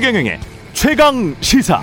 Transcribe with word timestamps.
최경영의 0.00 0.40
최강 0.72 1.36
시사. 1.42 1.82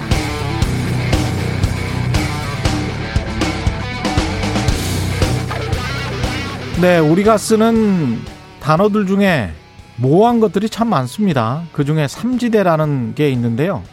네, 6.81 6.97
우리가 6.97 7.37
쓰는 7.37 8.19
단어들 8.59 9.05
중에 9.05 9.51
모호한 9.97 10.39
것들이 10.39 10.67
참 10.67 10.89
많습니다. 10.89 11.61
그 11.71 11.85
중에 11.85 12.07
삼지대라는 12.07 13.13
게 13.13 13.29
있는데요. 13.29 13.83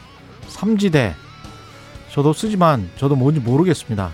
삼지대. 0.49 1.15
저도 2.11 2.33
쓰지만 2.33 2.89
저도 2.97 3.17
뭔지 3.17 3.41
모르겠습니다. 3.41 4.11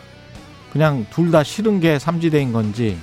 그냥 0.73 1.06
둘 1.11 1.30
다 1.30 1.45
싫은 1.45 1.79
게 1.79 2.01
삼지대인 2.01 2.52
건지, 2.52 2.98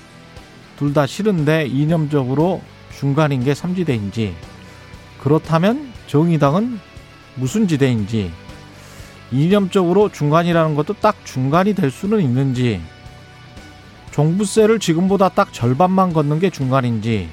둘 0.78 0.94
다 0.94 1.08
싫은데 1.08 1.68
이념적으로 1.68 2.62
중간인 3.00 3.46
게 3.46 3.54
삼지대인지, 3.54 4.36
그렇다면 5.22 5.94
정의당은 6.08 6.86
무슨 7.38 7.68
지대인지, 7.68 8.32
이념적으로 9.32 10.12
중간이라는 10.12 10.76
것도 10.76 10.94
딱 10.96 11.16
중간이 11.24 11.74
될 11.74 11.90
수는 11.90 12.22
있는지, 12.22 12.82
종부세를 14.12 14.80
지금보다 14.80 15.30
딱 15.30 15.54
절반만 15.54 16.14
걷는 16.14 16.40
게 16.40 16.50
중간인지, 16.50 17.30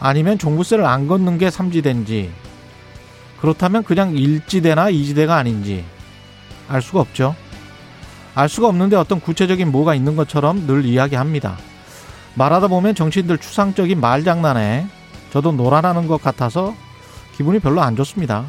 아니면 0.00 0.38
종부세를 0.38 0.84
안 0.84 1.08
걷는 1.08 1.38
게 1.38 1.50
삼지대인지, 1.50 2.30
그렇다면 3.40 3.82
그냥 3.82 4.16
일지대나 4.16 4.88
이지대가 4.88 5.36
아닌지 5.36 5.84
알 6.66 6.80
수가 6.80 7.00
없죠. 7.00 7.36
알 8.34 8.48
수가 8.48 8.68
없는데 8.68 8.96
어떤 8.96 9.20
구체적인 9.20 9.70
뭐가 9.70 9.94
있는 9.94 10.16
것처럼 10.16 10.66
늘 10.66 10.86
이야기합니다. 10.86 11.58
말하다 12.36 12.68
보면 12.68 12.94
정치인들 12.94 13.36
추상적인 13.36 14.00
말장난에 14.00 14.86
저도 15.30 15.52
놀아나는 15.52 16.08
것 16.08 16.22
같아서 16.22 16.74
기분이 17.36 17.58
별로 17.58 17.82
안 17.82 17.96
좋습니다. 17.96 18.46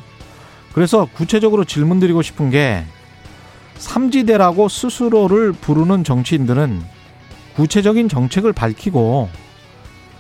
그래서 0.76 1.08
구체적으로 1.16 1.64
질문 1.64 2.02
드리고 2.02 2.22
싶은 2.22 2.50
게 2.50 2.84
삼지대라고 3.78 4.68
스스로를 4.68 5.54
부르는 5.54 6.04
정치인들은 6.04 6.84
구체적인 7.56 8.10
정책을 8.10 8.52
밝히고 8.52 9.30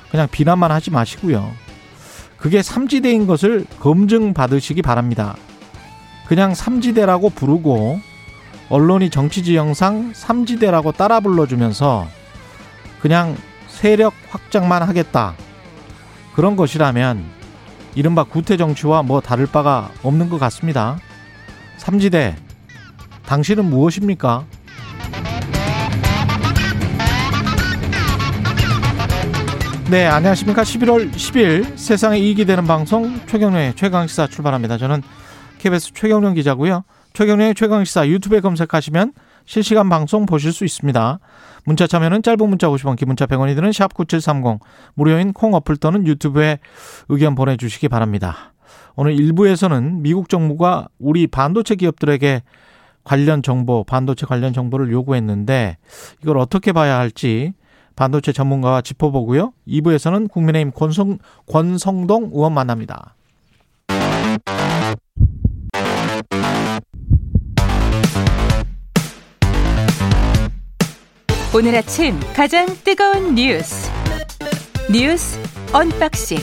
그냥 0.09 0.30
비난만 0.31 0.72
하지 0.72 0.92
마시고요. 0.92 1.52
그게 2.38 2.62
삼지대인 2.62 3.28
것을 3.28 3.66
검증받으시기 3.81 4.81
바랍니다. 4.81 5.36
그냥 6.25 6.53
삼지대라고 6.53 7.31
부르고 7.31 8.00
언론이 8.69 9.09
정치 9.09 9.44
지형상 9.44 10.14
삼지대라고 10.16 10.94
따라 10.94 11.19
불러주면서 11.19 12.08
그냥 13.02 13.36
세력 13.67 14.14
확장만 14.30 14.84
하겠다. 14.84 15.36
그런 16.34 16.56
것이라면 16.56 17.25
이른바 17.96 18.26
구태 18.26 18.58
정치와 18.58 19.04
뭐 19.04 19.22
다를 19.22 19.48
바가 19.48 19.90
없는 20.04 20.30
것 20.30 20.38
같습니다. 20.38 21.00
삼지대, 21.78 22.36
당신은 23.26 23.66
무엇입니까? 23.66 24.46
네, 29.90 30.08
안녕하십니까. 30.08 30.64
11월 30.64 31.12
10일 31.12 31.78
세상에 31.78 32.18
이익이 32.18 32.46
되는 32.46 32.66
방송 32.66 33.20
최경련의 33.28 33.76
최강시사 33.76 34.28
출발합니다. 34.28 34.78
저는 34.78 35.02
KBS 35.59 35.94
최경련 35.94 36.34
기자고요. 36.34 36.84
최경련의 37.14 37.56
최강시사 37.56 38.08
유튜브에 38.08 38.42
검색하시면 38.42 39.14
실시간 39.46 39.90
방송 39.90 40.26
보실 40.26 40.52
수 40.52 40.66
있습니다. 40.66 41.20
문자 41.66 41.88
참여는 41.88 42.24
짧은 42.24 42.48
문자 42.48 42.68
50원, 42.68 42.96
긴 42.96 43.08
문자 43.08 43.26
100원이 43.26 43.56
드는 43.56 43.72
샵 43.72 43.94
9730 43.94 44.60
무료인 44.94 45.34
콩 45.34 45.54
어플 45.54 45.78
또는 45.78 46.06
유튜브에 46.06 46.60
의견 47.10 47.36
보내주시기 47.36 47.88
바랍니다. 47.90 48.53
오늘 48.96 49.16
1부에서는 49.16 50.02
미국 50.02 50.30
정부가 50.30 50.88
우리 51.00 51.28
반도체 51.28 51.75
기업들에게 51.75 52.44
관련 53.03 53.44
정보, 53.44 53.84
반도체 53.84 54.25
관련 54.25 54.53
정보를 54.53 54.92
요구했는데 54.92 55.78
이걸 56.24 56.38
어떻게 56.38 56.72
봐야 56.72 56.98
할지 56.98 57.53
반도체 57.96 58.31
전문가와 58.31 58.81
짚어보고요. 58.81 59.53
2부에서는 59.68 60.30
국민의힘 60.30 60.72
권성, 60.72 61.18
권성동 61.48 62.31
의원 62.34 62.53
만납니다. 62.53 63.15
오늘 71.56 71.74
아침 71.74 72.20
가장 72.36 72.66
뜨거운 72.84 73.34
뉴스 73.34 73.90
뉴스 74.92 75.40
unboxing 75.72 76.38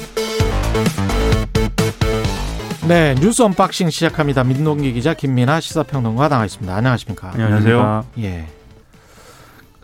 네, 2.88 3.14
뉴스 3.16 3.42
unboxing 3.42 3.90
시작합니다. 3.90 4.42
민동기 4.42 4.90
기자 4.94 5.12
김민하 5.12 5.60
시사평론가 5.60 6.30
나와 6.30 6.46
있습니다. 6.46 6.74
안녕하십니까? 6.74 7.32
안녕하세요. 7.32 8.06
예. 8.20 8.46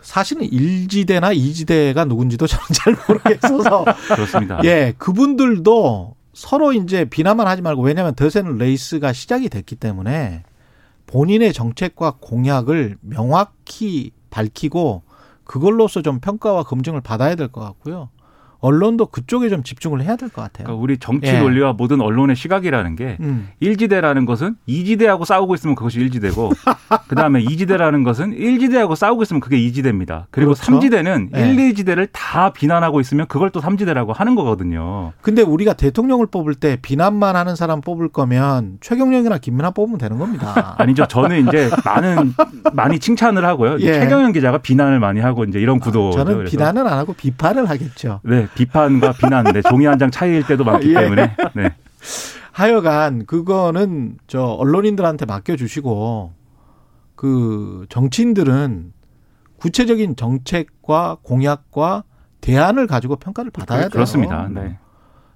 사실은 0.01 0.45
일지대나 0.51 1.31
이지대가 1.33 2.05
누군지도 2.05 2.47
저는 2.47 2.65
잘 2.73 2.95
모르겠어서 3.07 3.85
그렇습니다. 4.15 4.59
예, 4.63 4.95
그분들도 4.97 6.15
서로 6.33 6.73
이제 6.73 7.05
비난만 7.05 7.45
하지 7.45 7.61
말고 7.61 7.83
왜냐하면 7.83 8.15
대선은 8.15 8.57
레이스가 8.57 9.13
시작이 9.13 9.49
됐기 9.49 9.75
때문에 9.75 10.41
본인의 11.05 11.53
정책과 11.53 12.15
공약을 12.19 12.97
명확히 13.01 14.09
밝히고 14.31 15.03
그걸로서 15.49 16.03
좀 16.03 16.19
평가와 16.19 16.61
검증을 16.63 17.01
받아야 17.01 17.33
될 17.35 17.47
것 17.51 17.61
같고요. 17.61 18.09
언론도 18.61 19.07
그쪽에 19.07 19.49
좀 19.49 19.63
집중을 19.63 20.01
해야 20.01 20.15
될 20.15 20.29
것 20.29 20.41
같아요. 20.41 20.65
그러니까 20.65 20.83
우리 20.83 20.97
정치 20.97 21.27
예. 21.31 21.39
논리와 21.39 21.73
모든 21.73 22.01
언론의 22.01 22.35
시각이라는 22.35 22.95
게 22.95 23.17
음. 23.21 23.49
일지대라는 23.59 24.25
것은 24.25 24.55
이지대하고 24.65 25.25
싸우고 25.25 25.55
있으면 25.55 25.75
그것이 25.75 25.99
일지대고 25.99 26.51
그다음에 27.07 27.41
이지대라는 27.41 28.03
것은 28.03 28.33
일지대하고 28.33 28.95
싸우고 28.95 29.23
있으면 29.23 29.39
그게 29.39 29.57
이지대입니다. 29.57 30.27
그리고 30.31 30.53
그렇죠. 30.53 30.65
삼지대는 30.65 31.29
예. 31.35 31.49
일, 31.49 31.59
이지대를 31.71 32.07
다 32.11 32.51
비난하고 32.53 32.99
있으면 33.01 33.27
그걸 33.27 33.49
또 33.49 33.59
삼지대라고 33.61 34.13
하는 34.13 34.35
거거든요. 34.35 35.13
근데 35.21 35.41
우리가 35.41 35.73
대통령을 35.73 36.27
뽑을 36.27 36.53
때 36.55 36.77
비난만 36.81 37.35
하는 37.35 37.55
사람 37.55 37.81
뽑을 37.81 38.09
거면 38.09 38.77
최경영이나 38.81 39.37
김민아 39.37 39.71
뽑으면 39.71 39.97
되는 39.97 40.17
겁니다. 40.17 40.75
아니죠. 40.79 41.05
저는 41.05 41.47
이제 41.47 41.69
많은 41.85 42.33
많이 42.73 42.99
칭찬을 42.99 43.45
하고요. 43.45 43.77
예. 43.79 43.93
최경영 43.93 44.31
기자가 44.33 44.57
비난을 44.59 44.99
많이 44.99 45.19
하고 45.21 45.43
이제 45.45 45.59
이런 45.59 45.79
구도. 45.79 46.11
저는 46.11 46.45
비난은 46.45 46.85
안 46.87 46.97
하고 46.99 47.13
비판을 47.13 47.69
하겠죠. 47.69 48.19
네, 48.23 48.47
비판과 48.55 49.13
비난, 49.13 49.45
네, 49.45 49.61
종이 49.61 49.85
한 49.85 49.97
장 49.99 50.11
차이일 50.11 50.45
때도 50.45 50.63
많기 50.63 50.89
예. 50.95 51.01
때문에. 51.01 51.35
네. 51.55 51.75
하여간 52.51 53.25
그거는 53.25 54.17
저 54.27 54.43
언론인들한테 54.43 55.25
맡겨주시고 55.25 56.33
그 57.15 57.85
정치인들은 57.89 58.93
구체적인 59.57 60.15
정책과 60.15 61.17
공약과 61.21 62.03
대안을 62.41 62.87
가지고 62.87 63.17
평가를 63.17 63.51
받아야 63.51 63.81
돼요. 63.81 63.89
그렇습니다. 63.89 64.47
네. 64.49 64.77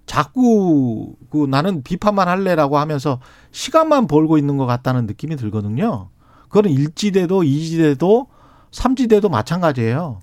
자꾸 0.06 1.16
그 1.30 1.46
나는 1.50 1.82
비판만 1.84 2.28
할래라고 2.28 2.78
하면서 2.78 3.20
시간만 3.52 4.08
벌고 4.08 4.38
있는 4.38 4.58
것 4.58 4.66
같다는 4.66 5.06
느낌이 5.06 5.36
들거든요. 5.36 6.10
그거는 6.44 6.72
일지대도 6.72 7.44
이지대도 7.44 8.28
삼지대도 8.72 9.30
마찬가지예요. 9.30 10.20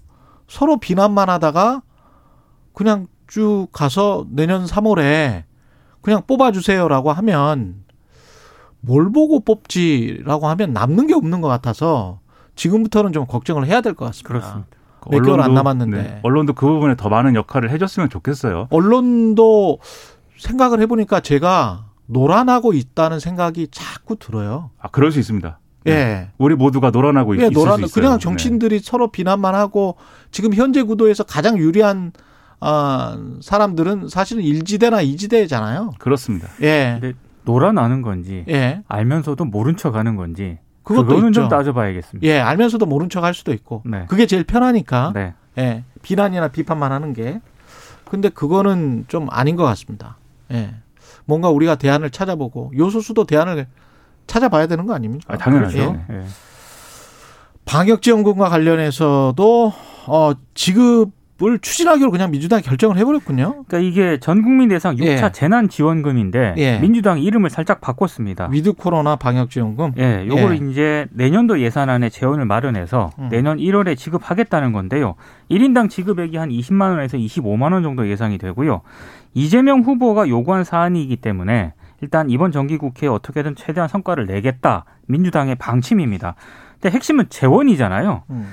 서로 0.48 0.78
비난만 0.78 1.28
하다가 1.30 1.82
그냥 2.80 3.08
쭉 3.26 3.66
가서 3.72 4.24
내년 4.30 4.64
3월에 4.64 5.42
그냥 6.00 6.22
뽑아주세요라고 6.26 7.12
하면 7.12 7.84
뭘 8.80 9.12
보고 9.12 9.40
뽑지라고 9.40 10.48
하면 10.48 10.72
남는 10.72 11.06
게 11.06 11.12
없는 11.12 11.42
것 11.42 11.48
같아서 11.48 12.20
지금부터는 12.56 13.12
좀 13.12 13.26
걱정을 13.26 13.66
해야 13.66 13.82
될 13.82 13.92
것 13.92 14.06
같습니다. 14.06 14.28
그렇습니다. 14.28 14.68
몇 15.10 15.20
개월 15.20 15.40
안 15.40 15.50
언론도, 15.50 15.54
남았는데. 15.58 16.02
네, 16.02 16.20
언론도 16.22 16.54
그 16.54 16.66
부분에 16.66 16.96
더 16.96 17.10
많은 17.10 17.34
역할을 17.34 17.70
해줬으면 17.70 18.08
좋겠어요. 18.08 18.68
언론도 18.70 19.78
생각을 20.38 20.80
해보니까 20.80 21.20
제가 21.20 21.84
노란하고 22.06 22.72
있다는 22.72 23.20
생각이 23.20 23.68
자꾸 23.70 24.16
들어요. 24.16 24.70
아, 24.78 24.88
그럴 24.88 25.12
수 25.12 25.18
있습니다. 25.18 25.58
네. 25.84 25.92
예. 25.92 26.28
우리 26.38 26.54
모두가 26.54 26.90
노란하고 26.90 27.36
예, 27.36 27.42
있을 27.42 27.52
노란 27.52 27.76
수 27.76 27.84
있어요. 27.84 27.92
그냥 28.04 28.18
정치인들이 28.18 28.78
서로 28.78 29.08
비난만 29.10 29.54
하고 29.54 29.96
지금 30.30 30.54
현재 30.54 30.82
구도에서 30.82 31.24
가장 31.24 31.58
유리한 31.58 32.12
아, 32.60 33.18
사람들은 33.40 34.08
사실은 34.08 34.42
일지대나 34.42 35.00
이지대잖아요. 35.00 35.84
네. 35.84 35.90
그렇습니다. 35.98 36.48
예. 36.62 36.98
근데 37.00 37.18
놀아나는 37.44 38.02
건지 38.02 38.44
예. 38.48 38.82
알면서도 38.86 39.46
모른 39.46 39.76
척 39.76 39.94
하는 39.96 40.16
건지 40.16 40.58
그것도 40.82 41.06
그거는. 41.06 41.32
좀 41.32 41.48
따져봐야겠습니다. 41.48 42.26
예, 42.26 42.38
알면서도 42.38 42.84
모른 42.86 43.08
척 43.08 43.24
할 43.24 43.32
수도 43.34 43.52
있고. 43.52 43.82
네. 43.86 44.04
그게 44.08 44.26
제일 44.26 44.44
편하니까. 44.44 45.12
네. 45.14 45.34
예. 45.58 45.84
비난이나 46.02 46.48
비판만 46.48 46.92
하는 46.92 47.12
게. 47.12 47.40
근데 48.04 48.28
그거는 48.28 49.04
좀 49.08 49.28
아닌 49.30 49.56
것 49.56 49.64
같습니다. 49.64 50.16
예. 50.52 50.74
뭔가 51.24 51.48
우리가 51.48 51.76
대안을 51.76 52.10
찾아보고 52.10 52.72
요소수도 52.76 53.24
대안을 53.24 53.66
찾아봐야 54.26 54.66
되는 54.66 54.84
거 54.86 54.94
아닙니까? 54.94 55.34
아, 55.34 55.36
당연하죠. 55.38 55.78
예. 55.78 56.14
예. 56.14 56.24
방역 57.64 58.02
지원금과 58.02 58.48
관련해서도 58.48 59.72
어, 60.06 60.32
지급 60.54 61.12
을 61.42 61.58
추진하기로 61.58 62.10
그냥 62.10 62.30
민주당이 62.30 62.62
결정을 62.62 62.98
해버렸군요. 62.98 63.64
그러니까 63.66 63.78
이게 63.78 64.18
전 64.20 64.42
국민 64.42 64.68
대상 64.68 64.96
6차 64.96 65.24
예. 65.24 65.32
재난 65.32 65.68
지원금인데 65.68 66.54
예. 66.58 66.78
민주당이 66.78 67.22
이름을 67.24 67.48
살짝 67.48 67.80
바꿨습니다. 67.80 68.48
with 68.50 68.74
코로나 68.74 69.16
방역 69.16 69.50
지원금. 69.50 69.92
예, 69.96 70.26
요걸 70.26 70.68
이제 70.70 71.06
내년도 71.12 71.60
예산안에 71.60 72.10
재원을 72.10 72.44
마련해서 72.44 73.10
음. 73.18 73.28
내년 73.30 73.56
1월에 73.58 73.96
지급하겠다는 73.96 74.72
건데요. 74.72 75.14
1인당 75.50 75.88
지급액이 75.88 76.36
한 76.36 76.50
20만 76.50 76.90
원에서 76.90 77.16
25만 77.16 77.72
원 77.72 77.82
정도 77.82 78.06
예상이 78.08 78.36
되고요. 78.36 78.82
이재명 79.34 79.80
후보가 79.80 80.28
요구한 80.28 80.64
사안이기 80.64 81.16
때문에 81.16 81.72
일단 82.02 82.30
이번 82.30 82.52
정기국회에 82.52 83.08
어떻게든 83.08 83.56
최대한 83.56 83.88
성과를 83.88 84.26
내겠다. 84.26 84.84
민주당의 85.06 85.54
방침입니다. 85.56 86.34
근데 86.80 86.94
핵심은 86.94 87.26
재원이잖아요. 87.28 88.22
음. 88.30 88.48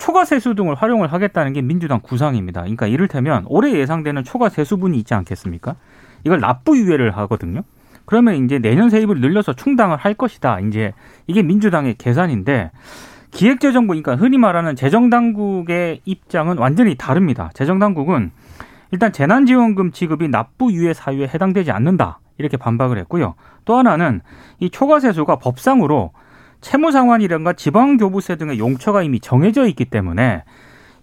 초과 0.00 0.24
세수 0.24 0.54
등을 0.54 0.74
활용을 0.74 1.12
하겠다는 1.12 1.52
게 1.52 1.62
민주당 1.62 2.00
구상입니다. 2.00 2.62
그러니까 2.62 2.86
이를테면 2.86 3.44
올해 3.46 3.72
예상되는 3.72 4.24
초과 4.24 4.48
세수분이 4.48 4.98
있지 4.98 5.14
않겠습니까? 5.14 5.76
이걸 6.24 6.40
납부 6.40 6.76
유예를 6.76 7.16
하거든요. 7.18 7.62
그러면 8.06 8.44
이제 8.44 8.58
내년 8.58 8.90
세입을 8.90 9.20
늘려서 9.20 9.52
충당을 9.52 9.98
할 9.98 10.14
것이다. 10.14 10.60
이제 10.60 10.94
이게 11.26 11.42
민주당의 11.42 11.94
계산인데 11.96 12.72
기획재정부 13.30 13.88
그러니까 13.92 14.16
흔히 14.16 14.38
말하는 14.38 14.74
재정당국의 14.74 16.00
입장은 16.04 16.58
완전히 16.58 16.96
다릅니다. 16.96 17.50
재정당국은 17.54 18.32
일단 18.90 19.12
재난지원금 19.12 19.92
지급이 19.92 20.28
납부 20.28 20.72
유예 20.72 20.94
사유에 20.94 21.28
해당되지 21.28 21.70
않는다. 21.70 22.18
이렇게 22.38 22.56
반박을 22.56 22.98
했고요. 22.98 23.34
또 23.66 23.76
하나는 23.76 24.22
이 24.58 24.70
초과세수가 24.70 25.36
법상으로 25.36 26.10
채무상환이란가 26.60 27.54
지방교부세 27.54 28.36
등의 28.36 28.58
용처가 28.58 29.02
이미 29.02 29.20
정해져 29.20 29.66
있기 29.66 29.86
때문에 29.86 30.44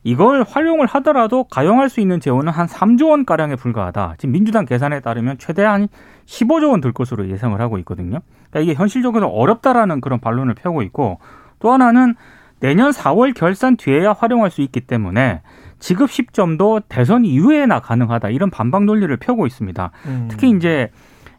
이걸 0.03 0.43
활용을 0.47 0.85
하더라도 0.87 1.43
가용할 1.45 1.89
수 1.89 1.99
있는 1.99 2.19
재원은 2.19 2.53
한 2.53 2.67
3조 2.67 3.09
원 3.09 3.25
가량에 3.25 3.55
불과하다. 3.55 4.15
지금 4.17 4.33
민주당 4.33 4.65
계산에 4.65 5.01
따르면 5.01 5.37
최대한 5.37 5.89
15조 6.25 6.69
원 6.69 6.81
들 6.81 6.93
것으로 6.93 7.27
예상을 7.29 7.59
하고 7.59 7.77
있거든요. 7.79 8.19
그러니까 8.49 8.59
이게 8.59 8.73
현실적으로 8.73 9.27
어렵다라는 9.27 9.99
그런 9.99 10.19
반론을 10.19 10.53
펴고 10.53 10.81
있고 10.83 11.19
또 11.59 11.71
하나는 11.71 12.15
내년 12.59 12.91
4월 12.91 13.33
결산 13.35 13.75
뒤에야 13.75 14.13
활용할 14.13 14.49
수 14.49 14.61
있기 14.61 14.81
때문에 14.81 15.41
지급 15.79 16.09
시점도 16.09 16.81
대선 16.87 17.25
이후에나 17.25 17.79
가능하다. 17.81 18.29
이런 18.29 18.49
반박 18.49 18.85
논리를 18.85 19.15
펴고 19.17 19.45
있습니다. 19.45 19.91
음. 20.05 20.27
특히 20.29 20.49
이제 20.51 20.89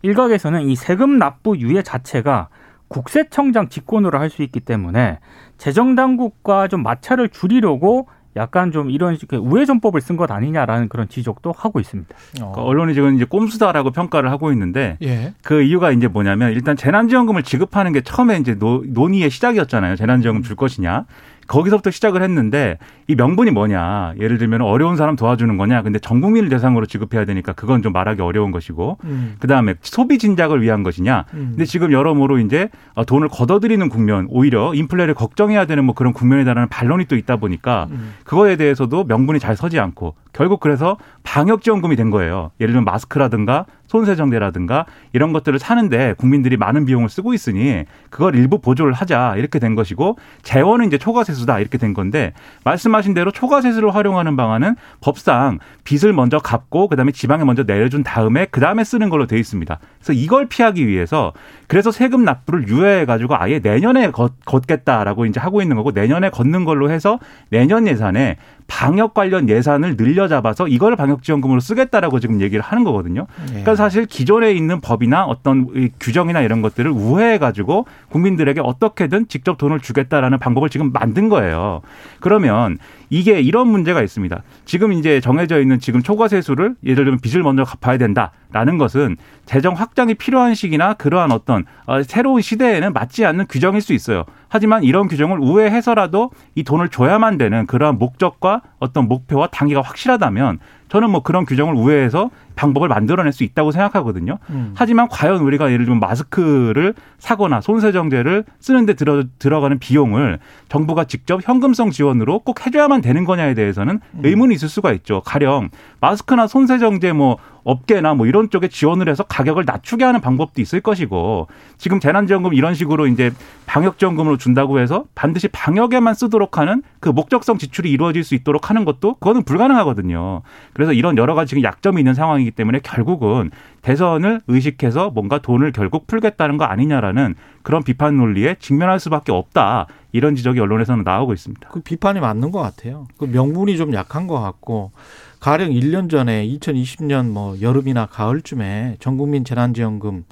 일각에서는 0.02 0.62
이 0.62 0.76
세금 0.76 1.18
납부 1.18 1.56
유예 1.58 1.82
자체가 1.82 2.48
국세청장 2.88 3.68
직권으로 3.68 4.18
할 4.18 4.28
수 4.30 4.42
있기 4.42 4.60
때문에 4.60 5.18
재정 5.56 5.94
당국과 5.94 6.68
좀 6.68 6.82
마찰을 6.82 7.28
줄이려고 7.30 8.08
약간 8.36 8.70
좀 8.70 8.90
이런 8.90 9.16
식의 9.16 9.38
우회전법을 9.40 10.00
쓴 10.00 10.16
것 10.16 10.30
아니냐라는 10.30 10.88
그런 10.88 11.08
지적도 11.08 11.52
하고 11.56 11.80
있습니다. 11.80 12.14
어. 12.42 12.52
그 12.54 12.60
언론이 12.60 12.94
지금 12.94 13.16
이제 13.16 13.24
꼼수다라고 13.24 13.90
평가를 13.90 14.30
하고 14.30 14.52
있는데 14.52 14.96
예. 15.02 15.32
그 15.42 15.62
이유가 15.62 15.90
이제 15.90 16.06
뭐냐면 16.06 16.52
일단 16.52 16.76
재난지원금을 16.76 17.42
지급하는 17.42 17.92
게 17.92 18.00
처음에 18.02 18.36
이제 18.38 18.54
노, 18.54 18.84
논의의 18.86 19.30
시작이었잖아요. 19.30 19.96
재난지원금 19.96 20.42
줄 20.44 20.54
것이냐. 20.56 21.06
거기서부터 21.48 21.90
시작을 21.90 22.22
했는데 22.22 22.78
이 23.08 23.14
명분이 23.14 23.50
뭐냐. 23.50 24.14
예를 24.20 24.38
들면 24.38 24.60
어려운 24.60 24.96
사람 24.96 25.16
도와주는 25.16 25.56
거냐. 25.56 25.82
근데 25.82 25.98
전 25.98 26.20
국민을 26.20 26.48
대상으로 26.50 26.86
지급해야 26.86 27.24
되니까 27.24 27.52
그건 27.54 27.82
좀 27.82 27.92
말하기 27.92 28.22
어려운 28.22 28.52
것이고 28.52 28.98
음. 29.04 29.34
그다음에 29.40 29.74
소비 29.80 30.18
진작을 30.18 30.62
위한 30.62 30.82
것이냐. 30.82 31.24
음. 31.34 31.48
근데 31.50 31.64
지금 31.64 31.90
여러모로 31.90 32.38
이제 32.38 32.68
어, 32.94 33.04
돈을 33.04 33.28
걷어들이는 33.28 33.88
국면, 33.88 34.26
오히려 34.30 34.74
인플레를 34.74 35.14
걱정해야 35.14 35.64
되는 35.64 35.84
뭐 35.84 35.94
그런 35.94 36.12
국면이다라는 36.12 36.68
반론이 36.68 37.06
또 37.06 37.16
있다 37.16 37.36
보니까 37.36 37.88
음. 37.90 38.14
그거에 38.24 38.56
대해서도 38.56 39.04
명분이 39.04 39.40
잘 39.40 39.56
서지 39.56 39.80
않고 39.80 40.14
결국 40.32 40.60
그래서 40.60 40.98
방역 41.22 41.62
지원금이 41.62 41.96
된 41.96 42.10
거예요. 42.10 42.50
예를 42.60 42.72
들면 42.72 42.84
마스크라든가 42.84 43.64
손세정제라든가 43.88 44.86
이런 45.12 45.32
것들을 45.32 45.58
사는데 45.58 46.14
국민들이 46.16 46.56
많은 46.56 46.84
비용을 46.86 47.08
쓰고 47.08 47.34
있으니 47.34 47.84
그걸 48.10 48.36
일부 48.36 48.60
보조를 48.60 48.92
하자 48.92 49.34
이렇게 49.36 49.58
된 49.58 49.74
것이고 49.74 50.16
재원은 50.42 50.86
이제 50.86 50.98
초과세수다 50.98 51.58
이렇게 51.58 51.78
된 51.78 51.94
건데 51.94 52.32
말씀하신 52.64 53.14
대로 53.14 53.32
초과세수를 53.32 53.94
활용하는 53.94 54.36
방안은 54.36 54.76
법상 55.00 55.58
빚을 55.84 56.12
먼저 56.12 56.38
갚고 56.38 56.88
그다음에 56.88 57.12
지방에 57.12 57.44
먼저 57.44 57.64
내려준 57.64 58.02
다음에 58.02 58.46
그다음에 58.46 58.84
쓰는 58.84 59.08
걸로 59.08 59.26
돼 59.26 59.38
있습니다. 59.38 59.78
그래서 59.98 60.12
이걸 60.12 60.46
피하기 60.46 60.86
위해서 60.86 61.32
그래서 61.66 61.90
세금 61.90 62.24
납부를 62.24 62.68
유예해 62.68 63.04
가지고 63.04 63.36
아예 63.36 63.58
내년에 63.58 64.10
걷, 64.10 64.32
걷겠다라고 64.44 65.26
이제 65.26 65.40
하고 65.40 65.62
있는 65.62 65.76
거고 65.76 65.90
내년에 65.90 66.30
걷는 66.30 66.64
걸로 66.64 66.90
해서 66.90 67.18
내년 67.50 67.86
예산에 67.86 68.36
방역 68.68 69.14
관련 69.14 69.48
예산을 69.48 69.96
늘려 69.96 70.28
잡아서 70.28 70.68
이걸 70.68 70.94
방역 70.94 71.24
지원금으로 71.24 71.58
쓰겠다라고 71.58 72.20
지금 72.20 72.40
얘기를 72.40 72.62
하는 72.62 72.84
거거든요. 72.84 73.26
예. 73.40 73.46
그러니까 73.46 73.74
사실 73.74 74.06
기존에 74.06 74.52
있는 74.52 74.80
법이나 74.80 75.24
어떤 75.24 75.66
이 75.74 75.88
규정이나 75.98 76.42
이런 76.42 76.62
것들을 76.62 76.88
우회해 76.90 77.38
가지고 77.38 77.86
국민들에게 78.10 78.60
어떻게든 78.62 79.26
직접 79.28 79.58
돈을 79.58 79.80
주겠다라는 79.80 80.38
방법을 80.38 80.68
지금 80.68 80.92
만든 80.92 81.28
거예요. 81.28 81.80
그러면 82.20 82.78
이게 83.10 83.40
이런 83.40 83.68
문제가 83.68 84.02
있습니다. 84.02 84.42
지금 84.66 84.92
이제 84.92 85.18
정해져 85.20 85.60
있는 85.60 85.80
지금 85.80 86.02
초과 86.02 86.28
세수를 86.28 86.76
예를 86.84 87.04
들면 87.04 87.20
빚을 87.20 87.42
먼저 87.42 87.64
갚아야 87.64 87.96
된다 87.96 88.32
라는 88.50 88.78
것은 88.78 89.16
재정 89.44 89.74
확장이 89.74 90.14
필요한 90.14 90.54
시기나 90.54 90.94
그러한 90.94 91.32
어떤 91.32 91.64
어, 91.86 92.02
새로운 92.02 92.40
시대에는 92.40 92.92
맞지 92.92 93.24
않는 93.26 93.46
규정일 93.48 93.80
수 93.80 93.92
있어요. 93.92 94.24
하지만 94.48 94.84
이런 94.84 95.08
규정을 95.08 95.38
우회해서라도 95.38 96.30
이 96.54 96.64
돈을 96.64 96.88
줘야만 96.88 97.36
되는 97.38 97.66
그러한 97.66 97.98
목적과 97.98 98.62
어떤 98.78 99.08
목표와 99.08 99.48
단계가 99.48 99.80
확실하다면 99.82 100.58
저는 100.88 101.10
뭐 101.10 101.22
그런 101.22 101.44
규정을 101.44 101.74
우회해서 101.74 102.30
방법을 102.56 102.88
만들어낼 102.88 103.32
수 103.32 103.44
있다고 103.44 103.70
생각하거든요. 103.70 104.38
음. 104.50 104.72
하지만 104.74 105.06
과연 105.08 105.40
우리가 105.40 105.70
예를 105.70 105.84
들면 105.84 106.00
마스크를 106.00 106.94
사거나 107.18 107.60
손세정제를 107.60 108.44
쓰는데 108.58 108.94
들어, 108.94 109.22
들어가는 109.38 109.78
비용을 109.78 110.38
정부가 110.68 111.04
직접 111.04 111.40
현금성 111.44 111.90
지원으로 111.90 112.40
꼭 112.40 112.66
해줘야만 112.66 113.00
되는 113.00 113.24
거냐에 113.24 113.54
대해서는 113.54 114.00
의문이 114.22 114.54
있을 114.54 114.68
수가 114.68 114.92
있죠. 114.92 115.22
가령 115.24 115.68
마스크나 116.00 116.46
손세정제 116.46 117.12
뭐 117.12 117.36
업계나 117.64 118.14
뭐 118.14 118.26
이런 118.26 118.48
쪽에 118.48 118.68
지원을 118.68 119.08
해서 119.10 119.22
가격을 119.24 119.64
낮추게 119.66 120.02
하는 120.02 120.22
방법도 120.22 120.62
있을 120.62 120.80
것이고 120.80 121.48
지금 121.76 122.00
재난지원금 122.00 122.54
이런 122.54 122.74
식으로 122.74 123.06
이제 123.06 123.30
방역지원금으로 123.66 124.38
준다고 124.38 124.80
해서 124.80 125.04
반드시 125.14 125.48
방역에만 125.48 126.14
쓰도록 126.14 126.56
하는 126.56 126.82
그 126.98 127.10
목적성 127.10 127.58
지출이 127.58 127.90
이루어질 127.90 128.24
수 128.24 128.34
있도록 128.34 128.67
하는 128.68 128.84
것도 128.84 129.14
그거는 129.14 129.44
불가능하거든요. 129.44 130.42
그래서 130.74 130.92
이런 130.92 131.16
여러 131.16 131.34
가지 131.34 131.50
지금 131.50 131.62
약점이 131.62 132.00
있는 132.00 132.14
상황이기 132.14 132.50
때문에 132.50 132.80
결국은 132.80 133.50
대선을 133.82 134.42
의식해서 134.46 135.10
뭔가 135.10 135.38
돈을 135.38 135.72
결국 135.72 136.06
풀겠다는 136.06 136.58
거 136.58 136.64
아니냐라는 136.64 137.34
그런 137.62 137.82
비판 137.82 138.16
논리에 138.16 138.56
직면할 138.58 139.00
수밖에 139.00 139.32
없다. 139.32 139.86
이런 140.12 140.34
지적이 140.34 140.60
언론에서는 140.60 141.04
나오고 141.04 141.32
있습니다. 141.32 141.68
그 141.70 141.80
비판이 141.80 142.20
맞는 142.20 142.50
것 142.50 142.60
같아요. 142.60 143.06
그 143.16 143.24
명분이 143.24 143.76
좀 143.76 143.92
약한 143.94 144.26
것 144.26 144.40
같고 144.40 144.92
가령 145.40 145.70
1년 145.70 146.10
전에 146.10 146.46
2020년 146.46 147.30
뭐 147.30 147.60
여름이나 147.60 148.06
가을쯤에 148.06 148.96
전국민 149.00 149.44
재난지원금 149.44 150.24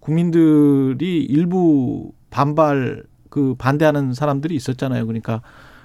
국민들이 0.00 1.22
일부 1.22 2.12
반발 2.30 3.04
그 3.30 3.54
반대하는 3.56 4.12
사람들이 4.12 4.54
있었잖아요. 4.54 5.06
그러니까 5.06 5.40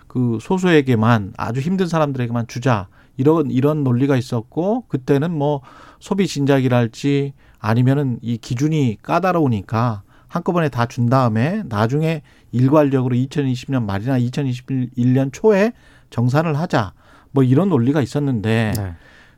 그 0.07 0.37
소수에게만 0.41 1.33
아주 1.37 1.59
힘든 1.59 1.87
사람들에게만 1.87 2.47
주자 2.47 2.87
이런 3.17 3.51
이런 3.51 3.83
논리가 3.83 4.15
있었고 4.15 4.85
그때는 4.87 5.31
뭐 5.31 5.61
소비 5.99 6.27
진작이랄지 6.27 7.33
아니면은 7.59 8.19
이 8.21 8.37
기준이 8.37 8.97
까다로우니까 9.01 10.03
한꺼번에 10.27 10.69
다 10.69 10.85
준 10.85 11.09
다음에 11.09 11.63
나중에 11.67 12.21
일괄적으로 12.51 13.15
2020년 13.15 13.83
말이나 13.83 14.19
2021년 14.19 15.29
초에 15.31 15.73
정산을 16.09 16.57
하자. 16.57 16.93
뭐 17.31 17.43
이런 17.43 17.69
논리가 17.69 18.01
있었는데 18.01 18.73
네. 18.75 18.93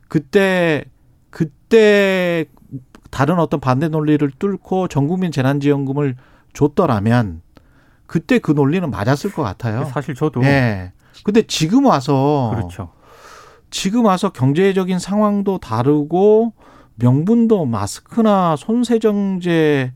그때 0.08 0.84
그때 1.30 2.44
다른 3.10 3.38
어떤 3.38 3.60
반대 3.60 3.88
논리를 3.88 4.28
뚫고 4.38 4.88
전국민 4.88 5.32
재난지원금을 5.32 6.16
줬더라면 6.52 7.42
그때 8.10 8.40
그 8.40 8.50
논리는 8.50 8.90
맞았을 8.90 9.30
것 9.30 9.44
같아요. 9.44 9.84
사실 9.84 10.16
저도 10.16 10.42
예. 10.42 10.92
근데 11.22 11.42
지금 11.42 11.86
와서 11.86 12.50
그렇죠. 12.52 12.90
지금 13.70 14.06
와서 14.06 14.30
경제적인 14.30 14.98
상황도 14.98 15.58
다르고 15.58 16.52
명분도 16.96 17.66
마스크나 17.66 18.56
손세정제 18.56 19.92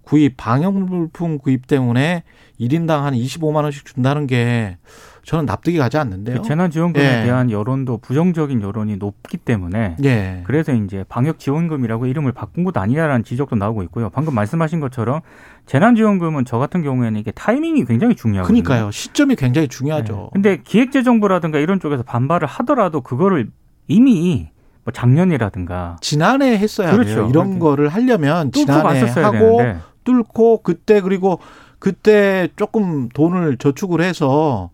구입, 0.00 0.38
방역 0.38 0.78
물품 0.78 1.36
구입 1.36 1.66
때문에 1.66 2.22
1인당 2.58 3.02
한 3.02 3.12
25만 3.12 3.56
원씩 3.56 3.84
준다는 3.84 4.26
게 4.26 4.78
저는 5.28 5.44
납득이 5.44 5.76
가지 5.76 5.98
않는데요. 5.98 6.40
그 6.40 6.42
재난지원금에 6.48 7.04
예. 7.04 7.24
대한 7.24 7.50
여론도 7.50 7.98
부정적인 7.98 8.62
여론이 8.62 8.96
높기 8.96 9.36
때문에 9.36 9.96
예. 10.02 10.42
그래서 10.46 10.72
이제 10.72 11.04
방역지원금이라고 11.06 12.06
이름을 12.06 12.32
바꾼 12.32 12.64
것도 12.64 12.80
아니냐라는 12.80 13.24
지적도 13.24 13.54
나오고 13.54 13.82
있고요. 13.82 14.08
방금 14.08 14.34
말씀하신 14.34 14.80
것처럼 14.80 15.20
재난지원금은 15.66 16.46
저 16.46 16.56
같은 16.56 16.82
경우에는 16.82 17.20
이게 17.20 17.30
타이밍이 17.30 17.84
굉장히 17.84 18.16
중요하거든요. 18.16 18.62
그러니까요. 18.62 18.90
시점이 18.90 19.36
굉장히 19.36 19.68
중요하죠. 19.68 20.14
네. 20.14 20.28
근데 20.32 20.62
기획재정부라든가 20.64 21.58
이런 21.58 21.78
쪽에서 21.78 22.02
반발을 22.04 22.48
하더라도 22.48 23.02
그거를 23.02 23.50
이미 23.86 24.48
뭐 24.84 24.92
작년이라든가 24.94 25.98
지난해 26.00 26.56
했어야 26.56 26.90
그렇죠. 26.92 27.10
돼요. 27.10 27.28
이런 27.28 27.48
그렇게. 27.48 27.58
거를 27.58 27.88
하려면 27.90 28.50
뚫고 28.50 28.64
지난해 28.64 29.00
하고 29.00 29.58
되는데 29.58 29.80
뚫고 30.04 30.62
그때 30.62 31.02
그리고 31.02 31.38
그때 31.78 32.48
조금 32.56 33.10
돈을 33.10 33.58
저축을 33.58 34.00
해서 34.00 34.70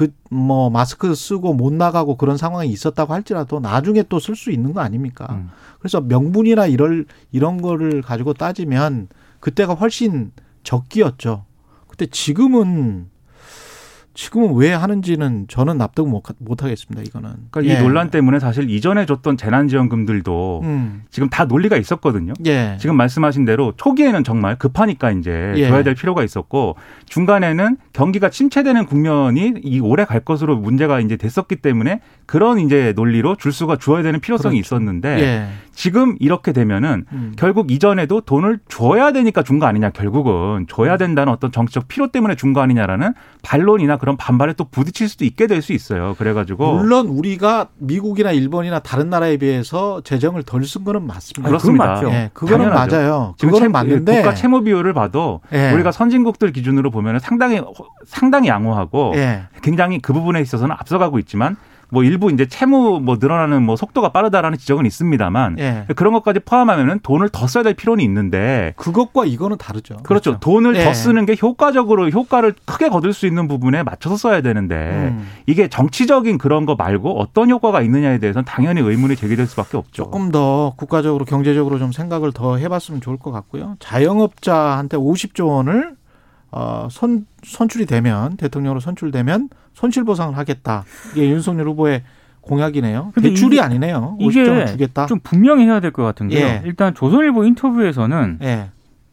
그 0.00 0.08
뭐 0.30 0.70
마스크 0.70 1.14
쓰고 1.14 1.52
못 1.54 1.72
나가고 1.74 2.16
그런 2.16 2.36
상황이 2.38 2.70
있었다고 2.70 3.12
할지라도 3.12 3.60
나중에 3.60 4.04
또 4.04 4.18
쓸 4.18 4.34
수 4.36 4.50
있는 4.50 4.72
거 4.72 4.80
아닙니까? 4.80 5.26
음. 5.30 5.50
그래서 5.78 6.00
명분이나 6.00 6.66
이럴 6.66 7.04
이런 7.32 7.60
거를 7.60 8.00
가지고 8.00 8.32
따지면 8.32 9.08
그때가 9.40 9.74
훨씬 9.74 10.30
적기였죠. 10.62 11.44
근데 11.88 12.06
지금은 12.06 13.10
지금은 14.20 14.52
왜 14.56 14.74
하는지는 14.74 15.46
저는 15.48 15.78
납득 15.78 16.06
못, 16.06 16.22
못 16.40 16.62
하겠습니다. 16.62 17.02
이거는. 17.02 17.30
그러니까 17.50 17.74
예. 17.74 17.78
이 17.78 17.82
논란 17.82 18.10
때문에 18.10 18.38
사실 18.38 18.68
이전에 18.68 19.06
줬던 19.06 19.38
재난지원금들도 19.38 20.60
음. 20.62 21.04
지금 21.08 21.30
다 21.30 21.46
논리가 21.46 21.78
있었거든요. 21.78 22.34
예. 22.44 22.76
지금 22.78 22.98
말씀하신 22.98 23.46
대로 23.46 23.72
초기에는 23.78 24.22
정말 24.22 24.58
급하니까 24.58 25.10
이제 25.12 25.54
예. 25.56 25.68
줘야 25.68 25.82
될 25.82 25.94
필요가 25.94 26.22
있었고 26.22 26.76
중간에는 27.06 27.78
경기가 27.94 28.28
침체되는 28.28 28.84
국면이 28.84 29.54
이 29.62 29.80
오래 29.80 30.04
갈 30.04 30.20
것으로 30.20 30.54
문제가 30.54 31.00
이제 31.00 31.16
됐었기 31.16 31.56
때문에 31.56 32.02
그런 32.26 32.58
이제 32.58 32.92
논리로 32.94 33.36
줄 33.36 33.52
수가 33.52 33.76
주어야 33.76 34.02
되는 34.02 34.20
필요성이 34.20 34.60
그렇죠. 34.60 34.74
있었는데 34.76 35.18
예. 35.18 35.48
지금 35.80 36.14
이렇게 36.20 36.52
되면은 36.52 37.06
음. 37.10 37.32
결국 37.38 37.70
이전에도 37.70 38.20
돈을 38.20 38.58
줘야 38.68 39.12
되니까 39.12 39.42
준 39.42 39.58
거 39.58 39.64
아니냐 39.66 39.88
결국은 39.90 40.66
줘야 40.68 40.98
된다는 40.98 41.32
어떤 41.32 41.50
정치적 41.52 41.88
필요 41.88 42.08
때문에 42.08 42.34
준 42.34 42.52
거 42.52 42.60
아니냐라는 42.60 43.14
반론이나 43.42 43.96
그런 43.96 44.16
반발에 44.18 44.52
또 44.54 44.64
부딪힐 44.64 45.08
수도 45.08 45.24
있게 45.24 45.46
될 45.46 45.62
수 45.62 45.72
있어요. 45.72 46.14
그래가지고 46.18 46.74
물론 46.74 47.06
우리가 47.06 47.68
미국이나 47.78 48.30
일본이나 48.32 48.78
다른 48.80 49.08
나라에 49.08 49.38
비해서 49.38 50.02
재정을 50.02 50.42
덜 50.42 50.60
쓴 50.64 50.84
거는 50.84 51.06
맞습니다. 51.06 51.48
그렇습니다. 51.48 51.84
그건 51.94 52.04
맞죠. 52.04 52.14
예, 52.16 52.30
그거는 52.34 52.64
당연하죠. 52.68 52.96
맞아요. 52.96 53.34
지금 53.38 53.54
채- 53.58 53.68
맞는데 53.68 54.16
국가 54.16 54.34
채무 54.34 54.62
비율을 54.62 54.92
봐도 54.92 55.40
예. 55.54 55.72
우리가 55.72 55.92
선진국들 55.92 56.52
기준으로 56.52 56.90
보면 56.90 57.18
상당히 57.20 57.62
상당히 58.04 58.48
양호하고 58.48 59.12
예. 59.16 59.44
굉장히 59.62 59.98
그 60.00 60.12
부분에 60.12 60.40
있어서는 60.42 60.76
앞서가고 60.78 61.18
있지만 61.20 61.56
뭐 61.90 62.04
일부 62.04 62.30
이제 62.30 62.46
채무 62.46 63.00
뭐 63.00 63.16
늘어나는 63.20 63.62
뭐 63.62 63.76
속도가 63.76 64.10
빠르다라는 64.10 64.58
지적은 64.58 64.86
있습니다만 64.86 65.58
예. 65.58 65.86
그런 65.96 66.12
것까지 66.12 66.40
포함하면은 66.40 67.00
돈을 67.02 67.28
더 67.30 67.46
써야 67.46 67.62
될 67.64 67.74
필요는 67.74 68.02
있는데 68.04 68.72
그것과 68.76 69.26
이거는 69.26 69.58
다르죠. 69.58 69.96
그렇죠. 70.02 70.38
돈을 70.40 70.76
예. 70.76 70.84
더 70.84 70.94
쓰는 70.94 71.26
게 71.26 71.36
효과적으로 71.40 72.08
효과를 72.08 72.54
크게 72.64 72.88
거둘 72.88 73.12
수 73.12 73.26
있는 73.26 73.48
부분에 73.48 73.82
맞춰서 73.82 74.16
써야 74.16 74.40
되는데 74.40 74.74
음. 75.12 75.26
이게 75.46 75.68
정치적인 75.68 76.38
그런 76.38 76.66
거 76.66 76.74
말고 76.76 77.20
어떤 77.20 77.50
효과가 77.50 77.82
있느냐에 77.82 78.18
대해서는 78.18 78.44
당연히 78.44 78.80
의문이 78.80 79.16
제기될 79.16 79.46
수밖에 79.46 79.76
없죠. 79.76 80.04
조금 80.04 80.30
더 80.30 80.74
국가적으로 80.76 81.24
경제적으로 81.24 81.78
좀 81.78 81.92
생각을 81.92 82.32
더 82.32 82.56
해봤으면 82.56 83.00
좋을 83.00 83.16
것 83.16 83.30
같고요. 83.32 83.76
자영업자한테 83.80 84.96
50조 84.96 85.48
원을 85.48 85.96
어, 86.52 86.88
선 86.90 87.26
선출이 87.44 87.86
되면 87.86 88.36
대통령으로 88.36 88.80
선출되면 88.80 89.48
손실 89.74 90.04
보상을 90.04 90.36
하겠다. 90.36 90.84
이게 91.12 91.28
윤석열 91.30 91.68
후보의 91.68 92.02
공약이네요. 92.42 93.12
대출이 93.20 93.56
이게- 93.56 93.60
아니네요. 93.64 94.16
50조 94.20 94.30
이게 94.40 94.50
원 94.50 94.66
주겠다. 94.66 95.06
좀 95.06 95.20
분명히 95.22 95.66
해야 95.66 95.80
될 95.80 95.90
것 95.92 96.02
같은 96.04 96.28
게요. 96.28 96.44
예. 96.46 96.62
일단 96.64 96.94
조선일보 96.94 97.44
인터뷰에서는 97.44 98.38
예. 98.42 98.70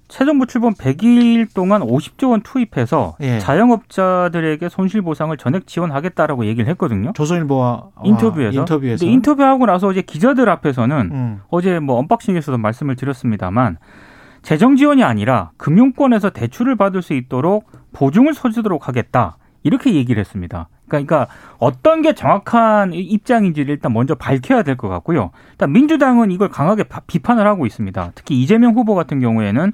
새 0.10 0.24
정부 0.24 0.48
출범 0.48 0.74
100일 0.74 1.54
동안 1.54 1.82
50조 1.82 2.32
원 2.32 2.42
투입해서 2.42 3.18
예. 3.20 3.40
자영업자들에게 3.40 4.70
손실 4.70 5.02
보상을 5.02 5.36
전액 5.38 5.68
지원하겠다라고 5.68 6.46
얘기를 6.46 6.70
했거든요. 6.70 7.12
조선일보와 7.14 7.90
인터뷰에서. 8.06 8.58
인터뷰에서 8.60 9.00
근데 9.06 9.14
인터뷰하고 9.14 9.66
나서 9.66 9.92
이제 9.92 10.02
기자들 10.02 10.48
앞에서는 10.50 11.10
음. 11.12 11.42
어제 11.50 11.80
뭐 11.80 11.98
언박싱에서도 12.00 12.58
말씀을 12.58 12.96
드렸습니다만 12.96 13.78
재정 14.44 14.78
지원이 14.78 15.04
아니라 15.04 15.52
금융권에서 15.58 16.30
대출을 16.30 16.78
받을 16.78 17.02
수 17.02 17.14
있도록 17.14 17.70
보증을 17.92 18.34
서주도록 18.34 18.88
하겠다. 18.88 19.38
이렇게 19.68 19.94
얘기를 19.94 20.20
했습니다. 20.20 20.70
그러니까 20.88 21.28
어떤 21.60 22.02
게 22.02 22.14
정확한 22.14 22.94
입장인지를 22.94 23.72
일단 23.76 23.92
먼저 23.94 24.16
밝혀야 24.16 24.64
될 24.64 24.78
것 24.78 24.88
같고요. 24.90 25.32
일단 25.52 25.72
민주당은 25.74 26.32
이걸 26.32 26.50
강하게 26.50 26.84
바- 26.84 27.02
비판을 27.06 27.46
하고 27.46 27.66
있습니다. 27.66 28.12
특히 28.16 28.42
이재명 28.42 28.74
후보 28.74 28.96
같은 28.96 29.20
경우에는 29.20 29.74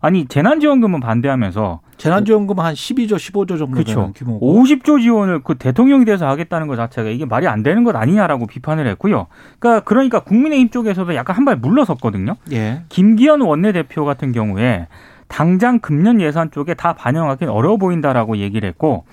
아니 0.00 0.26
재난지원금은 0.26 1.00
반대하면서 1.00 1.80
재난지원금 1.96 2.58
한 2.60 2.74
12조, 2.74 3.12
15조 3.16 3.48
정도 3.56 3.70
그렇죠. 3.70 4.12
규모고. 4.14 4.54
50조 4.62 5.00
지원을 5.00 5.40
그 5.42 5.54
대통령이 5.54 6.04
돼서 6.04 6.28
하겠다는 6.28 6.66
것 6.66 6.76
자체가 6.76 7.08
이게 7.08 7.24
말이 7.24 7.46
안 7.46 7.62
되는 7.62 7.84
것 7.84 7.96
아니냐라고 7.96 8.46
비판을 8.46 8.86
했고요. 8.88 9.28
그러니까 9.60 9.84
그러니까 9.84 10.20
국민의힘 10.20 10.68
쪽에서도 10.68 11.14
약간 11.14 11.36
한 11.36 11.44
발 11.46 11.56
물러섰거든요. 11.56 12.36
예. 12.52 12.82
김기현 12.90 13.40
원내대표 13.40 14.04
같은 14.04 14.32
경우에 14.32 14.88
당장 15.28 15.78
금년 15.80 16.20
예산 16.20 16.50
쪽에 16.50 16.74
다 16.74 16.92
반영하기는 16.94 17.52
어려워 17.52 17.76
보인다라고 17.76 18.36
얘기를 18.38 18.68
했고 18.68 19.04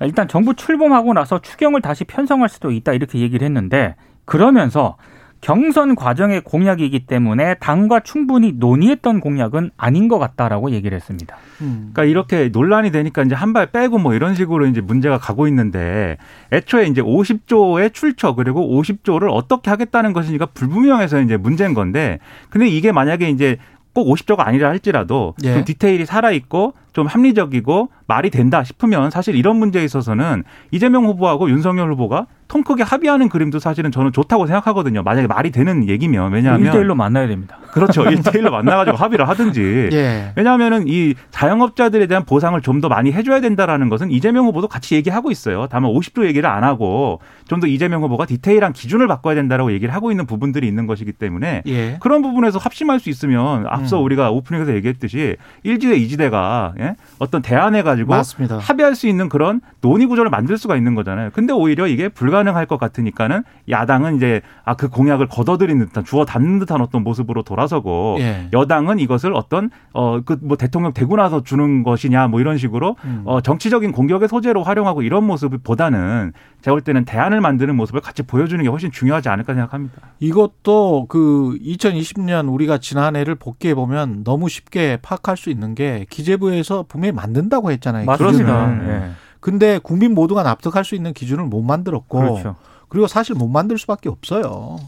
일단 0.00 0.28
정부 0.28 0.54
출범하고 0.54 1.12
나서 1.12 1.40
추경을 1.40 1.82
다시 1.82 2.04
편성할 2.04 2.48
수도 2.48 2.70
있다 2.70 2.92
이렇게 2.92 3.18
얘기를 3.20 3.44
했는데 3.44 3.94
그러면서 4.24 4.96
경선 5.42 5.94
과정의 5.94 6.42
공약이기 6.42 7.06
때문에 7.06 7.54
당과 7.54 8.00
충분히 8.00 8.52
논의했던 8.52 9.20
공약은 9.20 9.70
아닌 9.78 10.06
것 10.06 10.18
같다라고 10.18 10.70
얘기를 10.70 10.94
했습니다. 10.94 11.34
음. 11.62 11.90
그러니까 11.94 12.04
이렇게 12.04 12.50
논란이 12.50 12.90
되니까 12.92 13.22
이제 13.22 13.34
한 13.34 13.54
발 13.54 13.66
빼고 13.72 13.96
뭐 13.96 14.12
이런 14.12 14.34
식으로 14.34 14.66
이제 14.66 14.82
문제가 14.82 15.16
가고 15.16 15.48
있는데 15.48 16.18
애초에 16.52 16.88
이제 16.88 17.00
50조의 17.00 17.94
출처 17.94 18.34
그리고 18.34 18.68
50조를 18.82 19.30
어떻게 19.32 19.70
하겠다는 19.70 20.12
것이니까 20.12 20.44
불분명해서 20.52 21.22
이제 21.22 21.38
문제인 21.38 21.72
건데 21.72 22.18
근데 22.50 22.68
이게 22.68 22.92
만약에 22.92 23.30
이제 23.30 23.56
꼭 23.92 24.08
50조가 24.08 24.40
아니라 24.40 24.68
할지라도 24.68 25.34
예. 25.44 25.54
좀 25.54 25.64
디테일이 25.64 26.06
살아 26.06 26.30
있고 26.30 26.74
좀 26.92 27.06
합리적이고 27.06 27.88
말이 28.10 28.28
된다 28.28 28.64
싶으면 28.64 29.10
사실 29.10 29.36
이런 29.36 29.56
문제에 29.56 29.84
있어서는 29.84 30.42
이재명 30.72 31.04
후보하고 31.04 31.48
윤석열 31.48 31.92
후보가 31.92 32.26
통 32.48 32.64
크게 32.64 32.82
합의하는 32.82 33.28
그림도 33.28 33.60
사실은 33.60 33.92
저는 33.92 34.10
좋다고 34.10 34.48
생각하거든요. 34.48 35.04
만약에 35.04 35.28
말이 35.28 35.52
되는 35.52 35.88
얘기면 35.88 36.32
왜냐하면 36.32 36.72
1대1로 36.72 36.96
만나야 36.96 37.28
됩니다. 37.28 37.58
그렇죠. 37.70 38.02
1대1로 38.10 38.50
만나가지고 38.50 38.96
합의를 38.96 39.28
하든지 39.28 39.90
예. 39.92 40.32
왜냐하면은 40.34 40.88
이 40.88 41.14
자영업자들에 41.30 42.08
대한 42.08 42.24
보상을 42.24 42.60
좀 42.62 42.80
더 42.80 42.88
많이 42.88 43.12
해줘야 43.12 43.40
된다라는 43.42 43.90
것은 43.90 44.10
이재명 44.10 44.46
후보도 44.46 44.66
같이 44.66 44.94
얘기하고 44.94 45.30
있어요. 45.30 45.66
다만 45.70 45.92
50조 45.92 46.24
얘기를 46.24 46.48
안 46.48 46.64
하고 46.64 47.20
좀 47.46 47.60
더 47.60 47.66
이재명 47.66 48.02
후보가 48.02 48.24
디테일한 48.24 48.72
기준을 48.72 49.06
바꿔야 49.06 49.34
된다라고 49.34 49.70
얘기를 49.72 49.92
하고 49.94 50.10
있는 50.10 50.24
부분들이 50.24 50.66
있는 50.66 50.86
것이기 50.86 51.12
때문에 51.12 51.62
예. 51.66 51.98
그런 52.00 52.22
부분에서 52.22 52.58
합심할 52.58 52.98
수 53.00 53.10
있으면 53.10 53.66
앞서 53.68 53.98
음. 54.00 54.04
우리가 54.06 54.30
오프닝에서 54.30 54.74
얘기했듯이 54.76 55.36
1지대, 55.66 56.00
2지대가 56.08 56.72
예? 56.80 56.96
어떤 57.18 57.42
대안해 57.42 57.82
가지고 57.82 57.99
맞습니다. 58.08 58.58
합의할 58.58 58.94
수 58.94 59.06
있는 59.06 59.28
그런 59.28 59.60
논의 59.80 60.06
구조를 60.06 60.30
만들 60.30 60.56
수가 60.58 60.76
있는 60.76 60.94
거잖아요. 60.94 61.30
근데 61.32 61.52
오히려 61.52 61.86
이게 61.86 62.08
불가능할 62.08 62.66
것 62.66 62.78
같으니까는 62.78 63.44
야당은 63.68 64.16
이제 64.16 64.40
아 64.64 64.74
그 64.74 64.88
공약을 64.88 65.28
걷어들이는 65.28 65.86
듯한 65.88 66.04
주워 66.04 66.24
담는 66.24 66.58
듯한 66.60 66.80
어떤 66.80 67.02
모습으로 67.04 67.42
돌아서고 67.42 68.16
예. 68.20 68.48
여당은 68.52 68.98
이것을 68.98 69.34
어떤 69.34 69.70
어 69.92 70.20
그 70.24 70.36
뭐 70.42 70.56
대통령 70.56 70.92
되고 70.92 71.16
나서 71.16 71.42
주는 71.42 71.82
것이냐 71.82 72.28
뭐 72.28 72.40
이런 72.40 72.56
식으로 72.56 72.96
음. 73.04 73.22
어 73.26 73.40
정치적인 73.40 73.92
공격의 73.92 74.28
소재로 74.28 74.62
활용하고 74.62 75.02
이런 75.02 75.24
모습보다는 75.24 76.32
제가 76.62 76.74
볼 76.74 76.80
때는 76.82 77.04
대안을 77.04 77.40
만드는 77.40 77.74
모습을 77.76 78.00
같이 78.00 78.22
보여주는 78.22 78.62
게 78.62 78.68
훨씬 78.68 78.90
중요하지 78.90 79.28
않을까 79.28 79.54
생각합니다. 79.54 79.96
이것도 80.20 81.06
그 81.08 81.58
2020년 81.62 82.52
우리가 82.52 82.78
지난해를 82.78 83.34
복귀해 83.34 83.74
보면 83.74 84.24
너무 84.24 84.48
쉽게 84.48 84.98
파악할 85.02 85.36
수 85.36 85.50
있는 85.50 85.74
게 85.74 86.06
기재부에서 86.10 86.84
분명히 86.88 87.12
만든다고 87.12 87.70
했잖아요. 87.72 87.89
맞습니다. 87.92 88.70
기준을. 88.70 88.88
예. 88.88 89.10
근데 89.40 89.78
국민 89.78 90.14
모두가 90.14 90.42
납득할 90.42 90.84
수 90.84 90.94
있는 90.94 91.12
기준을 91.12 91.44
못 91.44 91.62
만들었고 91.62 92.18
그렇죠. 92.18 92.56
그리고 92.88 93.06
사실 93.06 93.34
못 93.34 93.48
만들 93.48 93.78
수밖에 93.78 94.08
없어요. 94.08 94.78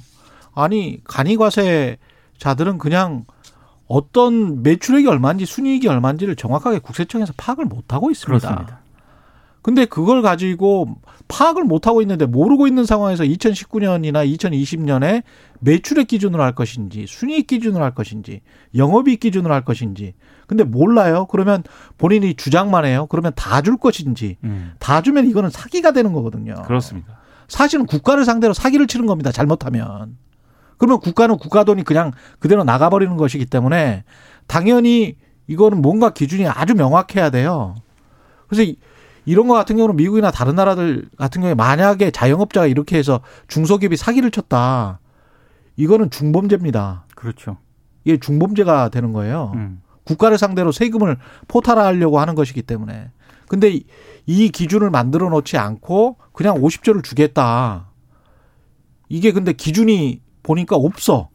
아니 0.55 1.01
간이과세자들은 1.05 2.79
그냥 2.79 3.25
어떤 3.89 4.63
매출액이 4.63 5.07
얼마인지 5.07 5.47
순이익이 5.47 5.89
얼마인지를 5.89 6.37
정확하게 6.37 6.79
국세청에서 6.81 7.33
파악을 7.37 7.65
못 7.65 7.93
하고 7.93 8.11
있습니다. 8.11 8.49
그렇습니다. 8.49 8.82
근데 9.63 9.85
그걸 9.85 10.23
가지고 10.23 10.97
파악을 11.29 11.63
못 11.65 11.87
하고 11.87 12.03
있는데 12.03 12.27
모르고 12.27 12.67
있는 12.67 12.85
상황에서 12.85 13.23
2019년이나 13.25 14.29
2020년에 14.37 15.23
매출액 15.61 16.09
기준으로 16.09 16.43
할 16.43 16.53
것인지 16.55 17.07
순이익 17.09 17.47
기준으로 17.47 17.83
할 17.83 17.95
것인지 17.95 18.41
영업이익 18.75 19.21
기준으로 19.21 19.55
할 19.55 19.65
것인지 19.65 20.15
근데 20.49 20.65
몰라요. 20.65 21.27
그러면 21.31 21.63
본인이 21.97 22.35
주장만 22.35 22.85
해요. 22.85 23.07
그러면 23.09 23.33
다 23.37 23.63
줄 23.63 23.77
것인지 23.77 24.37
음. 24.43 24.73
다 24.81 25.01
주면 25.01 25.27
이거는 25.29 25.49
사기가 25.51 25.93
되는 25.93 26.13
거거든요. 26.13 26.55
그렇습니다. 26.67 27.21
사실은 27.47 27.87
국가를 27.87 28.25
상대로 28.25 28.53
사기를 28.53 28.87
치는 28.89 29.07
겁니다. 29.07 29.31
잘못하면. 29.31 30.17
그러면 30.79 30.99
국가는 30.99 31.37
국가 31.37 31.63
돈이 31.63 31.85
그냥 31.85 32.11
그대로 32.41 32.65
나가버리는 32.65 33.17
것이기 33.17 33.47
때문에 33.47 34.03
당연히 34.49 35.17
이거는 35.47 35.81
뭔가 35.81 36.11
기준이 36.11 36.47
아주 36.49 36.75
명확해야 36.75 37.31
돼요. 37.31 37.77
그래서 38.49 38.73
이- 39.27 39.31
이런 39.31 39.49
거 39.49 39.55
같은 39.55 39.77
경우는 39.77 39.97
미국이나 39.97 40.31
다른 40.31 40.55
나라들 40.55 41.09
같은 41.17 41.41
경우에 41.41 41.55
만약에 41.55 42.11
자영업자가 42.11 42.67
이렇게 42.67 42.97
해서 42.99 43.21
중소기업이 43.49 43.97
사기를 43.97 44.31
쳤다. 44.31 45.01
이거는 45.77 46.11
중범죄입니다. 46.11 47.07
그렇죠. 47.15 47.57
이게 48.05 48.19
중범죄가 48.19 48.89
되는 48.91 49.13
거예요. 49.13 49.53
음. 49.55 49.81
국가를 50.05 50.37
상대로 50.39 50.73
세금을 50.73 51.17
포탈하려고 51.49 52.19
하는 52.19 52.35
것이기 52.35 52.63
때문에. 52.63 53.11
근데 53.49 53.71
이- 53.71 53.85
이 54.27 54.49
기준을 54.51 54.91
만들어 54.91 55.29
놓지 55.29 55.57
않고 55.59 56.17
그냥 56.33 56.57
50조를 56.61 57.05
주겠다. 57.05 57.89
이게 59.09 59.31
근데 59.33 59.53
기준이 59.53 60.21
보니까 60.43 60.77
없어. 60.77 61.29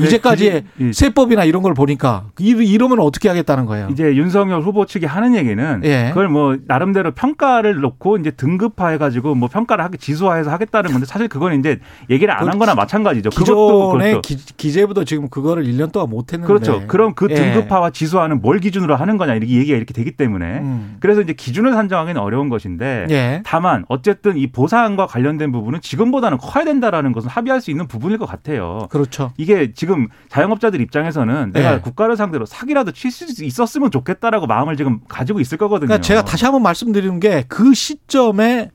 이제까지의 0.00 0.64
이- 0.80 0.92
세법이나 0.92 1.44
이런 1.44 1.62
걸 1.62 1.74
보니까 1.74 2.24
이- 2.38 2.50
이러면 2.50 3.00
어떻게 3.00 3.28
하겠다는 3.28 3.66
거예요. 3.66 3.88
이제 3.90 4.14
윤석열 4.16 4.60
후보 4.62 4.84
측이 4.86 5.06
하는 5.06 5.34
얘기는 5.34 5.80
예. 5.84 6.08
그걸 6.10 6.28
뭐 6.28 6.56
나름대로 6.66 7.12
평가를 7.12 7.80
놓고 7.80 8.18
이제 8.18 8.30
등급화해 8.30 8.98
가지고 8.98 9.34
뭐 9.34 9.48
평가를 9.48 9.82
하게 9.84 9.96
지수화해서 9.96 10.50
하겠다는 10.50 10.90
건데 10.92 11.06
사실 11.06 11.28
그건 11.28 11.58
이제 11.58 11.78
얘기를 12.10 12.32
안 12.34 12.48
한 12.48 12.58
거나 12.58 12.74
마찬가지죠. 12.74 13.28
그것도 13.30 13.92
기존의 13.92 14.12
그렇죠. 14.12 14.20
기, 14.22 14.36
기재부도 14.56 15.04
지금 15.04 15.28
그거를 15.28 15.64
1년 15.64 15.92
동안 15.92 16.08
못 16.08 16.32
했는데. 16.32 16.46
그렇죠. 16.46 16.86
그럼 16.86 17.14
그 17.14 17.26
예. 17.30 17.34
등급화와 17.34 17.90
지수화는 17.90 18.40
뭘 18.40 18.58
기준으로 18.58 18.96
하는 18.96 19.18
거냐 19.18 19.34
이렇게 19.34 19.52
얘기가 19.54 19.76
이렇게 19.76 19.92
되기 19.92 20.12
때문에 20.12 20.60
음. 20.60 20.96
그래서 21.00 21.20
이제 21.20 21.34
기준을 21.34 21.72
산정하기는 21.72 22.20
어려운 22.20 22.48
것인데 22.48 23.06
예. 23.10 23.42
다만 23.44 23.84
어쨌든 23.88 24.36
이 24.38 24.46
보상과 24.50 25.06
관련된 25.06 25.52
부분은 25.52 25.80
지금보다는 25.82 26.38
커야 26.38 26.64
된다라는 26.64 27.12
것은 27.12 27.28
합의할 27.28 27.60
수 27.60 27.70
있는 27.70 27.86
부분일 27.86 28.16
것 28.18 28.26
같아요. 28.26 28.86
그렇죠. 28.90 29.32
이게 29.36 29.67
지금 29.74 30.08
자영업자들 30.28 30.80
입장에서는 30.80 31.52
내가 31.52 31.72
네. 31.76 31.80
국가를 31.80 32.16
상대로 32.16 32.46
사기라도 32.46 32.92
칠 32.92 33.10
수 33.10 33.44
있었으면 33.44 33.90
좋겠다라고 33.90 34.46
마음을 34.46 34.76
지금 34.76 35.00
가지고 35.08 35.40
있을 35.40 35.58
거거든요. 35.58 35.88
그러니까 35.88 36.02
제가 36.06 36.24
다시 36.24 36.44
한번 36.44 36.62
말씀드리는 36.62 37.18
게 37.20 37.44
그 37.48 37.74
시점에 37.74 38.70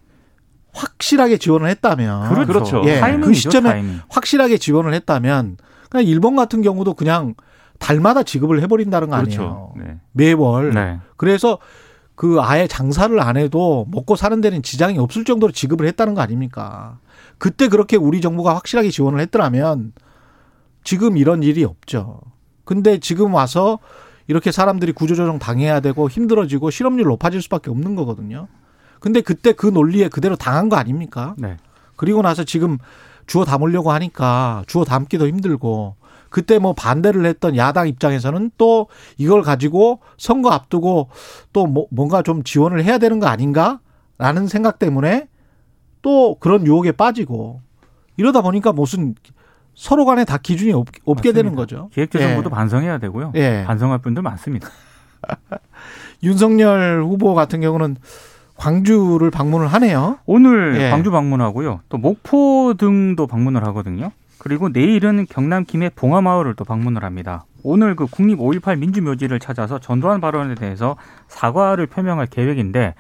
확실하게 0.74 1.38
지원을 1.38 1.70
했다면 1.70 2.30
그렇죠. 2.30 2.48
그렇죠. 2.54 2.82
예, 2.86 3.00
타이밍이죠, 3.00 3.28
그 3.28 3.34
시점에 3.34 3.70
타이밍. 3.70 4.00
확실하게 4.10 4.58
지원을 4.58 4.94
했다면 4.96 5.58
그냥 5.90 6.06
일본 6.08 6.36
같은 6.36 6.62
경우도 6.64 6.96
그냥 6.96 7.36
달마다 7.80 8.24
지급을 8.24 8.62
해버린다는 8.64 9.10
거 9.10 9.18
그렇죠. 9.18 9.72
아니에요. 9.76 9.94
네. 9.94 10.00
매월. 10.14 10.74
네. 10.74 11.00
그래서 11.18 11.60
그 12.16 12.40
아예 12.42 12.68
장사를 12.68 13.20
안 13.20 13.38
해도 13.38 13.86
먹고 13.92 14.16
사는 14.16 14.40
데는 14.42 14.62
지장이 14.64 14.98
없을 14.98 15.26
정도로 15.26 15.52
지급을 15.52 15.86
했다는 15.88 16.14
거 16.16 16.22
아닙니까? 16.22 16.98
그때 17.38 17.68
그렇게 17.68 17.98
우리 17.98 18.22
정부가 18.22 18.56
확실하게 18.56 18.90
지원을 18.90 19.20
했더라면 19.20 19.92
지금 20.84 21.18
이런 21.18 21.44
일이 21.44 21.64
없죠. 21.64 22.20
근데 22.66 23.00
지금 23.00 23.34
와서 23.34 23.80
이렇게 24.28 24.52
사람들이 24.52 24.94
구조조정 24.94 25.40
당해야 25.40 25.80
되고 25.80 26.10
힘들어지고 26.10 26.70
실업률 26.72 27.06
높아질 27.08 27.42
수밖에 27.42 27.70
없는 27.70 27.96
거거든요. 27.96 28.48
근데 29.00 29.22
그때 29.22 29.52
그 29.52 29.68
논리에 29.68 30.08
그대로 30.08 30.36
당한 30.36 30.70
거 30.70 30.78
아닙니까? 30.78 31.36
네. 31.38 31.58
그리고 31.98 32.22
나서 32.22 32.44
지금 32.44 32.78
주워 33.28 33.44
담으려고 33.46 33.92
하니까 33.92 34.64
주워 34.68 34.86
담기도 34.86 35.28
힘들고 35.28 35.96
그때 36.30 36.58
뭐 36.58 36.74
반대를 36.74 37.26
했던 37.26 37.56
야당 37.58 37.88
입장에서는 37.88 38.52
또 38.58 38.88
이걸 39.18 39.42
가지고 39.44 40.00
선거 40.18 40.50
앞두고 40.50 41.10
또 41.52 41.68
뭐- 41.68 41.88
뭔가 41.92 42.22
좀 42.24 42.44
지원을 42.44 42.84
해야 42.84 42.98
되는 42.98 43.20
거 43.20 43.28
아닌가라는 43.28 44.48
생각 44.48 44.80
때문에 44.80 45.28
또 46.02 46.36
그런 46.40 46.66
유혹에 46.66 46.92
빠지고 46.92 47.62
이러다 48.18 48.42
보니까 48.42 48.72
무슨 48.74 49.16
서로 49.76 50.06
간에 50.06 50.26
다 50.26 50.38
기준이 50.38 50.72
없, 50.74 50.92
게 50.92 51.02
맞습니다. 51.06 51.32
되는 51.34 51.56
거죠. 51.56 51.90
기획재정부도 51.94 52.50
예. 52.50 52.56
반성해야 52.56 52.98
되고요. 53.00 53.32
예. 53.36 53.64
반성할 53.66 54.00
분들 54.00 54.22
많습니다. 54.22 54.70
윤석열 56.24 57.04
후보 57.04 57.34
같은 57.34 57.62
경우는 57.62 57.98
광주를 58.56 59.32
방문을 59.32 59.68
하네요. 59.68 60.20
오늘 60.26 60.80
예. 60.80 60.90
광주 60.90 61.12
방문하고요. 61.12 61.82
또 61.90 61.98
목포 61.98 62.76
등도 62.78 63.28
방문을 63.28 63.66
하거든요. 63.68 64.12
그리고 64.38 64.70
내일은 64.70 65.26
경남 65.30 65.64
김해 65.66 65.90
봉화마을을 65.90 66.56
또 66.56 66.64
방문을 66.66 67.04
합니다. 67.04 67.46
오늘 67.64 67.96
그 67.96 68.08
국립 68.08 68.40
5.18 68.40 68.78
민주묘지를 68.78 69.40
찾아서 69.40 69.80
전두환 69.80 70.20
발언에 70.20 70.56
대해서 70.56 70.98
사과를 71.30 71.88
표명할 71.88 72.28
계획인데 72.28 72.94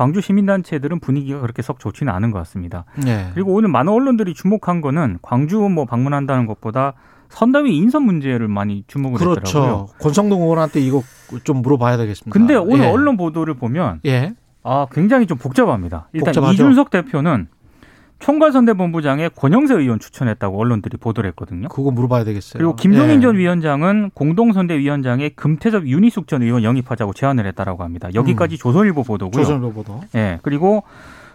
광주 0.00 0.22
시민단체들은 0.22 1.00
분위기가 1.00 1.40
그렇게 1.40 1.60
썩 1.60 1.78
좋지는 1.78 2.10
않은 2.10 2.30
것 2.30 2.38
같습니다. 2.38 2.86
네. 3.04 3.28
그리고 3.34 3.52
오늘 3.52 3.68
많은 3.68 3.92
언론들이 3.92 4.32
주목한 4.32 4.80
거는 4.80 5.18
광주 5.20 5.58
뭐 5.58 5.84
방문한다는 5.84 6.46
것보다 6.46 6.94
선대위 7.28 7.76
인선 7.76 8.04
문제를 8.04 8.48
많이 8.48 8.82
주목을 8.86 9.20
했더라고요. 9.20 9.42
그렇죠. 9.42 9.88
권성동 10.00 10.40
의원한테 10.40 10.80
이거 10.80 11.02
좀 11.44 11.60
물어봐야 11.60 11.98
되겠습니다. 11.98 12.32
근데 12.32 12.54
오늘 12.54 12.86
예. 12.86 12.86
언론 12.86 13.18
보도를 13.18 13.52
보면 13.52 14.00
예. 14.06 14.32
아, 14.62 14.86
굉장히 14.90 15.26
좀 15.26 15.36
복잡합니다. 15.36 16.08
일단 16.14 16.32
복잡하죠. 16.32 16.54
이준석 16.54 16.88
대표는 16.88 17.48
총괄선대본부장에 18.20 19.30
권영세 19.34 19.74
의원 19.74 19.98
추천했다고 19.98 20.58
언론들이 20.60 20.96
보도를 20.98 21.28
했거든요. 21.30 21.68
그거 21.68 21.90
물어봐야 21.90 22.24
되겠어요. 22.24 22.58
그리고 22.58 22.76
김종인 22.76 23.16
예. 23.16 23.20
전 23.20 23.36
위원장은 23.36 24.10
공동선대위원장에 24.14 25.30
금태섭 25.30 25.86
윤희숙 25.86 26.28
전 26.28 26.42
의원 26.42 26.62
영입하자고 26.62 27.14
제안을 27.14 27.46
했다라고 27.46 27.82
합니다. 27.82 28.08
여기까지 28.14 28.58
조선일보 28.58 29.02
보도고요. 29.04 29.40
음. 29.40 29.44
조선일보도. 29.44 30.00
예. 30.14 30.38
그리고 30.42 30.84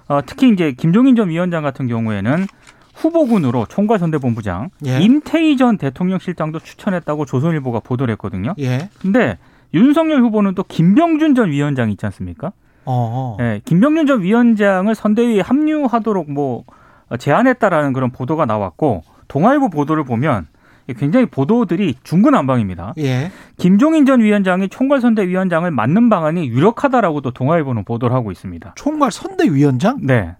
어, 0.07 0.21
특히 0.25 0.49
이제 0.49 0.71
김종인 0.71 1.15
전 1.15 1.29
위원장 1.29 1.63
같은 1.63 1.87
경우에는 1.87 2.45
후보군으로 2.93 3.65
총괄선대본부장 3.67 4.69
예. 4.85 4.99
임태희 5.01 5.57
전 5.57 5.77
대통령 5.77 6.19
실장도 6.19 6.59
추천했다고 6.59 7.25
조선일보가 7.25 7.81
보도를 7.81 8.13
했거든요. 8.13 8.53
예. 8.59 8.89
근데 9.01 9.37
윤석열 9.73 10.21
후보는 10.21 10.55
또 10.55 10.63
김병준 10.63 11.35
전 11.35 11.49
위원장 11.49 11.91
있지 11.91 12.05
않습니까? 12.05 12.53
어. 12.85 13.37
어. 13.39 13.43
예, 13.43 13.61
김병준 13.65 14.07
전 14.07 14.21
위원장을 14.21 14.93
선대위에 14.93 15.41
합류하도록 15.41 16.31
뭐 16.31 16.63
제안했다라는 17.19 17.93
그런 17.93 18.11
보도가 18.11 18.45
나왔고 18.45 19.03
동아일보 19.27 19.69
보도를 19.69 20.03
보면 20.03 20.47
굉장히 20.97 21.25
보도들이 21.25 21.95
중구난방입니다. 22.03 22.93
예. 22.99 23.31
김종인 23.57 24.05
전 24.05 24.21
위원장이 24.21 24.69
총괄 24.69 25.01
선대위원장을 25.01 25.69
맡는 25.71 26.09
방안이 26.09 26.47
유력하다라고 26.47 27.21
도 27.21 27.31
동아일보는 27.31 27.83
보도를 27.85 28.15
하고 28.15 28.31
있습니다. 28.31 28.73
총괄 28.75 29.11
선대위원장 29.11 29.99
네. 30.03 30.35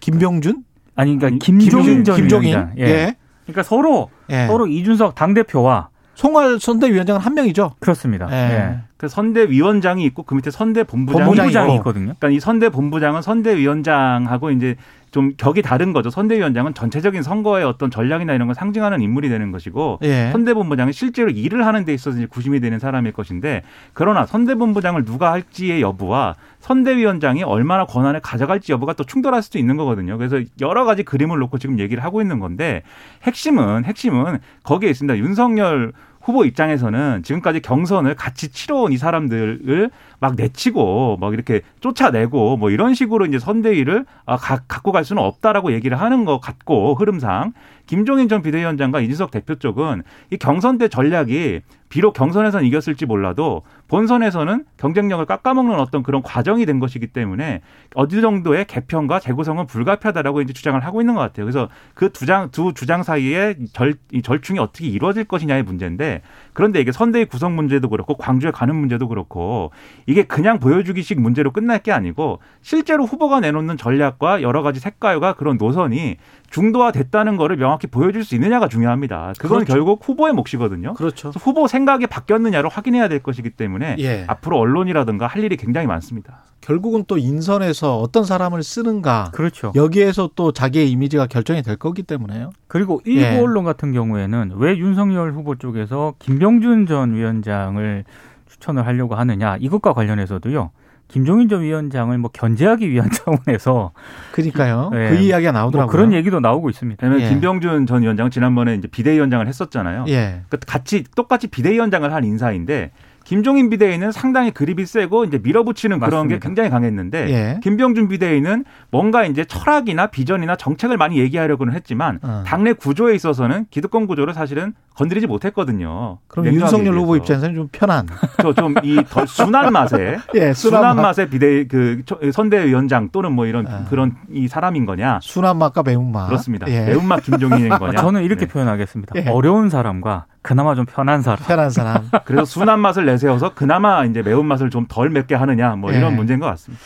김병준? 0.00 0.64
아니 0.94 1.18
그러니까 1.18 1.44
김종인 1.44 2.04
전 2.04 2.16
김종인. 2.16 2.50
위원장. 2.50 2.74
예. 2.78 2.82
예. 2.82 3.16
그러니까 3.44 3.62
서로 3.64 4.10
예. 4.30 4.46
서로 4.46 4.66
이준석 4.66 5.16
당 5.16 5.34
대표와 5.34 5.88
총괄 6.14 6.60
선대위원장은 6.60 7.20
한 7.20 7.34
명이죠. 7.34 7.72
그렇습니다. 7.80 8.28
예. 8.30 8.78
예. 8.98 9.00
그 9.00 9.08
선대위원장이 9.08 10.04
있고 10.06 10.24
그 10.24 10.34
밑에 10.34 10.50
선대본부장이 10.50 11.24
본부장이. 11.24 11.76
있거든요. 11.76 12.14
그러니까 12.18 12.30
이 12.30 12.40
선대본부장은 12.40 13.22
선대위원장하고 13.22 14.50
이제 14.50 14.74
좀 15.10 15.32
격이 15.36 15.62
다른 15.62 15.92
거죠. 15.92 16.10
선대위원장은 16.10 16.74
전체적인 16.74 17.22
선거의 17.22 17.64
어떤 17.64 17.90
전략이나 17.90 18.34
이런 18.34 18.48
걸 18.48 18.54
상징하는 18.54 19.00
인물이 19.00 19.28
되는 19.28 19.52
것이고 19.52 20.00
예. 20.02 20.30
선대본부장은 20.32 20.92
실제로 20.92 21.30
일을 21.30 21.64
하는 21.64 21.84
데 21.84 21.94
있어서 21.94 22.18
이제 22.18 22.26
구심이 22.26 22.60
되는 22.60 22.78
사람일 22.78 23.12
것인데 23.12 23.62
그러나 23.94 24.26
선대본부장을 24.26 25.04
누가 25.04 25.32
할지의 25.32 25.80
여부와 25.80 26.34
선대위원장이 26.60 27.42
얼마나 27.44 27.84
권한을 27.86 28.20
가져갈지 28.20 28.72
여부가 28.72 28.92
또 28.94 29.04
충돌할 29.04 29.42
수도 29.42 29.58
있는 29.58 29.76
거거든요. 29.76 30.18
그래서 30.18 30.40
여러 30.60 30.84
가지 30.84 31.04
그림을 31.04 31.38
놓고 31.38 31.58
지금 31.58 31.78
얘기를 31.78 32.02
하고 32.02 32.20
있는 32.20 32.40
건데 32.40 32.82
핵심은 33.22 33.84
핵심은 33.84 34.40
거기에 34.64 34.90
있습니다. 34.90 35.16
윤석열 35.18 35.92
후보 36.28 36.44
입장에서는 36.44 37.22
지금까지 37.22 37.60
경선을 37.60 38.14
같이 38.14 38.50
치러온 38.50 38.92
이 38.92 38.98
사람들을 38.98 39.90
막 40.20 40.34
내치고 40.36 41.16
막 41.18 41.32
이렇게 41.32 41.62
쫓아내고 41.80 42.58
뭐 42.58 42.68
이런 42.68 42.92
식으로 42.92 43.24
이제 43.24 43.38
선대위를 43.38 44.04
아, 44.26 44.36
가, 44.36 44.60
갖고 44.68 44.92
갈 44.92 45.06
수는 45.06 45.22
없다라고 45.22 45.72
얘기를 45.72 45.98
하는 45.98 46.26
것 46.26 46.38
같고 46.38 46.96
흐름상. 46.96 47.54
김종인 47.86 48.28
전 48.28 48.42
비대위원장과 48.42 49.00
이준석 49.00 49.30
대표 49.30 49.54
쪽은 49.54 50.02
이 50.30 50.36
경선 50.36 50.76
때 50.76 50.88
전략이 50.88 51.62
비록 51.88 52.12
경선에선 52.12 52.66
이겼을지 52.66 53.06
몰라도 53.06 53.62
본선에서는 53.88 54.64
경쟁력을 54.76 55.24
깎아먹는 55.24 55.78
어떤 55.80 56.02
그런 56.02 56.22
과정이 56.22 56.66
된 56.66 56.78
것이기 56.78 57.08
때문에 57.08 57.62
어느 57.94 58.20
정도의 58.20 58.66
개편과 58.66 59.18
재구성은 59.20 59.66
불가피하다라고 59.66 60.42
이제 60.42 60.52
주장을 60.52 60.78
하고 60.84 61.00
있는 61.00 61.14
것 61.14 61.20
같아요. 61.20 61.46
그래서 61.46 61.68
그 61.94 62.10
두 62.12 62.26
장 62.26 62.50
두 62.52 62.72
주장 62.74 63.02
사이에 63.02 63.56
절, 63.72 63.94
이 64.12 64.22
절충이 64.22 64.58
어떻게 64.58 64.86
이루어질 64.86 65.24
것이냐의 65.24 65.62
문제인데 65.62 66.22
그런데 66.52 66.80
이게 66.80 66.92
선대의 66.92 67.26
구성 67.26 67.56
문제도 67.56 67.88
그렇고 67.88 68.14
광주에 68.14 68.50
가는 68.50 68.74
문제도 68.76 69.06
그렇고 69.08 69.70
이게 70.06 70.22
그냥 70.24 70.58
보여주기식 70.58 71.20
문제로 71.20 71.50
끝날 71.50 71.78
게 71.78 71.92
아니고 71.92 72.40
실제로 72.60 73.04
후보가 73.06 73.40
내놓는 73.40 73.76
전략과 73.76 74.42
여러 74.42 74.62
가지 74.62 74.80
색깔과 74.80 75.34
그런 75.34 75.56
노선이 75.56 76.16
중도화됐다는 76.50 77.36
거를 77.36 77.56
명확히 77.56 77.86
보여줄 77.86 78.24
수 78.24 78.34
있느냐가 78.34 78.68
중요합니다. 78.68 79.34
그건 79.38 79.58
그렇죠. 79.58 79.74
결국 79.74 80.00
후보의 80.02 80.32
몫이거든요. 80.32 80.94
그렇죠. 80.94 81.30
후보 81.30 81.66
생각이 81.66 82.06
바뀌었느냐를 82.06 82.70
확인해야 82.70 83.08
될 83.08 83.22
것이기 83.22 83.50
때문에 83.50 83.96
예. 83.98 84.24
앞으로 84.26 84.58
언론이라든가 84.58 85.26
할 85.26 85.44
일이 85.44 85.56
굉장히 85.56 85.86
많습니다. 85.86 86.44
결국은 86.60 87.04
또 87.06 87.18
인선에서 87.18 87.98
어떤 87.98 88.24
사람을 88.24 88.62
쓰는가 88.62 89.30
그렇죠. 89.32 89.72
여기에서 89.74 90.30
또 90.34 90.52
자기의 90.52 90.90
이미지가 90.90 91.26
결정이 91.26 91.62
될 91.62 91.76
거기 91.76 92.02
때문에요. 92.02 92.50
그리고 92.66 93.00
일부 93.04 93.20
예. 93.20 93.38
언론 93.38 93.64
같은 93.64 93.92
경우에는 93.92 94.52
왜 94.56 94.76
윤석열 94.76 95.32
후보 95.32 95.54
쪽에서 95.54 96.14
김병준 96.18 96.86
전 96.86 97.14
위원장을 97.14 98.04
추천을 98.48 98.86
하려고 98.86 99.14
하느냐 99.14 99.56
이것과 99.60 99.92
관련해서도요. 99.92 100.70
김종인 101.08 101.48
전 101.48 101.62
위원장을 101.62 102.16
뭐 102.18 102.30
견제하기 102.32 102.88
위한 102.90 103.08
차원에서 103.12 103.92
그러니까요. 104.32 104.90
예. 104.94 105.08
그 105.10 105.16
이야기가 105.16 105.52
뭐 105.52 105.60
나오더라고요. 105.60 105.90
그런 105.90 106.12
얘기도 106.12 106.40
나오고 106.40 106.70
있습니다. 106.70 107.04
왜냐면 107.04 107.26
예. 107.26 107.30
김병준 107.30 107.86
전 107.86 108.02
위원장 108.02 108.30
지난번에 108.30 108.74
이제 108.74 108.86
비대위원장을 108.88 109.46
했었잖아요. 109.46 110.04
예. 110.08 110.42
그 110.48 110.58
같이 110.58 111.04
똑같이 111.16 111.46
비대위원장을 111.48 112.12
한 112.12 112.24
인사인데 112.24 112.92
김종인 113.28 113.68
비대위는 113.68 114.10
상당히 114.10 114.50
그립이 114.50 114.86
세고 114.86 115.26
이제 115.26 115.38
밀어붙이는 115.42 115.98
그런 115.98 116.28
게 116.28 116.36
맞습니다. 116.36 116.46
굉장히 116.48 116.70
강했는데 116.70 117.28
예. 117.28 117.60
김병준 117.62 118.08
비대위는 118.08 118.64
뭔가 118.90 119.26
이제 119.26 119.44
철학이나 119.44 120.06
비전이나 120.06 120.56
정책을 120.56 120.96
많이 120.96 121.18
얘기하려고는 121.18 121.74
했지만 121.74 122.20
어. 122.22 122.42
당내 122.46 122.72
구조에 122.72 123.14
있어서는 123.14 123.66
기득권 123.70 124.06
구조를 124.06 124.32
사실은 124.32 124.72
건드리지 124.94 125.26
못했거든요. 125.26 126.20
그럼 126.26 126.46
윤석열 126.46 126.94
후보 126.94 127.16
얘기해서. 127.16 127.34
입장에서는 127.34 127.54
좀 127.54 127.68
편한. 127.70 128.06
좀 128.56 129.04
더 129.10 129.26
순한 129.26 129.74
맛에 129.74 130.16
예, 130.34 130.54
순한 130.54 130.54
순한 130.54 130.96
맛. 130.96 131.02
맛의 131.02 131.28
비대 131.28 131.66
그 131.66 132.00
초- 132.06 132.18
선대위원장 132.32 133.10
또는 133.12 133.32
뭐 133.32 133.44
이런 133.44 133.66
아. 133.66 133.84
그런 133.90 134.14
이 134.32 134.48
사람인 134.48 134.86
거냐? 134.86 135.18
순한 135.20 135.58
맛과 135.58 135.82
매운 135.82 136.12
맛. 136.12 136.28
그렇습니다. 136.28 136.66
예. 136.70 136.86
매운 136.86 137.04
맛 137.06 137.22
김종인인 137.22 137.68
거냐? 137.78 138.00
저는 138.00 138.22
이렇게 138.22 138.46
네. 138.46 138.52
표현하겠습니다. 138.52 139.16
예. 139.16 139.28
어려운 139.28 139.68
사람과 139.68 140.24
그나마 140.48 140.74
좀 140.74 140.86
편한 140.86 141.20
사람. 141.20 141.44
편한 141.46 141.68
사람. 141.68 142.08
그래서 142.24 142.46
순한 142.46 142.80
맛을 142.80 143.04
내세워서 143.04 143.52
그나마 143.52 144.06
이제 144.06 144.22
매운 144.22 144.46
맛을 144.46 144.70
좀 144.70 144.86
덜 144.88 145.10
맵게 145.10 145.34
하느냐 145.34 145.76
뭐 145.76 145.92
이런 145.92 146.12
예. 146.12 146.16
문제인 146.16 146.40
것 146.40 146.46
같습니다. 146.46 146.82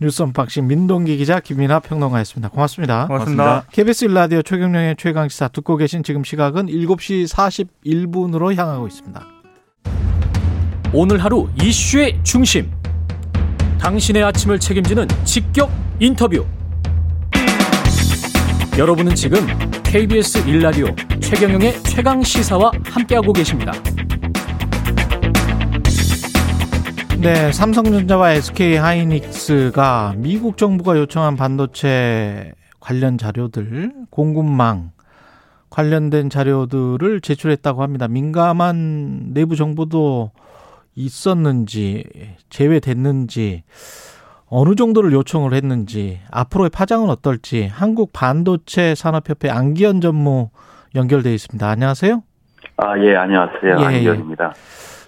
뉴스 0.00 0.22
unboxing 0.22 0.66
민동기 0.66 1.16
기자 1.16 1.38
김민하 1.38 1.78
평론가였습니다. 1.78 2.48
고맙습니다. 2.48 3.06
고맙습니다. 3.06 3.66
KBS 3.70 4.06
일라디오 4.06 4.42
최경영의 4.42 4.96
최강 4.98 5.28
시사 5.28 5.46
듣고 5.46 5.76
계신 5.76 6.02
지금 6.02 6.24
시각은 6.24 6.66
7시 6.66 7.32
41분으로 7.32 8.52
향하고 8.56 8.88
있습니다. 8.88 9.24
오늘 10.92 11.22
하루 11.22 11.48
이슈의 11.62 12.18
중심. 12.24 12.72
당신의 13.78 14.24
아침을 14.24 14.58
책임지는 14.58 15.06
직격 15.22 15.70
인터뷰. 16.00 16.44
여러분은 18.76 19.14
지금 19.14 19.38
KBS 19.84 20.48
일라디오 20.48 20.86
최경영의 21.20 21.80
최강 21.84 22.20
시사와 22.24 22.72
함께하고 22.82 23.32
계십니다. 23.32 23.72
네, 27.20 27.52
삼성전자와 27.52 28.32
SK 28.32 28.74
하이닉스가 28.74 30.14
미국 30.16 30.56
정부가 30.56 30.98
요청한 30.98 31.36
반도체 31.36 32.52
관련 32.80 33.16
자료들, 33.16 33.92
공급망 34.10 34.90
관련된 35.70 36.28
자료들을 36.28 37.20
제출했다고 37.20 37.80
합니다. 37.80 38.08
민감한 38.08 39.32
내부 39.34 39.54
정보도 39.54 40.32
있었는지, 40.96 42.04
제외됐는지, 42.50 43.62
어느 44.46 44.74
정도를 44.74 45.12
요청을 45.12 45.54
했는지, 45.54 46.20
앞으로의 46.30 46.70
파장은 46.70 47.08
어떨지, 47.10 47.66
한국 47.66 48.12
반도체 48.12 48.94
산업협회 48.94 49.50
안기현 49.50 50.00
전무 50.00 50.50
연결돼 50.94 51.32
있습니다. 51.34 51.66
안녕하세요. 51.68 52.22
아, 52.76 52.98
예, 52.98 53.16
안녕하세요. 53.16 53.76
예, 53.78 53.80
예. 53.80 53.84
안기현입니다. 53.84 54.54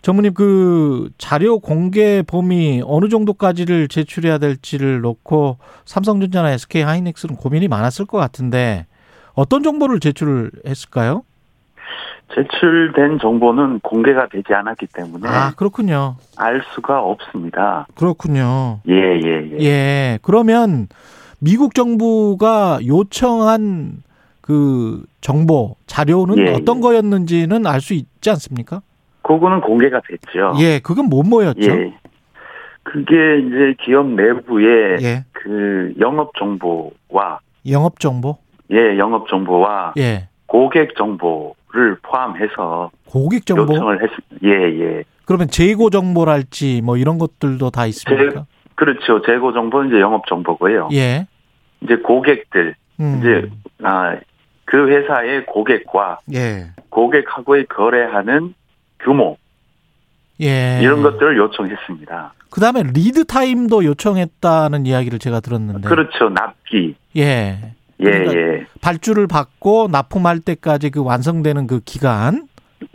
전무님 0.03 0.35
그 0.35 1.11
자료 1.19 1.59
공개 1.59 2.23
범위 2.23 2.81
어느 2.85 3.09
정도까지를 3.09 3.89
제출해야 3.89 4.39
될지를 4.39 5.01
놓고 5.01 5.59
삼성전자나 5.85 6.53
SK 6.53 6.83
하이닉스는 6.83 7.35
고민이 7.35 7.67
많았을 7.67 8.07
것 8.07 8.17
같은데 8.19 8.87
어떤 9.35 9.65
정보를 9.65 9.99
제출했을까요? 9.99 11.25
제출된 12.35 13.19
정보는 13.21 13.81
공개가 13.81 14.29
되지 14.29 14.53
않았기 14.53 14.87
때문에 14.95 15.29
아 15.29 15.53
그렇군요. 15.57 16.17
알 16.37 16.63
수가 16.75 17.01
없습니다. 17.03 17.87
그렇군요. 17.95 18.81
예, 18.89 18.95
예, 18.95 19.51
예. 19.53 19.59
예. 19.61 20.19
그러면 20.23 20.89
미국 21.39 21.75
정부가 21.75 22.79
요청한 22.87 24.03
그 24.41 25.03
정보 25.21 25.77
자료는 25.87 26.39
예, 26.39 26.53
어떤 26.55 26.79
예. 26.79 26.81
거였는지는 26.81 27.67
알 27.67 27.81
수 27.81 27.95
있지 27.95 28.31
않습니까? 28.31 28.83
그거는 29.23 29.61
공개가 29.61 30.01
됐죠. 30.07 30.55
예, 30.61 30.79
그건 30.81 31.07
뭐 31.07 31.23
뭐였죠? 31.25 31.61
예. 31.71 31.95
그게 32.85 33.39
이제 33.41 33.75
기업 33.83 34.07
내부의 34.07 34.99
예. 35.03 35.25
그 35.33 35.93
영업 35.99 36.33
정보와 36.39 37.41
영업 37.69 37.99
정보. 37.99 38.37
예, 38.71 38.97
영업 38.99 39.29
정보와 39.29 39.95
예. 39.99 40.29
고객 40.47 40.95
정보 40.97 41.55
를 41.77 41.99
포함해서 42.01 42.91
고객 43.05 43.45
정보. 43.45 43.75
요청을 43.75 44.03
했 44.03 44.11
예, 44.45 44.51
예. 44.51 45.05
그러면 45.27 45.49
재고 45.49 45.91
정보랄지 45.91 46.81
뭐 46.83 46.97
이런 46.97 47.19
것들도 47.19 47.69
다 47.69 47.85
있습니까? 47.87 48.47
그렇죠. 48.77 49.21
재고 49.23 49.53
정보는 49.53 49.91
이제 49.91 50.01
영업 50.01 50.27
정보고요. 50.27 50.89
예. 50.95 51.27
이제 51.83 51.97
고객들 51.97 52.75
음. 52.99 53.19
이제 53.21 53.51
아, 53.83 54.17
그 54.65 54.89
회사의 54.89 55.45
고객과 55.45 56.21
예. 56.33 56.71
고객하고의 56.89 57.67
거래하는 57.67 58.55
규모 59.01 59.37
예. 60.41 60.81
이런 60.81 61.03
것들을 61.03 61.37
요청했습니다. 61.37 62.33
그 62.49 62.61
다음에 62.61 62.85
lead 62.85 63.27
time도 63.27 63.85
요청했다는 63.85 64.87
이야기를 64.87 65.19
제가 65.19 65.41
들었는데. 65.41 65.87
그렇죠. 65.89 66.31
납기. 66.31 66.95
예. 67.17 67.75
예, 68.01 68.05
그러니까 68.05 68.35
예. 68.35 68.67
발주를 68.81 69.27
받고 69.27 69.89
납품할 69.91 70.41
때까지 70.41 70.91
그 70.91 71.03
완성되는 71.03 71.67
그 71.67 71.81
기간. 71.85 72.47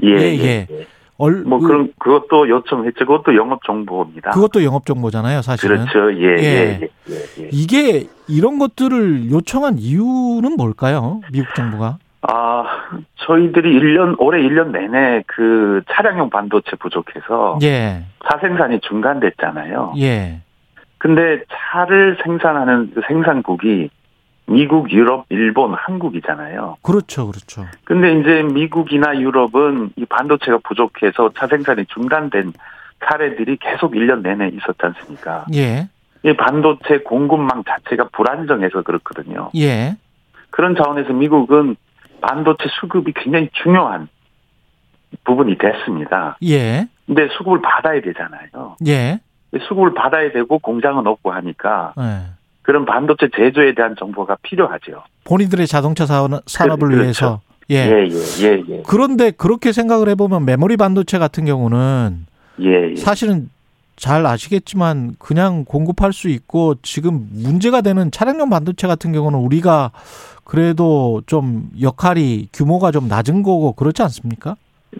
예, 0.04 0.10
예, 0.10 0.20
예. 0.20 0.44
예. 0.44 0.68
예. 0.70 0.88
얼, 1.18 1.44
뭐 1.44 1.60
그, 1.60 1.68
그런 1.68 1.94
그것도 2.00 2.50
요청했죠. 2.50 3.06
그것도 3.06 3.36
영업 3.36 3.64
정보입니다. 3.64 4.32
그것도 4.32 4.64
영업 4.64 4.88
정보잖아요, 4.88 5.44
사실은. 5.44 5.86
그렇죠. 5.86 6.20
예, 6.20 6.30
예. 6.30 6.44
예, 6.44 6.80
예, 6.82 7.14
예, 7.14 7.44
예. 7.44 7.50
이게 7.52 8.08
이런 8.28 8.58
것들을 8.58 9.30
요청한 9.30 9.78
이유는 9.78 10.56
뭘까요? 10.58 11.22
미국 11.32 11.54
정부가? 11.54 12.00
아, 12.24 12.64
저희들이 13.18 13.80
1년 13.80 14.16
올해 14.20 14.42
1년 14.42 14.72
내내 14.72 15.24
그 15.28 15.82
차량용 15.92 16.32
반도체 16.32 16.76
부족해서 16.80 17.60
예. 17.64 18.04
차 18.28 18.40
생산이 18.40 18.80
중단됐잖아요. 18.82 19.94
예. 20.00 20.42
근데 20.98 21.44
차를 21.52 22.18
생산하는 22.24 22.92
그 22.94 23.02
생산국이 23.08 23.90
미국, 24.52 24.92
유럽, 24.92 25.26
일본, 25.30 25.74
한국이잖아요. 25.74 26.78
그렇죠. 26.82 27.28
그렇죠. 27.28 27.66
근데 27.84 28.20
이제 28.20 28.44
미국이나 28.44 29.18
유럽은 29.18 29.92
이 29.96 30.06
반도체가 30.06 30.60
부족해서 30.64 31.32
차 31.38 31.48
생산이 31.48 31.86
중단된 31.86 32.54
사례들이 33.04 33.58
계속 33.58 33.94
1년 33.94 34.22
내내 34.22 34.50
있었지 34.50 34.78
않습니까? 34.80 35.46
예. 35.54 35.90
이 36.24 36.34
반도체 36.36 37.00
공급망 37.00 37.64
자체가 37.64 38.10
불안정해서 38.12 38.84
그렇거든요. 38.84 39.50
예. 39.56 39.96
그런 40.52 40.76
차원에서 40.76 41.14
미국은 41.14 41.76
반도체 42.22 42.66
수급이 42.80 43.14
굉장히 43.16 43.50
중요한 43.64 44.08
부분이 45.24 45.58
됐습니다. 45.58 46.38
예. 46.44 46.88
근데 47.08 47.28
수급을 47.38 47.62
받아야 47.62 48.00
되잖아요. 48.02 48.76
예. 48.88 49.20
수급을 49.68 49.94
받아야 49.94 50.32
되고 50.32 50.60
공장은 50.60 51.08
없고 51.08 51.32
하니까 51.32 51.94
예. 52.00 52.41
그런 52.62 52.86
반도체 52.86 53.30
제조에 53.36 53.74
대한 53.76 53.96
정보가 53.98 54.38
필요하죠. 54.44 55.04
본인들의 55.24 55.68
자동차 55.68 56.06
산업, 56.06 56.42
산업을 56.46 56.90
그렇죠. 56.90 57.02
위해서. 57.02 57.42
예, 57.70 57.76
예. 57.76 58.08
예, 58.10 58.44
예, 58.44 58.64
예. 58.70 58.84
그런데 58.86 59.32
그렇게 59.32 59.72
생각을 59.72 60.10
해보면 60.10 60.46
메모리 60.46 60.78
반도체 60.78 61.18
같은 61.20 61.46
경우는 61.46 62.26
예, 62.62 62.92
예. 62.92 62.96
사실은 62.96 63.50
잘 63.96 64.26
아시겠지만 64.26 65.16
그냥 65.20 65.64
공급할 65.64 66.12
수 66.12 66.28
있고 66.30 66.76
지금 66.82 67.28
문제가 67.32 67.82
되는 67.82 68.10
차량용 68.12 68.50
반도체 68.50 68.88
같은 68.88 69.12
경우는 69.14 69.40
우리가 69.40 69.92
그래도 70.44 71.22
좀 71.28 71.70
역할이 71.80 72.50
규모가 72.52 72.92
좀 72.92 73.08
낮은 73.08 73.44
거고 73.44 73.74
그렇지 73.74 74.02
않습니까? 74.02 74.56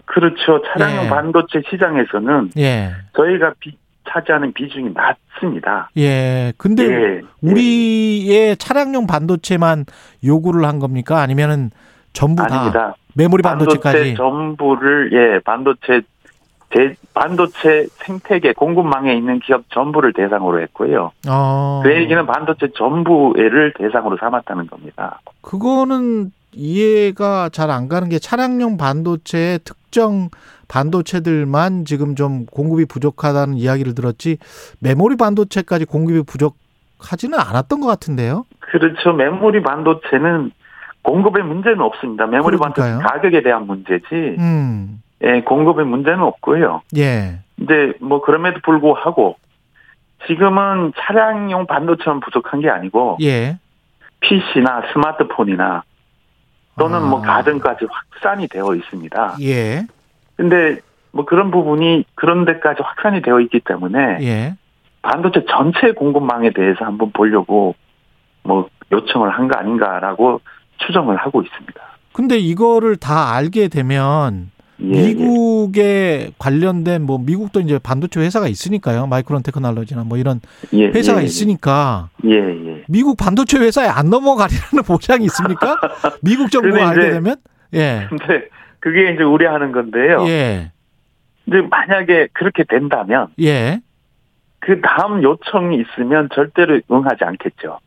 그렇죠. 0.06 0.62
차량용 0.72 1.06
예. 1.06 1.08
반도체 1.10 1.62
시장에서는 1.68 2.50
예. 2.58 2.92
저희가 3.16 3.52
비- 3.60 3.76
차지하는 4.08 4.52
비중이 4.52 4.90
낮습니다. 4.94 5.90
예. 5.96 6.52
근데 6.56 6.84
예. 6.84 7.20
우리의 7.40 8.56
차량용 8.56 9.06
반도체만 9.06 9.86
요구를 10.24 10.64
한 10.64 10.78
겁니까? 10.78 11.20
아니면은 11.20 11.70
전부 12.12 12.42
다 12.46 12.54
아닙니다. 12.54 12.96
메모리 13.14 13.42
반도체 13.42 13.78
반도체까지? 13.78 14.14
전부를 14.16 15.10
예 15.12 15.38
반도체 15.40 16.02
대, 16.70 16.94
반도체 17.12 17.86
생태계 17.98 18.54
공급망에 18.54 19.14
있는 19.14 19.40
기업 19.40 19.64
전부를 19.70 20.14
대상으로 20.14 20.60
했고요. 20.62 21.12
어. 21.28 21.80
그 21.84 21.94
얘기는 21.94 22.24
반도체 22.26 22.68
전부를 22.76 23.74
대상으로 23.78 24.16
삼았다는 24.18 24.66
겁니다. 24.68 25.20
그거는 25.42 26.32
이해가 26.54 27.48
잘 27.50 27.70
안 27.70 27.88
가는 27.88 28.08
게 28.08 28.18
차량용 28.18 28.76
반도체의 28.76 29.60
특정 29.64 30.28
반도체들만 30.72 31.84
지금 31.84 32.14
좀 32.14 32.46
공급이 32.46 32.86
부족하다는 32.86 33.56
이야기를 33.56 33.94
들었지 33.94 34.38
메모리 34.80 35.16
반도체까지 35.16 35.84
공급이 35.84 36.22
부족하지는 36.22 37.38
않았던 37.38 37.80
것 37.80 37.86
같은데요. 37.86 38.46
그렇죠. 38.60 39.12
메모리 39.12 39.62
반도체는 39.62 40.50
공급의 41.02 41.44
문제는 41.44 41.80
없습니다. 41.82 42.26
메모리 42.26 42.56
그러니까요. 42.56 43.00
반도체 43.00 43.08
가격에 43.08 43.42
대한 43.42 43.66
문제지, 43.66 44.06
음. 44.38 45.02
예, 45.22 45.42
공급의 45.42 45.84
문제는 45.84 46.20
없고요. 46.20 46.80
예. 46.96 47.40
이제 47.60 47.92
뭐 48.00 48.22
그럼에도 48.22 48.60
불구하고 48.64 49.36
지금은 50.26 50.92
차량용 50.96 51.66
반도체만 51.66 52.20
부족한 52.20 52.60
게 52.60 52.70
아니고 52.70 53.18
예. 53.20 53.58
PC나 54.20 54.84
스마트폰이나 54.92 55.82
또는 56.78 56.98
아. 56.98 57.00
뭐 57.00 57.20
가정까지 57.20 57.86
확산이 57.90 58.48
되어 58.48 58.74
있습니다. 58.74 59.36
예. 59.42 59.86
근데 60.42 60.80
뭐 61.12 61.24
그런 61.24 61.52
부분이 61.52 62.04
그런 62.16 62.44
데까지 62.44 62.82
확산이 62.82 63.22
되어 63.22 63.38
있기 63.40 63.60
때문에 63.60 64.18
예. 64.22 64.56
반도체 65.02 65.44
전체 65.48 65.92
공급망에 65.92 66.50
대해서 66.52 66.84
한번 66.84 67.12
보려고 67.12 67.76
뭐 68.42 68.68
요청을 68.90 69.30
한 69.30 69.46
거 69.46 69.56
아닌가라고 69.56 70.40
추정을 70.78 71.16
하고 71.16 71.42
있습니다. 71.42 71.80
근데 72.12 72.38
이거를 72.38 72.96
다 72.96 73.34
알게 73.34 73.68
되면 73.68 74.50
예, 74.80 74.84
미국에 75.14 76.32
관련된 76.38 77.02
뭐 77.02 77.18
미국도 77.18 77.60
이제 77.60 77.78
반도체 77.80 78.18
회사가 78.18 78.48
있으니까요. 78.48 79.06
마이크론 79.06 79.44
테크놀로지나 79.44 80.02
뭐 80.02 80.18
이런 80.18 80.40
예, 80.72 80.86
회사가 80.88 81.20
예, 81.20 81.24
있으니까 81.24 82.08
예, 82.24 82.30
예. 82.34 82.82
미국 82.88 83.16
반도체 83.16 83.58
회사에 83.58 83.86
안 83.86 84.10
넘어가리라는 84.10 84.82
보장이 84.88 85.24
있습니까? 85.26 85.78
미국 86.20 86.50
정부가 86.50 86.88
알게 86.88 87.10
되면? 87.10 87.36
예. 87.74 88.08
근데 88.08 88.48
그게 88.82 89.12
이제 89.12 89.22
우려하는 89.22 89.70
건데요. 89.70 90.26
예. 90.26 90.72
근데 91.44 91.62
만약에 91.62 92.28
그렇게 92.32 92.64
된다면 92.64 93.28
예. 93.40 93.80
그 94.58 94.80
다음 94.80 95.22
요청이 95.22 95.80
있으면 95.80 96.28
절대로 96.34 96.80
응하지 96.90 97.24
않겠죠. 97.24 97.78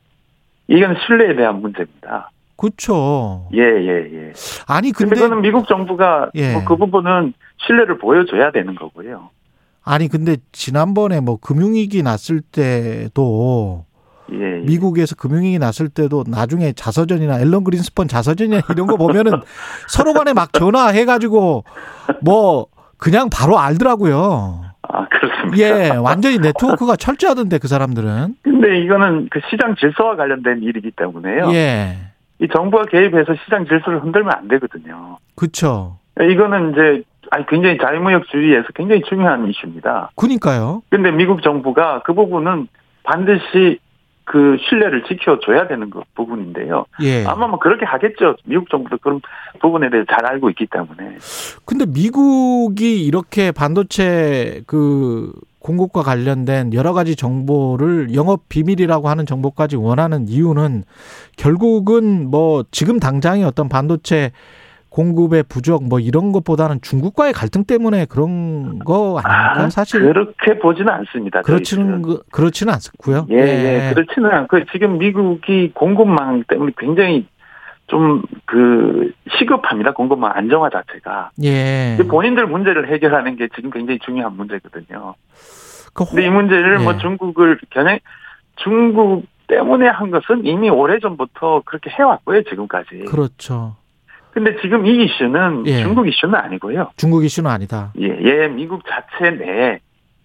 이건 0.67 0.95
신뢰에 1.05 1.35
대한 1.35 1.61
문제입니다. 1.61 2.31
그렇죠. 2.55 3.49
예, 3.53 3.59
예, 3.59 4.09
예. 4.13 4.33
아니 4.67 4.93
근데, 4.93 5.09
근데 5.09 5.15
그거는 5.15 5.41
미국 5.41 5.67
정부가 5.67 6.31
예. 6.35 6.53
뭐 6.53 6.63
그 6.63 6.77
부분은 6.77 7.33
신뢰를 7.57 7.97
보여줘야 7.97 8.51
되는 8.51 8.73
거고요. 8.75 9.29
아니 9.83 10.07
근데 10.07 10.37
지난번에 10.53 11.19
뭐 11.19 11.37
금융위기 11.37 12.03
났을 12.03 12.39
때도 12.39 13.85
예, 14.31 14.37
예. 14.37 14.65
미국에서 14.65 15.15
금융위기 15.15 15.59
났을 15.59 15.89
때도 15.89 16.23
나중에 16.27 16.73
자서전이나 16.73 17.39
앨런 17.39 17.63
그린스펀 17.63 18.07
자서전이나 18.07 18.61
이런 18.71 18.87
거 18.87 18.97
보면은 18.97 19.31
서로 19.87 20.13
간에 20.13 20.33
막 20.33 20.51
전화해가지고 20.53 21.63
뭐 22.21 22.67
그냥 22.97 23.29
바로 23.31 23.59
알더라고요. 23.59 24.65
아, 24.81 25.07
그렇습니다. 25.07 25.57
예, 25.57 25.89
완전히 25.95 26.37
네트워크가 26.37 26.95
철저하던데 26.95 27.57
그 27.57 27.67
사람들은. 27.67 28.35
근데 28.43 28.79
이거는 28.79 29.29
그 29.31 29.41
시장 29.49 29.75
질서와 29.75 30.15
관련된 30.15 30.61
일이기 30.61 30.91
때문에요. 30.91 31.51
예, 31.53 31.97
이 32.39 32.47
정부가 32.53 32.85
개입해서 32.85 33.33
시장 33.43 33.65
질서를 33.65 34.03
흔들면 34.03 34.31
안 34.33 34.47
되거든요. 34.47 35.17
그쵸. 35.35 35.97
이거는 36.19 36.71
이제 36.71 37.03
아니 37.31 37.45
굉장히 37.47 37.77
자유무역주의에서 37.77 38.67
굉장히 38.75 39.01
중요한 39.09 39.47
이슈입니다. 39.49 40.11
그니까요. 40.15 40.81
근데 40.89 41.11
미국 41.11 41.41
정부가 41.41 42.03
그 42.05 42.13
부분은 42.13 42.67
반드시 43.03 43.79
그 44.25 44.57
신뢰를 44.67 45.03
지켜줘야 45.03 45.67
되는 45.67 45.89
그 45.89 46.01
부분인데요. 46.15 46.85
예. 47.01 47.23
아마 47.25 47.47
뭐 47.47 47.59
그렇게 47.59 47.85
하겠죠. 47.85 48.35
미국 48.45 48.69
정부도 48.69 48.97
그런 48.97 49.21
부분에 49.61 49.89
대해서 49.89 50.07
잘 50.09 50.25
알고 50.25 50.49
있기 50.49 50.67
때문에. 50.67 51.17
근데 51.63 51.85
미국이 51.85 53.05
이렇게 53.05 53.51
반도체 53.51 54.63
그 54.65 55.31
공급과 55.59 56.01
관련된 56.01 56.73
여러 56.73 56.93
가지 56.93 57.15
정보를 57.15 58.13
영업 58.13 58.49
비밀이라고 58.49 59.09
하는 59.09 59.25
정보까지 59.25 59.75
원하는 59.77 60.27
이유는 60.27 60.83
결국은 61.37 62.29
뭐 62.29 62.63
지금 62.71 62.99
당장의 62.99 63.43
어떤 63.43 63.69
반도체 63.69 64.31
공급의 64.99 65.43
부족 65.49 65.83
뭐 65.83 65.99
이런 65.99 66.31
것보다는 66.31 66.79
중국과의 66.81 67.33
갈등 67.33 67.65
때문에 67.65 68.05
그런 68.05 68.79
거 68.79 69.19
아닙니까? 69.21 69.63
아, 69.65 69.69
사실 69.69 69.99
그렇게 70.01 70.57
보지는 70.57 70.87
않습니다. 70.93 71.41
그렇지는. 71.41 72.01
그- 72.01 72.21
그렇지는 72.31 72.73
않고요. 72.73 73.27
예, 73.29 73.35
예, 73.89 73.93
그렇지는 73.93 74.31
않고 74.31 74.63
지금 74.71 74.97
미국이 74.97 75.71
공급망 75.73 76.43
때문에 76.47 76.71
굉장히 76.77 77.27
좀 77.87 78.21
그 78.45 79.11
시급합니다. 79.37 79.91
공급망 79.91 80.31
안정화 80.33 80.69
자체가. 80.69 81.31
예. 81.43 81.97
본인들 82.07 82.47
문제를 82.47 82.87
해결하는 82.93 83.35
게 83.35 83.49
지금 83.53 83.69
굉장히 83.71 83.99
중요한 83.99 84.33
문제거든요. 84.37 85.15
그 85.93 86.05
근데 86.05 86.25
이 86.25 86.29
문제를 86.29 86.79
예. 86.79 86.83
뭐 86.83 86.97
중국을 86.97 87.59
겨냥 87.69 87.99
중국 88.55 89.25
때문에 89.47 89.87
한 89.89 90.09
것은 90.09 90.45
이미 90.45 90.69
오래 90.69 90.99
전부터 90.99 91.63
그렇게 91.65 91.89
해왔고요. 91.89 92.43
지금까지. 92.43 93.05
그렇죠. 93.09 93.75
근데 94.35 94.53
지금 94.61 94.85
이 94.85 95.05
이슈는 95.05 95.63
예. 95.65 95.81
중국 95.83 96.05
이슈는 96.09 96.35
아니고요. 96.35 96.91
중국 96.97 97.23
이슈는 97.23 97.49
아니다. 97.49 97.93
예, 98.01 98.09
예, 98.21 98.47
미국 98.49 98.81
자체 98.85 99.31
내에 99.31 99.79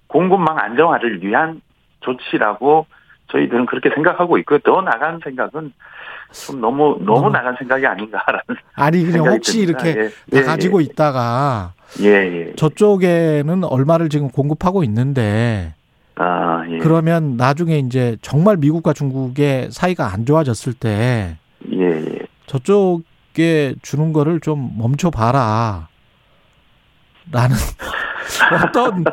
공급망 0.09 0.59
안정화를 0.59 1.23
위한 1.23 1.61
조치라고 2.01 2.87
저희들은 3.31 3.67
그렇게 3.67 3.89
생각하고 3.95 4.37
있고요. 4.39 4.59
더 4.65 4.83
나간 4.83 5.21
생각은 5.23 5.73
좀 6.33 6.61
너무 6.61 6.97
너무 7.05 7.21
너무- 7.21 7.31
나간 7.31 7.55
생각이 7.57 7.87
아닌가라는 7.87 8.43
아니 8.75 9.05
그냥 9.05 9.29
혹시 9.33 9.65
듭니다. 9.65 9.87
이렇게 9.87 10.11
예, 10.33 10.41
다 10.41 10.47
가지고 10.49 10.81
있다가 10.81 11.75
예, 12.01 12.09
예. 12.49 12.53
저쪽에는 12.57 13.63
얼마를 13.63 14.09
지금 14.09 14.29
공급하고 14.29 14.83
있는데 14.83 15.75
아, 16.17 16.65
예. 16.69 16.79
그러면 16.79 17.37
나중에 17.37 17.79
이제 17.79 18.17
정말 18.23 18.57
미국과 18.57 18.93
중국의 18.93 19.71
사이가 19.71 20.13
안 20.13 20.27
좋아졌을 20.27 20.73
때 20.75 21.37
예, 21.73 21.81
예. 21.85 22.19
저쪽 22.47 23.03
에 23.39 23.75
주는 23.83 24.13
거를 24.13 24.41
좀 24.41 24.73
멈춰 24.77 25.11
봐라. 25.11 25.89
라는 27.33 27.55
어떤 28.65 29.05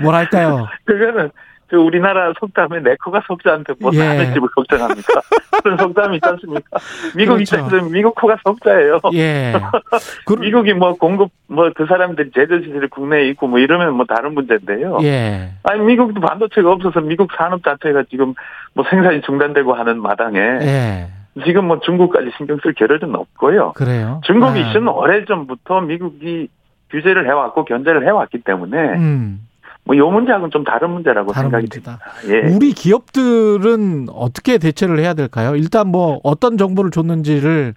뭐랄까요? 0.00 0.66
그거는 0.84 1.30
저 1.68 1.78
우리나라 1.78 2.32
속담에 2.38 2.80
내 2.80 2.94
코가 3.02 3.22
속자한테 3.26 3.74
뭐 3.80 3.90
예. 3.94 3.98
남의 3.98 4.34
집을 4.34 4.48
걱정합니까? 4.54 5.20
그런 5.64 5.78
속담이 5.78 6.16
있지 6.16 6.28
않습니까? 6.28 6.78
미국 7.16 7.34
그렇죠. 7.34 7.56
입장에서는 7.56 7.90
미국 7.90 8.14
코가 8.14 8.36
속자예요. 8.44 9.00
예. 9.14 9.54
그, 10.26 10.34
미국이 10.34 10.74
뭐 10.74 10.94
공급 10.94 11.30
뭐 11.48 11.70
그 11.74 11.86
사람들이 11.86 12.30
제조 12.32 12.58
기술이 12.58 12.88
국내에 12.88 13.28
있고 13.30 13.48
뭐 13.48 13.58
이러면 13.58 13.94
뭐 13.94 14.06
다른 14.06 14.34
문제인데요. 14.34 14.98
예. 15.02 15.50
아니 15.64 15.80
미국도 15.80 16.20
반도체가 16.20 16.70
없어서 16.70 17.00
미국 17.00 17.30
산업 17.36 17.64
자체가 17.64 18.04
지금 18.10 18.34
뭐 18.74 18.84
생산이 18.88 19.22
중단되고 19.22 19.74
하는 19.74 20.00
마당에 20.00 20.38
예. 20.38 21.08
지금 21.44 21.66
뭐 21.66 21.80
중국까지 21.80 22.30
신경 22.36 22.58
쓸 22.62 22.72
겨를은 22.74 23.14
없고요. 23.14 23.72
그래요. 23.74 24.20
중국 24.24 24.48
아. 24.48 24.56
이슈는 24.56 24.88
오래 24.88 25.24
전부터 25.24 25.82
미국이 25.82 26.48
규제를 26.90 27.26
해왔고 27.26 27.64
견제를 27.64 28.06
해왔기 28.06 28.38
때문에 28.42 28.78
음, 28.94 29.40
뭐요 29.84 30.08
문제하고는 30.10 30.50
좀 30.50 30.64
다른 30.64 30.90
문제라고 30.90 31.32
다른 31.32 31.50
생각이 31.50 31.62
문제다. 31.70 31.98
듭니다. 32.20 32.48
예. 32.48 32.54
우리 32.54 32.72
기업들은 32.72 34.06
어떻게 34.14 34.58
대처를 34.58 34.98
해야 34.98 35.14
될까요? 35.14 35.54
일단 35.56 35.88
뭐 35.88 36.20
어떤 36.22 36.56
정보를 36.56 36.90
줬는지를 36.90 37.74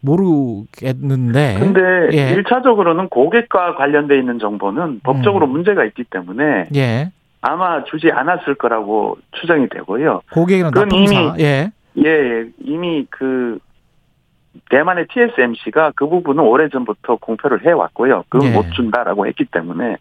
모르겠는데. 0.00 1.56
근데 1.58 1.80
예. 2.16 2.30
일차적으로는 2.32 3.08
고객과 3.08 3.74
관련돼 3.76 4.18
있는 4.18 4.38
정보는 4.38 5.00
법적으로 5.02 5.46
문제가 5.46 5.84
있기 5.84 6.04
때문에 6.04 6.66
예. 6.74 7.10
아마 7.40 7.84
주지 7.84 8.10
않았을 8.10 8.54
거라고 8.56 9.18
추정이 9.32 9.68
되고요. 9.68 10.22
고객이나 10.32 10.70
그건 10.70 10.88
납품사. 10.88 11.12
이미- 11.20 11.42
예. 11.42 11.70
예, 11.98 12.08
예. 12.08 12.46
이미 12.58 13.06
그 13.10 13.58
대만의 14.70 15.06
TSMC가 15.08 15.92
그 15.94 16.08
부분은 16.08 16.42
오래전부터 16.42 17.16
공표를 17.16 17.64
해왔고요. 17.64 18.24
그건 18.28 18.48
예. 18.48 18.52
못 18.52 18.70
준다라고 18.72 19.26
했기 19.26 19.44
때문에 19.44 19.96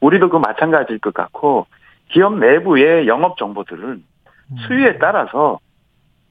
우리도 0.00 0.28
그 0.28 0.36
마찬가지일 0.36 1.00
것 1.00 1.12
같고 1.14 1.66
기업 2.08 2.38
내부의 2.38 3.06
영업 3.06 3.36
정보들은 3.36 3.82
음. 4.50 4.56
수요에 4.66 4.98
따라서 4.98 5.58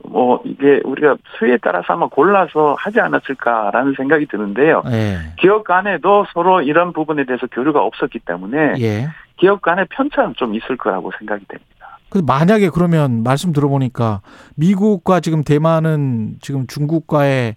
뭐 0.06 0.42
이게 0.46 0.80
우리가 0.84 1.18
수에 1.38 1.58
따라서 1.58 1.94
아마 1.94 2.08
골라서 2.08 2.76
하지 2.80 3.00
않았을까라는 3.00 3.94
생각이 3.98 4.28
드는데요. 4.28 4.84
예. 4.88 5.18
기업 5.38 5.64
간에도 5.64 6.26
서로 6.34 6.62
이런 6.62 6.94
부분에 6.94 7.26
대해서 7.26 7.48
교류가 7.48 7.84
없었기 7.84 8.20
때문에 8.20 8.76
예. 8.80 9.08
기업 9.38 9.62
간의 9.62 9.86
편차는 9.90 10.36
좀 10.36 10.56
있을 10.56 10.78
거라고 10.78 11.12
생각이 11.18 11.46
됩니다. 11.46 11.77
그 12.10 12.20
만약에 12.20 12.70
그러면 12.70 13.24
말씀 13.24 13.52
들어보니까 13.52 14.22
미국과 14.56 15.20
지금 15.20 15.44
대만은 15.44 16.38
지금 16.42 16.68
중국과의 16.68 17.56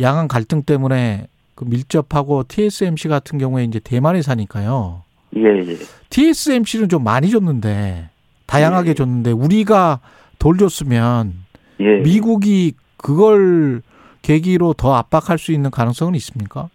양안 0.00 0.28
갈등 0.28 0.62
때문에 0.62 1.26
그 1.54 1.64
밀접하고 1.64 2.44
TSMC 2.46 3.08
같은 3.08 3.38
경우에 3.38 3.64
이제 3.64 3.80
대만에 3.80 4.22
사니까요. 4.22 5.02
예, 5.36 5.42
예. 5.42 5.76
TSMC는 6.08 6.88
좀 6.88 7.04
많이 7.04 7.30
줬는데 7.30 8.10
다양하게 8.46 8.90
예. 8.90 8.94
줬는데 8.94 9.32
우리가 9.32 10.00
덜 10.38 10.56
줬으면 10.56 11.34
예. 11.80 11.98
미국이 11.98 12.74
그걸 12.96 13.82
계기로 14.22 14.74
더 14.74 14.94
압박할 14.94 15.38
수 15.38 15.52
있는 15.52 15.70
가능성은 15.70 16.14
있습니까? 16.16 16.68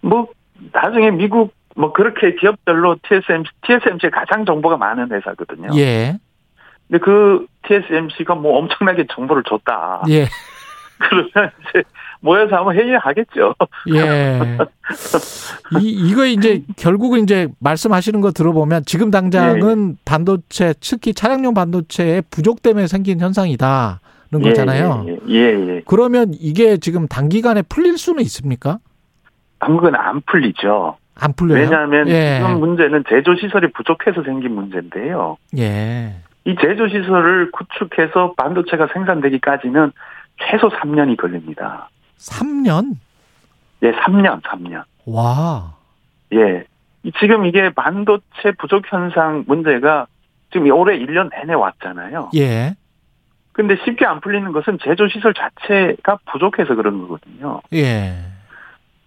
뭐 0.00 0.28
나중에 0.72 1.10
미국 1.10 1.52
뭐 1.74 1.92
그렇게 1.92 2.34
기업별로 2.34 2.96
TSMC 3.02 3.50
TSMC 3.66 4.10
가장 4.10 4.44
정보가 4.44 4.76
많은 4.76 5.10
회사거든요. 5.10 5.68
예. 5.76 6.18
근데 6.88 7.04
그 7.04 7.46
TSMC가 7.66 8.34
뭐 8.34 8.58
엄청나게 8.58 9.06
정보를 9.12 9.42
줬다. 9.44 10.02
예. 10.08 10.26
그러면 10.98 11.50
이제 11.60 11.82
모여서 12.20 12.56
한번 12.56 12.74
회의를 12.76 12.98
하겠죠. 12.98 13.54
예. 13.92 14.58
이, 15.80 15.88
이거 15.90 16.24
이제 16.24 16.62
결국은 16.76 17.22
이제 17.24 17.48
말씀하시는 17.58 18.20
거 18.20 18.30
들어보면 18.30 18.84
지금 18.86 19.10
당장은 19.10 19.98
반도체, 20.04 20.72
특히 20.80 21.12
차량용 21.12 21.52
반도체의 21.52 22.22
부족 22.30 22.62
때문에 22.62 22.86
생긴 22.86 23.20
현상이다는 23.20 23.98
거잖아요. 24.42 25.04
예, 25.08 25.18
예, 25.28 25.34
예, 25.34 25.68
예. 25.76 25.82
그러면 25.84 26.32
이게 26.32 26.78
지금 26.78 27.08
단기간에 27.08 27.62
풀릴 27.62 27.98
수는 27.98 28.22
있습니까? 28.22 28.78
당근 29.58 29.94
안 29.94 30.22
풀리죠. 30.22 30.96
안 31.20 31.32
풀려요. 31.34 31.60
왜냐하면 31.60 32.08
예. 32.08 32.38
지금 32.38 32.58
문제는 32.60 33.04
제조 33.08 33.34
시설이 33.36 33.72
부족해서 33.72 34.22
생긴 34.24 34.54
문제인데요. 34.54 35.36
예. 35.58 36.16
이 36.44 36.56
제조 36.60 36.88
시설을 36.88 37.50
구축해서 37.52 38.34
반도체가 38.36 38.88
생산되기까지는 38.92 39.92
최소 40.38 40.68
3년이 40.68 41.16
걸립니다. 41.16 41.88
3년? 42.18 42.96
예, 43.82 43.92
3년, 43.92 44.42
3년. 44.42 44.82
와. 45.06 45.74
예. 46.32 46.64
이- 47.02 47.12
지금 47.20 47.46
이게 47.46 47.70
반도체 47.70 48.52
부족 48.58 48.90
현상 48.90 49.44
문제가 49.46 50.06
지금 50.52 50.70
올해 50.72 50.98
1년 50.98 51.30
내내 51.30 51.54
왔잖아요. 51.54 52.30
예. 52.36 52.74
근데 53.52 53.76
쉽게 53.84 54.04
안 54.04 54.20
풀리는 54.20 54.50
것은 54.52 54.78
제조 54.82 55.06
시설 55.08 55.32
자체가 55.34 56.18
부족해서 56.32 56.74
그런 56.74 57.00
거거든요. 57.02 57.60
예. 57.72 58.14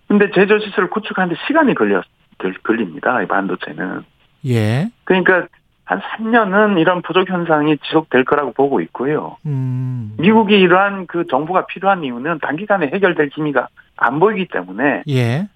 근데 0.08 0.30
제조 0.34 0.58
시설을 0.60 0.89
구축하는데 0.89 1.39
시간이 1.48 1.74
걸려 1.76 2.02
들- 2.38 2.58
걸립니다. 2.63 3.22
이 3.22 3.28
반도체는. 3.28 4.04
예. 4.46 4.89
그러니까 5.04 5.48
한 5.84 6.00
3년은 6.02 6.80
이런 6.80 7.02
부족 7.02 7.30
현상이 7.30 7.78
지속될 7.78 8.26
거라고 8.26 8.52
보고 8.54 8.82
있고요. 8.82 9.38
음. 9.46 10.15
미국이 10.20 10.56
이러한 10.60 11.08
그 11.08 11.26
정부가 11.28 11.65
필요한 11.65 12.04
이유는 12.04 12.39
단기간에 12.39 12.88
해결될 12.93 13.30
기미가 13.30 13.67
안 13.96 14.20
보이기 14.20 14.48
때문에 14.52 15.04
예. 15.10 15.48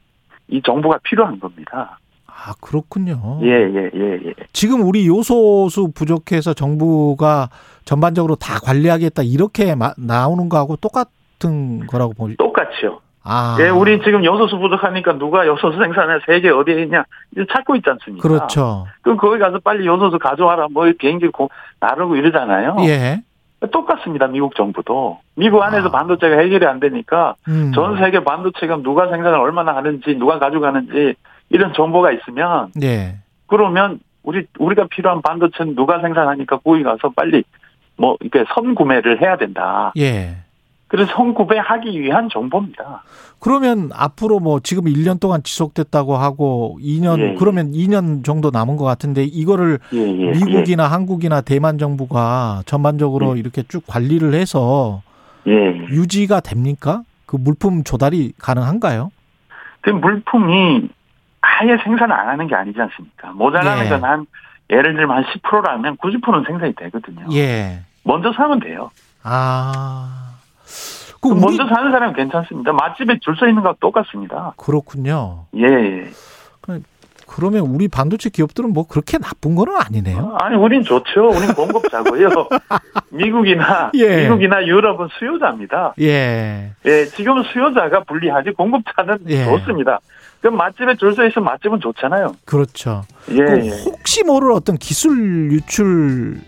이 0.47 0.61
정부가 0.61 0.99
필요한 1.03 1.39
겁니다. 1.39 1.99
아, 2.27 2.53
그렇군요. 2.59 3.39
예, 3.43 3.47
예, 3.49 3.89
예, 3.93 4.19
예. 4.25 4.33
지금 4.51 4.81
우리 4.81 5.05
요소수 5.07 5.91
부족해서 5.93 6.53
정부가 6.53 7.49
전반적으로 7.85 8.35
다 8.35 8.59
관리하겠다 8.63 9.21
이렇게 9.23 9.75
마- 9.75 9.93
나오는 9.97 10.49
거하고 10.49 10.75
똑같은 10.77 11.85
거라고 11.87 12.13
보죠. 12.13 12.35
똑같이요. 12.37 12.99
아. 13.23 13.57
예, 13.59 13.69
우리 13.69 14.01
지금 14.03 14.25
요소수 14.25 14.57
부족하니까 14.57 15.17
누가 15.17 15.45
요소수 15.45 15.77
생산해 15.77 16.19
세계 16.25 16.49
어디에 16.49 16.83
있냐 16.83 17.03
찾고 17.51 17.75
있지 17.75 17.89
않습니까? 17.89 18.27
그렇죠. 18.27 18.87
그럼 19.01 19.17
거기 19.17 19.37
가서 19.37 19.59
빨리 19.59 19.85
요소수 19.85 20.17
가져와라 20.19 20.67
뭐 20.71 20.91
비행기 20.97 21.27
고, 21.27 21.49
나르고 21.79 22.15
이러잖아요. 22.15 22.77
예. 22.81 23.21
똑같습니다. 23.71 24.25
미국 24.25 24.55
정부도 24.55 25.19
미국 25.35 25.61
안에서 25.61 25.89
아. 25.89 25.91
반도체가 25.91 26.37
해결이 26.37 26.65
안 26.65 26.79
되니까 26.79 27.35
음. 27.47 27.71
전 27.75 27.97
세계 27.99 28.23
반도체가 28.23 28.77
누가 28.77 29.07
생산을 29.09 29.37
얼마나 29.37 29.75
하는지 29.75 30.15
누가 30.15 30.39
가져가는지 30.39 31.13
이런 31.49 31.73
정보가 31.73 32.11
있으면 32.11 32.71
예. 32.81 33.17
그러면 33.45 33.99
우리 34.23 34.47
우리가 34.57 34.87
필요한 34.89 35.21
반도체는 35.21 35.75
누가 35.75 35.99
생산하니까 36.01 36.57
거기 36.57 36.81
가서 36.81 37.09
빨리 37.15 37.43
뭐 37.97 38.17
이렇게 38.19 38.45
선구매를 38.55 39.21
해야 39.21 39.37
된다. 39.37 39.93
예. 39.97 40.37
그래서 40.91 41.13
선구매하기 41.15 42.01
위한 42.01 42.27
정보입니다. 42.27 43.03
그러면 43.39 43.91
앞으로 43.93 44.41
뭐 44.41 44.59
지금 44.59 44.83
1년 44.83 45.21
동안 45.21 45.41
지속됐다고 45.41 46.17
하고 46.17 46.77
2년 46.81 47.17
예, 47.19 47.29
예. 47.29 47.35
그러면 47.35 47.71
2년 47.71 48.25
정도 48.25 48.51
남은 48.51 48.75
것 48.75 48.83
같은데 48.83 49.23
이거를 49.23 49.79
예, 49.93 49.97
예, 49.97 50.31
미국이나 50.31 50.87
한국이나 50.87 51.39
대만 51.39 51.77
정부가 51.77 52.63
전반적으로 52.65 53.37
이렇게 53.37 53.63
쭉 53.63 53.85
관리를 53.87 54.33
해서 54.33 55.01
예. 55.47 55.53
예. 55.53 55.77
유지가 55.91 56.41
됩니까? 56.41 57.03
그 57.25 57.37
물품 57.37 57.85
조달이 57.85 58.33
가능한가요? 58.37 59.11
그 59.79 59.91
물품이 59.91 60.89
아예 61.39 61.77
생산 61.85 62.11
안 62.11 62.27
하는 62.27 62.47
게 62.47 62.55
아니지 62.55 62.81
않습니까? 62.81 63.31
모자라는 63.31 63.85
예. 63.85 63.89
건한 63.89 64.25
예를 64.69 64.93
들면 64.93 65.15
한 65.15 65.23
10%라면 65.23 65.95
90%는 65.95 66.43
생산이 66.45 66.75
되거든요. 66.75 67.27
예. 67.31 67.79
먼저 68.03 68.33
사면 68.33 68.59
돼요. 68.59 68.91
아. 69.23 70.30
그 71.21 71.27
먼저 71.29 71.67
사는 71.67 71.91
사람은 71.91 72.15
괜찮습니다. 72.15 72.73
맛집에 72.73 73.19
줄 73.19 73.35
서 73.35 73.47
있는 73.47 73.61
거랑 73.61 73.75
똑같습니다. 73.79 74.53
그렇군요. 74.57 75.45
예, 75.55 75.63
예. 75.63 76.11
그러면 77.27 77.61
우리 77.61 77.87
반도체 77.87 78.29
기업들은 78.29 78.73
뭐 78.73 78.85
그렇게 78.85 79.17
나쁜 79.17 79.55
거는 79.55 79.73
아니네요. 79.77 80.35
아니, 80.41 80.57
우린 80.57 80.83
좋죠. 80.83 81.29
우린 81.29 81.53
공급자고요. 81.53 82.27
미국이나, 83.09 83.91
예. 83.93 84.23
미국이나 84.23 84.65
유럽은 84.65 85.07
수요자입니다. 85.17 85.93
예. 86.01 86.71
예, 86.85 87.05
지금은 87.05 87.43
수요자가 87.43 88.03
불리하지 88.03 88.51
공급자는 88.51 89.19
예. 89.29 89.45
좋습니다. 89.45 89.99
그럼 90.41 90.57
맛집에 90.57 90.95
줄 90.97 91.13
서 91.15 91.25
있으면 91.25 91.45
맛집은 91.45 91.79
좋잖아요. 91.79 92.35
그렇죠. 92.45 93.03
예, 93.29 93.35
그 93.35 93.65
예. 93.65 93.69
혹시 93.85 94.23
모를 94.23 94.51
어떤 94.51 94.75
기술 94.77 95.51
유출 95.51 96.39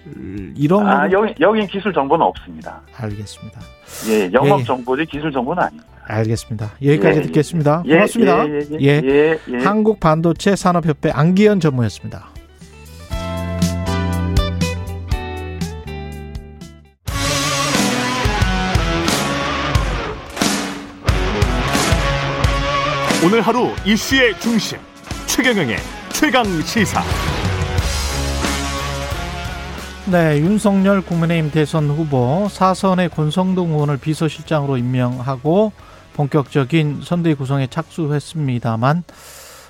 이런 0.55 0.87
아, 0.87 0.95
거는 1.07 1.11
여기, 1.11 1.33
여긴 1.39 1.67
기술 1.67 1.93
정보는 1.93 2.25
없습니다. 2.25 2.81
알겠습니다. 2.97 3.59
예, 4.09 4.31
영업 4.33 4.61
예. 4.61 4.63
정보지 4.63 5.05
기술 5.05 5.31
정보는 5.31 5.61
아닙니다. 5.63 5.87
알겠습니다. 6.05 6.71
여기까지 6.83 7.17
예, 7.19 7.21
예. 7.21 7.25
듣겠습니다. 7.27 7.83
예, 7.85 7.93
고맙습니다. 7.93 8.49
예, 8.49 8.51
예, 8.51 8.77
예. 8.81 9.01
예, 9.03 9.39
예. 9.53 9.57
한국 9.63 9.99
반도체 9.99 10.55
산업협회 10.55 11.11
안기현 11.11 11.59
전무였습니다. 11.59 12.29
오늘 23.25 23.39
하루 23.39 23.69
이슈의 23.85 24.37
중심 24.41 24.77
최경영의 25.27 25.77
최강 26.11 26.43
시사. 26.43 27.01
네, 30.11 30.39
윤석열 30.39 31.01
국민의힘 31.01 31.49
대선 31.49 31.89
후보 31.89 32.49
사선의 32.49 33.07
권성동 33.07 33.71
의원을 33.71 33.97
비서실장으로 33.97 34.75
임명하고 34.75 35.71
본격적인 36.15 36.99
선대위 37.01 37.35
구성에 37.35 37.67
착수했습니다만 37.67 39.03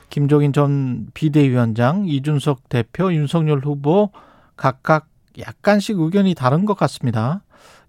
김종인 0.10 0.52
전 0.52 1.06
비대위원장, 1.14 2.06
이준석 2.08 2.70
대표, 2.70 3.14
윤석열 3.14 3.60
후보 3.60 4.10
각각 4.56 5.06
약간씩 5.38 6.00
의견이 6.00 6.34
다른 6.34 6.66
것 6.66 6.76
같습니다. 6.76 7.42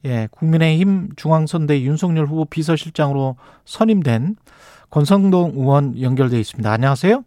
예, 0.04 0.28
국민의힘 0.30 1.12
중앙선대위 1.16 1.86
윤석열 1.86 2.26
후보 2.26 2.44
비서실장으로 2.44 3.36
선임된 3.64 4.36
권성동 4.94 5.54
의원 5.56 6.00
연결돼 6.00 6.38
있습니다. 6.38 6.70
안녕하세요. 6.70 7.24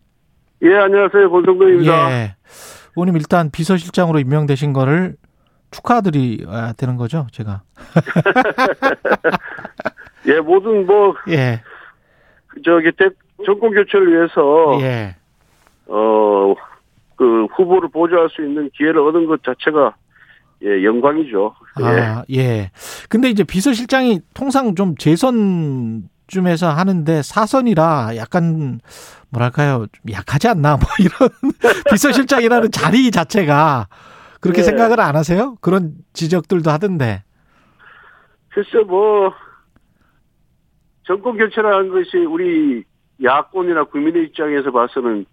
예, 0.63 0.73
안녕하세요. 0.73 1.29
권성동입니다. 1.29 2.11
예. 2.11 2.35
의원님 2.95 3.17
일단 3.17 3.51
비서실장으로 3.51 4.19
임명되신 4.19 4.71
거를 4.71 5.17
축하드려야 5.71 6.71
되는 6.77 6.95
거죠, 6.95 7.27
제가. 7.33 7.63
예, 10.27 10.39
모든 10.39 10.85
뭐 10.85 11.13
예. 11.27 11.61
저기 12.63 12.89
대- 12.97 13.09
정권 13.45 13.71
교체를 13.71 14.13
위해서 14.13 14.79
예. 14.79 15.17
어그 15.87 17.47
후보를 17.53 17.89
보좌할 17.89 18.29
수 18.29 18.45
있는 18.45 18.69
기회를 18.75 19.01
얻은 19.01 19.25
것 19.25 19.43
자체가 19.43 19.93
예, 20.63 20.85
영광이죠. 20.85 21.53
예. 21.81 21.85
아, 21.85 22.23
예. 22.31 22.71
근데 23.09 23.29
이제 23.29 23.43
비서실장이 23.43 24.21
통상 24.33 24.73
좀 24.73 24.95
재선 24.95 26.07
쯤에서 26.27 26.69
하는데 26.69 27.21
사선이라 27.21 28.15
약간 28.17 28.79
뭐랄까요? 29.29 29.85
좀 29.91 30.11
약하지 30.11 30.47
않나? 30.47 30.77
뭐 30.77 30.87
이런 30.99 31.29
비서실장이라는 31.91 32.71
자리 32.71 33.11
자체가 33.11 33.87
그렇게 34.39 34.59
예. 34.59 34.63
생각을 34.63 34.99
안 34.99 35.15
하세요? 35.15 35.55
그런 35.61 35.93
지적들도 36.13 36.69
하던데. 36.69 37.23
글쎄 38.49 38.79
뭐 38.87 39.33
정권 41.03 41.37
교체라는 41.37 41.89
것이 41.89 42.17
우리 42.17 42.83
야권이나 43.23 43.85
국민의 43.85 44.25
입장에서 44.25 44.71
봐서는 44.71 45.25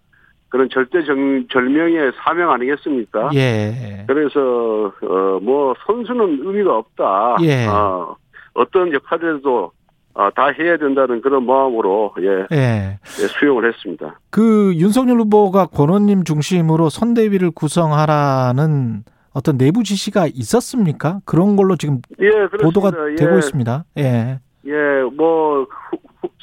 그런 0.48 0.68
절대 0.70 1.04
정, 1.04 1.46
절명의 1.48 2.12
사명 2.22 2.52
아니겠습니까? 2.52 3.30
예. 3.34 4.04
그래서 4.06 4.92
어, 5.02 5.40
뭐 5.42 5.74
선수는 5.84 6.46
의미가 6.46 6.76
없다. 6.78 7.36
예. 7.42 7.66
어, 7.66 8.16
어떤 8.54 8.92
역할이라도 8.92 9.72
어, 10.14 10.30
다 10.30 10.46
해야 10.48 10.76
된다는 10.76 11.20
그런 11.20 11.44
마음으로 11.44 12.14
예, 12.20 12.46
예. 12.52 12.98
예, 13.02 13.26
수용을 13.26 13.68
했습니다. 13.68 14.18
그 14.30 14.72
윤석열 14.76 15.18
후보가 15.20 15.66
권원님 15.66 16.22
중심으로 16.22 16.88
선대위를 16.88 17.50
구성하라는 17.50 19.02
어떤 19.32 19.58
내부 19.58 19.82
지시가 19.82 20.28
있었습니까? 20.32 21.18
그런 21.24 21.56
걸로 21.56 21.74
지금 21.76 22.00
예, 22.20 22.30
그렇습니다. 22.30 22.64
보도가 22.64 22.92
예, 23.10 23.14
되고 23.16 23.36
있습니다. 23.38 23.84
예. 23.98 24.38
예, 24.66 24.72
뭐 25.16 25.66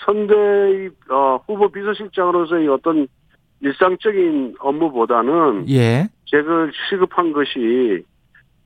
선대위 0.06 0.90
어, 1.10 1.40
후보 1.48 1.72
비서실장으로서의 1.72 2.68
어떤 2.68 3.08
일상적인 3.62 4.56
업무보다는 4.60 5.70
예. 5.70 6.10
제가 6.26 6.68
시급한 6.90 7.32
것이 7.32 8.04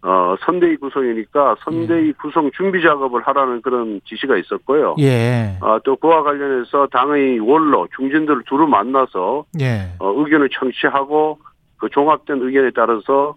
어, 0.08 0.36
선대위 0.46 0.78
구성이니까 0.78 1.56
선대위 1.64 2.14
구성 2.14 2.52
준비 2.56 2.80
작업을 2.84 3.24
하라는 3.24 3.62
그런 3.64 4.00
지시가 4.06 4.38
있었고요. 4.38 4.96
예. 5.00 5.58
어, 5.62 5.80
또 5.84 5.96
그와 5.96 6.22
관련해서 6.22 6.88
당의 6.92 7.40
원로 7.40 7.88
중진들을 7.96 8.44
두루 8.48 8.68
만나서 8.68 9.46
예. 9.60 9.90
어, 9.98 10.14
의견을 10.16 10.50
청취하고 10.50 11.40
그 11.78 11.90
종합된 11.90 12.40
의견에 12.40 12.70
따라서 12.76 13.36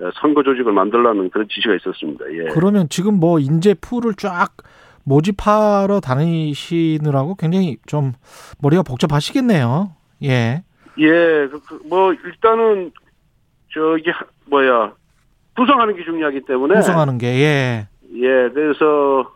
어, 0.00 0.10
선거 0.20 0.42
조직을 0.42 0.72
만들라는 0.72 1.28
그런 1.28 1.46
지시가 1.50 1.74
있었습니다. 1.74 2.24
예. 2.32 2.44
그러면 2.54 2.88
지금 2.88 3.20
뭐 3.20 3.38
인재 3.38 3.74
풀을 3.74 4.14
쫙 4.14 4.56
모집하러 5.04 6.00
다니시느라고 6.00 7.34
굉장히 7.34 7.76
좀 7.86 8.12
머리가 8.62 8.82
복잡하시겠네요. 8.82 9.90
예. 10.22 10.62
예, 10.98 11.46
그, 11.50 11.60
그, 11.68 11.80
뭐 11.88 12.14
일단은 12.14 12.90
저기 13.72 14.08
하- 14.10 14.24
뭐야 14.46 14.94
구성하는 15.56 15.96
게 15.96 16.04
중요하기 16.04 16.42
때문에 16.42 16.74
구성하는 16.76 17.18
게 17.18 17.26
예. 17.40 17.88
예, 18.14 18.48
그래서 18.52 19.30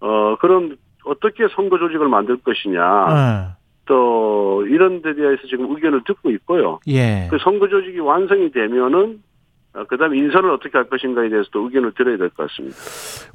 어 0.00 0.36
그런 0.40 0.76
어떻게 1.04 1.46
선거 1.54 1.78
조직을 1.78 2.08
만들 2.08 2.36
것이냐 2.38 2.82
어. 2.82 3.56
또 3.86 4.64
이런 4.66 5.02
데 5.02 5.14
대해서 5.14 5.42
지금 5.48 5.70
의견을 5.74 6.02
듣고 6.06 6.30
있고요. 6.32 6.78
예. 6.88 7.26
그 7.30 7.38
선거 7.42 7.68
조직이 7.68 7.98
완성이 7.98 8.50
되면은 8.52 9.20
어, 9.72 9.84
그다음 9.84 10.14
에 10.14 10.18
인선을 10.18 10.50
어떻게 10.50 10.76
할 10.76 10.88
것인가에 10.88 11.28
대해서도 11.28 11.64
의견을 11.64 11.92
들어야 11.96 12.16
될 12.16 12.28
것 12.30 12.48
같습니다. 12.48 12.76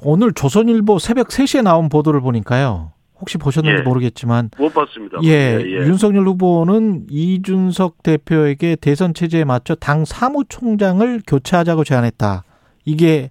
오늘 0.02 0.32
조선일보 0.32 0.98
새벽 0.98 1.28
3시에 1.28 1.62
나온 1.62 1.88
보도를 1.88 2.20
보니까요. 2.20 2.92
혹시 3.20 3.38
보셨는지 3.38 3.80
예. 3.80 3.82
모르겠지만 3.82 4.50
못 4.58 4.72
봤습니다. 4.74 5.18
예, 5.24 5.58
윤석열 5.62 6.26
후보는 6.26 7.06
이준석 7.10 8.02
대표에게 8.02 8.76
대선 8.76 9.14
체제에 9.14 9.44
맞춰 9.44 9.74
당 9.74 10.04
사무총장을 10.04 11.22
교체하자고 11.26 11.84
제안했다. 11.84 12.44
이게 12.84 13.30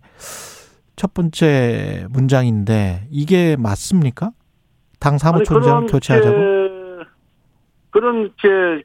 첫 0.95 1.13
번째 1.13 2.07
문장인데 2.09 3.07
이게 3.11 3.55
맞습니까? 3.59 4.31
당 4.99 5.17
사무총장 5.17 5.77
아니, 5.77 5.87
교체하자고? 5.87 6.35
그렇게- 6.35 7.05
그렇게 7.91 8.83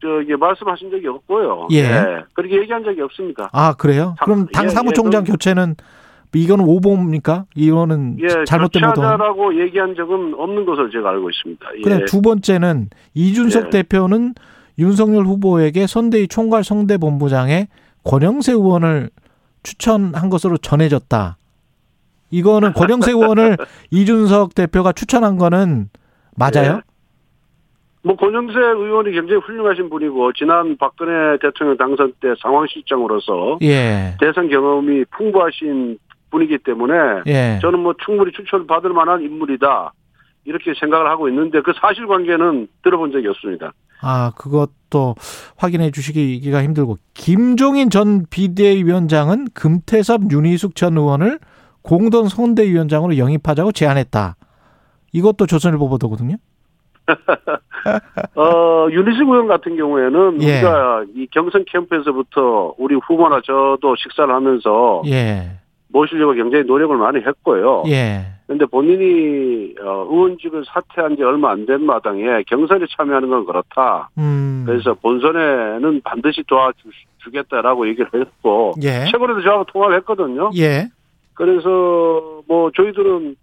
저기 0.00 0.34
말씀하신 0.34 0.90
적이 0.90 1.06
없고요. 1.08 1.68
예. 1.72 1.88
그렇게 2.34 2.56
얘기한 2.56 2.82
적이 2.82 3.02
없습니다. 3.02 3.48
아 3.52 3.74
그래요? 3.74 4.16
그럼 4.24 4.48
당 4.52 4.64
예, 4.64 4.68
사무총장 4.70 5.20
예, 5.20 5.24
그럼- 5.24 5.34
교체는 5.36 5.76
이거는 6.34 6.64
오보입니까? 6.64 7.44
이거는 7.54 8.16
예, 8.20 8.28
잘못된 8.46 8.82
보도. 8.82 9.00
교체하자라고 9.00 9.60
얘기한 9.60 9.94
적은 9.94 10.34
없는 10.34 10.64
것으로 10.64 10.90
제가 10.90 11.10
알고 11.10 11.28
있습니다. 11.30 11.66
예. 11.76 11.82
그다음 11.82 12.04
두 12.06 12.22
번째는 12.22 12.88
이준석 13.14 13.66
예. 13.66 13.70
대표는 13.70 14.34
윤석열 14.78 15.24
후보에게 15.24 15.86
선대위 15.86 16.28
총괄 16.28 16.64
성대본부장에 16.64 17.68
권영세 18.04 18.52
의원을 18.52 19.10
추천한 19.62 20.30
것으로 20.30 20.56
전해졌다. 20.56 21.36
이거는 22.30 22.72
권영세 22.74 23.12
의원을 23.12 23.58
이준석 23.90 24.54
대표가 24.54 24.92
추천한 24.92 25.36
거는 25.36 25.90
맞아요? 26.36 26.76
예. 26.78 26.92
뭐 28.04 28.16
권영세 28.16 28.58
의원이 28.58 29.12
굉장히 29.12 29.40
훌륭하신 29.42 29.88
분이고 29.90 30.32
지난 30.32 30.76
박근혜 30.76 31.38
대통령 31.38 31.76
당선 31.76 32.12
때 32.20 32.34
상황실장으로서 32.40 33.58
예. 33.62 34.16
대선 34.18 34.48
경험이 34.48 35.04
풍부하신 35.16 35.98
분이기 36.32 36.58
때문에 36.58 37.22
예. 37.26 37.58
저는 37.62 37.78
뭐 37.78 37.94
충분히 38.04 38.32
추천을 38.32 38.66
받을 38.66 38.90
만한 38.90 39.22
인물이다 39.22 39.92
이렇게 40.44 40.72
생각을 40.74 41.08
하고 41.08 41.28
있는데 41.28 41.60
그 41.62 41.72
사실관계는 41.80 42.66
들어본 42.82 43.12
적이 43.12 43.28
없습니다. 43.28 43.72
아, 44.00 44.32
그것도 44.36 45.14
확인해 45.56 45.92
주시기가 45.92 46.64
힘들고 46.64 46.96
김종인 47.14 47.88
전 47.88 48.26
비대위원장은 48.28 49.46
금태섭 49.54 50.32
윤희숙 50.32 50.74
전 50.74 50.96
의원을 50.98 51.38
공동 51.82 52.26
선대위원장으로 52.26 53.18
영입하자고 53.18 53.70
제안했다. 53.72 54.34
이것도 55.12 55.46
조선일보 55.46 55.88
보도거든요. 55.88 56.36
어, 58.36 58.88
유니스 58.90 59.22
의원 59.22 59.46
같은 59.46 59.76
경우에는 59.76 60.42
예. 60.42 60.54
우리가 60.54 61.04
이 61.14 61.26
경선 61.30 61.64
캠프에서부터 61.66 62.74
우리 62.78 62.94
후보나 62.96 63.40
저도 63.44 63.94
식사를 63.96 64.32
하면서 64.32 65.02
예. 65.06 65.61
모시려고 65.92 66.32
굉장히 66.32 66.64
노력을 66.64 66.96
많이 66.96 67.18
했고요. 67.20 67.84
예. 67.88 68.22
그런데 68.46 68.66
본인이 68.66 69.74
어, 69.80 70.06
의원직을 70.10 70.64
사퇴한 70.66 71.16
지 71.16 71.22
얼마 71.22 71.50
안 71.50 71.66
된 71.66 71.84
마당에 71.84 72.42
경선에 72.48 72.86
참여하는 72.96 73.28
건 73.28 73.44
그렇다. 73.46 74.10
음. 74.18 74.64
그래서 74.66 74.94
본선에는 74.94 76.00
반드시 76.02 76.42
도와주겠다라고 76.46 77.88
얘기를 77.88 78.08
했고 78.14 78.74
예. 78.82 79.04
최근에도 79.10 79.42
저하고 79.42 79.64
통화를 79.64 79.96
했거든요. 79.98 80.50
예. 80.56 80.88
그래서 81.34 82.42
뭐 82.48 82.70
저희들은 82.74 83.36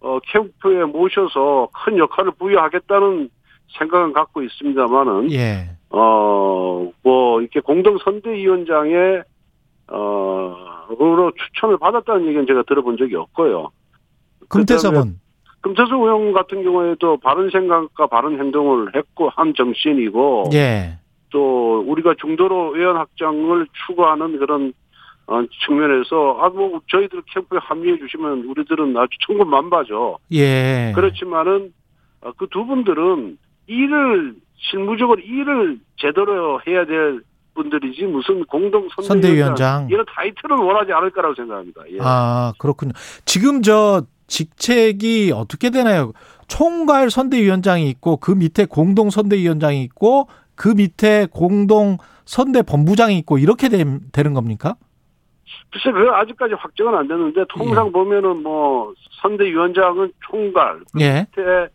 어, 0.00 0.18
캠프에 0.26 0.84
모셔서 0.84 1.68
큰 1.72 1.96
역할을 1.98 2.32
부여하겠다는 2.38 3.28
생각은 3.78 4.12
갖고 4.12 4.42
있습니다만은 4.42 5.32
예. 5.32 5.70
어뭐 5.90 7.40
이렇게 7.40 7.60
공동 7.60 7.98
선대위원장에 7.98 9.22
어 9.88 10.56
로 10.98 11.32
추천을 11.32 11.78
받았다는 11.78 12.26
얘기는 12.26 12.46
제가 12.46 12.62
들어본 12.66 12.96
적이 12.96 13.16
없고요. 13.16 13.70
금태섭은 14.48 15.18
금태섭 15.62 15.92
의원 15.92 16.32
같은 16.32 16.62
경우에도 16.64 17.16
바른 17.18 17.48
생각과 17.50 18.08
바른 18.08 18.38
행동을 18.38 18.94
했고 18.94 19.30
한 19.30 19.54
정치인이고 19.54 20.50
예. 20.54 20.98
또 21.30 21.80
우리가 21.86 22.14
중도로 22.20 22.76
의원 22.76 22.96
확장을 22.96 23.66
추구하는 23.86 24.38
그런 24.38 24.72
어, 25.28 25.40
측면에서 25.64 26.38
아 26.40 26.48
뭐 26.48 26.80
저희들 26.88 27.22
캠프에 27.32 27.58
합류해 27.62 27.98
주시면 27.98 28.44
우리들은 28.44 28.96
아주 28.96 29.10
천군만마죠. 29.26 30.18
예. 30.32 30.92
그렇지만은 30.94 31.72
어, 32.22 32.32
그두 32.32 32.66
분들은 32.66 33.38
일을 33.68 34.34
실무적으로 34.56 35.20
일을 35.20 35.78
제대로 35.96 36.60
해야 36.66 36.84
될 36.84 37.20
분들이지 37.54 38.04
무슨 38.04 38.44
공동 38.46 38.88
선대위원장. 39.02 39.88
이런 39.90 40.04
타이틀은 40.08 40.58
원하지 40.58 40.92
않을 40.92 41.10
거라고 41.10 41.34
생각합니다. 41.34 41.82
예. 41.90 41.98
아, 42.00 42.52
그렇군요. 42.58 42.92
지금 43.24 43.62
저 43.62 44.02
직책이 44.26 45.32
어떻게 45.34 45.70
되나요? 45.70 46.12
총괄 46.48 47.10
선대위원장이 47.10 47.88
있고 47.90 48.16
그 48.16 48.30
밑에 48.30 48.64
공동 48.66 49.10
선대위원장이 49.10 49.82
있고 49.84 50.28
그 50.54 50.68
밑에 50.68 51.26
공동 51.30 51.98
선대 52.24 52.62
본부장이 52.62 53.18
있고 53.18 53.38
이렇게 53.38 53.68
되, 53.68 53.82
는 53.84 54.34
겁니까? 54.34 54.76
글쎄 55.70 55.90
그 55.90 56.10
아직까지 56.10 56.54
확정은 56.54 56.94
안 56.94 57.08
됐는데 57.08 57.44
통상 57.48 57.90
보면은 57.92 58.42
뭐 58.42 58.92
선대위원장은 59.22 60.12
총괄 60.26 60.80
그 60.92 61.00
예. 61.00 61.26
밑에 61.30 61.68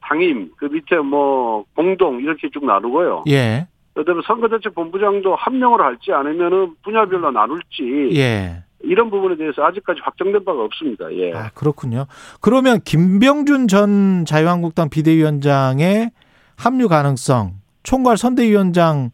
당임 0.00 0.50
그 0.56 0.66
밑에 0.66 0.96
뭐 0.98 1.64
공동 1.74 2.20
이렇게 2.20 2.48
쭉 2.50 2.64
나누고요. 2.64 3.24
예. 3.28 3.68
그다음에 3.96 4.20
선거대책 4.26 4.74
본부장도 4.74 5.34
한 5.36 5.58
명으로 5.58 5.82
할지 5.82 6.12
아니면은 6.12 6.74
분야별로 6.82 7.30
나눌지 7.30 8.10
예. 8.14 8.62
이런 8.82 9.08
부분에 9.10 9.36
대해서 9.36 9.64
아직까지 9.64 10.00
확정된 10.04 10.44
바가 10.44 10.62
없습니다. 10.64 11.10
예. 11.14 11.32
아, 11.32 11.50
그렇군요. 11.54 12.04
그러면 12.42 12.80
김병준 12.84 13.68
전 13.68 14.24
자유한국당 14.26 14.90
비대위원장의 14.90 16.10
합류 16.58 16.88
가능성, 16.88 17.52
총괄 17.82 18.16
선대위원장의 18.18 19.10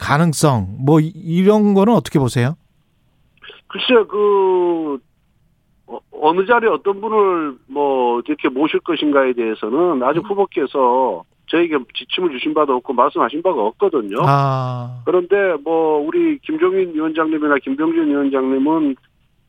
가능성, 0.00 0.76
뭐 0.80 1.00
이- 1.00 1.12
이런 1.14 1.74
거는 1.74 1.92
어떻게 1.94 2.18
보세요? 2.18 2.56
글쎄 3.68 3.86
그 4.08 4.98
어, 5.86 5.98
어느 6.22 6.46
자리에 6.46 6.70
어떤 6.70 7.02
분을 7.02 7.56
뭐 7.66 8.22
이렇게 8.26 8.48
모실 8.48 8.80
것인가에 8.80 9.34
대해서는 9.34 10.02
아직 10.02 10.20
음. 10.20 10.24
후보께서 10.30 11.24
저에게 11.54 11.78
지침을 11.94 12.32
주신 12.32 12.52
바도 12.52 12.74
없고 12.74 12.92
말씀하신 12.92 13.42
바가 13.42 13.62
없거든요. 13.62 14.16
아, 14.26 15.02
그런데 15.04 15.54
뭐 15.62 15.98
우리 15.98 16.38
김종인 16.38 16.92
위원장님이나 16.92 17.56
김병준 17.62 18.08
위원장님은 18.08 18.96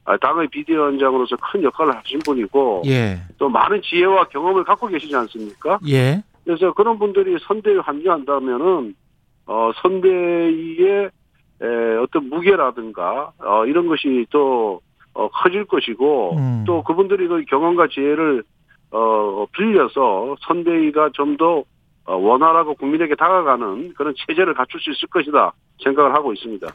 아, 0.05 0.15
당의 0.17 0.47
비대위원장으로서 0.49 1.35
큰 1.37 1.63
역할을 1.63 1.95
하신 1.95 2.19
분이고 2.19 2.83
예. 2.85 3.17
또 3.39 3.49
많은 3.49 3.81
지혜와 3.81 4.25
경험을 4.25 4.63
갖고 4.63 4.85
계시지 4.85 5.15
않습니까? 5.15 5.79
예. 5.87 6.21
그래서 6.43 6.71
그런 6.73 6.99
분들이 6.99 7.35
선대위에 7.41 7.79
합류한다면은 7.79 8.93
어 9.47 9.71
선대위의 9.81 11.09
에, 11.61 11.95
어떤 12.03 12.29
무게라든가 12.29 13.31
어 13.39 13.65
이런 13.65 13.87
것이 13.87 14.27
또 14.29 14.79
어, 15.13 15.27
커질 15.29 15.65
것이고 15.65 16.35
음. 16.37 16.63
또 16.67 16.83
그분들이 16.83 17.27
그 17.27 17.43
경험과 17.45 17.87
지혜를 17.87 18.43
어 18.91 19.45
빌려서 19.53 20.35
선대위가 20.45 21.09
좀더 21.13 21.57
어, 21.59 21.63
원활하고 22.05 22.75
국민에게 22.75 23.15
다가가는 23.15 23.93
그런 23.95 24.13
체제를 24.17 24.53
갖출 24.53 24.79
수 24.79 24.91
있을 24.91 25.07
것이다 25.09 25.53
생각을 25.83 26.13
하고 26.13 26.33
있습니다. 26.33 26.67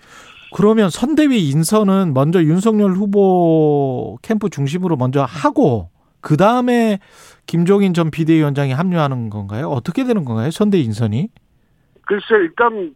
그러면 0.55 0.91
선대위 0.91 1.49
인선은 1.51 2.13
먼저 2.13 2.43
윤석열 2.43 2.93
후보 2.93 4.19
캠프 4.23 4.51
중심으로 4.51 4.97
먼저 4.97 5.23
하고 5.23 5.91
그 6.21 6.37
다음에 6.37 6.99
김종인 7.47 7.95
전 7.95 8.11
비대위원장이 8.11 8.73
합류하는 8.73 9.31
건가요? 9.31 9.69
어떻게 9.69 10.05
되는 10.05 10.25
건가요? 10.25 10.51
선대위 10.51 10.85
인선이? 10.85 11.29
글쎄 12.07 12.27
일단 12.35 12.95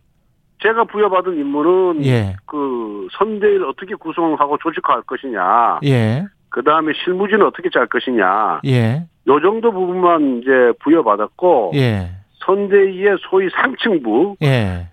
제가 0.63 0.85
부여받은 0.85 1.39
임무는 1.39 2.05
예. 2.07 2.37
그 2.47 3.09
선대위를 3.19 3.69
어떻게 3.69 3.95
구성하고 3.95 4.59
조직화할 4.59 5.03
것이냐, 5.03 5.81
예. 5.85 6.25
그 6.49 6.63
다음에 6.63 6.93
실무진을 7.05 7.45
어떻게 7.45 7.69
짤 7.71 7.87
것이냐, 7.87 8.61
예. 8.67 9.07
요 9.27 9.41
정도 9.41 9.73
부분만 9.73 10.41
이제 10.43 10.73
부여받았고 10.81 11.73
예. 11.75 12.11
선대위의 12.47 13.19
소위 13.29 13.49
상층부에 13.51 14.37
예. 14.43 14.89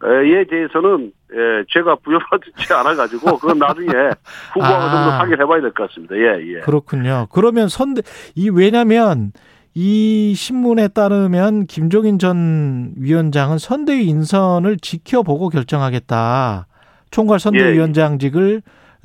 대해서는 0.50 1.12
예, 1.34 1.64
제가 1.70 1.96
부여받지 1.96 2.74
않아가지고 2.74 3.38
그건 3.38 3.58
나중에 3.60 3.88
후보하고 4.54 4.82
좀더 4.92 5.12
아. 5.12 5.20
확인해봐야 5.20 5.62
될 5.62 5.72
것 5.72 5.88
같습니다. 5.90 6.16
예, 6.16 6.56
예. 6.56 6.60
그렇군요. 6.60 7.28
그러면 7.32 7.70
선대 7.70 8.02
이 8.36 8.50
왜냐면 8.50 9.32
이 9.74 10.34
신문에 10.36 10.90
따르면 10.90 11.66
김종인 11.68 12.20
전 12.20 12.94
위원장은 12.98 13.58
선대위 13.58 14.06
인선을 14.08 14.78
지켜보고 14.78 15.48
결정하겠다. 15.50 16.68
총괄 17.12 17.40
선대위원장직을 17.40 18.62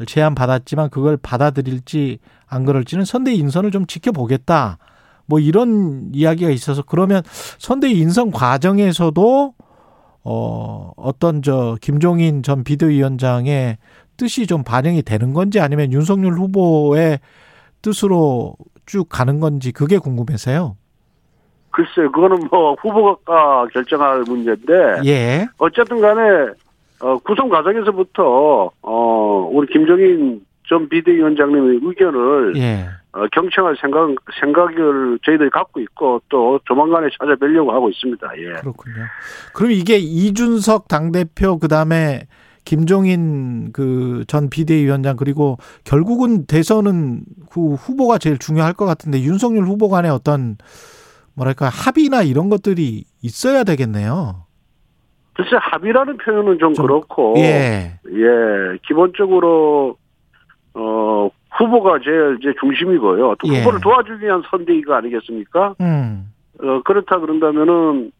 제안 0.07 0.35
받았지만 0.35 0.91
그걸 0.91 1.17
받아들일지 1.17 2.19
안 2.49 2.65
그럴지는 2.65 3.05
선대위 3.05 3.37
인선을 3.39 3.71
좀 3.71 3.87
지켜보겠다. 3.87 4.79
뭐 5.27 5.39
이런 5.39 6.11
이야기가 6.13 6.51
있어서 6.51 6.83
그러면 6.83 7.23
선대위 7.59 7.99
인선 7.99 8.31
과정에서도 8.31 9.55
어 10.25 10.93
어떤 10.97 11.43
저 11.43 11.77
김종인 11.81 12.43
전 12.43 12.65
비대위원장의 12.65 13.79
뜻이 14.17 14.47
좀 14.47 14.65
반영이 14.65 15.03
되는 15.03 15.33
건지 15.33 15.61
아니면 15.61 15.93
윤석열 15.93 16.33
후보의 16.33 17.21
뜻으로 17.83 18.57
쭉 18.87 19.09
가는 19.09 19.41
건지 19.41 19.73
그게 19.73 19.99
궁금해서요. 19.99 20.77
글쎄, 21.71 22.09
그거는 22.13 22.49
뭐 22.51 22.75
후보가 22.81 23.67
결정할 23.67 24.23
문제인데 24.27 25.03
예. 25.05 25.47
어쨌든 25.59 26.01
간에 26.01 26.23
어, 27.01 27.19
구성 27.19 27.51
과정에서부터 27.51 28.71
어, 28.81 29.51
우리 29.53 29.67
김정인 29.71 30.41
전 30.69 30.89
비대위원장님의 30.89 31.81
의견을 31.83 32.57
예. 32.57 32.89
어, 33.13 33.27
경청할 33.33 33.77
생각 33.81 34.09
생각을 34.41 35.19
저희들이 35.25 35.51
갖고 35.51 35.81
있고 35.81 36.21
또 36.29 36.61
조만간에 36.67 37.09
찾아뵈려고 37.19 37.73
하고 37.73 37.89
있습니다. 37.89 38.29
예. 38.39 38.61
그렇군요. 38.61 38.97
그럼 39.55 39.71
이게 39.73 39.97
이준석 39.97 40.89
당 40.89 41.13
대표 41.13 41.59
그다음에 41.59 42.27
김종인 42.65 43.73
그 43.73 44.25
전 44.27 44.51
비대위원장 44.51 45.17
그리고 45.17 45.59
결국은 45.85 46.47
대선은 46.47 47.21
그 47.51 47.75
후보가 47.75 48.19
제일 48.19 48.39
중요할 48.39 48.73
것 48.73 48.85
같은데 48.87 49.21
윤석열 49.23 49.65
후보 49.65 49.89
간에 49.89 50.09
어떤 50.09 50.57
뭐랄까 51.35 51.69
합의나 51.69 52.23
이런 52.23 52.49
것들이 52.49 53.05
있어야 53.23 53.65
되겠네요. 53.65 54.47
글쎄 55.35 55.51
합의라는 55.61 56.17
표현은 56.17 56.59
좀, 56.59 56.73
좀, 56.73 56.87
그렇고 56.87 57.35
예. 57.37 58.01
예, 58.11 58.79
기본적으로 58.87 59.97
어 60.79 61.29
후보가 61.59 62.01
제일 62.05 62.37
이제 62.41 62.53
중심이고요. 62.61 63.37
또 63.39 63.49
예. 63.49 63.61
후보를 63.61 63.81
도와주기 63.81 64.25
위한 64.27 64.43
선대위가 64.51 64.99
아니겠습니까? 64.99 65.75
음. 65.81 66.31
어 66.61 66.83
그렇다 66.85 67.19
그런다면은 67.19 68.13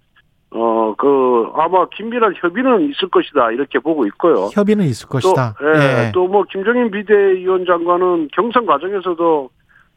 어 0.51 0.95
그 0.97 1.49
아마 1.55 1.87
긴밀한 1.91 2.35
협의는 2.37 2.89
있을 2.91 3.09
것이다 3.11 3.51
이렇게 3.51 3.79
보고 3.79 4.07
있고요. 4.07 4.49
협의는 4.55 4.85
있을 4.87 5.09
것이다. 5.09 5.55
또, 5.59 5.67
예, 5.67 6.07
예. 6.07 6.13
또 6.13 6.27
뭐 6.29 6.45
김정인 6.51 6.91
비대위원장과는 6.91 8.29
경선 8.33 8.65
과정에서도 8.65 9.51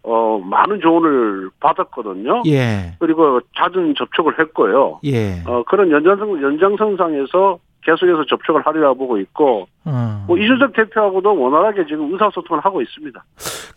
어 0.03 0.39
많은 0.43 0.81
조언을 0.81 1.49
받았거든요. 1.61 2.43
예. 2.47 2.93
그리고 2.99 3.39
잦은 3.55 3.95
접촉을 3.97 4.39
했고요. 4.39 4.99
예. 5.05 5.41
어 5.45 5.63
그런 5.63 5.91
연장선 5.91 6.41
연장선상에서 6.41 7.59
계속해서 7.83 8.25
접촉을 8.25 8.61
하리라 8.65 8.93
보고 8.93 9.17
있고 9.19 9.67
어. 9.85 10.25
뭐 10.27 10.37
이준석 10.37 10.73
대표하고도 10.73 11.39
원활하게 11.39 11.85
지금 11.85 12.11
의사소통을 12.13 12.63
하고 12.63 12.81
있습니다. 12.81 13.23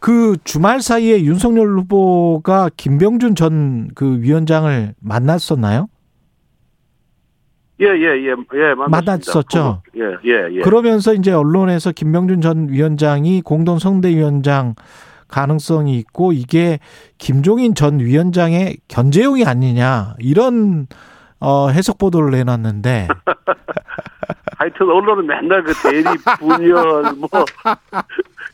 그 0.01 0.37
주말 0.45 0.81
사이에 0.81 1.23
윤석열 1.23 1.69
후보가 1.79 2.71
김병준 2.77 3.35
전 3.37 3.89
그 3.95 4.21
위원장을 4.21 4.95
만났었나요? 5.01 5.89
예, 7.81 7.87
예, 7.87 7.91
예, 7.91 8.29
예, 8.29 8.75
만났습니다. 8.75 8.89
만났었죠? 8.89 9.83
예, 9.97 10.03
예, 10.25 10.49
예. 10.57 10.61
그러면서 10.61 11.15
이제 11.15 11.33
언론에서 11.33 11.93
김병준 11.93 12.41
전 12.41 12.69
위원장이 12.69 13.43
공동 13.43 13.79
성대위원장 13.79 14.75
가능성이 15.27 15.97
있고 15.99 16.33
이게 16.33 16.79
김종인 17.19 17.75
전 17.75 17.99
위원장의 17.99 18.77
견제용이 18.89 19.45
아니냐 19.45 20.15
이런 20.19 20.87
어 21.43 21.69
해석 21.71 21.99
보도를 21.99 22.31
내놨는데 22.31 23.09
하여튼 24.59 24.89
언론은 24.91 25.27
맨날 25.27 25.63
그 25.65 25.73
대리 25.83 26.05
분열 26.39 27.03
뭐 27.19 27.29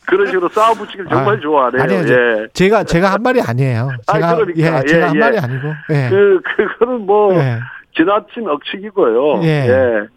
그런 0.07 0.25
식으로 0.27 0.49
쌓아붙이기를 0.49 1.07
정말 1.07 1.35
아, 1.35 1.39
좋아하네요. 1.39 1.83
아니요, 1.83 1.99
예. 1.99 2.47
제가 2.53 2.83
제가 2.83 3.11
한 3.13 3.21
말이 3.21 3.39
아니에요. 3.41 3.89
아, 4.07 4.13
제가 4.13 4.35
그러니까. 4.35 4.59
예, 4.81 4.85
제가 4.87 4.99
예, 4.99 5.07
한 5.07 5.15
예. 5.15 5.19
말이 5.19 5.37
아니고 5.37 5.67
예. 5.91 6.09
그 6.09 6.41
그거는 6.55 7.05
뭐 7.05 7.35
예. 7.35 7.59
지나친 7.95 8.47
억측이고요. 8.49 9.43
예. 9.43 10.07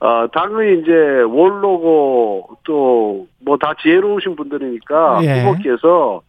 어, 0.00 0.26
당연히 0.34 0.80
이제 0.82 0.92
원로고 0.92 2.58
또 2.64 3.26
뭐 3.44 3.56
다 3.58 3.74
지혜로우신 3.82 4.36
분들이니까 4.36 5.18
예. 5.24 5.42
후보께서 5.44 6.20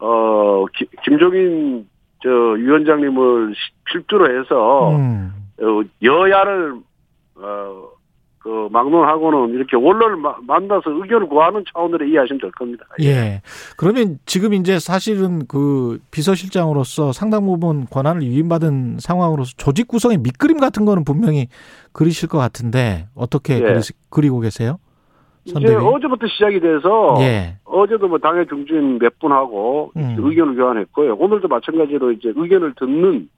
어 0.00 0.66
기- 0.76 0.88
김종인 1.04 1.86
저 2.22 2.28
위원장님을 2.30 3.54
시- 3.54 3.72
필두로 3.84 4.38
해서 4.40 4.90
음. 4.96 5.32
어, 5.60 5.80
여야를 6.02 6.74
어, 7.36 7.88
그 8.40 8.68
막론하고는 8.70 9.54
이렇게 9.54 9.76
마- 10.16 10.36
만나서 10.42 10.90
의견을 10.90 11.28
구하는 11.28 11.64
차원으로 11.72 12.06
이해하시면 12.06 12.40
될 12.40 12.50
겁니다. 12.52 12.84
예. 13.02 13.42
그러면 13.76 14.18
지금 14.26 14.54
이제 14.54 14.78
사실은 14.78 15.46
그 15.46 15.98
비서실장으로서 16.10 17.12
상당 17.12 17.44
부분 17.46 17.86
권한을 17.86 18.22
위임받은 18.22 18.98
상황으로서 19.00 19.52
조직 19.56 19.88
구성의 19.88 20.18
밑그림 20.18 20.58
같은 20.58 20.84
거는 20.84 21.04
분명히 21.04 21.48
그리실 21.92 22.28
것 22.28 22.38
같은데 22.38 23.06
어떻게 23.14 23.56
예. 23.56 23.60
그리, 23.60 23.80
그리고 24.08 24.40
계세요? 24.40 24.78
이제 25.56 25.66
선대위? 25.68 25.74
어제부터 25.76 26.26
시작이 26.26 26.60
돼서 26.60 27.16
예. 27.20 27.56
어제도 27.64 28.08
뭐 28.08 28.18
당의 28.18 28.46
중진 28.46 28.98
몇 28.98 29.18
분하고 29.18 29.92
음. 29.96 30.16
의견을 30.18 30.54
교환했고요. 30.56 31.16
오늘도 31.16 31.48
마찬가지로 31.48 32.12
이제 32.12 32.32
의견을 32.34 32.74
듣는 32.78 33.28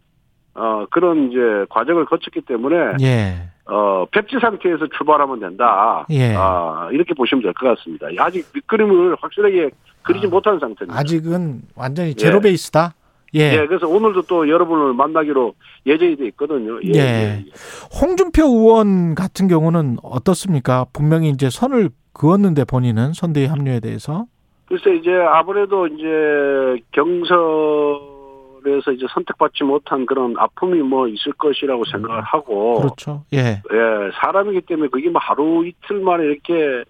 어 0.55 0.85
그런 0.91 1.31
이제 1.31 1.39
과정을 1.71 2.05
거쳤기 2.07 2.41
때문에 2.43 2.77
예. 3.03 3.49
어 3.67 4.05
백지 4.11 4.37
상태에서 4.41 4.87
출발하면 4.97 5.41
된다. 5.41 6.05
예. 6.11 6.35
아 6.37 6.89
이렇게 6.93 7.15
보시면 7.15 7.43
될 7.43 7.53
것 7.55 7.77
같습니다. 7.79 8.09
아직 8.19 8.45
밑그림을 8.55 9.17
확실하게 9.21 9.71
그리지 10.03 10.27
아, 10.27 10.31
못한 10.31 10.59
상태입니다. 10.59 10.99
아직은 10.99 11.63
완전히 11.77 12.15
제로 12.15 12.41
베이스다. 12.41 12.95
예. 13.37 13.53
예, 13.61 13.67
그래서 13.69 13.87
오늘도 13.87 14.23
또 14.23 14.49
여러분을 14.49 14.93
만나기로 14.95 15.55
예정이 15.87 16.17
돼 16.17 16.27
있거든요. 16.29 16.81
예, 16.83 16.89
예. 16.89 16.99
예, 16.99 17.01
예. 17.01 17.45
홍준표 18.03 18.43
의원 18.43 19.15
같은 19.15 19.47
경우는 19.47 19.99
어떻습니까? 20.03 20.87
분명히 20.93 21.29
이제 21.29 21.49
선을 21.49 21.91
그었는데 22.21 22.65
본인은 22.65 23.15
선대위 23.15 23.47
합류에 23.47 23.81
대해서 23.81 24.27
글쎄 24.69 24.95
이제 24.97 25.11
아무래도 25.11 25.87
이제 25.87 26.83
경선에서 28.61 28.93
이제 28.93 29.07
선택받지 29.13 29.65
못한 29.65 30.05
그런 30.07 30.35
아픔이 30.39 30.81
뭐 30.83 31.09
있을 31.09 31.33
것이라고 31.33 31.85
생각을 31.87 32.21
하고 32.23 32.81
그렇죠. 32.81 33.25
예. 33.33 33.39
예, 33.39 34.11
사람이기 34.21 34.61
때문에 34.63 34.89
그게 34.91 35.09
뭐 35.09 35.21
하루 35.21 35.67
이틀 35.67 36.01
만에 36.01 36.25
이렇게 36.25 36.85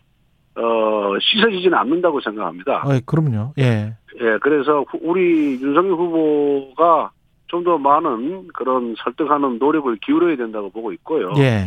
어 0.57 1.14
씻어지지는 1.20 1.78
않는다고 1.78 2.20
생각합니다. 2.20 2.83
어, 2.85 2.99
그럼요. 3.07 3.53
예. 3.59 3.95
예, 4.20 4.39
그래서 4.43 4.85
후- 4.91 4.99
우리 5.03 5.53
윤석열 5.62 5.93
후보가 5.93 7.11
좀 7.47 7.64
더 7.64 7.78
많은 7.78 8.49
그런 8.55 8.95
설득하는 9.03 9.59
노력을 9.59 9.95
기울여야 9.97 10.37
된다고 10.37 10.70
보고 10.70 10.93
있고요. 10.93 11.33
예. 11.39 11.64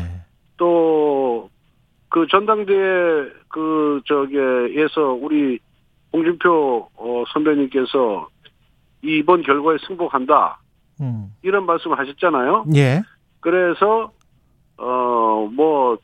또그 2.13 2.27
전당대회 2.29 3.31
그 3.49 4.01
저기에서 4.05 5.13
우리 5.19 5.59
홍준표 6.13 6.89
어, 6.95 7.23
선배님께서 7.33 8.27
이번 9.01 9.41
결과에 9.41 9.77
승복한다 9.87 10.59
음. 11.01 11.33
이런 11.41 11.65
말씀을 11.65 11.97
하셨잖아요. 11.97 12.65
예. 12.75 13.01
그래서 13.41 14.11
어 14.77 15.23
뭐 15.51 15.97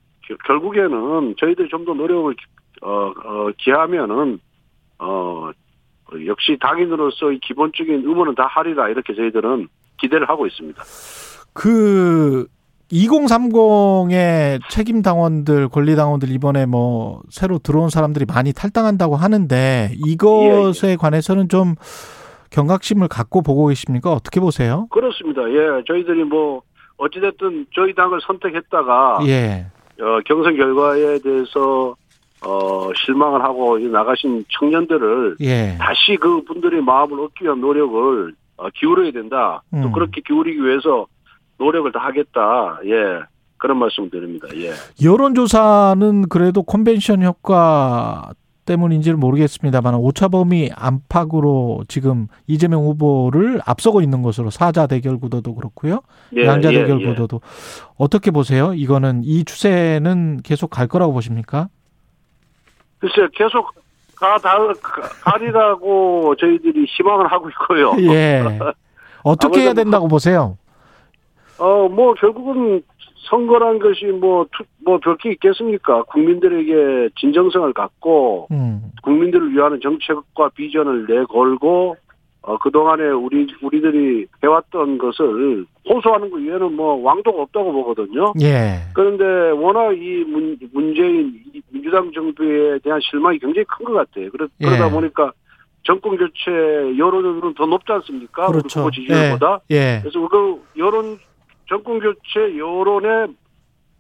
결국에는 0.46 1.36
저희들이 1.40 1.70
좀 1.70 1.86
더 1.86 1.94
노력을 1.94 2.36
어, 2.82 2.90
어, 2.90 3.50
기하면은 3.58 4.40
어 5.00 5.52
역시 6.26 6.58
당인으로서 6.60 7.32
이 7.32 7.40
기본적인 7.40 7.94
의무는 8.06 8.36
다 8.36 8.46
하리라 8.48 8.90
이렇게 8.90 9.14
저희들은 9.16 9.68
기대를 10.00 10.28
하고 10.30 10.46
있습니다. 10.48 10.82
그 11.54 12.48
2030의 12.92 14.60
책임 14.70 15.02
당원들, 15.02 15.70
권리 15.70 15.96
당원들 15.96 16.30
이번에 16.30 16.66
뭐 16.66 17.22
새로 17.30 17.60
들어온 17.60 17.90
사람들이 17.90 18.26
많이 18.26 18.54
탈당한다고 18.54 19.16
하는데 19.16 19.92
이것에 20.06 20.96
관해서는 20.96 21.50
좀 21.50 21.76
경각심을 22.52 23.08
갖고 23.08 23.42
보고 23.42 23.68
계십니까? 23.68 24.12
어떻게 24.12 24.40
보세요? 24.40 24.88
그렇습니다. 24.90 25.44
예, 25.50 25.84
저희들이 25.86 26.24
뭐 26.24 26.62
어찌됐든 26.98 27.68
저희 27.76 27.94
당을 27.94 28.20
선택했다가 28.26 29.20
예. 29.28 29.68
어, 30.02 30.20
경선 30.26 30.56
결과에 30.56 31.20
대해서 31.20 31.96
어, 32.46 32.90
실망을 32.96 33.44
하고 33.44 33.78
나가신 33.78 34.46
청년들을 34.50 35.38
예. 35.42 35.78
다시 35.80 36.18
그 36.20 36.44
분들의 36.44 36.82
마음을 36.82 37.20
얻기 37.20 37.44
위한 37.44 37.62
노력을 37.62 38.34
어, 38.58 38.70
기울여야 38.76 39.12
된다. 39.12 39.62
또 39.72 39.78
음. 39.78 39.92
그렇게 39.92 40.22
기울이기 40.26 40.62
위해서 40.62 41.06
노력을 41.60 41.92
다 41.92 42.00
하겠다. 42.00 42.80
예. 42.86 43.24
그런 43.58 43.78
말씀 43.78 44.10
드립니다. 44.10 44.48
예. 44.56 44.72
여론조사는 45.04 46.30
그래도 46.30 46.64
컨벤션 46.64 47.24
효과 47.24 48.32
때문인지는 48.66 49.20
모르겠습니다만 49.20 49.96
오차범위 49.96 50.70
안팎으로 50.76 51.84
지금 51.88 52.28
이재명 52.46 52.84
후보를 52.84 53.60
앞서고 53.66 54.02
있는 54.02 54.22
것으로 54.22 54.52
사자 54.52 54.86
대결 54.86 55.20
구도도 55.20 55.56
그렇고요. 55.56 56.02
예, 56.38 56.46
양자 56.46 56.72
예, 56.72 56.82
대결 56.82 57.02
예. 57.02 57.08
구도도 57.08 57.42
어떻게 57.98 58.30
보세요? 58.30 58.74
이거는 58.74 59.24
이 59.24 59.44
추세는 59.44 60.42
계속 60.44 60.70
갈 60.70 60.88
거라고 60.88 61.14
보십니까? 61.14 61.68
글쎄 63.00 63.28
계속 63.34 63.74
가, 64.16 64.38
다, 64.38 64.58
가, 64.82 65.02
가리라고 65.24 66.36
저희들이 66.36 66.86
희망을 66.86 67.32
하고 67.32 67.50
있고요. 67.50 67.96
예. 68.12 68.44
어떻게 69.24 69.62
해야 69.62 69.74
된다고 69.74 70.08
보세요? 70.08 70.58
어, 71.60 71.88
뭐, 71.90 72.14
결국은 72.16 72.82
선거란 73.30 73.80
것이 73.80 74.06
뭐, 74.06 74.46
투- 74.56 74.64
뭐, 74.84 74.98
별게 75.00 75.32
있겠습니까? 75.34 76.04
국민들에게 76.04 77.10
진정성을 77.20 77.72
갖고, 77.74 78.48
음. 78.52 78.82
국민들을 79.04 79.52
위한 79.54 79.80
정책과 79.82 80.50
비전을 80.56 81.06
내걸고, 81.08 81.96
어, 82.42 82.58
그동안에 82.60 83.04
우리, 83.10 83.46
우리들이 83.62 84.26
해왔던 84.42 84.98
것을 84.98 85.66
호소하는 85.88 86.32
것 86.32 86.38
외에는 86.38 86.74
뭐, 86.74 86.96
왕도가 87.04 87.42
없다고 87.42 87.74
보거든요. 87.74 88.32
예. 88.42 88.78
그런데 88.94 89.24
워낙 89.52 89.92
이 89.94 90.24
문, 90.26 90.58
문재인, 90.72 91.34
이 91.54 91.62
민주당 91.72 92.10
정부에 92.14 92.80
대한 92.80 93.00
실망이 93.02 93.38
굉장히 93.40 93.66
큰 93.66 93.84
것 93.86 93.94
같아요. 93.94 94.30
그러, 94.32 94.48
예. 94.62 94.66
그러다 94.66 94.90
보니까 94.90 95.32
정권 95.84 96.16
교체 96.18 96.98
여론은 96.98 97.54
더 97.56 97.66
높지 97.66 97.92
않습니까? 97.92 98.48
그렇죠. 98.48 98.80
후보 98.82 98.92
지지율보다. 98.92 99.60
예. 99.72 100.00
그래서 100.02 100.28
그 100.30 100.62
여론 100.78 101.18
정권 101.70 102.00
교체 102.00 102.58
여론에 102.58 103.28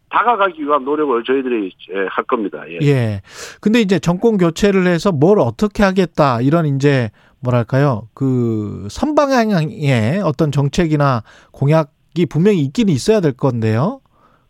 다가가기 0.10 0.64
위한 0.64 0.84
노력을 0.84 1.24
저희들이 1.24 1.72
예, 1.92 2.08
할 2.10 2.24
겁니다. 2.26 2.64
예. 2.68 2.80
예. 2.82 3.22
근데 3.62 3.80
이제 3.80 4.00
정권 4.00 4.38
교체를 4.38 4.88
해서 4.88 5.12
뭘 5.12 5.40
어떻게 5.40 5.84
하겠다 5.84 6.42
이런 6.42 6.66
이제 6.66 7.12
뭐랄까요 7.42 8.08
그 8.16 8.88
선방향의 8.90 10.22
어떤 10.26 10.52
정책이나 10.52 11.22
공약이 11.52 12.26
분명히 12.30 12.60
있긴 12.62 12.90
있어야 12.90 13.22
될 13.22 13.34
건데요. 13.34 14.02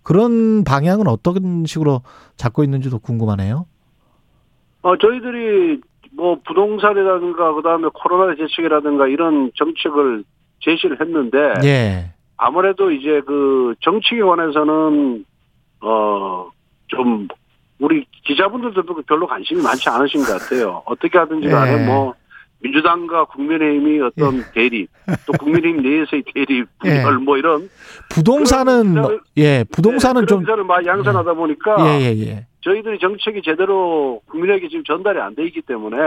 그런 0.02 0.64
방향은 0.64 1.08
어떤 1.08 1.66
식으로 1.66 2.02
잡고 2.38 2.64
있는지도 2.64 3.00
궁금하네요. 3.00 3.66
어 4.82 4.98
저희들이 4.98 5.82
뭐 6.14 6.40
부동산이라든가 6.48 7.54
그다음에 7.54 7.90
코로나 7.94 8.34
대책이라든가 8.34 9.08
이런 9.08 9.52
정책을 9.56 10.24
제시를 10.62 11.02
했는데 11.02 11.54
예. 11.66 12.14
아무래도 12.42 12.90
이제 12.92 13.22
그 13.26 13.76
정치에 13.82 14.22
관해서는 14.22 15.26
어 15.82 16.50
좀 16.88 17.28
우리 17.80 18.04
기자분들도 18.26 18.84
별로 19.08 19.28
관심이 19.28 19.62
많지 19.62 19.88
않으신 19.90 20.22
것 20.24 20.40
같아요. 20.40 20.82
어떻게 20.86 21.20
하든지 21.20 21.48
간에 21.48 21.74
예. 21.80 21.86
뭐 21.86 22.16
민주당과 22.62 23.26
국민의힘이 23.26 24.02
어떤 24.02 24.44
대립, 24.56 24.90
또 25.28 25.34
국민의힘 25.34 25.82
내에서의 25.88 26.24
대립, 26.34 26.66
예. 26.86 26.90
분열 27.04 27.20
뭐 27.20 27.38
이런 27.38 27.70
부동산은 28.10 28.94
그런 28.96 29.02
뭐- 29.04 29.20
예 29.38 29.64
부동산은 29.72 30.22
네, 30.22 30.26
좀 30.26 30.44
양산하다 30.86 31.32
보니까 31.36 31.76
예예 32.00 32.18
예. 32.26 32.46
저희들이 32.62 32.98
정책이 33.00 33.44
제대로 33.46 34.20
국민에게 34.32 34.68
지금 34.68 34.84
전달이 34.84 35.20
안 35.20 35.36
돼 35.36 35.46
있기 35.46 35.62
때문에 35.62 35.98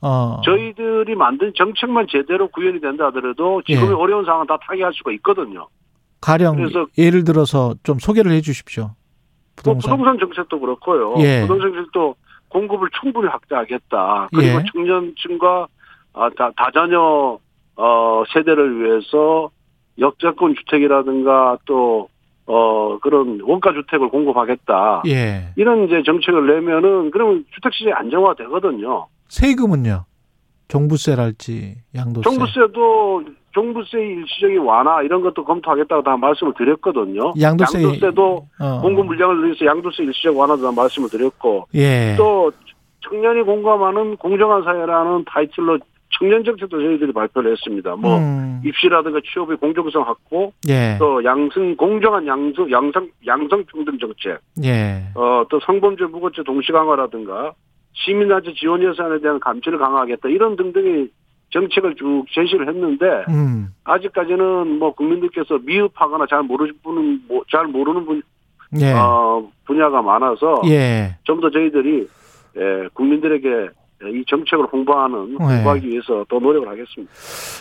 어. 0.00 0.40
저희들이 0.44 1.14
만든 1.16 1.52
정책만 1.56 2.06
제대로 2.08 2.48
구현이 2.48 2.80
된다 2.80 3.06
하더라도 3.06 3.62
지금의 3.66 3.90
예. 3.90 3.94
어려운 3.94 4.24
상황 4.24 4.46
다 4.46 4.56
타개할 4.62 4.92
수가 4.94 5.12
있거든요. 5.12 5.66
가령 6.20 6.56
그래서- 6.56 6.86
예를 6.96 7.24
들어서 7.24 7.74
좀 7.82 7.98
소개를 7.98 8.32
해 8.32 8.40
주십시오. 8.40 8.84
뭐 8.84 8.92
부동산. 9.56 9.90
부동산 9.96 10.18
정책도 10.18 10.60
그렇고요. 10.60 11.14
예. 11.18 11.40
부동산 11.42 11.72
정책도 11.72 12.14
공급을 12.48 12.88
충분히 13.00 13.28
확대하겠다. 13.28 14.28
그리고 14.34 14.58
예. 14.60 14.64
청년층과 14.72 15.66
아, 16.14 16.30
다, 16.36 16.50
다자녀 16.56 17.38
어, 17.76 18.22
세대를 18.32 18.80
위해서 18.80 19.50
역세권 19.98 20.54
주택이라든가 20.56 21.58
또 21.66 22.08
어, 22.46 22.98
그런 23.00 23.40
원가 23.42 23.72
주택을 23.72 24.08
공급하겠다. 24.08 25.02
예. 25.06 25.48
이런 25.56 25.84
이제 25.84 26.02
정책을 26.04 26.46
내면은 26.46 27.10
그러면 27.10 27.44
주택 27.54 27.74
시장이 27.74 27.92
안정화 27.94 28.34
되거든요. 28.34 29.06
세금은요. 29.28 30.04
종부세랄지 30.68 31.76
양도세. 31.94 32.22
종부세도 32.22 33.24
종부세 33.52 33.98
일시적인 33.98 34.58
완화 34.58 35.02
이런 35.02 35.22
것도 35.22 35.44
검토하겠다고 35.44 36.02
다 36.02 36.16
말씀을 36.16 36.52
드렸거든요. 36.56 37.32
양도세 37.40 37.82
양도세도 37.82 38.46
어. 38.60 38.80
공급 38.82 39.06
물량을 39.06 39.44
위해서 39.44 39.64
양도세 39.64 40.02
일시적 40.04 40.36
완화도 40.36 40.62
다 40.62 40.72
말씀을 40.72 41.08
드렸고 41.08 41.66
예. 41.74 42.14
또 42.18 42.52
청년이 43.08 43.42
공감하는 43.42 44.16
공정한 44.16 44.62
사회라는 44.62 45.24
타이틀로 45.26 45.78
청년 46.18 46.42
정책도 46.44 46.78
저희들이 46.78 47.12
발표를 47.12 47.52
했습니다. 47.52 47.94
뭐 47.96 48.18
음. 48.18 48.60
입시라든가 48.64 49.20
취업의 49.32 49.56
공정성 49.58 50.02
확보, 50.02 50.52
예. 50.68 50.96
또 50.98 51.22
양성 51.24 51.76
공정한 51.76 52.26
양성 52.26 52.70
양성 52.70 53.08
양성 53.26 53.64
평등 53.64 53.98
정책, 53.98 54.38
예. 54.64 55.04
어또 55.14 55.60
성범죄 55.64 56.04
무고죄 56.06 56.42
동시 56.44 56.72
강화라든가 56.72 57.52
시민단체 58.04 58.52
지원 58.54 58.82
예산에 58.82 59.20
대한 59.20 59.40
감시를 59.40 59.78
강화하겠다 59.78 60.28
이런 60.28 60.56
등등의 60.56 61.08
정책을 61.50 61.94
쭉 61.96 62.24
제시를 62.30 62.68
했는데 62.68 63.06
음. 63.28 63.68
아직까지는 63.84 64.78
뭐 64.78 64.94
국민들께서 64.94 65.58
미흡하거나 65.64 66.26
잘 66.28 66.42
모르는 66.42 66.74
분은 66.82 67.22
뭐- 67.28 67.42
잘 67.50 67.66
모르는 67.66 68.04
분 68.04 68.22
예. 68.80 68.92
어, 68.92 69.48
분야가 69.66 70.02
많아서 70.02 70.60
예. 70.66 71.16
좀더 71.24 71.50
저희들이 71.50 72.06
예, 72.58 72.88
국민들에게 72.92 73.48
이 74.12 74.24
정책을 74.28 74.66
홍보하는 74.66 75.36
네. 75.38 75.44
홍보하기 75.44 75.88
위해서 75.88 76.24
더 76.28 76.38
노력을 76.38 76.68
하겠습니다. 76.68 77.12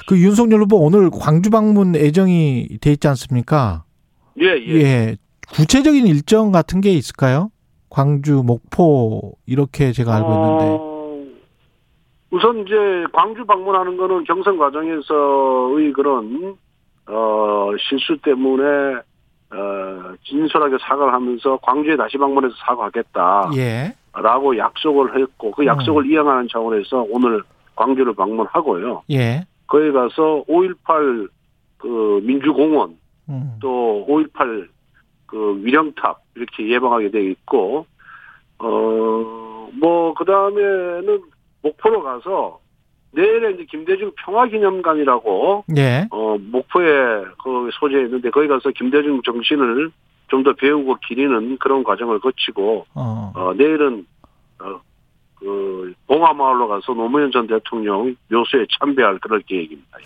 그 0.07 0.19
윤석열 0.19 0.61
후보 0.61 0.77
오늘 0.77 1.09
광주 1.09 1.49
방문 1.49 1.95
예정이 1.95 2.77
돼 2.81 2.91
있지 2.91 3.07
않습니까? 3.07 3.83
예, 4.41 4.47
예. 4.67 4.81
예. 4.81 5.15
구체적인 5.53 6.05
일정 6.07 6.51
같은 6.51 6.81
게 6.81 6.91
있을까요? 6.91 7.49
광주, 7.89 8.43
목포 8.43 9.33
이렇게 9.45 9.91
제가 9.91 10.15
알고 10.15 10.33
있는데. 10.33 10.65
어, 10.79 10.97
우선 12.31 12.59
이제 12.59 12.75
광주 13.13 13.45
방문하는 13.45 13.97
거는 13.97 14.23
경선 14.25 14.57
과정에서의 14.57 15.93
그런 15.93 16.57
어, 17.07 17.71
실수 17.89 18.17
때문에 18.21 18.63
어, 19.49 20.13
진솔하게 20.25 20.77
사과를 20.81 21.13
하면서 21.13 21.57
광주에 21.61 21.95
다시 21.95 22.17
방문해서 22.17 22.53
사과하겠다. 22.65 23.51
예. 23.55 23.95
라고 24.13 24.57
약속을 24.57 25.19
했고 25.19 25.51
그 25.51 25.65
약속을 25.65 26.07
이행하는 26.11 26.47
차원에서 26.51 27.05
오늘 27.09 27.41
광주를 27.75 28.13
방문하고요. 28.15 29.03
예. 29.11 29.45
거기 29.67 29.91
가서 29.91 30.43
5.18 30.47 31.29
그 31.77 32.19
민주공원 32.23 32.97
음. 33.29 33.57
또5.18 33.61 34.67
그 35.27 35.59
위령탑 35.63 36.21
이렇게 36.35 36.67
예방하게 36.69 37.11
돼 37.11 37.23
있고 37.31 37.85
어뭐 38.57 40.13
그다음에는 40.15 41.21
목포로 41.61 42.01
가서 42.01 42.59
내일에 43.11 43.51
이제 43.51 43.65
김대중 43.69 44.11
평화기념관이라고 44.17 45.65
예. 45.77 46.07
어 46.11 46.37
목포에 46.39 47.25
그 47.43 47.69
소재에 47.79 48.03
있는데 48.03 48.29
거기 48.29 48.47
가서 48.47 48.71
김대중 48.71 49.21
정신을 49.23 49.91
좀 50.29 50.43
더 50.43 50.53
배우고 50.53 50.97
기리는 51.07 51.57
그런 51.57 51.83
과정을 51.83 52.19
거치고 52.19 52.85
어. 52.93 53.31
어 53.35 53.53
내일은 53.53 54.05
어 54.59 54.79
그 55.39 55.93
봉화마을로 56.07 56.67
가서 56.67 56.93
노무현 56.93 57.31
전 57.31 57.47
대통령 57.47 58.15
묘소에 58.29 58.65
참배할 58.79 59.19
그럴 59.19 59.41
계획입니다. 59.41 59.97
예. 60.01 60.05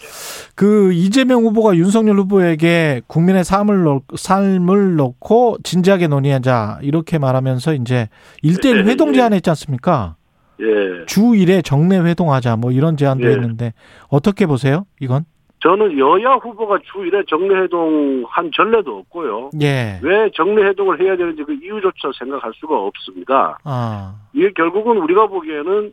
그 0.55 0.91
이재명 0.93 1.43
후보가 1.43 1.75
윤석열 1.75 2.17
후보에게 2.17 3.01
국민의 3.07 3.43
삶을 3.43 3.83
놓, 3.83 4.03
삶을 4.13 4.95
놓고 4.95 5.59
진지하게 5.63 6.07
논의하자 6.07 6.79
이렇게 6.81 7.17
말하면서 7.17 7.75
이제 7.75 8.09
일대일 8.41 8.79
예, 8.79 8.83
회동 8.83 9.09
예. 9.09 9.13
제안했지 9.13 9.49
않습니까? 9.51 10.15
예. 10.59 11.05
주 11.07 11.21
1회 11.21 11.63
정례 11.63 11.97
회동하자 11.99 12.57
뭐 12.57 12.71
이런 12.71 12.97
제안도 12.97 13.25
예. 13.27 13.31
했는데 13.31 13.73
어떻게 14.09 14.45
보세요? 14.45 14.85
이건? 14.99 15.25
저는 15.61 15.97
여야 15.99 16.33
후보가 16.33 16.79
주 16.79 16.99
1회 16.99 17.27
정례회동 17.27 18.25
한 18.27 18.51
전례도 18.53 18.97
없고요. 18.97 19.51
예. 19.61 19.99
왜 20.01 20.29
정례회동을 20.33 20.99
해야 21.01 21.15
되는지 21.15 21.43
그 21.43 21.53
이유조차 21.53 22.11
생각할 22.17 22.51
수가 22.55 22.77
없습니다. 22.77 23.59
아. 23.63 24.15
이게 24.33 24.51
결국은 24.55 24.97
우리가 24.97 25.27
보기에는 25.27 25.91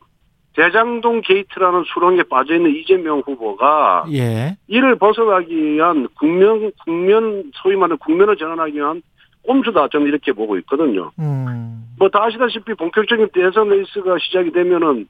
대장동 0.56 1.20
게이트라는 1.20 1.84
수렁에 1.86 2.22
빠져 2.24 2.54
있는 2.54 2.74
이재명 2.74 3.22
후보가 3.24 4.06
예. 4.12 4.56
이를 4.66 4.96
벗어나기 4.96 5.54
위한 5.54 6.08
국면 6.18 6.72
국면 6.84 7.52
소위 7.62 7.76
말하는 7.76 7.98
국면을 7.98 8.36
전환하기 8.36 8.74
위한 8.74 9.02
꼼수다 9.42 9.88
저는 9.88 10.06
이렇게 10.06 10.32
보고 10.32 10.56
있거든요. 10.58 11.10
음. 11.18 11.84
뭐다 11.98 12.24
아시다시피 12.24 12.74
본격적인 12.74 13.28
대선 13.34 13.68
레이스가 13.68 14.16
시작이 14.18 14.50
되면은 14.50 15.06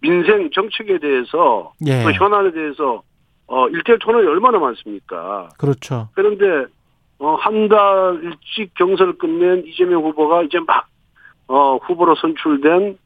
민생 0.00 0.50
정책에 0.50 0.98
대해서 0.98 1.72
예. 1.86 2.02
또 2.02 2.12
현안에 2.12 2.52
대해서 2.52 3.02
어 3.54 3.68
일대일 3.68 3.98
토론이 3.98 4.26
얼마나 4.26 4.58
많습니까? 4.58 5.50
그렇죠. 5.58 6.08
그런데 6.14 6.64
어, 7.18 7.34
한 7.34 7.68
달 7.68 8.18
일찍 8.22 8.72
경선을 8.74 9.18
끝낸 9.18 9.62
이재명 9.66 10.02
후보가 10.04 10.42
이제 10.44 10.58
막 10.66 10.86
어, 11.48 11.76
후보로 11.76 12.14
선출된 12.16 12.96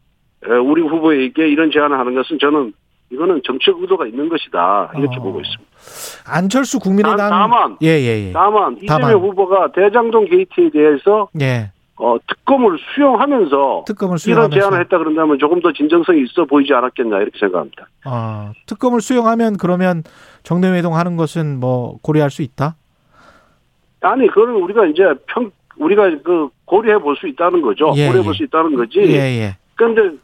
에, 0.47 0.53
우리 0.59 0.83
후보에게 0.83 1.49
이런 1.49 1.71
제안을 1.73 1.99
하는 1.99 2.15
것은 2.15 2.39
저는 2.39 2.73
이거는 3.11 3.41
정책 3.45 3.77
의도가 3.81 4.07
있는 4.07 4.29
것이다 4.29 4.93
이렇게 4.97 5.17
어. 5.19 5.23
보고 5.23 5.41
있습니다. 5.41 5.65
안철수 6.33 6.79
국민의당 6.79 7.17
다- 7.17 7.29
다만 7.29 7.77
예, 7.83 7.89
예, 7.89 8.29
예. 8.29 8.33
다만 8.33 8.77
이재명 8.77 9.01
다만. 9.01 9.15
후보가 9.17 9.73
대장동 9.73 10.27
게이트에 10.27 10.71
대해서 10.71 11.29
예. 11.41 11.73
어, 11.99 12.17
특검을 12.27 12.79
수용하면서 12.95 13.85
특검을 13.87 14.19
이런 14.27 14.51
제안을 14.51 14.81
했다 14.81 14.99
그런다면 14.99 15.39
조금 15.39 15.61
더 15.61 15.73
진정성이 15.73 16.25
있어 16.25 16.45
보이지 16.45 16.73
않았겠나 16.75 17.19
이렇게 17.21 17.39
생각합니다. 17.39 17.89
아, 18.05 18.53
특검을 18.67 19.01
수용하면 19.01 19.57
그러면 19.57 20.03
정례 20.43 20.69
회동 20.73 20.95
하는 20.95 21.17
것은 21.17 21.59
뭐 21.59 21.99
고려할 22.03 22.31
수 22.31 22.43
있다? 22.43 22.77
아니 24.03 24.27
그걸 24.29 24.51
우리가 24.51 24.87
이제 24.87 25.03
평 25.27 25.51
우리가 25.79 26.11
그 26.23 26.49
고려해 26.67 26.99
볼 26.99 27.17
수 27.17 27.27
있다는 27.29 27.63
거죠. 27.63 27.93
예, 27.97 28.07
고려해 28.09 28.21
예. 28.21 28.25
볼수 28.25 28.43
있다는 28.45 28.77
거지. 28.77 28.99
예, 29.01 29.41
예. 29.41 29.57
그런데 29.75 30.17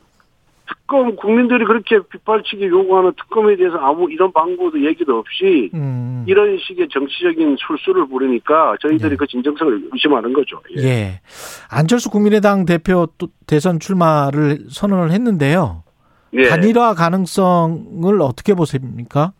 특검 0.69 1.17
국민들이 1.17 1.65
그렇게 1.65 1.99
빗발치게 2.01 2.69
요구하는 2.69 3.13
특검에 3.17 3.57
대해서 3.57 3.77
아무 3.79 4.11
이런 4.11 4.33
방법도 4.33 4.85
얘기도 4.85 5.19
없이 5.19 5.71
음. 5.75 6.25
이런 6.27 6.59
식의 6.59 6.89
정치적인 6.91 7.57
술수를 7.59 8.07
부리니까 8.09 8.77
저희들이 8.81 9.13
예. 9.13 9.17
그 9.17 9.27
진정성을 9.27 9.89
의심하는 9.93 10.33
거죠. 10.33 10.61
예. 10.79 10.83
예. 10.83 11.21
안철수 11.71 12.11
국민의당 12.11 12.65
대표 12.65 13.07
또 13.19 13.29
대선 13.47 13.81
출마를 13.81 14.67
선언을 14.69 15.11
했는데요. 15.11 15.83
예. 16.35 16.49
단일화 16.49 16.95
가능성을 16.95 18.21
어떻게 18.21 18.55
보십니까? 18.55 19.33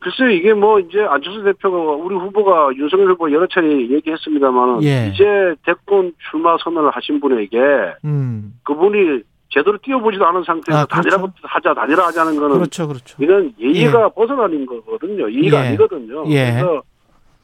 글쎄요, 0.00 0.28
이게 0.28 0.52
뭐 0.52 0.78
이제 0.80 1.00
안철수 1.00 1.42
대표가 1.44 1.92
우리 1.92 2.14
후보가 2.14 2.74
윤석열 2.76 3.12
후보 3.12 3.32
여러 3.32 3.46
차례 3.46 3.88
얘기했습니다만 3.88 4.82
예. 4.82 5.10
이제 5.12 5.24
대권 5.64 6.12
출마 6.30 6.58
선언을 6.62 6.90
하신 6.90 7.20
분에게 7.20 7.58
음. 8.04 8.52
그분이 8.64 9.22
제대로 9.54 9.78
뛰어보지도 9.78 10.26
않은 10.26 10.42
상태에서 10.42 10.80
아, 10.80 10.86
그렇죠. 10.86 11.10
단일화 11.10 11.32
하자 11.42 11.74
단일화 11.74 12.06
하자는 12.08 12.36
거는 12.36 12.56
그렇죠, 12.56 12.88
그렇죠. 12.88 13.16
이건 13.22 13.54
예의가 13.60 14.08
벗어나는 14.08 14.66
거거든요. 14.66 15.30
예의가 15.30 15.64
예. 15.64 15.68
아니거든요. 15.68 16.24
예. 16.30 16.50
그래서 16.50 16.82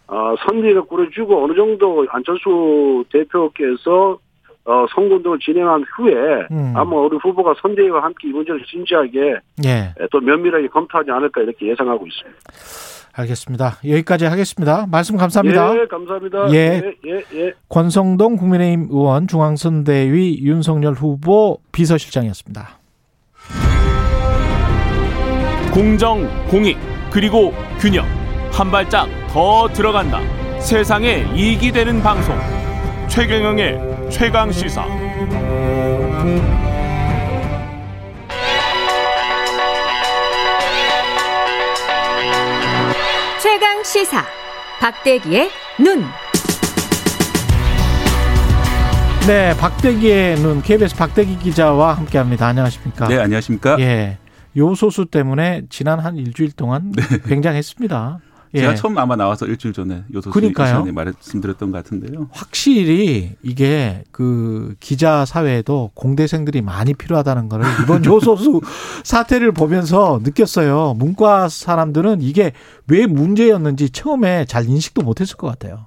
어, 0.08 0.34
선리가 0.44 0.82
꾸려주고 0.82 1.44
어느 1.44 1.54
정도 1.54 2.04
안철수 2.10 3.04
대표께서 3.12 4.18
어, 4.64 4.86
선거운동을 4.92 5.38
진행한 5.38 5.84
후에 5.96 6.14
음. 6.50 6.72
아마 6.76 6.96
우리 6.96 7.16
후보가 7.16 7.54
선대위와 7.62 8.02
함께 8.02 8.28
이 8.28 8.32
문제를 8.32 8.64
진지하게 8.64 9.36
예. 9.64 9.70
에, 9.70 10.06
또 10.10 10.20
면밀하게 10.20 10.66
검토하지 10.66 11.12
않을까 11.12 11.42
이렇게 11.42 11.68
예상하고 11.68 12.06
있습니다. 12.08 12.40
알겠습니다. 13.12 13.78
여기까지 13.84 14.24
하겠습니다. 14.26 14.86
말씀 14.90 15.16
감사합니다. 15.16 15.74
예, 15.74 15.86
감사합니다. 15.86 16.50
예. 16.52 16.56
예, 16.56 16.94
예, 17.06 17.24
예. 17.34 17.52
권성동 17.68 18.36
국민의힘 18.36 18.88
의원 18.90 19.26
중앙선대위 19.26 20.40
윤석열 20.42 20.94
후보 20.94 21.58
비서실장이었습니다. 21.72 22.78
공정, 25.72 26.28
공익, 26.48 26.76
그리고 27.10 27.52
균형. 27.78 28.04
한 28.52 28.70
발짝 28.70 29.08
더 29.28 29.68
들어간다. 29.68 30.20
세상에 30.60 31.24
이익이 31.34 31.72
되는 31.72 32.02
방송. 32.02 32.36
최경영의 33.08 34.10
최강 34.10 34.50
시사. 34.50 34.84
최강 43.60 43.84
시사 43.84 44.24
박대기의 44.80 45.50
눈. 45.78 46.02
네, 49.26 49.54
박대기의 49.58 50.36
눈 50.36 50.62
KBS 50.62 50.96
박대기 50.96 51.38
기자와 51.40 51.92
함께합니다. 51.92 52.46
안녕하십니까? 52.46 53.08
네, 53.08 53.18
안녕하십니까? 53.18 53.78
예. 53.80 54.16
요소수 54.56 55.10
때문에 55.10 55.64
지난 55.68 56.00
한 56.00 56.16
일주일 56.16 56.52
동안 56.52 56.92
굉장했습니다. 57.28 58.20
예. 58.54 58.60
제가 58.60 58.74
처음 58.74 58.98
아마 58.98 59.14
나와서 59.16 59.46
일주일 59.46 59.72
전에 59.72 60.04
요소수 60.12 60.32
그러니까요. 60.32 60.68
시간에 60.68 60.92
말씀드렸던 60.92 61.70
것 61.70 61.78
같은데요. 61.78 62.28
확실히 62.32 63.36
이게 63.42 64.02
그 64.10 64.74
기자 64.80 65.24
사회에도 65.24 65.90
공대생들이 65.94 66.60
많이 66.62 66.94
필요하다는 66.94 67.48
거를 67.48 67.64
이번 67.82 68.04
요소수 68.04 68.60
사태를 69.04 69.52
보면서 69.52 70.20
느꼈어요. 70.22 70.94
문과 70.98 71.48
사람들은 71.48 72.22
이게 72.22 72.52
왜 72.88 73.06
문제였는지 73.06 73.90
처음에 73.90 74.44
잘 74.46 74.68
인식도 74.68 75.02
못했을 75.02 75.36
것 75.36 75.46
같아요. 75.46 75.86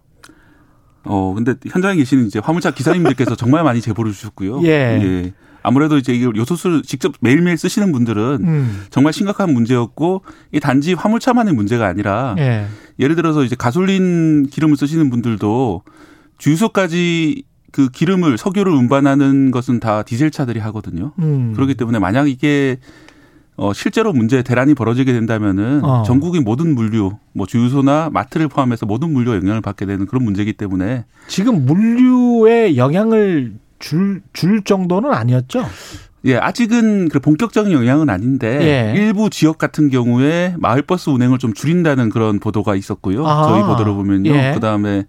어, 1.05 1.33
근데 1.33 1.55
현장에 1.69 1.97
계시는 1.97 2.27
이제 2.27 2.39
화물차 2.39 2.71
기사님들께서 2.71 3.35
정말 3.35 3.63
많이 3.63 3.81
제보를 3.81 4.13
주셨고요. 4.13 4.63
예. 4.63 5.33
아무래도 5.63 5.97
이제 5.97 6.21
요소수를 6.21 6.83
직접 6.83 7.13
매일매일 7.21 7.57
쓰시는 7.57 7.91
분들은 7.91 8.39
음. 8.43 8.83
정말 8.89 9.13
심각한 9.13 9.51
문제였고 9.53 10.21
이 10.51 10.59
단지 10.59 10.93
화물차만의 10.93 11.53
문제가 11.53 11.87
아니라 11.87 12.35
예. 12.37 12.67
예를 12.99 13.15
들어서 13.15 13.43
이제 13.43 13.55
가솔린 13.55 14.47
기름을 14.47 14.75
쓰시는 14.77 15.09
분들도 15.09 15.81
주유소까지 16.37 17.43
그 17.71 17.89
기름을 17.89 18.37
석유를 18.37 18.71
운반하는 18.71 19.49
것은 19.49 19.79
다 19.79 20.03
디젤 20.03 20.29
차들이 20.29 20.59
하거든요. 20.59 21.13
음. 21.19 21.53
그렇기 21.55 21.73
때문에 21.73 21.97
만약 21.97 22.29
이게 22.29 22.77
어 23.55 23.71
실제로 23.71 24.13
문제 24.13 24.41
대란이 24.43 24.73
벌어지게 24.73 25.13
된다면은 25.13 25.83
어. 25.83 26.03
전국의 26.03 26.41
모든 26.41 26.75
물류, 26.75 27.17
뭐 27.33 27.45
주유소나 27.45 28.09
마트를 28.11 28.47
포함해서 28.47 28.85
모든 28.85 29.11
물류에 29.13 29.37
영향을 29.37 29.61
받게 29.61 29.85
되는 29.85 30.05
그런 30.05 30.23
문제이기 30.23 30.53
때문에 30.53 31.05
지금 31.27 31.65
물류에 31.65 32.77
영향을 32.77 33.53
줄, 33.83 34.21
줄 34.31 34.63
정도는 34.63 35.11
아니었죠? 35.11 35.65
예, 36.25 36.37
아직은 36.37 37.09
그 37.09 37.19
본격적인 37.19 37.73
영향은 37.73 38.09
아닌데 38.09 38.93
예. 38.95 38.97
일부 38.97 39.29
지역 39.29 39.57
같은 39.57 39.89
경우에 39.89 40.55
마을버스 40.57 41.09
운행을 41.09 41.37
좀 41.37 41.53
줄인다는 41.53 42.09
그런 42.09 42.39
보도가 42.39 42.75
있었고요. 42.75 43.27
아. 43.27 43.43
저희 43.43 43.61
보도를 43.63 43.93
보면요. 43.93 44.31
예. 44.31 44.51
그다음에 44.53 45.03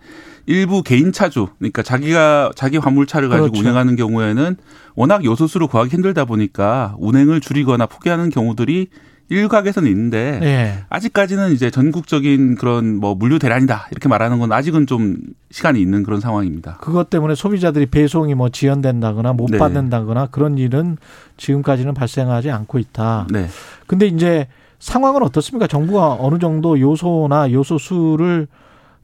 일부 0.46 0.82
개인 0.82 1.12
차주, 1.12 1.48
그러니까 1.58 1.82
자기가 1.82 2.50
자기 2.56 2.76
화물차를 2.76 3.28
가지고 3.28 3.52
그렇죠. 3.52 3.60
운행하는 3.60 3.94
경우에는 3.94 4.56
워낙 4.96 5.24
요소수를 5.24 5.68
구하기 5.68 5.90
힘들다 5.90 6.24
보니까 6.24 6.96
운행을 6.98 7.40
줄이거나 7.40 7.86
포기하는 7.86 8.28
경우들이 8.28 8.88
일각에서는 9.28 9.88
있는데 9.90 10.38
예. 10.42 10.84
아직까지는 10.90 11.52
이제 11.52 11.70
전국적인 11.70 12.56
그런 12.56 12.96
뭐 12.96 13.14
물류 13.14 13.38
대란이다 13.38 13.88
이렇게 13.90 14.08
말하는 14.08 14.38
건 14.38 14.52
아직은 14.52 14.86
좀 14.86 15.16
시간이 15.50 15.80
있는 15.80 16.02
그런 16.02 16.20
상황입니다. 16.20 16.78
그것 16.80 17.10
때문에 17.10 17.34
소비자들이 17.34 17.86
배송이 17.86 18.34
뭐 18.34 18.50
지연된다거나 18.50 19.32
못 19.32 19.50
네. 19.50 19.58
받는다거나 19.58 20.26
그런 20.26 20.58
일은 20.58 20.98
지금까지는 21.36 21.94
발생하지 21.94 22.50
않고 22.50 22.78
있다. 22.78 23.26
네. 23.30 23.48
근데 23.86 24.06
이제 24.06 24.46
상황은 24.78 25.22
어떻습니까? 25.22 25.66
정부가 25.66 26.16
어느 26.20 26.38
정도 26.38 26.78
요소나 26.78 27.50
요소 27.52 27.78
수를 27.78 28.46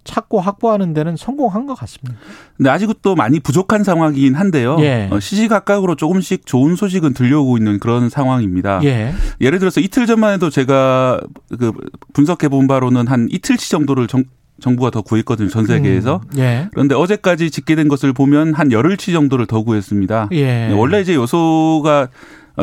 찾고 0.04 0.40
확보하는 0.40 0.94
데는 0.94 1.16
성공한 1.16 1.66
것 1.66 1.74
같습니다. 1.74 2.18
근데 2.56 2.70
아직도 2.70 3.14
많이 3.14 3.40
부족한 3.40 3.84
상황이긴 3.84 4.34
한데요. 4.34 4.76
예. 4.80 5.08
어, 5.10 5.20
시시각각으로 5.20 5.94
조금씩 5.94 6.46
좋은 6.46 6.76
소식은 6.76 7.14
들려오고 7.14 7.58
있는 7.58 7.78
그런 7.78 8.08
상황입니다. 8.08 8.80
예. 8.84 9.12
예를 9.40 9.58
들어서 9.58 9.80
이틀 9.80 10.06
전만 10.06 10.34
해도 10.34 10.50
제가 10.50 11.20
그 11.58 11.72
분석해 12.12 12.48
본 12.48 12.66
바로는 12.66 13.06
한 13.06 13.28
이틀치 13.30 13.70
정도를 13.70 14.06
정, 14.06 14.24
정부가 14.60 14.90
더 14.90 15.02
구했거든요. 15.02 15.48
전 15.48 15.66
세계에서. 15.66 16.20
음, 16.34 16.38
예. 16.38 16.68
그런데 16.72 16.94
어제까지 16.94 17.50
집계된 17.50 17.88
것을 17.88 18.12
보면 18.12 18.54
한 18.54 18.72
열흘치 18.72 19.12
정도를 19.12 19.46
더 19.46 19.62
구했습니다. 19.62 20.28
예. 20.32 20.68
네, 20.68 20.72
원래 20.72 21.00
이제 21.00 21.14
요소가 21.14 22.08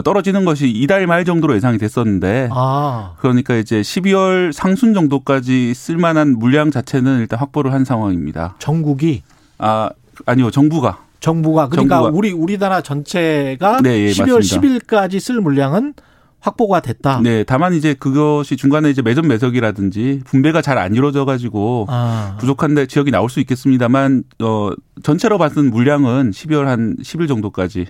떨어지는 0.01 0.45
것이 0.45 0.69
이달 0.69 1.07
말 1.07 1.25
정도로 1.25 1.55
예상이 1.55 1.77
됐었는데 1.77 2.49
아. 2.51 3.13
그러니까 3.19 3.55
이제 3.55 3.81
12월 3.81 4.51
상순 4.51 4.93
정도까지 4.93 5.73
쓸만한 5.73 6.37
물량 6.37 6.71
자체는 6.71 7.19
일단 7.19 7.39
확보를 7.39 7.73
한 7.73 7.85
상황입니다. 7.85 8.55
전국이 8.59 9.23
아 9.57 9.89
아니요 10.25 10.51
정부가 10.51 10.99
정부가 11.19 11.67
그러니까 11.69 11.95
정부가. 11.95 12.17
우리 12.17 12.31
우리나라 12.31 12.81
전체가 12.81 13.81
네, 13.81 14.05
예, 14.07 14.11
12월 14.11 14.35
맞습니다. 14.35 15.07
10일까지 15.07 15.19
쓸 15.19 15.41
물량은 15.41 15.93
확보가 16.39 16.79
됐다. 16.81 17.19
네 17.23 17.43
다만 17.43 17.73
이제 17.73 17.95
그것이 17.95 18.55
중간에 18.57 18.89
이제 18.91 19.01
매점 19.01 19.27
매석이라든지 19.27 20.21
분배가 20.25 20.61
잘 20.61 20.77
안 20.77 20.93
이루어져 20.93 21.25
가지고 21.25 21.87
아. 21.89 22.37
부족한 22.39 22.75
데 22.75 22.85
지역이 22.85 23.09
나올 23.09 23.29
수 23.29 23.39
있겠습니다만 23.39 24.23
어 24.43 24.69
전체로 25.01 25.39
봤을 25.39 25.63
물량은 25.63 26.29
12월 26.31 26.65
한 26.65 26.95
10일 27.01 27.27
정도까지 27.27 27.87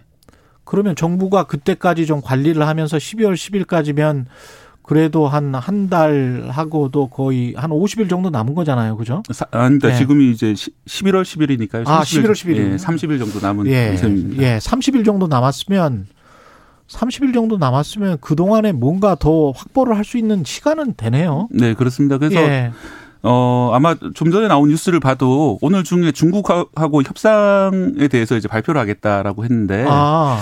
그러면 0.68 0.96
정부가 0.96 1.46
그때까지 1.46 2.06
좀 2.06 2.22
관리를 2.22 2.68
하면서 2.68 2.98
12월 2.98 3.34
10일까지면 3.36 4.26
그래도 4.84 5.28
한 5.28 5.54
한 5.56 5.90
달 5.90 6.48
하고도 6.50 7.08
거의 7.08 7.54
한 7.58 7.72
50일 7.72 8.10
정도 8.10 8.30
남은 8.30 8.54
거잖아요. 8.54 8.96
그죠? 8.98 9.24
사, 9.32 9.46
아닙니다. 9.52 9.88
네. 9.90 9.98
지금이 9.98 10.32
이제 10.32 10.54
시- 10.56 10.72
11월 10.86 11.24
10일이니까요. 11.24 11.88
아, 11.88 12.02
11월 12.02 12.32
10일. 12.32 12.56
예, 12.58 12.76
30일 12.76 13.18
정도 13.20 13.40
남은 13.40 13.68
예. 13.68 13.96
셈입니다. 13.98 14.44
예. 14.44 14.58
30일 14.60 15.04
정도 15.06 15.28
남았으면 15.28 16.08
30일 16.90 17.34
정도 17.34 17.58
남았으면 17.58 18.18
그동안에 18.22 18.72
뭔가 18.74 19.16
더 19.16 19.52
확보를 19.52 19.96
할 19.98 20.06
수 20.06 20.18
있는 20.18 20.44
시간은 20.46 20.94
되네요. 20.96 21.48
네, 21.52 21.74
그렇습니다. 21.74 22.18
그래서 22.18 22.40
예. 22.42 22.72
어 23.28 23.72
아마 23.74 23.96
좀 24.14 24.32
전에 24.32 24.48
나온 24.48 24.70
뉴스를 24.70 25.00
봐도 25.00 25.58
오늘 25.62 25.84
중에 25.84 26.12
중국하고 26.12 27.02
협상에 27.04 28.08
대해서 28.10 28.38
이제 28.38 28.48
발표를 28.48 28.80
하겠다라고 28.82 29.44
했는데 29.44 29.86
아. 29.88 30.40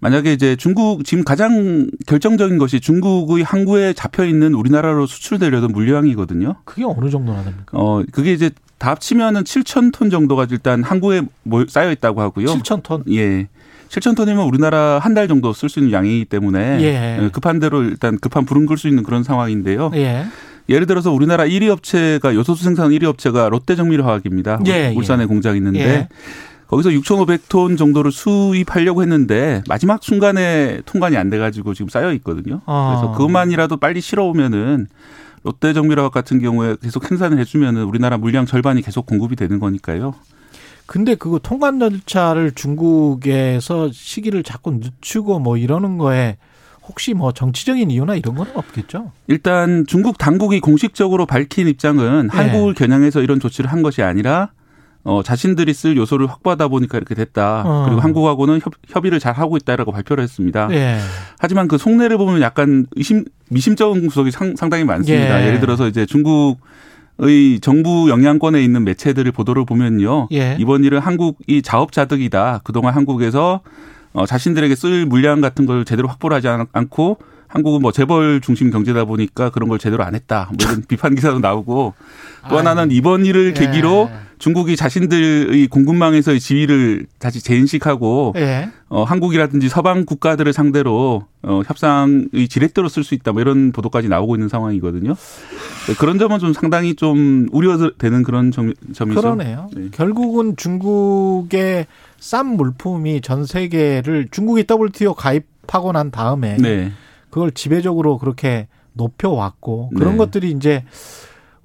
만약에 0.00 0.32
이제 0.34 0.56
중국 0.56 1.04
지금 1.04 1.24
가장 1.24 1.88
결정적인 2.06 2.58
것이 2.58 2.80
중국의 2.80 3.42
항구에 3.42 3.94
잡혀 3.94 4.26
있는 4.26 4.52
우리나라로 4.54 5.06
수출되려던 5.06 5.72
물량이거든요. 5.72 6.56
그게 6.64 6.84
어느 6.84 7.08
정도나 7.08 7.42
됩니까? 7.42 7.64
어 7.72 8.02
그게 8.12 8.32
이제 8.34 8.50
다 8.78 8.90
합치면은 8.90 9.44
7천 9.44 9.92
톤 9.94 10.10
정도가 10.10 10.46
일단 10.50 10.82
항구에 10.82 11.22
쌓여 11.68 11.90
있다고 11.92 12.20
하고요. 12.20 12.46
7천 12.46 12.82
톤. 12.82 13.04
예. 13.08 13.48
7천 13.88 14.14
톤이면 14.16 14.44
우리나라 14.44 14.98
한 14.98 15.14
달 15.14 15.28
정도 15.28 15.52
쓸 15.54 15.68
수 15.70 15.78
있는 15.78 15.92
양이기 15.92 16.26
때문에 16.26 16.82
예. 16.82 17.30
급한 17.30 17.58
대로 17.60 17.82
일단 17.84 18.18
급한 18.18 18.44
불은 18.44 18.66
끌 18.66 18.76
수 18.76 18.88
있는 18.88 19.02
그런 19.02 19.22
상황인데요. 19.22 19.92
예. 19.94 20.26
예를 20.68 20.86
들어서 20.86 21.12
우리나라 21.12 21.44
1위 21.44 21.68
업체가 21.68 22.34
요소수 22.34 22.64
생산 22.64 22.90
1위 22.90 23.04
업체가 23.04 23.48
롯데정밀화학입니다. 23.48 24.60
예, 24.66 24.92
울산에 24.96 25.26
공장이 25.26 25.58
있는데 25.58 25.80
예. 25.80 26.08
거기서 26.66 26.90
6,500톤 26.90 27.78
정도를 27.78 28.10
수입하려고 28.10 29.02
했는데 29.02 29.62
마지막 29.68 30.02
순간에 30.02 30.80
통관이 30.84 31.16
안 31.16 31.30
돼가지고 31.30 31.74
지금 31.74 31.88
쌓여 31.88 32.12
있거든요. 32.14 32.60
아. 32.66 32.96
그래서 32.96 33.12
그것만이라도 33.12 33.76
빨리 33.76 34.00
실어오면은 34.00 34.88
롯데정밀화학 35.44 36.10
같은 36.10 36.40
경우에 36.40 36.74
계속 36.82 37.04
생산을 37.04 37.38
해주면은 37.38 37.84
우리나라 37.84 38.18
물량 38.18 38.46
절반이 38.46 38.82
계속 38.82 39.06
공급이 39.06 39.36
되는 39.36 39.60
거니까요. 39.60 40.14
근데 40.86 41.14
그거 41.14 41.38
통관 41.38 41.78
절차를 41.78 42.52
중국에서 42.52 43.90
시기를 43.92 44.42
자꾸 44.42 44.72
늦추고 44.72 45.38
뭐 45.40 45.56
이러는 45.56 45.98
거에 45.98 46.36
혹시 46.88 47.14
뭐 47.14 47.32
정치적인 47.32 47.90
이유나 47.90 48.14
이런 48.14 48.34
건 48.34 48.46
없겠죠? 48.54 49.12
일단 49.26 49.84
중국 49.86 50.18
당국이 50.18 50.60
공식적으로 50.60 51.26
밝힌 51.26 51.68
입장은 51.68 52.28
네. 52.32 52.36
한국을 52.36 52.74
겨냥해서 52.74 53.22
이런 53.22 53.40
조치를 53.40 53.72
한 53.72 53.82
것이 53.82 54.02
아니라 54.02 54.50
어, 55.02 55.22
자신들이 55.22 55.72
쓸 55.72 55.96
요소를 55.96 56.26
확보하다 56.26 56.66
보니까 56.66 56.98
이렇게 56.98 57.14
됐다. 57.14 57.62
어. 57.64 57.84
그리고 57.86 58.00
한국하고는 58.00 58.60
협, 58.60 58.72
협의를 58.88 59.20
잘 59.20 59.34
하고 59.34 59.56
있다라고 59.56 59.92
발표를 59.92 60.24
했습니다. 60.24 60.68
예. 60.72 60.98
하지만 61.38 61.68
그 61.68 61.78
속내를 61.78 62.18
보면 62.18 62.40
약간 62.40 62.86
의심, 62.96 63.24
미심쩍은 63.50 64.08
구석이 64.08 64.32
상, 64.32 64.54
당히 64.54 64.82
많습니다. 64.82 65.42
예. 65.42 65.46
예를 65.46 65.60
들어서 65.60 65.86
이제 65.86 66.06
중국의 66.06 67.60
정부 67.60 68.10
영향권에 68.10 68.60
있는 68.60 68.82
매체들의 68.82 69.30
보도를 69.30 69.64
보면요. 69.64 70.26
예. 70.32 70.56
이번 70.58 70.82
일은 70.82 70.98
한국이 70.98 71.62
자업자득이다. 71.62 72.62
그동안 72.64 72.94
한국에서 72.94 73.60
어, 74.16 74.24
자신들에게 74.24 74.74
쓸 74.74 75.04
물량 75.04 75.42
같은 75.42 75.66
걸 75.66 75.84
제대로 75.84 76.08
확보를 76.08 76.34
하지 76.36 76.48
않- 76.48 76.66
않고 76.72 77.18
한국은 77.48 77.80
뭐 77.82 77.92
재벌 77.92 78.40
중심 78.40 78.70
경제다 78.70 79.04
보니까 79.04 79.50
그런 79.50 79.68
걸 79.68 79.78
제대로 79.78 80.02
안 80.04 80.14
했다. 80.14 80.50
뭐 80.50 80.56
이런 80.68 80.82
비판 80.88 81.14
기사도 81.14 81.38
나오고 81.38 81.94
또 82.48 82.58
하나는 82.58 82.90
이번 82.90 83.24
일을 83.26 83.54
예. 83.56 83.60
계기로 83.60 84.10
중국이 84.38 84.74
자신들의 84.76 85.66
공급망에서의 85.68 86.40
지위를 86.40 87.06
다시 87.18 87.42
재인식하고 87.42 88.32
예. 88.36 88.70
어, 88.88 89.04
한국이라든지 89.04 89.68
서방 89.68 90.06
국가들을 90.06 90.52
상대로 90.52 91.24
어, 91.42 91.60
협상의 91.66 92.48
지렛대로 92.48 92.88
쓸 92.88 93.04
수 93.04 93.14
있다. 93.14 93.32
뭐 93.32 93.42
이런 93.42 93.70
보도까지 93.72 94.08
나오고 94.08 94.34
있는 94.36 94.48
상황이거든요. 94.48 95.14
네, 95.88 95.94
그런 95.98 96.18
점은 96.18 96.38
좀 96.38 96.52
상당히 96.52 96.94
좀 96.94 97.48
우려되는 97.52 98.22
그런 98.24 98.50
점, 98.50 98.72
점이죠. 98.94 99.20
그러네요. 99.20 99.68
네. 99.74 99.88
결국은 99.92 100.56
중국의 100.56 101.86
싼 102.18 102.46
물품이 102.56 103.20
전 103.20 103.44
세계를 103.44 104.28
중국이 104.30 104.64
WTO 104.68 105.14
가입하고 105.14 105.92
난 105.92 106.10
다음에 106.10 106.56
네. 106.56 106.92
그걸 107.30 107.50
지배적으로 107.52 108.18
그렇게 108.18 108.68
높여왔고 108.94 109.90
그런 109.96 110.12
네. 110.12 110.18
것들이 110.18 110.50
이제 110.50 110.84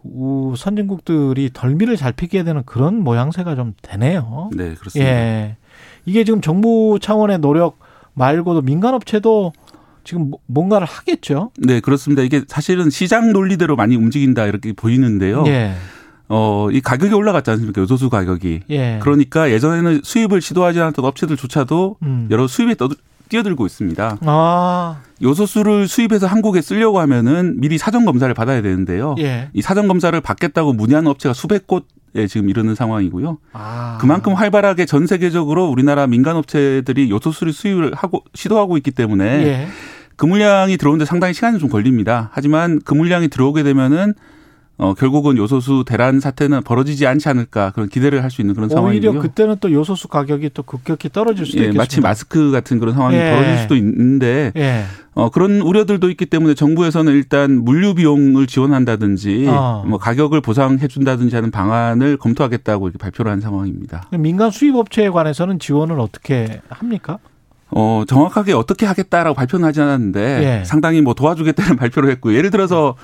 우 0.03 0.53
선진국들이 0.57 1.51
덜미를 1.53 1.95
잘 1.95 2.11
피게 2.11 2.43
되는 2.43 2.63
그런 2.65 3.03
모양새가 3.03 3.55
좀 3.55 3.73
되네요. 3.81 4.49
네, 4.55 4.73
그렇습니다. 4.75 5.11
예. 5.11 5.57
이게 6.05 6.23
지금 6.23 6.41
정부 6.41 6.97
차원의 6.99 7.39
노력 7.39 7.77
말고도 8.13 8.61
민간업체도 8.63 9.53
지금 10.03 10.31
뭐- 10.31 10.39
뭔가를 10.47 10.87
하겠죠. 10.87 11.51
네, 11.59 11.79
그렇습니다. 11.79 12.23
이게 12.23 12.41
사실은 12.47 12.89
시장 12.89 13.31
논리대로 13.31 13.75
많이 13.75 13.95
움직인다 13.95 14.47
이렇게 14.47 14.73
보이는데요. 14.73 15.43
예. 15.45 15.73
어, 16.33 16.69
이 16.71 16.79
가격이 16.79 17.13
올라갔지 17.13 17.51
않습니까? 17.51 17.81
요소수 17.81 18.09
가격이. 18.09 18.61
예. 18.69 18.99
그러니까 19.01 19.51
예전에는 19.51 19.99
수입을 20.01 20.41
시도하지 20.41 20.79
않았던 20.79 21.03
업체들조차도 21.03 21.97
음. 22.03 22.27
여러 22.31 22.47
수입에 22.47 22.75
떠, 22.75 22.87
뛰어들고 23.27 23.65
있습니다. 23.65 24.17
아, 24.21 25.01
요소수를 25.21 25.89
수입해서 25.89 26.27
한국에 26.27 26.61
쓰려고 26.61 27.01
하면은 27.01 27.59
미리 27.59 27.77
사전 27.77 28.05
검사를 28.05 28.33
받아야 28.33 28.61
되는데요. 28.61 29.15
예. 29.19 29.49
이 29.53 29.61
사전 29.61 29.89
검사를 29.89 30.19
받겠다고 30.19 30.71
문의하는 30.71 31.11
업체가 31.11 31.33
수백 31.33 31.67
곳에 31.67 32.27
지금 32.29 32.49
이르는 32.49 32.75
상황이고요. 32.75 33.37
아. 33.51 33.97
그만큼 33.99 34.33
활발하게 34.33 34.85
전 34.85 35.07
세계적으로 35.07 35.67
우리나라 35.67 36.07
민간 36.07 36.37
업체들이 36.37 37.11
요소수를 37.11 37.51
수입을 37.51 37.93
하고 37.93 38.23
시도하고 38.35 38.77
있기 38.77 38.91
때문에 38.91 39.25
예. 39.25 39.67
그 40.15 40.25
물량이 40.25 40.77
들어오는데 40.77 41.03
상당히 41.03 41.33
시간이 41.33 41.59
좀 41.59 41.67
걸립니다. 41.67 42.29
하지만 42.31 42.79
그 42.85 42.93
물량이 42.93 43.27
들어오게 43.27 43.63
되면은 43.63 44.13
어 44.81 44.95
결국은 44.95 45.37
요소수 45.37 45.83
대란 45.85 46.19
사태는 46.19 46.63
벌어지지 46.63 47.05
않지 47.05 47.29
않을까 47.29 47.69
그런 47.69 47.87
기대를 47.87 48.23
할 48.23 48.31
수 48.31 48.41
있는 48.41 48.55
그런 48.55 48.67
오히려 48.67 48.81
상황이고요. 48.81 49.19
그때는 49.21 49.57
또 49.59 49.71
요소수 49.71 50.07
가격이 50.07 50.49
또 50.55 50.63
급격히 50.63 51.09
떨어질 51.09 51.45
수도 51.45 51.59
예, 51.59 51.63
있겠습니다. 51.65 51.81
마치 51.83 52.01
마스크 52.01 52.49
같은 52.49 52.79
그런 52.79 52.95
상황이 52.95 53.15
예. 53.15 53.29
벌어질 53.31 53.57
수도 53.59 53.75
있는데 53.75 54.51
예. 54.55 54.85
어, 55.13 55.29
그런 55.29 55.61
우려들도 55.61 56.09
있기 56.09 56.25
때문에 56.25 56.55
정부에서는 56.55 57.13
일단 57.13 57.63
물류 57.63 57.93
비용을 57.93 58.47
지원한다든지 58.47 59.45
어. 59.49 59.83
뭐 59.85 59.99
가격을 59.99 60.41
보상해 60.41 60.87
준다든지 60.87 61.35
하는 61.35 61.51
방안을 61.51 62.17
검토하겠다고 62.17 62.87
이렇게 62.87 62.97
발표를 62.97 63.31
한 63.31 63.39
상황입니다. 63.39 64.05
민간 64.17 64.49
수입 64.49 64.75
업체에 64.75 65.09
관해서는 65.09 65.59
지원을 65.59 65.99
어떻게 65.99 66.59
합니까? 66.69 67.19
어, 67.69 68.03
정확하게 68.07 68.53
어떻게 68.53 68.87
하겠다라고 68.87 69.35
발표는 69.35 69.67
하지 69.67 69.79
않았는데 69.81 70.59
예. 70.61 70.65
상당히 70.65 71.01
뭐 71.01 71.13
도와주겠다는 71.13 71.75
발표를 71.77 72.09
했고 72.09 72.33
예를 72.33 72.49
들어서 72.49 72.95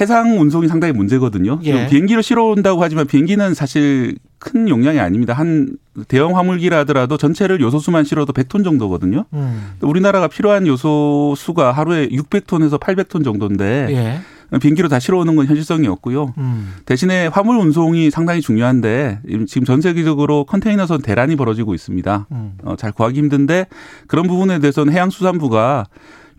해상 0.00 0.40
운송이 0.40 0.68
상당히 0.68 0.92
문제거든요. 0.92 1.58
예. 1.62 1.72
지금 1.72 1.86
비행기로 1.88 2.22
실어 2.22 2.44
온다고 2.44 2.82
하지만 2.82 3.06
비행기는 3.06 3.54
사실 3.54 4.16
큰 4.38 4.68
용량이 4.68 4.98
아닙니다. 4.98 5.34
한 5.34 5.76
대형 6.08 6.36
화물기라 6.36 6.78
하더라도 6.80 7.16
전체를 7.16 7.60
요소수만 7.60 8.04
실어도 8.04 8.32
100톤 8.32 8.64
정도거든요. 8.64 9.26
음. 9.34 9.72
우리나라가 9.80 10.28
필요한 10.28 10.66
요소수가 10.66 11.72
하루에 11.72 12.08
600톤에서 12.08 12.80
800톤 12.80 13.22
정도인데 13.22 13.88
예. 13.90 14.20
비행기로 14.58 14.88
다 14.88 14.98
실어오는 14.98 15.34
건 15.36 15.46
현실성이 15.46 15.86
없고요. 15.88 16.34
음. 16.36 16.74
대신에 16.84 17.26
화물 17.26 17.56
운송이 17.56 18.10
상당히 18.10 18.40
중요한데 18.40 19.20
지금 19.46 19.64
전 19.64 19.80
세계적으로 19.80 20.44
컨테이너선 20.44 21.02
대란이 21.02 21.36
벌어지고 21.36 21.74
있습니다. 21.74 22.26
음. 22.32 22.52
어, 22.64 22.76
잘 22.76 22.92
구하기 22.92 23.18
힘든데 23.18 23.66
그런 24.06 24.26
부분에 24.26 24.58
대해서는 24.58 24.92
해양수산부가 24.92 25.86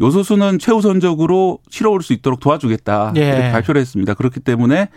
요소수는 0.03 0.59
최우선적으로 0.59 1.59
실어올 1.69 2.03
수 2.03 2.11
있도록 2.13 2.41
도와주겠다 2.41 3.13
예. 3.15 3.21
이렇게 3.21 3.51
발표를 3.51 3.79
했습니다. 3.79 4.13
그렇기 4.13 4.41
때문에 4.41 4.89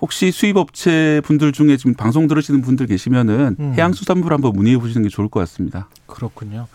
혹시 0.00 0.30
수입업체 0.30 1.20
분들 1.24 1.52
중에 1.52 1.76
지금 1.76 1.94
방송 1.94 2.26
들으시는 2.28 2.62
분들 2.62 2.86
계시면은 2.86 3.56
음. 3.58 3.74
해양수산부를 3.76 4.34
한번 4.34 4.52
문의해 4.54 4.78
보시는 4.78 5.04
게 5.04 5.08
좋을 5.08 5.28
것 5.28 5.40
같습니다. 5.40 5.88
그렇군요. 6.06 6.66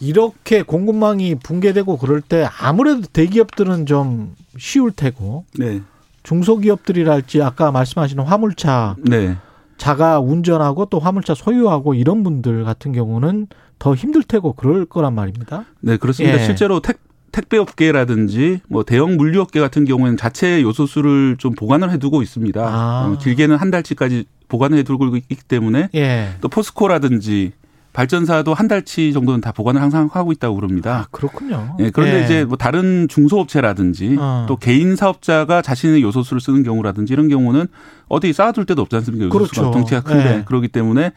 이렇게 0.00 0.62
공급망이 0.62 1.36
붕괴되고 1.36 1.96
그럴 1.98 2.20
때 2.20 2.48
아무래도 2.60 3.02
대기업들은 3.12 3.86
좀 3.86 4.34
쉬울 4.58 4.92
테고 4.92 5.44
네. 5.58 5.80
중소기업들이랄지 6.22 7.42
아까 7.42 7.72
말씀하시는 7.72 8.22
화물차 8.22 8.96
네. 8.98 9.36
자가 9.76 10.20
운전하고 10.20 10.86
또 10.86 10.98
화물차 10.98 11.34
소유하고 11.34 11.94
이런 11.94 12.22
분들 12.22 12.64
같은 12.64 12.92
경우는 12.92 13.46
더 13.78 13.94
힘들 13.94 14.22
테고 14.22 14.52
그럴 14.52 14.86
거란 14.86 15.14
말입니다. 15.14 15.64
네, 15.80 15.96
그렇습니다. 15.96 16.40
예. 16.40 16.44
실제로 16.44 16.80
택 16.80 17.07
택배업계라든지 17.32 18.60
뭐 18.68 18.82
대형 18.84 19.16
물류업계 19.16 19.60
같은 19.60 19.84
경우에는 19.84 20.16
자체 20.16 20.62
요소수를 20.62 21.36
좀 21.38 21.54
보관을 21.54 21.90
해두고 21.92 22.22
있습니다. 22.22 22.60
아. 22.60 23.06
어, 23.06 23.18
길게는 23.18 23.56
한 23.56 23.70
달치까지 23.70 24.26
보관을 24.48 24.78
해두고 24.78 25.16
있기 25.16 25.36
때문에 25.46 25.90
예. 25.94 26.30
또 26.40 26.48
포스코라든지 26.48 27.52
발전사도 27.92 28.54
한 28.54 28.68
달치 28.68 29.12
정도는 29.12 29.40
다 29.40 29.50
보관을 29.50 29.82
항상 29.82 30.08
하고 30.12 30.30
있다고 30.30 30.54
그럽니다. 30.56 30.98
아, 30.98 31.06
그렇군요. 31.10 31.76
예, 31.80 31.90
그런데 31.90 32.20
예. 32.20 32.24
이제 32.24 32.44
뭐 32.44 32.56
다른 32.56 33.08
중소업체라든지 33.08 34.16
어. 34.18 34.46
또 34.48 34.56
개인 34.56 34.94
사업자가 34.94 35.62
자신의 35.62 36.02
요소수를 36.02 36.40
쓰는 36.40 36.62
경우라든지 36.62 37.12
이런 37.12 37.28
경우는 37.28 37.66
어디 38.08 38.32
쌓아둘 38.32 38.66
데도 38.66 38.82
없지 38.82 38.96
않습니까? 38.96 39.26
요소수가 39.26 39.60
그렇죠. 39.60 39.70
덩치가 39.72 40.00
큰데 40.02 40.38
예. 40.38 40.44
그렇기 40.44 40.68
때문에 40.68 41.12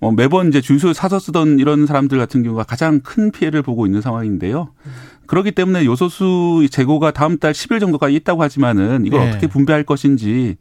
어, 0.00 0.12
매번 0.12 0.48
이제 0.48 0.60
주유소 0.60 0.92
사서 0.92 1.18
쓰던 1.18 1.58
이런 1.58 1.86
사람들 1.86 2.18
같은 2.18 2.42
경우가 2.42 2.64
가장 2.64 3.00
큰 3.00 3.30
피해를 3.32 3.62
보고 3.62 3.86
있는 3.86 4.00
상황인데요. 4.00 4.68
그렇기 5.26 5.52
때문에 5.52 5.84
요소수 5.84 6.66
재고가 6.70 7.10
다음 7.10 7.38
달 7.38 7.52
10일 7.52 7.80
정도까지 7.80 8.14
있다고 8.14 8.42
하지만은 8.42 9.04
이걸 9.04 9.22
예. 9.22 9.28
어떻게 9.28 9.46
분배할 9.46 9.84
것인지 9.84 10.56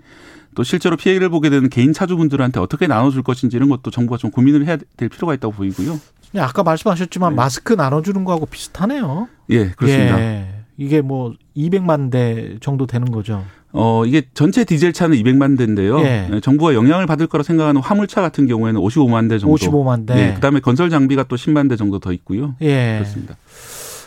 또 0.55 0.63
실제로 0.63 0.97
피해를 0.97 1.29
보게 1.29 1.49
되는 1.49 1.69
개인 1.69 1.93
차주분들한테 1.93 2.59
어떻게 2.59 2.88
나눠줄 2.88 3.21
것인지 3.21 3.55
이런 3.55 3.69
것도 3.69 3.91
정부가 3.91 4.17
좀 4.17 4.31
고민을 4.31 4.65
해야 4.65 4.77
될 4.97 5.07
필요가 5.07 5.33
있다고 5.35 5.53
보이고요. 5.53 5.99
예, 6.35 6.39
아까 6.39 6.63
말씀하셨지만 6.63 7.33
네. 7.33 7.35
마스크 7.35 7.73
나눠주는 7.73 8.23
거하고 8.23 8.47
비슷하네요. 8.47 9.29
예, 9.51 9.69
그렇습니다. 9.69 10.19
예. 10.19 10.63
이게 10.77 11.01
뭐 11.01 11.33
200만 11.55 12.11
대 12.11 12.57
정도 12.59 12.88
되는 12.88 13.11
거죠. 13.11 13.45
어, 13.74 14.05
이게 14.05 14.24
전체 14.34 14.63
디젤 14.63 14.93
차는 14.93 15.18
200만 15.18 15.57
대인데요. 15.57 15.99
예. 15.99 16.30
예, 16.32 16.39
정부가 16.39 16.74
영향을 16.74 17.05
받을 17.05 17.28
거라 17.28 17.43
생각하는 17.43 17.82
화물차 17.82 18.22
같은 18.22 18.47
경우에는 18.47 18.80
55만 18.82 19.30
대 19.30 19.38
정도. 19.39 19.55
55만 19.55 20.07
대. 20.07 20.18
예, 20.30 20.34
그다음에 20.34 20.59
건설 20.59 20.89
장비가 20.89 21.24
또 21.24 21.36
10만 21.36 21.70
대 21.70 21.76
정도 21.76 21.99
더 21.99 22.11
있고요. 22.13 22.55
예. 22.61 22.95
그렇습니다. 22.99 23.36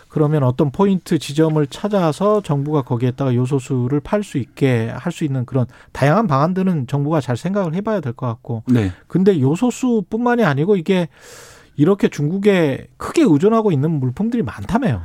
그러면 0.09 0.43
어떤 0.43 0.73
포인트 0.73 1.21
지점을 1.21 1.65
찾아서 1.69 2.41
정부가 2.43 2.83
거기에다가 2.83 3.33
요소수를 3.33 4.01
팔 4.01 4.25
수 4.25 4.39
있게 4.39 4.91
할 4.93 5.13
수 5.13 5.23
있는 5.25 5.45
그런 5.45 5.67
다양한 5.93 6.27
방안들은 6.27 6.89
정부가 6.89 7.21
잘 7.21 7.37
생각을 7.37 7.75
해봐야 7.75 8.01
될 8.01 8.13
것 8.15 8.27
같고. 8.27 8.65
네. 8.67 8.91
근데 9.07 9.41
요소수뿐만이 9.41 10.43
아니고 10.45 10.75
이게 10.77 11.09
이렇게 11.77 12.09
중국에 12.09 12.89
크게 12.97 13.23
의존하고 13.23 13.71
있는 13.71 13.91
물품들이 14.01 14.43
많다며요. 14.43 15.01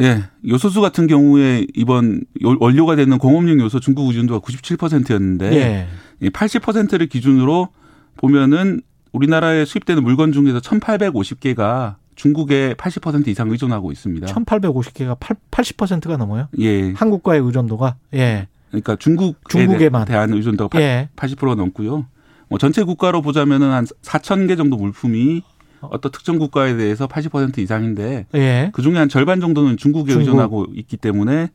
예. 0.00 0.24
요소수 0.48 0.80
같은 0.80 1.06
경우에 1.06 1.66
이번 1.74 2.22
요- 2.42 2.56
원료가 2.60 2.96
되는 2.96 3.16
공업용 3.18 3.60
요소 3.60 3.80
중국 3.80 4.08
의존도가 4.08 4.44
97%였는데 4.44 5.88
예. 6.22 6.28
80%를 6.30 7.06
기준으로 7.06 7.68
보면은 8.16 8.80
우리나라에 9.12 9.64
수입되는 9.64 10.02
물건 10.02 10.32
중에서 10.32 10.58
1,850개가 10.60 11.96
중국에 12.16 12.74
80% 12.74 13.28
이상 13.28 13.50
의존하고 13.50 13.92
있습니다. 13.92 14.26
1850개가 14.26 15.16
80%가 15.50 16.16
넘어요. 16.16 16.48
예. 16.58 16.92
한국과의 16.92 17.40
의존도가. 17.42 17.96
예. 18.14 18.48
그러니까 18.70 18.96
중국에 18.96 19.34
중국에만. 19.48 20.04
대한 20.06 20.32
의존도가 20.32 20.80
예. 20.80 21.08
80%가 21.16 21.54
넘고요. 21.54 22.06
뭐 22.48 22.58
전체 22.58 22.82
국가로 22.82 23.22
보자면은 23.22 23.70
한 23.70 23.84
4천 24.02 24.48
개 24.48 24.56
정도 24.56 24.76
물품이 24.76 25.42
어떤 25.90 26.12
특정 26.12 26.38
국가에 26.38 26.76
대해서 26.76 27.06
80% 27.06 27.58
이상인데 27.58 28.26
예. 28.34 28.70
그 28.72 28.82
중에 28.82 28.96
한 28.96 29.08
절반 29.08 29.40
정도는 29.40 29.76
중국에 29.76 30.12
중국. 30.12 30.20
의존하고 30.28 30.66
있기 30.74 30.96
때문에 30.96 31.50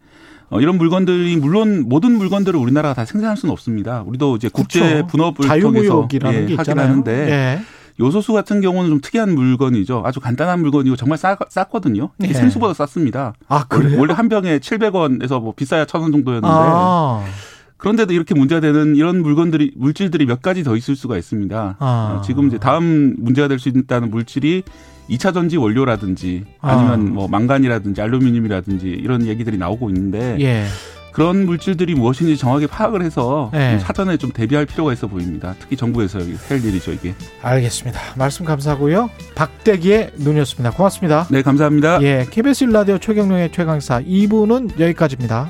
어, 0.49 0.59
이런 0.59 0.77
물건들이 0.77 1.37
물론 1.37 1.83
모든 1.87 2.13
물건들을 2.13 2.59
우리나라가 2.59 2.93
다 2.95 3.05
생산할 3.05 3.37
수는 3.37 3.51
없습니다. 3.53 4.03
우리도 4.05 4.35
이제 4.37 4.49
국제 4.51 4.79
그렇죠. 4.79 5.07
분업을 5.07 5.61
통해서 5.61 6.07
예, 6.13 6.45
게 6.45 6.55
하긴. 6.55 6.79
하는데 6.79 7.11
예. 7.11 7.59
요소수 7.99 8.33
같은 8.33 8.61
경우는 8.61 8.89
좀 8.89 9.01
특이한 9.01 9.35
물건이죠. 9.35 10.03
아주 10.05 10.19
간단한 10.19 10.61
물건이고 10.61 10.95
정말 10.95 11.17
싸, 11.17 11.37
쌌거든요. 11.49 12.09
이게 12.19 12.29
예. 12.29 12.33
생수보다 12.33 12.73
쌌습니다. 12.73 13.33
아, 13.47 13.65
그래요? 13.67 13.99
원래 13.99 14.13
한 14.13 14.29
병에 14.29 14.59
700원에서 14.59 15.41
뭐 15.41 15.53
비싸야 15.55 15.85
1,000원 15.85 16.11
정도였는데 16.13 16.47
아. 16.47 17.25
그런데도 17.79 18.13
이렇게 18.13 18.35
문제가 18.35 18.59
되는 18.61 18.95
이런 18.95 19.21
물건들이 19.21 19.71
물질들이 19.75 20.25
몇 20.25 20.41
가지 20.41 20.63
더 20.63 20.75
있을 20.75 20.95
수가 20.95 21.17
있습니다. 21.17 21.77
아. 21.79 22.17
어, 22.19 22.21
지금 22.21 22.47
이제 22.47 22.57
다음 22.59 23.15
문제가 23.17 23.47
될 23.47 23.57
수 23.57 23.69
있다는 23.69 24.11
물질이 24.11 24.63
2차 25.09 25.33
전지 25.33 25.57
원료라든지 25.57 26.43
아니면 26.61 26.93
아. 26.93 27.11
뭐 27.11 27.27
망간이라든지 27.27 28.01
알루미늄이라든지 28.01 28.87
이런 28.87 29.25
얘기들이 29.25 29.57
나오고 29.57 29.89
있는데 29.89 30.37
예. 30.41 30.65
그런 31.13 31.45
물질들이 31.45 31.95
무엇인지 31.95 32.37
정확히 32.37 32.67
파악을 32.67 33.01
해서 33.01 33.49
예. 33.55 33.79
사전에 33.81 34.17
좀 34.17 34.31
대비할 34.31 34.65
필요가 34.65 34.93
있어 34.93 35.07
보입니다. 35.07 35.55
특히 35.59 35.75
정부에서 35.75 36.19
할 36.19 36.63
일이죠 36.63 36.91
이게. 36.91 37.15
알겠습니다. 37.41 37.99
말씀 38.17 38.45
감사하고요. 38.45 39.09
박대기의 39.35 40.11
눈이었습니다. 40.17 40.71
고맙습니다. 40.71 41.27
네 41.31 41.41
감사합니다. 41.41 42.01
예, 42.03 42.25
KBS 42.29 42.65
라디오 42.65 42.97
최경영의 42.99 43.51
최강사 43.53 44.01
2부는 44.01 44.79
여기까지입니다. 44.79 45.49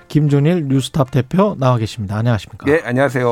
김준일 0.11 0.67
뉴스탑 0.67 1.09
대표 1.09 1.55
나와 1.57 1.77
계십니다. 1.77 2.17
안녕하십니까? 2.17 2.69
예, 2.69 2.81
안녕하세요. 2.83 3.29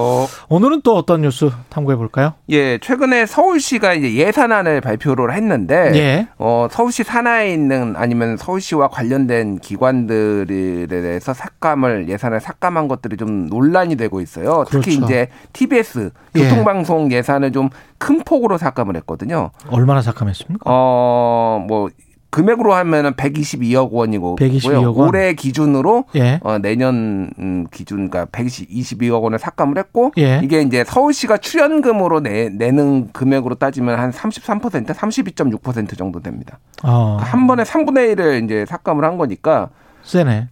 오늘은 0.48 0.80
또 0.84 0.96
어떤 0.96 1.24
뉴스 1.24 1.50
탐구해 1.68 1.98
볼까요? 1.98 2.36
예, 2.50 2.78
최근에 2.78 3.26
서울시가 3.26 3.96
이제 3.96 4.14
예산안을 4.14 4.80
발표를 4.80 5.34
했는데, 5.34 5.92
예. 5.96 6.28
어, 6.38 6.70
서울시 6.72 7.04
산하에 7.04 7.52
있는 7.52 7.96
아니면 7.98 8.38
서울시와 8.38 8.88
관련된 8.88 9.60
기관들에 9.60 10.88
대해서 10.88 11.34
삭감을, 11.34 12.08
예산을 12.08 12.40
삭감한 12.40 12.88
것들이 12.88 13.18
좀 13.18 13.48
논란이 13.48 13.98
되고 13.98 14.22
있어요. 14.22 14.64
특히 14.70 14.96
그렇죠. 14.96 15.06
이제 15.06 15.28
TBS 15.52 16.12
예. 16.38 16.44
교통방송 16.48 17.12
예 17.12 17.22
산을 17.22 17.52
좀 17.52 17.70
큰 18.00 18.24
폭으로 18.24 18.58
삭감을 18.58 18.96
했거든요. 18.98 19.52
얼마나 19.70 20.02
삭감했습니까? 20.02 20.64
어, 20.66 21.64
뭐, 21.68 21.90
금액으로 22.30 22.74
하면은 22.74 23.14
122억 23.14 23.92
원이고 23.92 24.36
122억 24.36 24.96
원. 24.96 25.10
올해 25.10 25.34
기준으로 25.34 26.06
예. 26.16 26.40
어, 26.44 26.60
내년 26.60 27.32
음, 27.40 27.66
기준 27.72 28.10
그러니까 28.10 28.26
122억 28.32 29.22
원을 29.22 29.40
삭감을 29.40 29.78
했고 29.78 30.12
예. 30.18 30.40
이게 30.44 30.62
이제 30.62 30.84
서울시가 30.84 31.38
출연금으로 31.38 32.20
내, 32.22 32.50
내는 32.50 33.12
금액으로 33.12 33.56
따지면 33.56 34.00
한 34.00 34.12
33% 34.12 34.86
32.6% 34.86 35.98
정도 35.98 36.20
됩니다. 36.22 36.60
어, 36.84 37.18
그러니까 37.18 37.26
한 37.26 37.48
번에 37.48 37.64
3분의 37.64 38.16
1을 38.16 38.46
이제 38.46 38.66
삭감을 38.68 39.04
한 39.04 39.18
거니까 39.18 39.70
세네. 40.04 40.48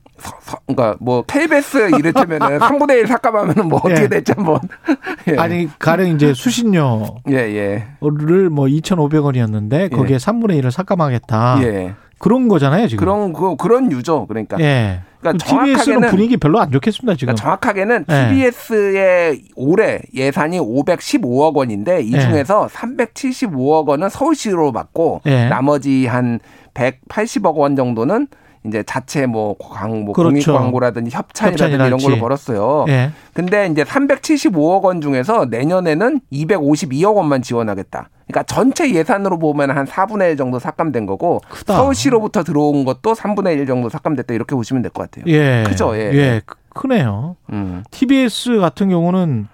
그러니까 0.65 0.95
뭐 0.99 1.23
KBS 1.23 1.89
이를테면은 1.97 2.59
3분의 2.59 2.91
1 2.99 3.07
삭감하면은 3.07 3.67
뭐 3.69 3.79
어떻게 3.83 4.03
예. 4.03 4.07
될지 4.07 4.33
한번 4.35 4.59
예. 5.27 5.35
아니, 5.37 5.69
가령 5.79 6.07
이제 6.09 6.33
수신료를 6.33 7.07
예, 7.29 7.35
예. 7.35 7.87
뭐 7.99 8.65
2,500원이었는데 8.65 9.91
거기에 9.95 10.17
3분의 10.17 10.61
1을 10.61 10.71
삭감하겠다. 10.71 11.59
예. 11.63 11.95
그런 12.19 12.47
거잖아요, 12.47 12.87
지금. 12.87 13.05
그런 13.05 13.31
그 13.33 13.55
그런 13.57 13.91
유죠. 13.91 14.25
그러니까 14.25 14.59
예. 14.59 15.01
그러니까 15.19 15.45
TBS는 15.45 15.99
정확하게는- 16.01 16.09
분위기 16.09 16.37
별로 16.37 16.59
안 16.59 16.71
좋겠습니다, 16.71 17.15
지금. 17.15 17.35
그러니까 17.35 17.43
정확하게는 17.43 18.05
예. 18.09 18.29
TBS의 18.29 19.41
올해 19.55 20.01
예산이 20.15 20.59
515억 20.59 21.55
원인데 21.55 22.01
이 22.01 22.13
예. 22.13 22.19
중에서 22.21 22.67
375억 22.73 23.87
원은 23.87 24.09
서울시로 24.09 24.71
받고 24.71 25.21
예. 25.27 25.47
나머지 25.47 26.07
한 26.07 26.39
180억 26.73 27.55
원 27.55 27.75
정도는 27.75 28.27
이제 28.67 28.83
자체 28.83 29.25
뭐 29.25 29.55
광, 29.59 30.03
뭐 30.05 30.13
그렇죠. 30.13 30.29
공익 30.31 30.45
광고라든지 30.45 31.15
협찬이라든지 31.15 31.63
이런 31.75 31.81
협찬이랄지. 31.93 32.05
걸로 32.05 32.17
벌었어요. 32.19 32.85
예. 32.89 33.11
근데 33.33 33.67
이제 33.67 33.83
375억 33.83 34.83
원 34.83 35.01
중에서 35.01 35.45
내년에는 35.45 36.21
252억 36.31 37.15
원만 37.15 37.41
지원하겠다. 37.41 38.09
그러니까 38.27 38.43
전체 38.43 38.93
예산으로 38.93 39.39
보면 39.39 39.71
한 39.71 39.85
4분의 39.85 40.31
1 40.31 40.37
정도 40.37 40.59
삭감된 40.59 41.05
거고 41.05 41.39
크다. 41.49 41.75
서울시로부터 41.77 42.43
들어온 42.43 42.83
것도 42.83 43.13
3분의 43.13 43.57
1 43.59 43.65
정도 43.67 43.89
삭감됐다 43.89 44.33
이렇게 44.33 44.55
보시면 44.55 44.81
될 44.83 44.91
것 44.91 45.09
같아요. 45.09 45.31
예. 45.33 45.63
크죠, 45.65 45.95
예. 45.95 46.11
예, 46.13 46.41
크- 46.45 46.55
크네요. 46.73 47.37
음. 47.51 47.83
TBS 47.91 48.59
같은 48.59 48.89
경우는 48.89 49.47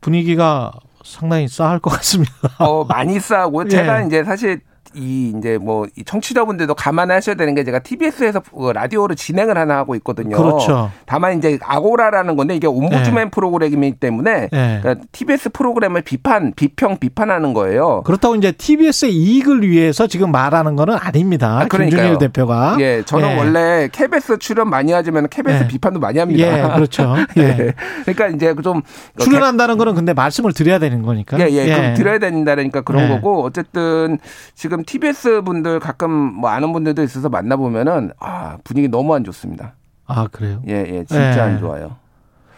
분위기가 0.00 0.72
상당히 1.04 1.48
싸할 1.48 1.78
것 1.78 1.90
같습니다. 1.90 2.32
어, 2.58 2.84
많이 2.84 3.18
싸고 3.20 3.64
예. 3.66 3.68
제가 3.68 4.02
이제 4.02 4.24
사실 4.24 4.60
이 4.94 5.32
이제 5.36 5.58
뭐 5.58 5.90
이 5.96 6.04
청취자분들도 6.04 6.74
감안하셔야 6.74 7.34
되는 7.36 7.54
게 7.54 7.64
제가 7.64 7.80
TBS에서 7.80 8.42
라디오를 8.74 9.16
진행을 9.16 9.58
하나 9.58 9.76
하고 9.78 9.94
있거든요. 9.96 10.36
그렇죠. 10.36 10.90
다만 11.06 11.36
이제 11.38 11.58
아고라라는 11.62 12.36
건데 12.36 12.54
이게 12.56 12.66
옴부즈맨 12.66 13.30
프로그램이기 13.30 13.98
때문에 13.98 14.48
예. 14.52 14.78
그러니까 14.82 15.04
TBS 15.12 15.50
프로그램을 15.50 16.02
비판, 16.02 16.52
비평, 16.54 16.98
비판하는 16.98 17.52
거예요. 17.52 18.02
그렇다고 18.04 18.36
이제 18.36 18.52
TBS의 18.52 19.12
이익을 19.14 19.68
위해서 19.68 20.06
지금 20.06 20.30
말하는 20.30 20.76
거는 20.76 20.96
아닙니다. 20.98 21.60
아. 21.60 21.66
김준일 21.68 22.18
대표가. 22.18 22.76
예, 22.80 23.02
저는 23.04 23.30
예. 23.30 23.36
원래 23.36 23.88
KBS 23.90 24.38
출연 24.38 24.70
많이 24.70 24.92
하지만 24.92 25.28
KBS 25.28 25.64
예. 25.64 25.68
비판도 25.68 26.00
많이 26.00 26.18
합니다. 26.18 26.70
예, 26.70 26.74
그렇죠. 26.74 27.16
예. 27.36 27.42
예. 27.42 27.74
그러니까 28.04 28.28
이제 28.28 28.54
좀 28.62 28.82
출연한다는 29.18 29.76
거는 29.78 29.94
근데 29.94 30.12
말씀을 30.12 30.52
드려야 30.52 30.78
되는 30.78 31.02
거니까. 31.02 31.38
예, 31.40 31.50
예, 31.50 31.74
그럼 31.74 31.94
드려야 31.94 32.18
된다니까 32.18 32.82
그런 32.82 33.04
예. 33.04 33.08
거고 33.08 33.44
어쨌든 33.44 34.18
지금 34.54 34.79
TBS 34.84 35.42
분들 35.42 35.80
가끔 35.80 36.10
뭐 36.10 36.50
아는 36.50 36.72
분들도 36.72 37.02
있어서 37.02 37.28
만나 37.28 37.56
보면은 37.56 38.12
아 38.18 38.58
분위기 38.64 38.88
너무 38.88 39.14
안 39.14 39.24
좋습니다. 39.24 39.74
아 40.06 40.26
그래요? 40.30 40.62
예, 40.68 40.74
예, 40.74 41.04
진짜 41.04 41.36
예. 41.36 41.40
안 41.40 41.58
좋아요. 41.58 41.96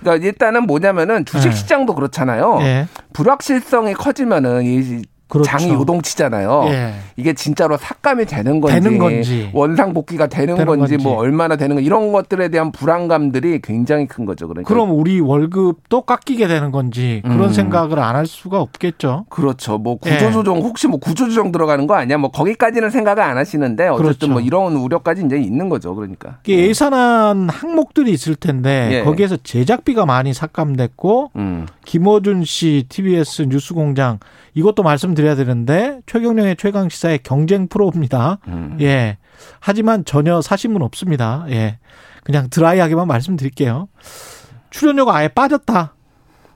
그러니까 0.01 0.27
일단은 0.27 0.67
뭐냐면은 0.67 1.25
주식 1.25 1.49
예. 1.49 1.53
시장도 1.53 1.95
그렇잖아요. 1.95 2.59
예. 2.63 2.89
불확실성이 3.13 3.95
커지면은 3.95 4.65
이 4.65 5.03
그렇죠. 5.33 5.51
장이 5.51 5.73
요동치잖아요. 5.73 6.65
예. 6.67 6.93
이게 7.17 7.33
진짜로 7.33 7.79
삭감이 7.79 8.27
되는 8.27 8.61
건지, 8.61 8.75
되는 8.81 8.99
건지. 8.99 9.51
원상 9.55 9.95
복귀가 9.95 10.27
되는, 10.27 10.55
되는 10.57 10.67
건지, 10.67 10.93
건지. 10.97 11.03
뭐 11.03 11.17
얼마나 11.17 11.57
되는 11.57 11.75
건 11.77 11.83
이런 11.83 12.13
것들에 12.13 12.49
대한 12.49 12.71
불안감들이 12.71 13.61
굉장히 13.63 14.07
큰 14.07 14.27
거죠. 14.27 14.47
그러니까 14.47 14.69
그럼 14.69 14.91
우리 14.91 15.21
월급도 15.21 16.03
깎이게 16.03 16.47
되는 16.49 16.71
건지 16.71 17.23
그런 17.25 17.45
음. 17.45 17.53
생각을 17.53 17.99
안 17.99 18.13
할 18.13 18.27
수가 18.27 18.61
없겠죠. 18.61 19.25
그렇죠. 19.31 19.79
뭐 19.79 19.97
예. 20.05 20.11
구조조정 20.11 20.59
혹시 20.59 20.87
뭐 20.87 21.01
구조조정 21.01 21.51
들어가는 21.51 21.87
거 21.87 21.95
아니야? 21.95 22.19
뭐 22.19 22.31
거기까지는 22.31 22.91
생각을 22.91 23.23
안 23.23 23.39
하시는데 23.39 23.89
어쨌든 23.89 24.05
그렇죠. 24.05 24.29
뭐 24.29 24.41
이런 24.43 24.77
우려까지 24.77 25.23
이제 25.25 25.39
있는 25.39 25.71
거죠. 25.71 25.95
그러니까. 25.95 26.37
이게 26.45 26.69
예산안 26.69 27.49
항목들이 27.49 28.11
있을 28.13 28.35
텐데 28.35 28.89
예. 28.93 29.03
거기에서 29.03 29.39
제작비가 29.43 30.05
많이 30.05 30.35
삭감됐고 30.35 31.31
음. 31.37 31.67
김어준 31.87 32.45
씨 32.45 32.85
TBS 32.91 33.47
뉴스공장 33.49 34.19
이것도 34.55 34.83
말씀드려야 34.83 35.35
되는데 35.35 36.01
최경령의 36.07 36.57
최강 36.57 36.89
시사의 36.89 37.21
경쟁 37.23 37.69
프로입니다. 37.69 38.39
음. 38.49 38.77
예. 38.81 39.19
하지만 39.61 40.05
전혀 40.05 40.41
사심은 40.43 40.83
없습니다. 40.83 41.47
예. 41.51 41.79
그냥 42.25 42.49
드라이하게만 42.51 43.07
말씀드릴게요. 43.09 43.89
출연료가 44.71 45.17
아예 45.17 45.29
빠졌다. 45.29 45.95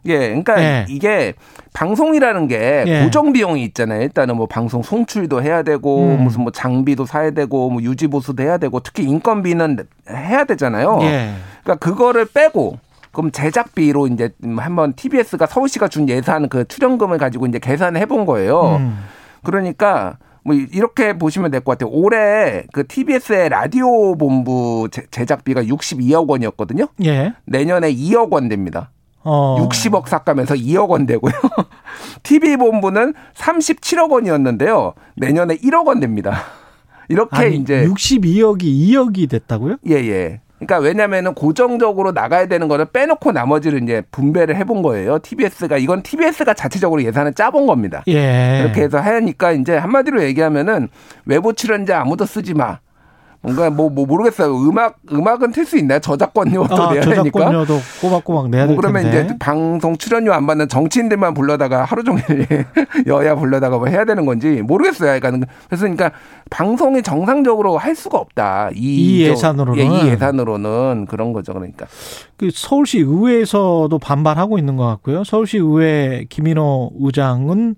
예, 0.07 0.18
그러니까 0.28 0.62
예. 0.62 0.86
이게 0.88 1.34
방송이라는 1.72 2.47
게 2.47 2.84
예. 2.86 3.03
고정 3.03 3.32
비용이 3.32 3.64
있잖아요. 3.64 4.03
일단은 4.03 4.36
뭐 4.36 4.47
방송 4.47 4.82
송출도 4.82 5.42
해야 5.42 5.62
되고 5.62 6.05
음. 6.05 6.24
무슨 6.24 6.42
뭐 6.42 6.53
장비도 6.53 7.07
사야 7.07 7.32
되고 7.32 7.70
뭐 7.70 7.82
유지 7.82 8.07
보수도 8.07 8.42
해야 8.42 8.57
되고 8.59 8.78
특히 8.80 9.03
인건비는 9.05 9.78
해야 10.09 10.44
되잖아요. 10.44 10.99
예. 11.03 11.32
그러니까 11.62 11.84
그거를 11.84 12.26
빼고 12.26 12.78
그럼 13.16 13.32
제작비로 13.32 14.08
이제 14.08 14.28
한번 14.58 14.92
TBS가 14.92 15.46
서울시가 15.46 15.88
준 15.88 16.06
예산 16.10 16.50
그 16.50 16.68
출연금을 16.68 17.16
가지고 17.16 17.46
이제 17.46 17.58
계산을 17.58 17.98
해본 18.02 18.26
거예요. 18.26 18.76
음. 18.76 18.98
그러니까 19.42 20.18
뭐 20.44 20.54
이렇게 20.54 21.16
보시면 21.18 21.50
될 21.50 21.60
것 21.64 21.72
같아요. 21.78 21.90
올해 21.92 22.64
그 22.74 22.86
TBS의 22.86 23.48
라디오 23.48 24.16
본부 24.16 24.88
제- 24.92 25.06
제작비가 25.10 25.62
62억 25.62 26.28
원이었거든요. 26.28 26.88
예. 27.04 27.32
내년에 27.46 27.90
2억 27.92 28.30
원 28.32 28.48
됩니다. 28.50 28.90
어. 29.22 29.56
60억 29.66 30.06
삭감해서 30.08 30.54
2억 30.54 30.90
원 30.90 31.06
되고요. 31.06 31.32
TV 32.22 32.58
본부는 32.58 33.14
37억 33.34 34.10
원이었는데요. 34.12 34.92
내년에 35.16 35.56
1억 35.56 35.86
원 35.86 36.00
됩니다. 36.00 36.42
이렇게 37.08 37.36
아니, 37.36 37.56
이제 37.56 37.86
62억이 37.86 38.62
2억이 38.62 39.30
됐다고요? 39.30 39.76
예, 39.88 39.94
예. 39.94 40.40
그러니까 40.66 40.78
왜냐면은 40.78 41.34
고정적으로 41.34 42.12
나가야 42.12 42.46
되는 42.46 42.68
거를 42.68 42.86
빼놓고 42.86 43.32
나머지를 43.32 43.82
이제 43.82 44.02
분배를 44.10 44.56
해본 44.56 44.82
거예요. 44.82 45.18
TBS가 45.20 45.78
이건 45.78 46.02
TBS가 46.02 46.54
자체적으로 46.54 47.02
예산을 47.02 47.34
짜본 47.34 47.66
겁니다. 47.66 48.02
예. 48.08 48.60
그렇게 48.62 48.82
해서 48.82 48.98
하니까 48.98 49.52
이제 49.52 49.76
한마디로 49.76 50.22
얘기하면은 50.24 50.88
외부 51.24 51.54
출연자 51.54 52.00
아무도 52.00 52.26
쓰지 52.26 52.54
마. 52.54 52.80
뭔가 53.43 53.70
뭐, 53.70 53.89
뭐 53.91 54.07
모르겠어요. 54.07 54.55
음악 54.57 54.97
음악은 55.12 55.53
틀 55.53 55.64
수 55.66 55.76
있나요? 55.78 56.01
저작권료도 56.01 56.74
아, 56.74 56.93
내야 56.93 57.03
되니까. 57.03 57.22
저작권료도 57.41 57.78
꼬박꼬박 58.01 58.51
내야 58.51 58.66
될뭐 58.66 58.80
그러면 58.80 59.03
텐데. 59.05 59.24
이제 59.24 59.37
방송 59.39 59.97
출연료 59.97 60.32
안 60.32 60.47
받는 60.47 60.68
정치인들만 60.68 61.34
불러다가 61.34 61.84
하루 61.84 62.03
종일 62.03 62.22
여야 63.07 63.34
불러다가 63.37 63.78
뭐 63.78 63.87
해야 63.89 64.05
되는 64.05 64.26
건지 64.26 64.62
모르겠어요. 64.62 65.18
그러니까 65.20 65.47
그래서 65.68 65.82
그러니까 65.82 66.11
방송이 66.51 67.03
정상적으로 67.03 67.78
할 67.78 67.95
수가 67.95 68.18
없다. 68.18 68.70
이, 68.74 69.22
이 69.22 69.24
저- 69.26 69.30
예산으로는. 69.32 69.78
예, 69.80 69.87
이 69.87 70.09
예산으로는 70.09 71.07
그런 71.09 71.32
거죠. 71.32 71.53
그러니까 71.53 71.87
그 72.37 72.49
서울시 72.53 72.99
의회에서도 72.99 73.97
반발하고 73.99 74.59
있는 74.59 74.76
것 74.76 74.87
같고요. 74.87 75.24
서울시 75.24 75.59
의회 75.59 76.24
김인호 76.28 76.93
의장은 77.01 77.76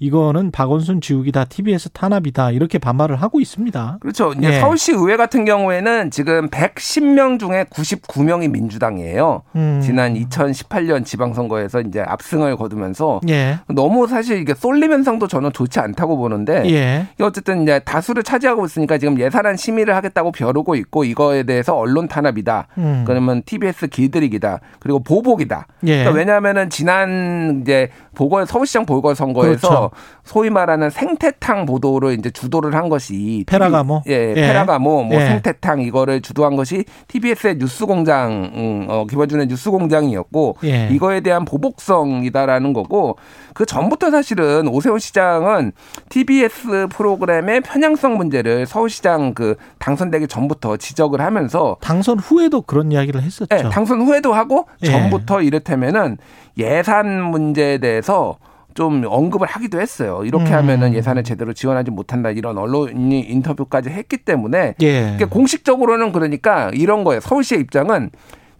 이거는 0.00 0.50
박원순 0.50 1.02
지우기다, 1.02 1.44
TBS 1.44 1.90
탄압이다 1.90 2.52
이렇게 2.52 2.78
반발을 2.78 3.16
하고 3.16 3.38
있습니다. 3.38 3.98
그렇죠. 4.00 4.32
이제 4.32 4.54
예. 4.54 4.60
서울시 4.60 4.92
의회 4.92 5.18
같은 5.18 5.44
경우에는 5.44 6.10
지금 6.10 6.48
110명 6.48 7.38
중에 7.38 7.64
99명이 7.64 8.50
민주당이에요. 8.50 9.42
음. 9.56 9.80
지난 9.84 10.14
2018년 10.14 11.04
지방선거에서 11.04 11.82
이제 11.82 12.00
압승을 12.00 12.56
거두면서 12.56 13.20
예, 13.28 13.58
너무 13.68 14.06
사실 14.06 14.38
이게 14.38 14.54
쏠림 14.54 14.90
현상도 14.90 15.28
저는 15.28 15.52
좋지 15.52 15.78
않다고 15.80 16.16
보는데 16.16 16.62
예, 16.70 17.06
어쨌든 17.20 17.62
이제 17.62 17.78
다수를 17.80 18.22
차지하고 18.22 18.64
있으니까 18.64 18.96
지금 18.96 19.20
예산안 19.20 19.56
심의를 19.56 19.94
하겠다고 19.94 20.32
벼르고 20.32 20.76
있고 20.76 21.04
이거에 21.04 21.42
대해서 21.42 21.76
언론 21.76 22.08
탄압이다. 22.08 22.68
음. 22.78 23.04
그러면 23.06 23.42
TBS 23.44 23.88
길들이기다. 23.88 24.60
그리고 24.78 25.00
보복이다. 25.00 25.66
예. 25.84 25.98
그러니까 25.98 26.10
왜냐하면은 26.12 26.70
지난 26.70 27.60
이제 27.60 27.90
보궐 28.14 28.46
서울시장 28.46 28.86
보궐 28.86 29.14
선거에서 29.14 29.68
그렇죠. 29.68 29.89
소위 30.24 30.50
말하는 30.50 30.90
생태탕 30.90 31.66
보도를 31.66 32.18
이제 32.18 32.30
주도를 32.30 32.74
한 32.74 32.88
것이 32.88 33.44
페라가모? 33.46 34.02
TV 34.04 34.16
예, 34.16 34.30
예. 34.30 34.34
페라가모 34.34 35.04
뭐 35.04 35.20
예. 35.20 35.26
생태탕 35.26 35.80
이거를 35.82 36.20
주도한 36.20 36.56
것이 36.56 36.84
TBS의 37.08 37.56
뉴스공장 37.58 38.50
음, 38.54 38.86
어, 38.88 39.06
김어준의 39.08 39.46
뉴스공장이었고 39.48 40.56
예. 40.64 40.88
이거에 40.90 41.20
대한 41.20 41.44
보복성이다라는 41.44 42.72
거고 42.72 43.16
그 43.54 43.66
전부터 43.66 44.10
사실은 44.10 44.68
오세훈 44.68 44.98
시장은 44.98 45.72
TBS 46.08 46.88
프로그램의 46.90 47.62
편향성 47.62 48.16
문제를 48.16 48.66
서울시장 48.66 49.34
그 49.34 49.56
당선되기 49.78 50.28
전부터 50.28 50.76
지적을 50.76 51.20
하면서 51.20 51.76
당선 51.80 52.18
후에도 52.18 52.62
그런 52.62 52.92
이야기를 52.92 53.22
했었죠. 53.22 53.48
예, 53.56 53.62
당선 53.68 54.00
후에도 54.02 54.32
하고 54.32 54.66
예. 54.82 54.86
전부터 54.86 55.42
이랬다면은 55.42 56.18
예산 56.58 57.22
문제에 57.22 57.78
대해서 57.78 58.36
좀 58.74 59.04
언급을 59.06 59.46
하기도 59.46 59.80
했어요. 59.80 60.22
이렇게 60.24 60.50
음. 60.50 60.54
하면은 60.54 60.94
예산을 60.94 61.24
제대로 61.24 61.52
지원하지 61.52 61.90
못한다 61.90 62.30
이런 62.30 62.58
언론이 62.58 63.20
인터뷰까지 63.20 63.90
했기 63.90 64.16
때문에 64.18 64.74
예. 64.80 65.00
그러니까 65.00 65.26
공식적으로는 65.26 66.12
그러니까 66.12 66.70
이런 66.72 67.04
거예요. 67.04 67.20
서울시의 67.20 67.60
입장은 67.62 68.10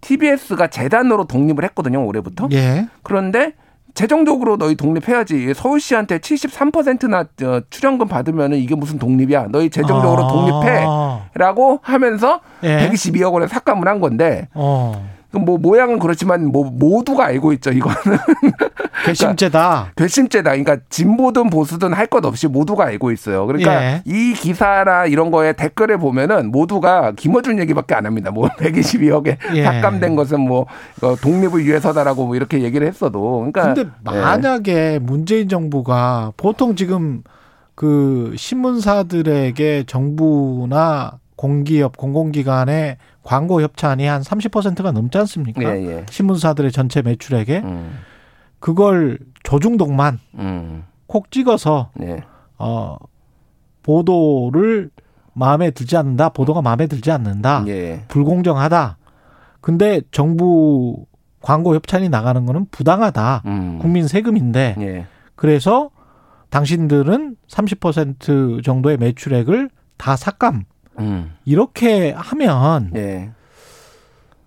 TBS가 0.00 0.68
재단으로 0.68 1.24
독립을 1.24 1.64
했거든요. 1.64 2.04
올해부터. 2.04 2.48
예. 2.52 2.88
그런데 3.02 3.52
재정적으로 3.94 4.56
너희 4.56 4.76
독립해야지. 4.76 5.52
서울시한테 5.54 6.18
73%나 6.18 7.26
어, 7.42 7.60
출연금 7.70 8.08
받으면은 8.08 8.58
이게 8.58 8.74
무슨 8.74 8.98
독립이야. 8.98 9.48
너희 9.50 9.68
재정적으로 9.70 10.24
아. 10.24 10.28
독립해라고 10.28 11.80
하면서 11.82 12.40
예. 12.62 12.88
122억 12.88 13.32
원을 13.32 13.48
삭감을 13.48 13.88
한 13.88 14.00
건데 14.00 14.48
어. 14.54 15.19
뭐 15.32 15.58
모양은 15.58 15.98
그렇지만 16.00 16.46
뭐 16.46 16.64
모두가 16.64 17.26
알고 17.26 17.52
있죠. 17.54 17.70
이거는 17.70 17.96
괘씸죄다. 19.06 19.92
괘씸죄다. 19.96 20.50
그러니까 20.50 20.78
진보든 20.88 21.50
보수든 21.50 21.92
할 21.92 22.10
것 22.10 22.24
없이 22.24 22.48
모두가 22.48 22.86
알고 22.86 23.12
있어요. 23.12 23.46
그러니까 23.46 23.82
예. 23.82 24.02
이 24.04 24.32
기사나 24.32 25.06
이런 25.06 25.30
거에 25.30 25.52
댓글을 25.52 25.98
보면은 25.98 26.50
모두가 26.50 27.12
김어준 27.12 27.60
얘기밖에 27.60 27.94
안 27.94 28.04
합니다. 28.04 28.32
뭐 28.32 28.48
122억에 28.58 29.36
예. 29.54 29.62
삭감된 29.62 30.16
것은 30.16 30.40
뭐 30.40 30.66
어, 31.02 31.14
독립을 31.14 31.64
위해서다라고 31.64 32.26
뭐 32.26 32.34
이렇게 32.34 32.62
얘기를 32.62 32.84
했어도. 32.84 33.36
그러니까 33.38 33.74
근데 33.74 33.88
만약에 34.02 34.98
문재인 35.00 35.48
정부가 35.48 36.32
보통 36.36 36.74
지금 36.74 37.22
그 37.76 38.34
신문사들에게 38.36 39.84
정부나 39.86 41.19
공기업, 41.40 41.96
공공기관의 41.96 42.98
광고 43.22 43.62
협찬이 43.62 44.04
한 44.04 44.20
30%가 44.20 44.92
넘지 44.92 45.16
않습니까? 45.16 45.62
예, 45.62 45.86
예. 45.86 46.06
신문사들의 46.10 46.70
전체 46.70 47.00
매출액에 47.00 47.60
음, 47.60 47.98
그걸 48.58 49.18
조중동만 49.42 50.18
음, 50.34 50.84
콕 51.06 51.30
찍어서 51.30 51.92
예. 52.02 52.20
어 52.58 52.98
보도를 53.82 54.90
마음에 55.32 55.70
들지 55.70 55.96
않는다. 55.96 56.28
보도가 56.28 56.60
마음에 56.60 56.86
들지 56.86 57.10
않는다. 57.10 57.64
예. 57.68 58.04
불공정하다. 58.08 58.98
근데 59.62 60.02
정부 60.10 61.06
광고 61.40 61.74
협찬이 61.74 62.10
나가는 62.10 62.44
거는 62.44 62.66
부당하다. 62.70 63.44
음. 63.46 63.78
국민 63.80 64.06
세금인데 64.06 64.76
예. 64.78 65.06
그래서 65.36 65.88
당신들은 66.50 67.36
30% 67.48 68.62
정도의 68.62 68.98
매출액을 68.98 69.70
다 69.96 70.16
삭감. 70.16 70.64
음. 71.00 71.34
이렇게 71.44 72.12
하면 72.16 72.90
예. 72.96 73.30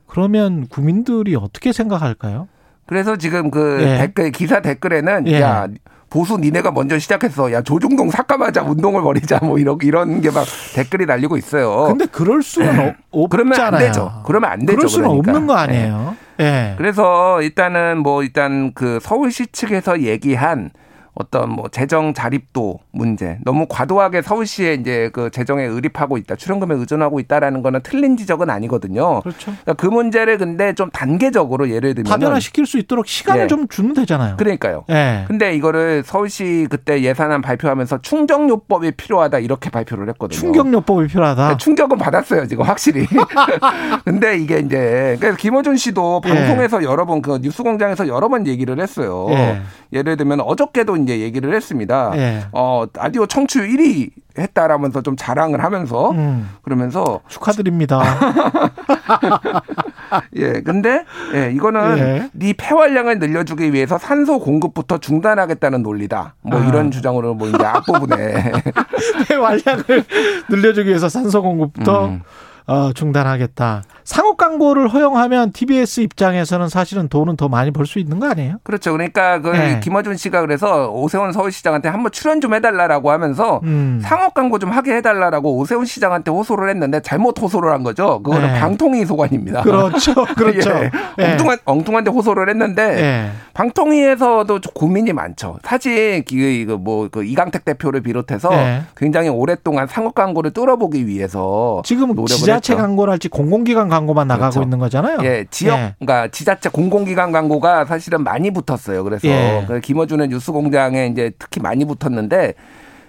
그러면 0.08 0.68
국민들이 0.68 1.36
어떻게 1.36 1.72
생각할까요? 1.72 2.48
그래서 2.86 3.16
지금 3.16 3.50
그 3.50 3.80
예. 3.82 3.98
댓글 3.98 4.32
기사 4.32 4.62
댓글에는 4.62 5.28
예. 5.28 5.42
야 5.42 5.68
보수 6.10 6.38
니네가 6.38 6.72
먼저 6.72 7.00
시작했어. 7.00 7.52
야 7.54 7.62
조중동 7.64 8.12
삭감하자 8.12 8.62
운동을 8.64 9.02
벌이자 9.02 9.40
뭐 9.42 9.58
이런 9.58 9.78
이런 9.82 10.22
게 10.22 10.30
막 10.30 10.46
댓글이 10.76 11.08
달리고 11.08 11.38
있어요. 11.38 11.86
근데 11.88 12.06
그럴 12.06 12.44
수는 12.44 12.94
없, 13.12 13.30
그러면 13.32 13.54
안 13.60 13.74
없잖아요. 13.74 13.88
되죠. 13.88 14.22
그러면 14.26 14.52
안 14.52 14.60
되죠. 14.60 14.76
그럴 14.78 14.90
수는 14.90 15.08
그러니까. 15.10 15.32
없는 15.32 15.48
거 15.48 15.54
아니에요. 15.56 16.16
예. 16.42 16.76
그래서 16.78 17.42
일단은 17.42 18.00
뭐 18.00 18.22
일단 18.22 18.74
그 18.76 19.00
서울시 19.02 19.48
측에서 19.48 20.02
얘기한 20.02 20.70
어떤 21.16 21.50
뭐 21.50 21.68
재정 21.70 22.14
자립도 22.14 22.80
문제 22.92 23.38
너무 23.44 23.66
과도하게 23.68 24.22
서울시에 24.22 24.74
이제 24.76 25.10
그 25.14 25.30
재정에 25.32 25.64
의립하고 25.64 26.18
있다 26.18 26.36
출연금에 26.36 26.76
의존하고 26.76 27.20
있다라는 27.20 27.62
거는 27.64 27.82
틀린 27.84 28.18
지적은 28.18 28.50
아니거든요. 28.50 29.22
그렇죠. 29.22 29.52
그러니까 29.64 29.74
그 29.74 29.88
문제를 29.88 30.38
근데 30.38 30.74
좀 30.74 30.90
단계적으로 30.92 31.70
예를 31.70 31.96
들면 31.96 32.10
파변화 32.10 32.40
시킬 32.40 32.66
수 32.66 32.78
있도록 32.78 33.08
시간을 33.08 33.44
예. 33.44 33.48
좀 33.48 33.68
주면 33.68 33.94
되잖아요. 33.96 34.38
그러니까요. 34.38 34.86
예. 34.90 35.26
근데 35.28 35.56
이거를 35.56 36.04
서울시 36.06 36.68
그때 36.70 37.02
예산안 37.02 37.42
발표하면서 37.42 38.02
충정요법이 38.02 38.92
필요하다 38.92 39.40
이렇게 39.40 39.70
발표를 39.70 40.08
했거든요. 40.10 40.40
충격요법이 40.40 41.08
필요하다. 41.08 41.36
그러니까 41.36 41.58
충격은 41.58 41.98
받았어요 41.98 42.48
지금 42.48 42.66
확실히. 42.66 43.08
근데 44.06 44.38
이게 44.38 44.60
이제 44.60 45.18
그래서 45.20 45.38
김어준 45.38 45.78
씨도 45.78 46.22
예. 46.26 46.30
방송에서 46.30 46.84
여러 46.84 47.06
번 47.06 47.24
그 47.24 47.40
뉴스공장에서 47.42 48.08
여러 48.08 48.28
번 48.30 48.46
얘기를 48.46 48.80
했어요. 48.80 49.28
예. 49.32 49.62
예를 49.94 50.18
들면 50.18 50.42
어저께도 50.42 50.98
이제 51.04 51.20
얘기를 51.20 51.54
했습니다. 51.54 52.12
예. 52.16 52.46
어 52.52 52.86
라디오 52.94 53.26
청취율 53.26 53.68
1위 53.68 54.10
했다라면서 54.38 55.02
좀 55.02 55.16
자랑을 55.16 55.64
하면서 55.64 56.12
음, 56.12 56.50
그러면서 56.64 57.22
축하드립니다. 57.28 58.02
예 60.36 60.62
근데 60.62 61.06
예 61.36 61.52
이거는 61.52 61.98
예. 61.98 62.30
네 62.34 62.54
폐활량을 62.58 63.20
늘려주기 63.20 63.74
위해서 63.74 63.98
산소 63.98 64.40
공급부터 64.40 64.98
중단하겠다는 64.98 65.84
논리다. 65.84 66.36
뭐 66.42 66.60
아. 66.60 66.66
이런 66.66 66.92
주장으로 66.92 67.36
뭐 67.36 67.48
이제 67.48 67.64
앞부분에 67.64 68.52
폐활량을 69.30 70.04
늘려주기 70.50 70.90
위해서 70.90 71.10
산소 71.10 71.42
공급부터 71.42 72.06
음. 72.06 72.22
어, 72.66 72.92
중단하겠다. 72.94 73.84
상업 74.04 74.38
광고를 74.38 74.88
허용하면 74.90 75.52
TBS 75.54 76.02
입장에서는 76.02 76.68
사실은 76.70 77.08
돈은 77.08 77.38
더 77.38 77.48
많이 77.50 77.72
벌 77.72 77.86
수 77.86 78.00
있는 78.00 78.20
거 78.20 78.28
아니에요? 78.30 78.56
그렇죠. 78.64 78.92
그러니까 78.94 79.40
그 79.40 79.50
네. 79.50 79.80
김어준 79.82 80.16
씨가 80.18 80.42
그래서 80.42 80.90
오세훈 80.90 81.32
서울시장한테 81.34 81.90
한번 81.90 82.12
출연 82.12 82.40
좀 82.42 82.54
해달라라고 82.54 83.12
하면서 83.12 83.60
음. 83.64 84.00
상업 84.04 84.34
광고 84.34 84.58
좀 84.60 84.72
하게 84.72 84.96
해달라라고 84.96 85.58
오세훈 85.58 85.86
시장한테 85.86 86.32
호소를 86.32 86.70
했는데 86.70 87.02
잘못 87.02 87.40
호소를 87.42 87.72
한 87.72 87.84
거죠. 87.84 88.22
그거는 88.24 88.54
네. 88.54 88.60
방통위 88.60 89.06
소관입니다. 89.06 89.62
그렇죠. 89.64 90.14
그렇죠. 90.36 90.70
예. 90.72 90.92
예. 91.20 91.32
엉뚱한 91.32 91.58
엉뚱한데 91.66 92.12
호소를 92.12 92.50
했는데 92.50 92.82
예. 93.02 93.32
방통위에서도 93.54 94.60
좀 94.62 94.74
고민이 94.74 95.14
많죠. 95.14 95.58
사실 95.64 96.24
이거 96.32 96.78
뭐그 96.78 97.26
이강택 97.26 97.66
대표를 97.66 98.02
비롯해서 98.02 98.54
예. 98.54 98.84
굉장히 98.96 99.30
오랫동안 99.30 99.88
상업 99.88 100.16
광고를 100.16 100.52
뚫어보기 100.52 101.08
위해서 101.08 101.82
지금 101.86 102.14
노력을 102.16 102.53
지자체 102.60 102.74
했죠. 102.74 102.82
광고랄지 102.82 103.30
공공기관 103.30 103.90
광고만 103.90 104.28
나가고 104.28 104.52
그렇죠. 104.52 104.64
있는 104.64 104.80
거잖아요. 104.80 105.18
예, 105.24 105.46
지역, 105.50 105.78
예. 105.78 105.96
그러니까 106.00 106.28
지자체 106.30 106.70
공공기관 106.70 107.32
광고가 107.32 107.86
사실은 107.86 108.24
많이 108.24 108.52
붙었어요. 108.52 109.04
그래서 109.04 109.28
예. 109.28 109.66
그 109.68 109.80
김어준의 109.80 110.30
뉴스공장에 110.30 111.08
이제 111.08 111.32
특히 111.38 111.62
많이 111.62 111.86
붙었는데 111.86 112.54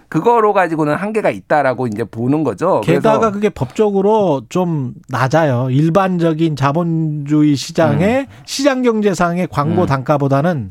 그거로 0.09 0.53
가지고는 0.53 0.95
한계가 0.95 1.31
있다라고 1.31 1.89
이제 1.89 2.05
보는 2.05 2.45
거죠. 2.45 2.81
게다가 2.83 3.33
그게 3.33 3.49
법적으로 3.49 4.43
좀 4.49 4.95
낮아요. 5.09 5.71
일반적인 5.71 6.55
자본주의 6.55 7.57
시장의 7.57 8.29
시장 8.45 8.83
경제상의 8.83 9.49
광고 9.51 9.83
음. 9.83 9.87
단가보다는 9.87 10.71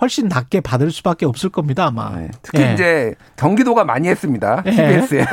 훨씬 0.00 0.28
낮게 0.28 0.60
받을 0.60 0.90
수밖에 0.90 1.26
없을 1.26 1.50
겁니다, 1.50 1.86
아마. 1.86 2.16
네, 2.16 2.28
특히 2.42 2.62
예. 2.62 2.72
이제 2.72 3.14
경기도가 3.36 3.84
많이 3.84 4.08
했습니다. 4.08 4.62
예. 4.66 4.70
TBS에. 4.70 5.24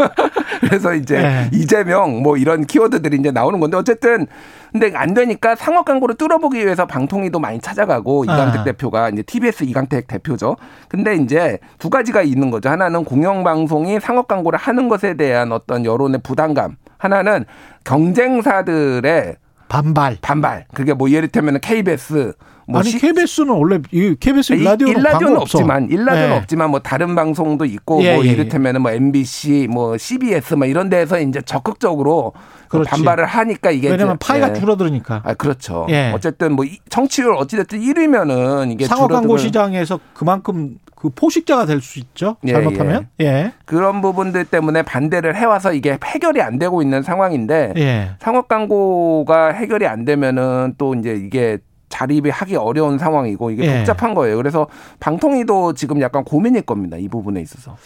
그래서 0.60 0.94
이제 0.94 1.16
예. 1.16 1.50
이재명 1.52 2.22
뭐 2.22 2.36
이런 2.36 2.64
키워드들이 2.66 3.18
이제 3.18 3.30
나오는 3.30 3.60
건데 3.60 3.76
어쨌든 3.76 4.26
근데 4.72 4.92
안 4.94 5.14
되니까 5.14 5.54
상업 5.56 5.84
광고를 5.84 6.16
뚫어보기 6.16 6.58
위해서 6.64 6.86
방통위도 6.86 7.38
많이 7.38 7.60
찾아가고 7.60 8.24
이강택 8.24 8.60
아. 8.60 8.64
대표가 8.64 9.08
이제 9.08 9.22
TBS 9.22 9.64
이강택 9.64 10.06
대표죠. 10.06 10.56
근데 10.88 11.14
이제 11.16 11.58
두 11.78 11.90
가지가 11.90 12.22
있는 12.22 12.50
거죠. 12.50 12.68
하나는 12.68 13.04
공영방송이 13.04 14.00
상업 14.00 14.28
광고를 14.28 14.58
하는 14.58 14.88
것에 14.88 15.14
대한 15.14 15.52
어떤 15.52 15.84
여론의 15.84 16.20
부담감. 16.22 16.76
하나는 16.98 17.44
경쟁사들의 17.84 19.36
반발. 19.68 20.18
반발. 20.20 20.66
그게 20.74 20.92
뭐 20.92 21.10
예를 21.10 21.28
들면 21.28 21.60
KBS 21.60 22.34
뭐 22.66 22.80
아니 22.80 22.90
시- 22.90 22.98
KBS는 22.98 23.48
원래 23.50 23.78
이 23.90 24.14
KBS 24.18 24.52
일라디오는 24.54 24.96
일라디오는 24.98 25.26
광고 25.26 25.40
없어. 25.42 25.58
없지만 25.58 25.88
일라디오는 25.90 26.30
예. 26.34 26.38
없지만 26.38 26.70
뭐 26.70 26.80
다른 26.80 27.14
방송도 27.14 27.64
있고 27.64 28.02
예, 28.02 28.14
뭐 28.14 28.24
예, 28.24 28.28
예. 28.28 28.32
이를테면은 28.32 28.82
뭐 28.82 28.90
MBC 28.92 29.68
뭐 29.70 29.96
CBS 29.98 30.54
뭐 30.54 30.66
이런 30.66 30.88
데서 30.88 31.18
이제 31.20 31.40
적극적으로 31.42 32.32
그. 32.68 32.82
반발을 32.82 33.26
하니까 33.26 33.70
이게 33.72 33.88
왜냐면 33.90 34.16
파이가 34.18 34.50
예. 34.50 34.54
줄어들으니까. 34.60 35.22
아 35.24 35.34
그렇죠. 35.34 35.86
예. 35.90 36.12
어쨌든 36.14 36.52
뭐 36.54 36.64
이- 36.64 36.78
청취율 36.88 37.34
어찌 37.34 37.56
됐든 37.56 37.80
1위면은 37.80 38.70
이게 38.72 38.84
상업 38.86 39.10
광고 39.10 39.36
시장에서 39.36 39.98
그만큼 40.14 40.78
그 40.94 41.08
포식자가 41.08 41.64
될 41.66 41.80
수 41.80 41.98
있죠. 41.98 42.36
예, 42.46 42.52
잘못하면. 42.52 43.08
예. 43.20 43.52
그런 43.64 44.02
부분들 44.02 44.44
때문에 44.44 44.82
반대를 44.82 45.34
해 45.34 45.44
와서 45.46 45.72
이게 45.72 45.98
해결이 46.04 46.42
안 46.42 46.58
되고 46.58 46.82
있는 46.82 47.02
상황인데 47.02 47.72
예. 47.78 48.10
상업 48.20 48.48
광고가 48.48 49.52
해결이 49.52 49.86
안 49.86 50.04
되면은 50.04 50.74
또 50.78 50.94
이제 50.94 51.14
이게 51.14 51.58
자립이 51.90 52.30
하기 52.30 52.56
어려운 52.56 52.96
상황이고 52.96 53.50
이게 53.50 53.66
예. 53.66 53.78
복잡한 53.78 54.14
거예요. 54.14 54.36
그래서 54.38 54.66
방통위도 55.00 55.74
지금 55.74 56.00
약간 56.00 56.24
고민일 56.24 56.62
겁니다. 56.62 56.96
이 56.96 57.08
부분에 57.08 57.42
있어서. 57.42 57.76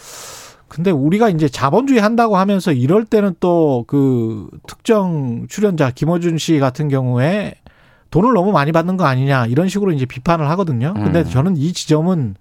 근데 0.67 0.89
우리가 0.91 1.29
이제 1.29 1.47
자본주의 1.49 1.99
한다고 1.99 2.37
하면서 2.37 2.71
이럴 2.71 3.05
때는 3.05 3.35
또 3.39 3.83
그 3.87 4.49
특정 4.67 5.45
출연자 5.49 5.91
김어준 5.91 6.37
씨 6.37 6.59
같은 6.59 6.87
경우에 6.87 7.55
돈을 8.11 8.33
너무 8.33 8.51
많이 8.51 8.71
받는 8.71 8.97
거 8.97 9.05
아니냐 9.05 9.47
이런 9.47 9.67
식으로 9.67 9.91
이제 9.91 10.05
비판을 10.05 10.49
하거든요. 10.51 10.93
근데 10.93 11.19
음. 11.19 11.25
저는 11.25 11.57
이 11.57 11.73
지점은 11.73 12.35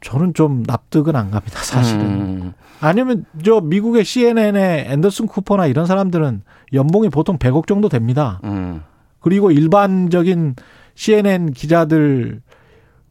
저는 0.00 0.34
좀 0.34 0.64
납득은 0.66 1.14
안 1.14 1.30
갑니다, 1.30 1.60
사실은. 1.62 2.00
음. 2.00 2.52
아니면 2.80 3.24
저 3.44 3.60
미국의 3.60 4.04
CNN의 4.04 4.86
앤더슨 4.88 5.26
쿠퍼나 5.26 5.66
이런 5.66 5.86
사람들은 5.86 6.42
연봉이 6.72 7.08
보통 7.08 7.38
100억 7.38 7.66
정도 7.68 7.88
됩니다. 7.88 8.40
음. 8.44 8.82
그리고 9.22 9.50
일반적인 9.50 10.56
CNN 10.94 11.52
기자들 11.52 12.42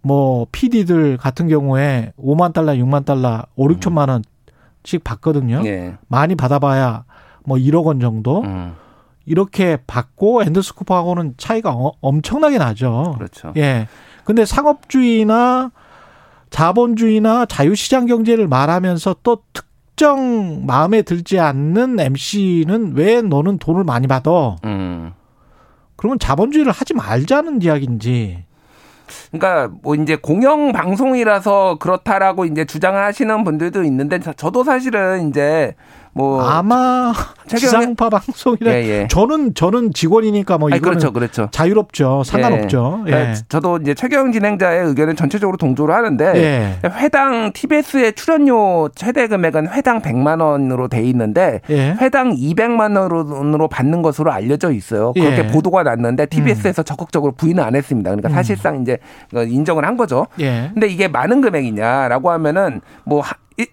뭐 0.03 0.45
PD들 0.51 1.17
같은 1.17 1.47
경우에 1.47 2.13
5만 2.19 2.53
달러, 2.53 2.73
6만 2.73 3.05
달러, 3.05 3.43
5, 3.55 3.67
6천만 3.69 4.09
원씩 4.09 5.03
받거든요. 5.03 5.61
예. 5.65 5.95
많이 6.07 6.35
받아봐야 6.35 7.05
뭐 7.45 7.57
1억 7.57 7.85
원 7.85 7.99
정도 7.99 8.41
음. 8.41 8.73
이렇게 9.25 9.77
받고 9.87 10.43
앤더스 10.43 10.73
쿠퍼하고는 10.75 11.35
차이가 11.37 11.71
어- 11.71 11.93
엄청나게 12.01 12.57
나죠. 12.57 13.15
그렇죠. 13.17 13.53
예. 13.57 13.87
근데 14.25 14.45
상업주의나 14.45 15.71
자본주의나 16.49 17.45
자유시장 17.45 18.05
경제를 18.07 18.47
말하면서 18.47 19.17
또 19.23 19.43
특정 19.53 20.65
마음에 20.65 21.01
들지 21.01 21.39
않는 21.39 21.99
MC는 21.99 22.93
왜 22.95 23.21
너는 23.21 23.57
돈을 23.57 23.83
많이 23.83 24.07
받아? 24.07 24.57
음. 24.65 25.13
그러면 26.01 26.17
자본주의를 26.17 26.71
하지 26.71 26.95
말자는 26.95 27.61
이야기인지. 27.61 28.43
그러니까 29.31 29.71
뭐 29.83 29.93
이제 29.93 30.15
공영 30.15 30.71
방송이라서 30.71 31.77
그렇다라고 31.79 32.45
이제 32.45 32.65
주장하시는 32.65 33.43
분들도 33.43 33.83
있는데 33.83 34.19
저- 34.19 34.33
저도 34.33 34.63
사실은 34.63 35.29
이제 35.29 35.75
뭐 36.13 36.41
아마 36.41 37.13
최경영- 37.47 37.57
지상파 37.59 38.09
방송이라 38.09 38.71
예, 38.73 38.75
예. 39.01 39.07
저는 39.09 39.53
저는 39.53 39.93
직원이니까 39.93 40.57
뭐 40.57 40.69
이거는 40.69 40.81
그렇죠, 40.81 41.13
그렇죠. 41.13 41.47
자유롭죠. 41.51 42.23
상관없죠. 42.25 43.03
예. 43.07 43.11
그러니까 43.11 43.41
저도 43.47 43.77
이제 43.77 43.93
최경 43.93 44.31
진행자의 44.33 44.87
의견을 44.87 45.15
전체적으로 45.15 45.57
동조를 45.57 45.95
하는데 45.95 46.33
예. 46.35 46.79
회당 46.99 47.51
TBS의 47.53 48.13
출연료 48.13 48.89
최대 48.95 49.27
금액은 49.27 49.69
회당 49.69 50.01
100만 50.01 50.41
원으로 50.41 50.87
돼 50.89 51.01
있는데 51.03 51.61
예. 51.69 51.95
회당 52.01 52.35
200만 52.35 52.97
원으로 52.97 53.67
받는 53.69 54.01
것으로 54.01 54.31
알려져 54.31 54.71
있어요. 54.71 55.13
그렇게 55.13 55.37
예. 55.37 55.47
보도가 55.47 55.83
났는데 55.83 56.25
TBS에서 56.25 56.83
적극적으로 56.83 57.31
부인을 57.33 57.63
안 57.63 57.75
했습니다. 57.75 58.09
그러니까 58.09 58.29
음. 58.29 58.33
사실상 58.33 58.81
이제 58.81 58.97
인정을 59.33 59.85
한 59.85 59.95
거죠. 59.95 60.27
예. 60.39 60.71
근데 60.73 60.87
이게 60.87 61.07
많은 61.07 61.41
금액이냐라고 61.41 62.31
하면은 62.31 62.81
뭐 63.05 63.21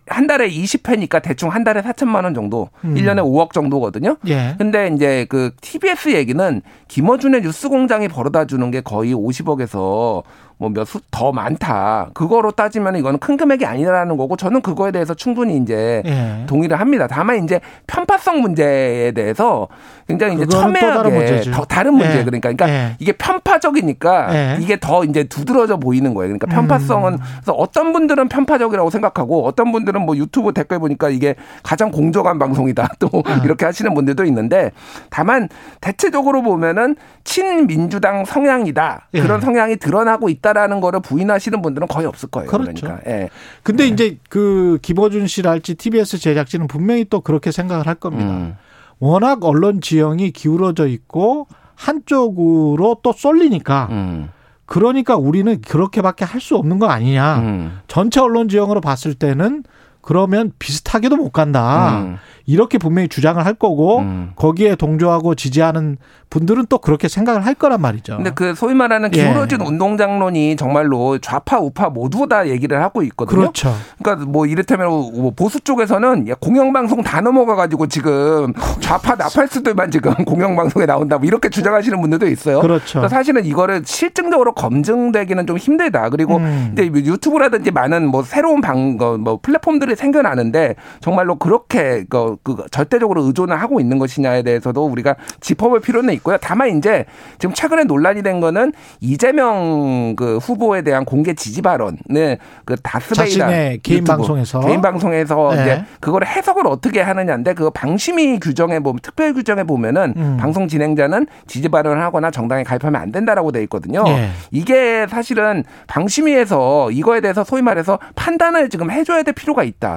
한 0.06 0.26
달에 0.26 0.48
20회니까 0.50 1.22
대충 1.22 1.50
한 1.50 1.64
달에 1.64 1.80
4천만 1.82 2.24
원 2.24 2.34
정도, 2.34 2.70
음. 2.84 2.96
일 2.96 3.04
1년에 3.04 3.22
5억 3.22 3.52
정도거든요. 3.52 4.16
예. 4.26 4.54
근데 4.58 4.88
이제 4.94 5.26
그 5.28 5.52
TBS 5.60 6.10
얘기는 6.10 6.62
김어준의 6.88 7.42
뉴스 7.42 7.68
공장이 7.68 8.08
벌어다 8.08 8.44
주는 8.44 8.70
게 8.70 8.80
거의 8.80 9.14
50억에서 9.14 10.22
뭐몇수더 10.58 11.32
많다. 11.32 12.10
그거로 12.14 12.50
따지면 12.50 12.96
이거는 12.96 13.18
큰 13.18 13.36
금액이 13.36 13.64
아니라는 13.64 14.16
거고 14.16 14.36
저는 14.36 14.60
그거에 14.60 14.90
대해서 14.90 15.14
충분히 15.14 15.56
이제 15.56 16.02
예. 16.04 16.44
동의를 16.46 16.78
합니다. 16.78 17.06
다만 17.08 17.44
이제 17.44 17.60
편파성 17.86 18.40
문제에 18.40 19.12
대해서 19.12 19.68
굉장히 20.08 20.34
이제 20.36 20.46
첨예하게. 20.46 21.50
더 21.52 21.64
다른 21.64 21.94
문제 21.94 22.18
예. 22.18 22.24
그러니까 22.24 22.50
그러니까 22.52 22.68
예. 22.68 22.96
이게 22.98 23.12
편파적이니까 23.12 24.34
예. 24.34 24.56
이게 24.60 24.78
더 24.80 25.04
이제 25.04 25.24
두드러져 25.24 25.76
보이는 25.76 26.12
거예요. 26.14 26.28
그러니까 26.28 26.46
편파성은 26.48 27.12
음. 27.14 27.18
그래서 27.36 27.52
어떤 27.52 27.92
분들은 27.92 28.28
편파적이라고 28.28 28.90
생각하고 28.90 29.46
어떤 29.46 29.70
분들은 29.70 30.02
뭐 30.02 30.16
유튜브 30.16 30.52
댓글 30.52 30.80
보니까 30.80 31.08
이게 31.08 31.36
가장 31.62 31.90
공정한 31.92 32.38
방송이다 32.38 32.88
또 32.98 33.08
아. 33.24 33.40
이렇게 33.44 33.64
하시는 33.64 33.94
분들도 33.94 34.24
있는데 34.24 34.72
다만 35.10 35.48
대체적으로 35.80 36.42
보면은 36.42 36.96
친민주당 37.22 38.24
성향이다 38.24 39.08
예. 39.14 39.20
그런 39.20 39.40
성향이 39.40 39.76
드러나고 39.76 40.28
있다 40.28 40.47
라는 40.52 40.80
거를 40.80 41.00
부인하시는 41.00 41.60
분들은 41.62 41.88
거의 41.88 42.06
없을 42.06 42.28
거예요. 42.28 42.50
그렇죠. 42.50 42.86
그러니까 42.86 43.10
예. 43.10 43.28
근데 43.62 43.86
이제 43.86 44.18
그 44.28 44.78
김어준 44.82 45.26
씨랄지 45.26 45.74
TBS 45.76 46.18
제작진은 46.18 46.66
분명히 46.66 47.04
또 47.04 47.20
그렇게 47.20 47.50
생각을 47.52 47.86
할 47.86 47.94
겁니다. 47.94 48.30
음. 48.30 48.56
워낙 48.98 49.44
언론 49.44 49.80
지형이 49.80 50.32
기울어져 50.32 50.86
있고 50.88 51.46
한쪽으로 51.74 52.98
또 53.02 53.12
쏠리니까 53.12 53.88
음. 53.90 54.30
그러니까 54.66 55.16
우리는 55.16 55.60
그렇게밖에 55.60 56.24
할 56.24 56.40
수 56.40 56.56
없는 56.56 56.78
거 56.78 56.86
아니냐. 56.86 57.38
음. 57.38 57.78
전체 57.88 58.20
언론 58.20 58.48
지형으로 58.48 58.80
봤을 58.80 59.14
때는 59.14 59.64
그러면 60.08 60.52
비슷하게도 60.58 61.16
못 61.16 61.34
간다. 61.34 62.00
음. 62.00 62.16
이렇게 62.46 62.78
분명히 62.78 63.08
주장을 63.08 63.44
할 63.44 63.52
거고 63.52 63.98
음. 63.98 64.32
거기에 64.34 64.74
동조하고 64.74 65.34
지지하는 65.34 65.98
분들은 66.30 66.64
또 66.70 66.78
그렇게 66.78 67.06
생각을 67.06 67.44
할 67.44 67.54
거란 67.54 67.80
말이죠. 67.82 68.16
근데 68.16 68.30
그 68.30 68.54
소위 68.54 68.74
말하는 68.74 69.10
예. 69.14 69.24
기울어진 69.24 69.60
운동장론이 69.60 70.56
정말로 70.56 71.18
좌파 71.18 71.58
우파 71.58 71.90
모두 71.90 72.26
다 72.26 72.48
얘기를 72.48 72.82
하고 72.82 73.02
있거든요. 73.02 73.38
그렇죠. 73.38 73.74
그러니까 74.02 74.26
뭐 74.26 74.46
이를테면 74.46 74.88
뭐 74.88 75.30
보수 75.36 75.60
쪽에서는 75.60 76.28
야, 76.28 76.34
공영방송 76.40 77.02
다 77.02 77.20
넘어가 77.20 77.54
가지고 77.54 77.86
지금 77.86 78.54
좌파 78.80 79.14
나팔수들만 79.14 79.90
지금 79.90 80.14
공영방송에 80.24 80.86
나온다 80.86 81.18
뭐 81.18 81.26
이렇게 81.26 81.50
주장하시는 81.50 82.00
분들도 82.00 82.28
있어요. 82.28 82.60
그렇죠. 82.60 83.00
그러니까 83.00 83.08
사실은 83.08 83.44
이거를 83.44 83.82
실증적으로 83.84 84.54
검증되기는 84.54 85.46
좀 85.46 85.58
힘들다. 85.58 86.08
그리고 86.08 86.38
음. 86.38 86.70
이제 86.72 86.86
유튜브라든지 86.86 87.72
많은 87.72 88.06
뭐 88.06 88.22
새로운 88.22 88.62
방, 88.62 88.96
거, 88.96 89.18
뭐 89.18 89.38
플랫폼들이 89.42 89.96
생겨나는데 89.98 90.76
정말로 91.00 91.36
그렇게 91.36 92.04
그, 92.08 92.36
그 92.42 92.56
절대적으로 92.70 93.24
의존을 93.24 93.60
하고 93.60 93.80
있는 93.80 93.98
것이냐에 93.98 94.42
대해서도 94.42 94.86
우리가 94.86 95.16
짚어볼 95.40 95.80
필요는 95.80 96.14
있고요. 96.14 96.38
다만 96.40 96.76
이제 96.76 97.04
지금 97.38 97.54
최근에 97.54 97.84
논란이 97.84 98.22
된 98.22 98.40
거는 98.40 98.72
이재명 99.00 100.14
그 100.16 100.38
후보에 100.38 100.82
대한 100.82 101.04
공개 101.04 101.34
지지 101.34 101.62
발언을 101.62 102.38
그 102.64 102.76
다스베이다 102.82 103.24
자신의 103.24 103.80
개인 103.82 104.04
방송에서. 104.04 104.60
개인 104.60 104.80
방송에서 104.80 105.54
네. 105.54 105.62
이제 105.62 105.84
그거를 106.00 106.26
해석을 106.26 106.66
어떻게 106.66 107.00
하느냐인데 107.00 107.54
그 107.54 107.70
방심위 107.70 108.38
규정에 108.40 108.78
보면 108.78 109.00
특별 109.02 109.34
규정에 109.34 109.64
보면은 109.64 110.14
음. 110.16 110.36
방송 110.40 110.68
진행자는 110.68 111.26
지지 111.46 111.68
발언을 111.68 112.02
하거나 112.02 112.30
정당에 112.30 112.62
가입하면 112.62 113.00
안 113.00 113.10
된다라고 113.12 113.52
돼 113.52 113.62
있거든요. 113.64 114.04
예. 114.06 114.30
이게 114.50 115.06
사실은 115.08 115.64
방심위에서 115.86 116.90
이거에 116.92 117.20
대해서 117.20 117.42
소위 117.44 117.62
말해서 117.62 117.98
판단을 118.14 118.68
지금 118.68 118.90
해줘야 118.90 119.22
될 119.22 119.34
필요가 119.34 119.64
있다. 119.64 119.87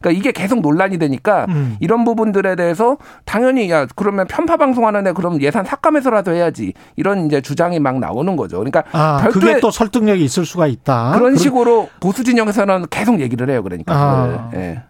그러니까 0.00 0.18
이게 0.18 0.32
계속 0.32 0.60
논란이 0.60 0.98
되니까 0.98 1.46
음. 1.50 1.76
이런 1.80 2.04
부분들에 2.04 2.56
대해서 2.56 2.96
당연히 3.24 3.70
야 3.70 3.86
그러면 3.94 4.26
편파 4.26 4.56
방송하는데 4.56 5.12
그럼 5.12 5.40
예산 5.42 5.64
삭감해서라도 5.64 6.32
해야지 6.32 6.72
이런 6.96 7.26
이제 7.26 7.40
주장이 7.40 7.78
막 7.78 7.98
나오는 7.98 8.34
거죠. 8.36 8.58
그러니까 8.58 8.84
아, 8.92 9.28
그게 9.30 9.60
또 9.60 9.70
설득력이 9.70 10.24
있을 10.24 10.46
수가 10.46 10.66
있다. 10.66 11.12
그런 11.12 11.36
식으로 11.36 11.90
보수 12.00 12.24
진영에서는 12.24 12.86
계속 12.88 13.20
얘기를 13.20 13.50
해요. 13.50 13.62
그러니까 13.62 13.94
아. 13.94 14.50
예. 14.54 14.82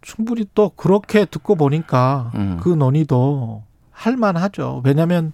충분히 0.00 0.44
또 0.54 0.70
그렇게 0.70 1.24
듣고 1.24 1.54
보니까 1.56 2.30
음. 2.34 2.58
그 2.60 2.68
논의도 2.68 3.64
할 3.90 4.16
만하죠. 4.16 4.82
왜냐하면 4.84 5.32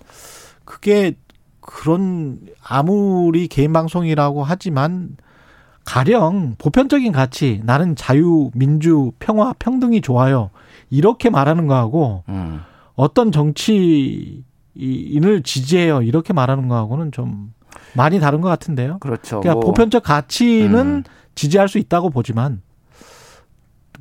그게 0.64 1.14
그런 1.60 2.40
아무리 2.62 3.48
개인 3.48 3.72
방송이라고 3.72 4.44
하지만 4.44 5.16
가령 5.84 6.54
보편적인 6.58 7.12
가치 7.12 7.60
나는 7.64 7.96
자유, 7.96 8.50
민주, 8.54 9.12
평화, 9.18 9.52
평등이 9.58 10.00
좋아요. 10.00 10.50
이렇게 10.90 11.30
말하는 11.30 11.66
거하고 11.66 12.24
음. 12.28 12.60
어떤 12.94 13.32
정치인을 13.32 14.42
지지해요. 15.42 16.02
이렇게 16.02 16.32
말하는 16.32 16.68
거하고는 16.68 17.12
좀 17.12 17.52
많이 17.94 18.20
다른 18.20 18.40
것 18.40 18.48
같은데요. 18.48 18.98
그렇죠. 19.00 19.40
그러니까 19.40 19.54
뭐 19.54 19.64
보편적 19.64 20.02
가치는 20.02 20.86
음. 20.86 21.04
지지할 21.34 21.68
수 21.68 21.78
있다고 21.78 22.10
보지만 22.10 22.60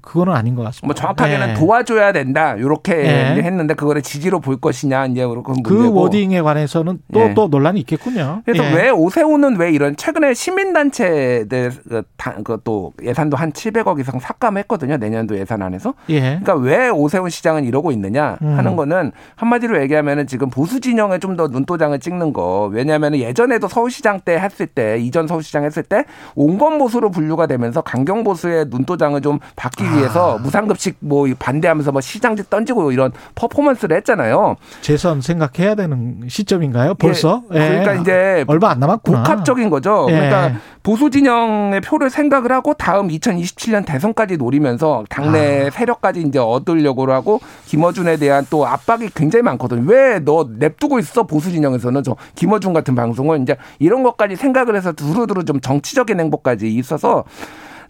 그거는 0.01 0.33
아닌 0.33 0.55
것 0.55 0.63
같습니다. 0.63 0.87
뭐 0.87 0.93
정확하게는 0.95 1.47
네. 1.47 1.53
도와줘야 1.53 2.11
된다 2.11 2.55
이렇게 2.55 2.93
네. 2.95 3.41
했는데 3.41 3.73
그거를 3.73 4.01
지지로 4.01 4.39
볼 4.39 4.57
것이냐 4.57 5.05
이제 5.07 5.25
그런 5.25 5.43
그 5.43 5.51
문제고. 5.73 6.01
워딩에 6.01 6.41
관해서는 6.41 6.99
또 7.13 7.19
예. 7.21 7.33
또 7.33 7.47
논란이 7.47 7.79
있겠군요. 7.81 8.41
그래서 8.45 8.63
예. 8.65 8.73
왜 8.75 8.89
오세훈은 8.89 9.57
왜 9.57 9.71
이런 9.71 9.95
최근에 9.95 10.33
시민단체들 10.33 11.71
그 11.87 12.03
다- 12.17 12.35
그또 12.43 12.93
예산도 13.01 13.37
한 13.37 13.51
700억 13.51 13.99
이상 13.99 14.19
삭감했거든요 14.19 14.97
내년도 14.97 15.37
예산안에서. 15.37 15.93
예. 16.09 16.19
그러니까 16.41 16.55
왜 16.55 16.89
오세훈 16.89 17.29
시장은 17.29 17.63
이러고 17.65 17.91
있느냐 17.91 18.37
음. 18.41 18.57
하는 18.57 18.75
거는 18.75 19.11
한마디로 19.35 19.81
얘기하면은 19.81 20.27
지금 20.27 20.49
보수 20.49 20.79
진영에 20.79 21.17
좀 21.19 21.31
더 21.31 21.47
눈도장을 21.47 21.97
찍는 21.97 22.33
거. 22.33 22.69
왜냐하면 22.73 23.15
예전에도 23.15 23.69
서울시장 23.69 24.19
때 24.25 24.37
했을 24.37 24.67
때 24.67 24.97
이전 24.99 25.27
서울시장 25.27 25.63
했을 25.63 25.81
때 25.81 26.03
온건 26.35 26.77
보수로 26.77 27.09
분류가 27.09 27.47
되면서 27.47 27.79
강경 27.81 28.25
보수의 28.25 28.65
눈도장을 28.69 29.21
좀 29.21 29.39
받기 29.55 29.81
아. 29.85 29.90
위해서 29.95 30.37
무상급식 30.39 30.97
뭐 30.99 31.27
반대하면서 31.37 31.91
뭐 31.91 32.01
시장지 32.01 32.49
던지고 32.49 32.91
이런 32.91 33.11
퍼포먼스를 33.35 33.97
했잖아요. 33.97 34.55
재선 34.81 35.21
생각해야 35.21 35.75
되는 35.75 36.21
시점인가요? 36.27 36.95
벌써? 36.95 37.43
예, 37.53 37.59
그러니까 37.59 37.93
이제 37.95 38.45
얼마 38.47 38.69
안 38.69 38.79
남았구나. 38.79 39.23
복합적인 39.23 39.69
거죠. 39.69 40.07
예. 40.09 40.13
그러니까 40.13 40.53
보수 40.83 41.09
진영의 41.09 41.81
표를 41.81 42.09
생각을 42.09 42.51
하고 42.51 42.73
다음 42.73 43.09
2027년 43.09 43.85
대선까지 43.85 44.37
노리면서 44.37 45.03
당내 45.09 45.67
아. 45.67 45.69
세력까지 45.69 46.21
이제 46.21 46.39
얻으려고 46.39 47.11
하고 47.11 47.41
김어준에 47.65 48.17
대한 48.17 48.45
또 48.49 48.65
압박이 48.65 49.09
굉장히 49.15 49.43
많거든. 49.43 49.87
왜너 49.87 50.47
냅두고 50.57 50.99
있어 50.99 51.23
보수 51.23 51.51
진영에서는 51.51 52.03
저 52.03 52.15
김어준 52.35 52.73
같은 52.73 52.95
방송은 52.95 53.43
이제 53.43 53.57
이런 53.79 54.03
것까지 54.03 54.35
생각을 54.35 54.75
해서 54.75 54.91
두루두루 54.91 55.45
좀 55.45 55.59
정치적인 55.59 56.19
행보까지 56.19 56.73
있어서 56.75 57.23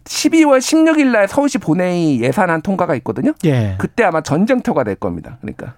12월 0.04 0.60
16일 0.60 1.12
날 1.12 1.28
서울시 1.28 1.58
본회의 1.58 2.22
예산안 2.22 2.62
통과가 2.62 2.96
있거든요. 2.96 3.34
예. 3.46 3.76
그때 3.78 4.04
아마 4.04 4.22
전쟁터가 4.22 4.84
될 4.84 4.96
겁니다. 4.96 5.38
그러니까 5.42 5.76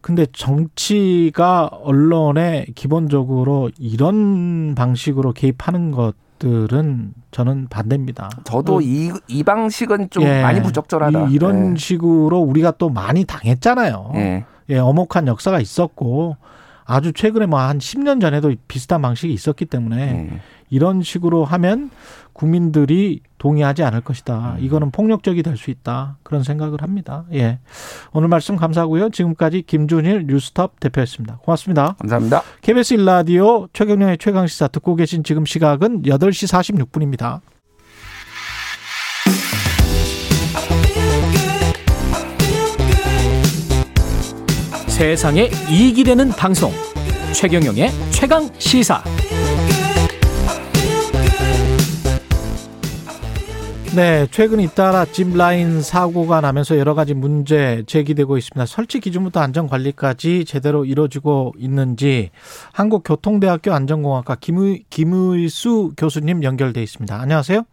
근데 0.00 0.26
정치가 0.32 1.66
언론에 1.66 2.66
기본적으로 2.74 3.70
이런 3.78 4.74
방식으로 4.74 5.32
개입하는 5.32 5.90
것 5.90 6.14
들은 6.38 7.14
저는 7.30 7.68
반대입니다. 7.68 8.28
저도 8.44 8.76
어, 8.76 8.80
이, 8.82 9.10
이 9.26 9.42
방식은 9.42 10.10
좀 10.10 10.22
예. 10.22 10.42
많이 10.42 10.62
부적절하다. 10.62 11.28
이, 11.28 11.32
이런 11.32 11.72
예. 11.72 11.78
식으로 11.78 12.38
우리가 12.40 12.72
또 12.72 12.90
많이 12.90 13.24
당했잖아요. 13.24 14.12
예. 14.16 14.44
예, 14.68 14.78
어목한 14.78 15.28
역사가 15.28 15.60
있었고 15.60 16.36
아주 16.86 17.12
최근에 17.12 17.46
뭐 17.46 17.60
한 17.60 17.78
10년 17.78 18.20
전에도 18.20 18.54
비슷한 18.68 19.02
방식이 19.02 19.32
있었기 19.32 19.66
때문에 19.66 20.28
예. 20.32 20.40
이런 20.70 21.02
식으로 21.02 21.44
하면 21.44 21.90
국민들이 22.32 23.20
동의하지 23.38 23.82
않을 23.82 24.02
것이다. 24.02 24.56
음. 24.58 24.64
이거는 24.64 24.90
폭력적이 24.90 25.42
될 25.42 25.56
수 25.56 25.70
있다. 25.70 26.18
그런 26.22 26.42
생각을 26.42 26.82
합니다. 26.82 27.24
예. 27.32 27.58
오늘 28.12 28.28
말씀 28.28 28.56
감사하고요. 28.56 29.10
지금까지 29.10 29.62
김준일 29.62 30.26
뉴스톱 30.26 30.78
대표였습니다. 30.80 31.38
고맙습니다. 31.42 31.94
감사합니다. 31.98 32.42
KBS 32.60 32.94
일라디오 32.94 33.68
최경영의 33.72 34.18
최강시사 34.18 34.68
듣고 34.68 34.96
계신 34.96 35.24
지금 35.24 35.46
시각은 35.46 36.02
8시 36.02 36.52
46분입니다. 36.86 37.40
세상에 44.96 45.50
이익이 45.70 46.04
되는 46.04 46.30
방송 46.30 46.70
최경영의 47.34 47.90
최강 48.12 48.44
시사 48.54 49.02
네, 53.94 54.26
최근 54.30 54.58
잇따라 54.58 55.04
짚라인 55.04 55.82
사고가 55.82 56.40
나면서 56.40 56.78
여러 56.78 56.94
가지 56.94 57.12
문제 57.12 57.82
제기되고 57.86 58.38
있습니다. 58.38 58.64
설치 58.64 59.00
기준부터 59.00 59.40
안전 59.40 59.66
관리까지 59.66 60.46
제대로 60.46 60.86
이루어지고 60.86 61.52
있는지 61.58 62.30
한국교통대학교 62.72 63.74
안전공학과 63.74 64.36
김의, 64.40 64.84
김의수 64.88 65.92
교수님 65.98 66.42
연결돼 66.42 66.82
있습니다. 66.82 67.14
안녕하세요. 67.20 67.64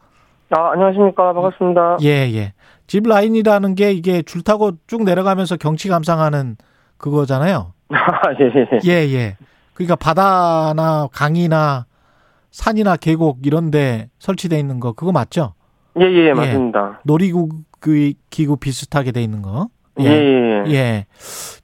아, 0.50 0.72
안녕하십니까. 0.74 1.32
반갑습니다. 1.32 2.00
예, 2.02 2.30
예. 2.34 2.54
집 2.86 3.08
라인이라는 3.08 3.76
게 3.76 3.94
이게 3.94 4.24
줄 4.24 4.42
타고 4.44 4.72
쭉 4.88 5.06
내려가면서 5.06 5.56
경치 5.56 5.88
감상하는 5.88 6.58
그거잖아요. 7.04 7.74
아, 7.92 8.34
예, 8.40 8.46
예. 8.46 8.80
예, 8.86 9.14
예. 9.14 9.38
그러니까 9.74 9.96
바다나 9.98 11.10
강이나 11.12 11.86
산이나 12.52 12.96
계곡 12.96 13.46
이런 13.46 13.72
데 13.72 14.10
설치돼 14.20 14.58
있는 14.58 14.80
거 14.80 14.94
그거 14.94 15.12
맞죠? 15.12 15.54
예, 16.00 16.06
예, 16.06 16.34
맞습니다. 16.34 17.02
놀이기구 17.04 17.50
기구 18.30 18.56
비슷하게 18.56 19.12
돼 19.12 19.22
있는 19.22 19.42
거. 19.42 19.68
예, 20.00 20.06
예. 20.06 20.64
예. 20.72 21.06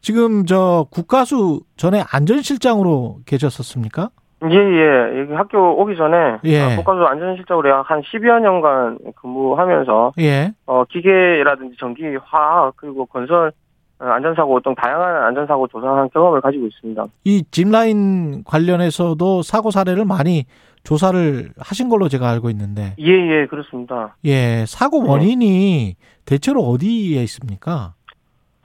지금 0.02 0.45
저 0.45 0.88
국가수 0.91 1.61
전에 1.78 2.03
안전실장으로 2.11 3.20
계셨었습니까? 3.26 4.10
예, 4.52 4.56
예. 4.56 5.20
여기 5.22 5.34
학교 5.34 5.82
오기 5.82 5.95
전에 5.95 6.40
예. 6.44 6.61
아, 6.61 6.76
국가수 6.76 7.03
안전실장으로 7.06 7.70
약 7.70 7.90
한 7.90 8.02
10여 8.02 8.41
년간 8.41 8.99
근무하면서 9.16 10.14
예. 10.20 10.52
어, 10.66 10.84
기계라든지 10.84 11.78
전기, 11.80 12.03
화학 12.26 12.74
그리고 12.76 13.06
건설 13.06 13.48
어, 13.48 13.52
안전사고 13.99 14.61
등 14.61 14.73
다양한 14.76 15.23
안전사고 15.23 15.67
조사한 15.67 16.09
경험을 16.09 16.41
가지고 16.41 16.67
있습니다. 16.67 17.05
이 17.26 17.43
짚라인 17.51 18.43
관련해서도 18.45 19.41
사고 19.41 19.71
사례를 19.71 20.05
많이 20.05 20.45
조사를 20.84 21.49
하신 21.59 21.89
걸로 21.89 22.07
제가 22.07 22.30
알고 22.30 22.49
있는데. 22.51 22.95
예, 22.99 23.11
예, 23.11 23.45
그렇습니다. 23.47 24.15
예, 24.26 24.65
사고 24.65 25.05
원인이 25.05 25.95
대체로 26.26 26.61
어디에 26.61 27.21
있습니까? 27.23 27.93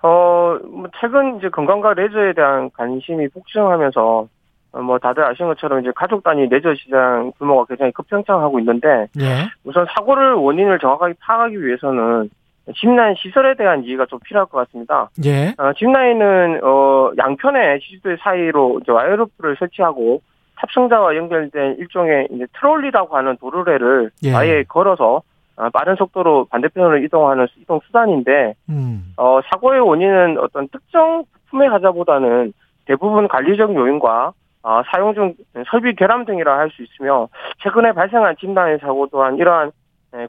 어, 0.02 0.58
뭐 0.70 0.86
최근 1.00 1.38
이제 1.38 1.48
건강과 1.48 1.94
레저에 1.94 2.34
대한 2.34 2.70
관심이 2.76 3.26
폭증하면서 3.28 4.28
어, 4.72 4.82
뭐 4.82 4.98
다들 4.98 5.24
아시는 5.24 5.52
것처럼 5.52 5.80
이제 5.80 5.90
가족 5.96 6.22
단위 6.22 6.46
레저 6.46 6.74
시장 6.74 7.32
규모가 7.38 7.64
굉장히 7.66 7.92
급성장하고 7.92 8.58
있는데 8.60 9.06
예. 9.20 9.48
우선 9.64 9.86
사고를 9.94 10.34
원인을 10.34 10.78
정확하게 10.78 11.14
파악하기 11.20 11.64
위해서는 11.64 12.28
집라인 12.72 13.14
시설에 13.16 13.54
대한 13.54 13.84
이해가 13.84 14.06
좀 14.06 14.18
필요할 14.20 14.46
것 14.48 14.58
같습니다. 14.66 15.10
예. 15.24 15.54
어, 15.58 15.72
집라인은 15.76 16.60
어, 16.64 17.12
양편의 17.18 17.80
시주대 17.80 18.16
사이로 18.20 18.80
이제 18.82 18.92
와이어로프를 18.92 19.56
설치하고 19.58 20.22
탑승자와 20.56 21.16
연결된 21.16 21.76
일종의 21.78 22.28
이제 22.30 22.46
트롤리라고 22.58 23.16
하는 23.16 23.36
도르래를 23.36 24.10
예. 24.24 24.34
아예 24.34 24.62
걸어서 24.66 25.22
어, 25.56 25.68
빠른 25.70 25.94
속도로 25.96 26.46
반대편으로 26.46 26.98
이동하는 26.98 27.46
이동 27.60 27.80
수단인데 27.86 28.54
음. 28.70 29.12
어, 29.16 29.40
사고의 29.50 29.80
원인은 29.80 30.38
어떤 30.38 30.68
특정 30.68 31.24
부품의 31.32 31.68
하자보다는 31.68 32.52
대부분 32.86 33.28
관리적 33.28 33.74
요인과 33.74 34.32
어, 34.62 34.82
사용 34.90 35.14
중 35.14 35.34
설비 35.70 35.94
결함 35.94 36.24
등이라 36.24 36.58
할 36.58 36.70
수 36.70 36.82
있으며 36.82 37.28
최근에 37.62 37.92
발생한 37.92 38.36
집라인 38.40 38.78
사고 38.78 39.06
또한 39.12 39.36
이러한 39.36 39.68
예, 39.68 39.70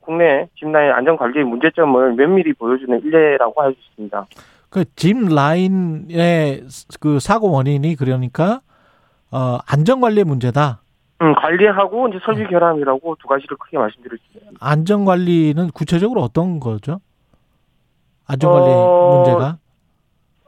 국내 0.01 0.47
집 0.57 0.67
라인 0.69 0.91
안전 0.91 1.15
관리의 1.17 1.45
문제점을 1.45 2.13
면밀히 2.13 2.53
보여주는 2.53 2.99
일례라고 3.01 3.61
할 3.61 3.73
수 3.73 3.79
있습니다. 3.91 4.25
그집 4.69 5.29
라인의 5.29 6.63
그 6.99 7.19
사고 7.19 7.51
원인이 7.51 7.95
그러니까 7.95 8.61
어 9.31 9.59
안전 9.67 10.01
관리의 10.01 10.25
문제다. 10.25 10.81
음, 11.21 11.33
관리하고 11.35 12.09
이제 12.09 12.19
설비 12.25 12.45
결함이라고 12.47 13.15
두 13.21 13.27
가지를 13.27 13.55
크게 13.57 13.77
말씀드릴게요. 13.77 14.43
안전 14.59 15.05
관리는 15.05 15.69
구체적으로 15.71 16.21
어떤 16.21 16.59
거죠? 16.59 16.99
안전 18.27 18.51
관리 18.51 18.65
어, 18.69 19.15
문제가? 19.23 19.57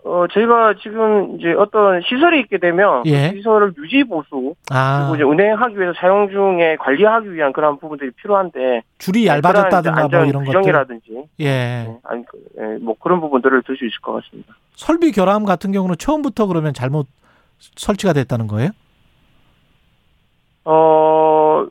어, 0.07 0.25
저희가 0.31 0.75
지금 0.81 1.37
이제 1.37 1.51
어떤 1.53 2.01
시설이 2.01 2.39
있게 2.41 2.57
되면 2.59 3.03
예. 3.05 3.31
그 3.31 3.37
시설을 3.37 3.73
유지 3.77 4.03
보수 4.05 4.55
아, 4.71 4.99
그리고 5.09 5.15
이제 5.15 5.23
운행하기 5.23 5.77
위해서 5.77 5.93
사용 5.99 6.29
중에 6.29 6.77
관리하기 6.79 7.33
위한 7.33 7.51
그런 7.51 7.77
부분들이 7.77 8.11
필요한데 8.11 8.83
줄이 8.99 9.23
이제 9.23 9.29
얇아졌다든가 9.29 10.07
뭐 10.07 10.25
이런 10.25 10.45
것들. 10.45 10.45
규정이라든지 10.45 11.23
예. 11.41 11.45
예, 11.45 11.97
아니, 12.03 12.25
그, 12.25 12.37
예, 12.57 12.77
뭐 12.79 12.95
그런 12.99 13.19
부분들을 13.19 13.63
들 13.63 13.75
수 13.75 13.85
있을 13.85 13.99
것 14.01 14.13
같습니다. 14.13 14.55
설비 14.75 15.11
결함 15.11 15.43
같은 15.45 15.71
경우는 15.71 15.97
처음부터 15.99 16.47
그러면 16.47 16.73
잘못 16.73 17.07
설치가 17.75 18.13
됐다는 18.13 18.47
거예요? 18.47 18.69
어, 20.65 21.65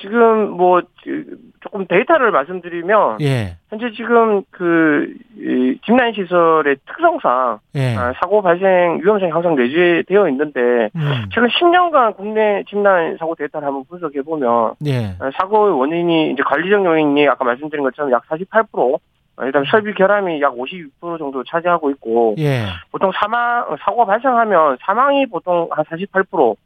지금 0.00 0.50
뭐 0.50 0.82
그, 1.02 1.24
조금 1.64 1.86
데이터를 1.86 2.30
말씀드리면 2.30 3.22
예. 3.22 3.56
현재 3.70 3.90
지금 3.96 4.42
그 4.50 5.14
이, 5.38 5.78
집라인 5.86 6.12
시설의 6.12 6.76
특성상 6.86 7.58
예. 7.74 7.96
아, 7.96 8.12
사고 8.20 8.42
발생 8.42 9.00
위험성이 9.02 9.32
항상 9.32 9.56
내재되어 9.56 10.28
있는데 10.28 10.60
음. 10.94 11.24
최근 11.32 11.48
10년간 11.48 12.16
국내 12.16 12.62
집라인 12.68 13.16
사고 13.16 13.34
데이터를 13.34 13.66
한번 13.66 13.84
분석해 13.88 14.20
보면 14.20 14.74
예. 14.84 15.16
어, 15.18 15.30
사고의 15.38 15.78
원인이 15.78 16.32
이제 16.32 16.42
관리적 16.42 16.84
요인이 16.84 17.26
아까 17.28 17.44
말씀드린 17.44 17.82
것처럼 17.82 18.12
약 18.12 18.28
48%, 18.28 18.68
어, 18.74 19.44
일단 19.44 19.64
설비 19.70 19.94
결함이 19.94 20.40
약56% 20.40 21.18
정도 21.18 21.42
차지하고 21.44 21.90
있고 21.92 22.34
예. 22.38 22.66
보통 22.92 23.10
사망 23.14 23.62
어, 23.70 23.76
사고가 23.80 24.04
발생하면 24.04 24.76
사망이 24.82 25.24
보통 25.26 25.68
한 25.70 25.82
48%, 25.86 26.56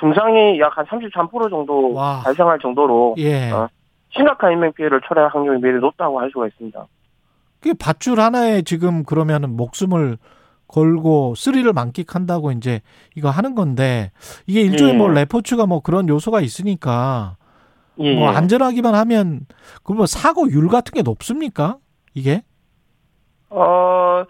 중상이 0.00 0.60
약 0.60 0.76
한 0.76 0.84
33% 0.86 1.50
정도 1.50 1.92
와. 1.92 2.20
발생할 2.24 2.58
정도로 2.58 3.14
예. 3.18 3.50
어, 3.52 3.68
심각한 4.10 4.52
인명 4.52 4.72
피해를 4.72 5.00
초래할 5.06 5.30
확률이 5.32 5.60
매우 5.60 5.78
높다고 5.78 6.20
할 6.20 6.30
수가 6.30 6.46
있습니다. 6.48 6.86
그 7.60 7.74
밧줄 7.74 8.20
하나에 8.20 8.62
지금 8.62 9.04
그러면은 9.04 9.56
목숨을 9.56 10.18
걸고 10.68 11.34
스릴을 11.34 11.72
만끽한다고 11.72 12.52
이제 12.52 12.82
이거 13.14 13.30
하는 13.30 13.54
건데 13.54 14.12
이게 14.46 14.60
일종의 14.60 14.94
예. 14.94 14.98
뭐 14.98 15.08
레포츠가 15.08 15.66
뭐 15.66 15.80
그런 15.80 16.08
요소가 16.08 16.40
있으니까 16.40 17.36
예. 17.98 18.14
뭐 18.14 18.28
안전하기만 18.28 18.94
하면 18.94 19.46
그뭐 19.82 20.06
사고율 20.06 20.68
같은 20.68 20.92
게 20.92 21.02
높습니까? 21.02 21.78
이게? 22.14 22.42
어, 23.50 24.24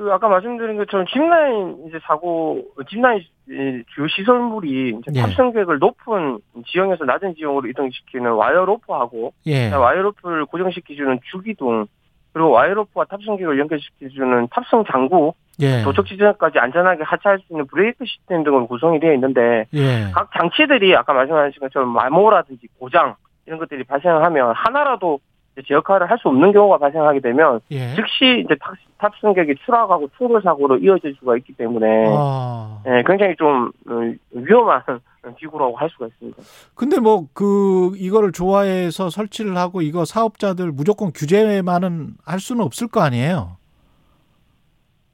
그 0.00 0.10
아까 0.10 0.28
말씀드린 0.28 0.78
것처럼 0.78 1.04
짚라인 1.08 1.84
이제 1.86 1.98
사고 2.04 2.64
짚라인 2.88 3.18
이 3.18 3.82
주요 3.94 4.08
시설물이 4.08 4.96
이제 4.98 5.12
예. 5.14 5.20
탑승 5.20 5.52
객을 5.52 5.78
높은 5.78 6.38
지형에서 6.66 7.04
낮은 7.04 7.34
지형으로 7.34 7.68
이동시키는 7.68 8.30
와이어 8.30 8.64
로프하고 8.64 9.34
예. 9.44 9.70
와이어 9.70 10.00
로프를 10.00 10.46
고정시켜주는 10.46 11.20
주기둥 11.30 11.86
그리고 12.32 12.50
와이어 12.50 12.72
로프와 12.72 13.04
탑승객을 13.10 13.58
연결시켜주는 13.58 14.48
탑승 14.50 14.84
장구 14.90 15.34
예. 15.60 15.82
도착 15.82 16.06
지점까지 16.06 16.58
안전하게 16.58 17.02
하차할 17.02 17.40
수 17.40 17.52
있는 17.52 17.66
브레이크 17.66 18.06
시스템 18.06 18.42
등으로 18.42 18.68
구성이 18.68 19.00
되어 19.00 19.12
있는데 19.12 19.66
예. 19.74 20.10
각 20.14 20.30
장치들이 20.32 20.96
아까 20.96 21.12
말씀하신 21.12 21.60
것처럼 21.60 21.90
마모라든지 21.90 22.68
고장 22.78 23.16
이런 23.44 23.58
것들이 23.58 23.84
발생하면 23.84 24.54
하나라도 24.54 25.20
이 25.20 25.29
제제 25.62 25.74
역할을 25.74 26.08
할 26.10 26.18
수 26.18 26.28
없는 26.28 26.52
경우가 26.52 26.78
발생하게 26.78 27.20
되면 27.20 27.60
예. 27.70 27.94
즉시 27.94 28.42
이제 28.44 28.54
탑, 28.60 28.74
탑승객이 28.98 29.54
추락하고 29.64 30.08
충돌 30.18 30.42
사고로 30.42 30.78
이어질 30.78 31.14
수가 31.18 31.36
있기 31.38 31.54
때문에 31.54 31.86
아. 32.10 32.82
예, 32.86 33.02
굉장히 33.06 33.34
좀 33.36 33.70
어, 33.88 33.92
위험한 34.32 34.82
기구라고 35.38 35.76
할 35.76 35.88
수가 35.90 36.06
있습니다. 36.08 36.42
근데 36.74 36.98
뭐 37.00 37.26
그 37.34 37.92
이거를 37.96 38.32
좋아해서 38.32 39.08
설치를 39.10 39.56
하고 39.56 39.80
이거 39.82 40.04
사업자들 40.04 40.72
무조건 40.72 41.12
규제만은 41.12 42.14
할 42.24 42.40
수는 42.40 42.64
없을 42.64 42.88
거 42.88 43.00
아니에요. 43.00 43.56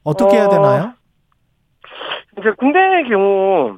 어떻게 0.03 0.35
해야 0.37 0.45
어, 0.45 0.49
되나요? 0.49 0.93
이제 2.39 2.51
국내의 2.57 3.09
경우 3.09 3.77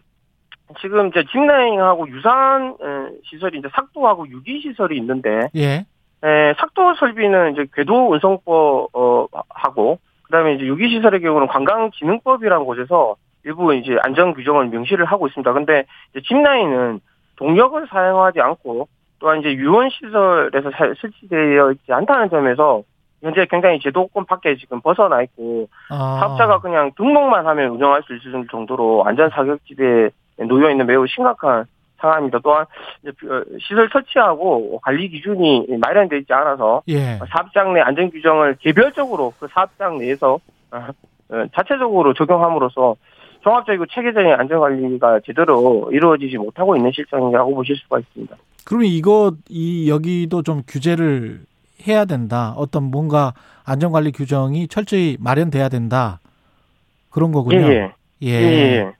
지금 0.81 1.07
이제 1.07 1.23
짚라인하고 1.31 2.07
유사한 2.09 2.75
에, 2.81 3.17
시설이 3.29 3.57
이제 3.59 3.67
삭도하고 3.73 4.27
유기 4.29 4.61
시설이 4.61 4.97
있는데 4.97 5.49
예. 5.55 5.85
에, 6.23 6.53
삭도 6.55 6.95
설비는 6.95 7.53
이제 7.53 7.65
궤도 7.73 8.11
운송법 8.11 8.89
어, 8.93 9.27
하고 9.49 9.99
그다음에 10.23 10.53
이제 10.55 10.65
유기 10.65 10.89
시설의 10.89 11.21
경우는 11.21 11.47
관광진흥법이라는 11.47 12.65
곳에서 12.65 13.15
일부 13.45 13.73
이제 13.73 13.97
안전 14.03 14.33
규정을 14.33 14.67
명시를 14.67 15.05
하고 15.05 15.27
있습니다. 15.27 15.53
근데 15.53 15.85
이제 16.11 16.21
짚라인은 16.21 16.99
동력을 17.37 17.87
사용하지 17.87 18.41
않고 18.41 18.87
또한 19.19 19.39
이제 19.39 19.53
유원 19.53 19.89
시설에서 19.89 20.71
사- 20.71 20.93
설치되어 20.99 21.71
있지 21.71 21.91
않다는 21.91 22.29
점에서 22.29 22.83
현재 23.21 23.45
굉장히 23.49 23.79
제도권 23.79 24.25
밖에 24.25 24.55
지금 24.55 24.81
벗어나 24.81 25.21
있고 25.23 25.67
아. 25.89 26.17
사업자가 26.19 26.59
그냥 26.59 26.91
등록만 26.95 27.45
하면 27.47 27.71
운영할 27.71 28.03
수 28.03 28.15
있을 28.15 28.47
정도로 28.49 29.03
안전 29.05 29.29
사격지대에 29.29 30.09
놓여 30.47 30.69
있는 30.69 30.85
매우 30.85 31.05
심각한 31.07 31.65
상황입니다. 31.99 32.39
또한 32.43 32.63
어, 32.63 33.41
시설 33.59 33.89
설치하고 33.91 34.79
관리 34.81 35.09
기준이 35.09 35.67
마련되어 35.79 36.19
있지 36.19 36.33
않아서 36.33 36.81
예. 36.87 37.19
사업장 37.29 37.73
내 37.73 37.81
안전 37.81 38.09
규정을 38.09 38.57
개별적으로 38.59 39.33
그 39.39 39.47
사업장 39.51 39.97
내에서 39.97 40.39
어, 40.71 40.87
어, 41.29 41.45
자체적으로 41.53 42.13
적용함으로써 42.13 42.95
종합적이고 43.41 43.85
체계적인 43.87 44.33
안전 44.33 44.59
관리가 44.59 45.21
제대로 45.25 45.89
이루어지지 45.91 46.37
못하고 46.37 46.75
있는 46.75 46.91
실정이라고 46.91 47.55
보실 47.55 47.75
수가 47.77 47.99
있습니다. 47.99 48.35
그러면 48.65 48.87
이거 48.87 49.33
이 49.47 49.89
여기도 49.89 50.43
좀 50.43 50.63
규제를 50.67 51.41
해야 51.87 52.05
된다. 52.05 52.53
어떤 52.57 52.83
뭔가 52.83 53.33
안전관리 53.65 54.11
규정이 54.11 54.67
철저히 54.67 55.17
마련돼야 55.19 55.69
된다. 55.69 56.19
그런 57.09 57.31
거군요. 57.31 57.61
예, 57.61 57.91
예. 58.21 58.29
예. 58.29 58.29
예, 58.29 58.77
예. 58.77 58.91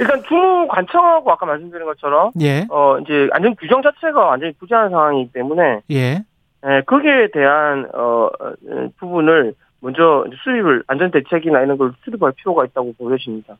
일단 0.00 0.22
주무 0.24 0.66
관청하고 0.68 1.30
아까 1.30 1.46
말씀드린 1.46 1.86
것처럼 1.86 2.30
예. 2.40 2.66
어 2.70 2.98
이제 2.98 3.28
안전 3.32 3.54
규정 3.56 3.82
자체가 3.82 4.26
완전히 4.26 4.52
부재한 4.54 4.90
상황이기 4.90 5.32
때문에 5.32 5.82
예. 5.90 6.24
예, 6.66 6.82
거기에 6.86 7.28
대한 7.32 7.88
어 7.94 8.28
어, 8.40 8.52
부분을 8.98 9.54
먼저 9.80 10.24
수립을 10.42 10.82
안전 10.88 11.10
대책이나 11.10 11.62
이런 11.62 11.78
걸 11.78 11.92
수립할 12.04 12.32
필요가 12.32 12.64
있다고 12.64 12.94
보여집니다. 12.98 13.56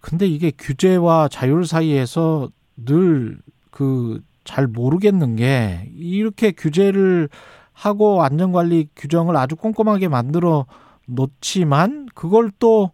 근데 0.00 0.26
이게 0.26 0.52
규제와 0.56 1.28
자율 1.28 1.64
사이에서 1.64 2.48
늘 2.76 3.38
그 3.70 4.20
잘 4.46 4.66
모르겠는 4.66 5.36
게 5.36 5.90
이렇게 5.94 6.52
규제를 6.52 7.28
하고 7.74 8.22
안전관리 8.22 8.88
규정을 8.96 9.36
아주 9.36 9.56
꼼꼼하게 9.56 10.08
만들어 10.08 10.64
놓지만 11.06 12.06
그걸 12.14 12.50
또 12.58 12.92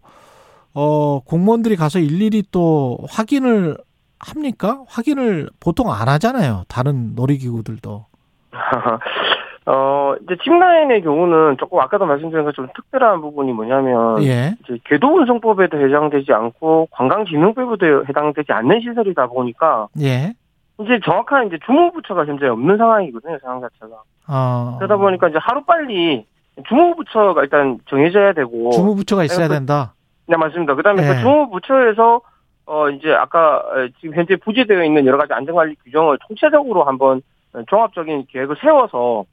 어, 0.75 1.19
공무원들이 1.25 1.75
가서 1.75 1.99
일일이 1.99 2.43
또 2.51 2.97
확인을 3.09 3.77
합니까? 4.19 4.81
확인을 4.87 5.49
보통 5.59 5.91
안 5.91 6.07
하잖아요. 6.09 6.63
다른 6.67 7.13
놀이기구들도. 7.15 8.05
어, 9.65 10.13
이제 10.23 10.35
칩라인의 10.43 11.03
경우는 11.03 11.57
조금 11.57 11.79
아까도 11.79 12.05
말씀드린 12.05 12.43
것처럼 12.43 12.69
특별한 12.75 13.21
부분이 13.21 13.53
뭐냐면 13.53 14.21
예. 14.23 14.55
이제 14.63 14.77
궤도 14.85 15.15
운송법에도 15.15 15.77
해당되지 15.79 16.33
않고 16.33 16.89
관광진흥법에도 16.91 18.05
해당되지 18.09 18.51
않는 18.51 18.81
시설이다 18.81 19.27
보니까 19.27 19.87
예. 20.01 20.33
이제 20.81 20.99
정확한 21.05 21.47
이제 21.47 21.57
주무부처가 21.65 22.25
현재 22.25 22.47
없는 22.47 22.77
상황이거든요, 22.77 23.37
상황 23.41 23.61
자체가. 23.61 24.01
어. 24.27 24.75
그러다 24.79 24.97
보니까 24.97 25.29
이제 25.29 25.37
하루 25.41 25.63
빨리 25.63 26.25
주무부처가 26.67 27.41
일단 27.43 27.77
정해져야 27.89 28.33
되고. 28.33 28.71
주무부처가 28.71 29.23
있어야 29.23 29.47
그- 29.47 29.53
된다. 29.53 29.93
네, 30.27 30.37
맞습니다. 30.37 30.75
그 30.75 30.83
다음에 30.83 31.03
예. 31.03 31.07
그 31.07 31.19
주무부처에서 31.21 32.21
어, 32.65 32.89
이제 32.89 33.11
아까 33.11 33.57
어, 33.57 33.87
지금 33.99 34.15
현재 34.15 34.35
부재되어 34.37 34.83
있는 34.83 35.05
여러 35.05 35.17
가지 35.17 35.33
안전관리 35.33 35.75
규정을 35.83 36.17
통체적으로 36.27 36.85
한번 36.85 37.21
어, 37.53 37.61
종합적인 37.67 38.27
계획을 38.29 38.55
세워서 38.61 39.25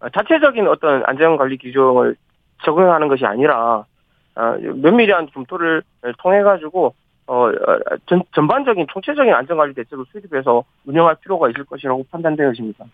어, 0.00 0.08
자체적인 0.08 0.66
어떤 0.66 1.02
안전관리 1.06 1.58
규정을 1.58 2.16
적용하는 2.64 3.08
것이 3.08 3.24
아니라 3.24 3.84
어, 4.34 4.56
면밀한 4.74 5.28
검토를 5.32 5.82
통해 6.18 6.42
가지고 6.42 6.94
어, 7.26 7.46
어, 7.46 7.78
전, 8.06 8.22
전반적인 8.34 8.86
총체적인 8.92 9.32
안전관리 9.32 9.74
대책을 9.74 10.04
수립해서 10.10 10.64
운영할 10.84 11.16
필요가 11.16 11.48
있을 11.48 11.64
것이라고 11.64 12.04
판단되어집니다. 12.10 12.84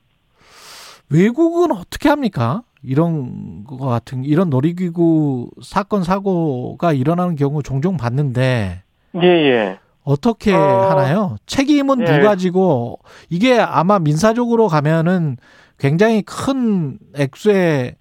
외국은 1.10 1.72
어떻게 1.72 2.10
합니까? 2.10 2.62
이런 2.82 3.64
거 3.64 3.76
같은 3.76 4.24
이런 4.24 4.50
놀이기구 4.50 5.50
사건 5.62 6.04
사고가 6.04 6.92
일어나는 6.92 7.36
경우 7.36 7.62
종종 7.62 7.96
봤는데 7.96 8.82
예, 9.22 9.26
예. 9.26 9.78
어떻게 10.04 10.54
어, 10.54 10.90
하나요? 10.90 11.36
책임은 11.46 12.00
예. 12.02 12.18
누가 12.18 12.36
지고 12.36 13.00
이게 13.28 13.58
아마 13.58 13.98
민사적으로 13.98 14.68
가면은 14.68 15.36
굉장히 15.78 16.22
큰 16.22 16.98
액수의 17.14 17.96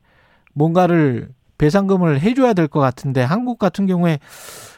뭔가를 0.53 1.29
배상금을 1.57 2.21
해줘야 2.21 2.53
될 2.53 2.67
것 2.67 2.79
같은데 2.79 3.21
한국 3.23 3.57
같은 3.59 3.87
경우에 3.87 4.19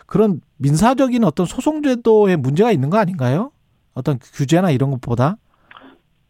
그런 0.05 0.41
민사적인 0.57 1.23
어떤 1.23 1.45
소송제도에 1.45 2.35
문제가 2.35 2.71
있는 2.71 2.89
거 2.89 2.97
아닌가요? 2.97 3.51
어떤 3.93 4.17
규제나 4.33 4.71
이런 4.71 4.91
것보다 4.91 5.37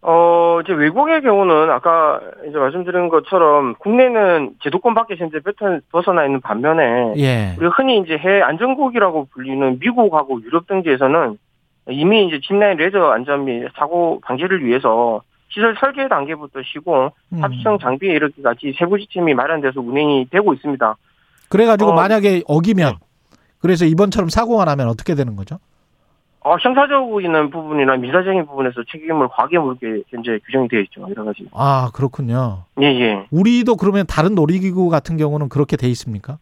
어, 0.02 0.62
이제 0.64 0.72
외국의 0.72 1.22
경우는 1.22 1.70
아까 1.72 2.22
이제 2.48 2.58
말씀드린 2.58 3.10
것처럼 3.10 3.76
국내는 3.80 4.52
제도권 4.64 4.94
밖에 4.94 5.16
현재 5.18 5.40
벗어나 5.92 6.26
있는 6.26 6.40
반면에 6.40 7.14
예. 7.18 7.56
우리가 7.58 7.74
흔히 7.76 8.00
이제 8.00 8.18
해외 8.18 8.42
안전국이라고 8.42 9.28
불리는 9.32 9.80
미국하고 9.80 10.42
유럽 10.44 10.68
등지에서는 10.68 11.38
이미 11.90 12.28
이제 12.28 12.40
짚라인 12.40 12.78
레저 12.78 13.10
안전 13.10 13.46
및 13.46 13.68
사고 13.76 14.22
방지를 14.24 14.64
위해서 14.64 15.22
시설 15.50 15.76
설계 15.80 16.08
단계부터 16.08 16.62
시공, 16.64 17.10
음. 17.34 17.44
합성 17.44 17.80
장비에 17.80 18.14
이르기까지 18.14 18.76
세부 18.78 19.00
지침이 19.00 19.34
마련돼서 19.34 19.82
운행이 19.82 20.28
되고 20.30 20.54
있습니다. 20.54 20.96
그래가지고 21.50 21.92
어, 21.92 21.94
만약에 21.96 22.44
어기면 22.46 22.98
그래서 23.60 23.84
이번처럼 23.86 24.30
사고가 24.30 24.66
나면 24.66 24.88
어떻게 24.88 25.16
되는 25.16 25.36
거죠? 25.36 25.58
어, 26.42 26.56
형사적인 26.60 27.50
부분이나 27.50 27.98
민사적인 27.98 28.46
부분에서 28.46 28.84
책임을 28.90 29.28
과하게 29.28 29.60
물게 29.60 30.04
현재 30.08 30.40
규정이 30.46 30.70
되어 30.70 30.80
있죠. 30.82 31.06
여러 31.10 31.26
가지. 31.26 31.48
아 31.54 31.90
그렇군요. 31.94 32.64
예, 32.82 32.86
예. 32.86 33.26
우리도 33.30 33.76
그러면 33.76 34.06
다른 34.08 34.36
놀이기구 34.36 34.90
같은 34.90 35.18
경우는 35.18 35.50
그렇게 35.50 35.76
돼 35.76 35.88
있습니까? 35.90 36.38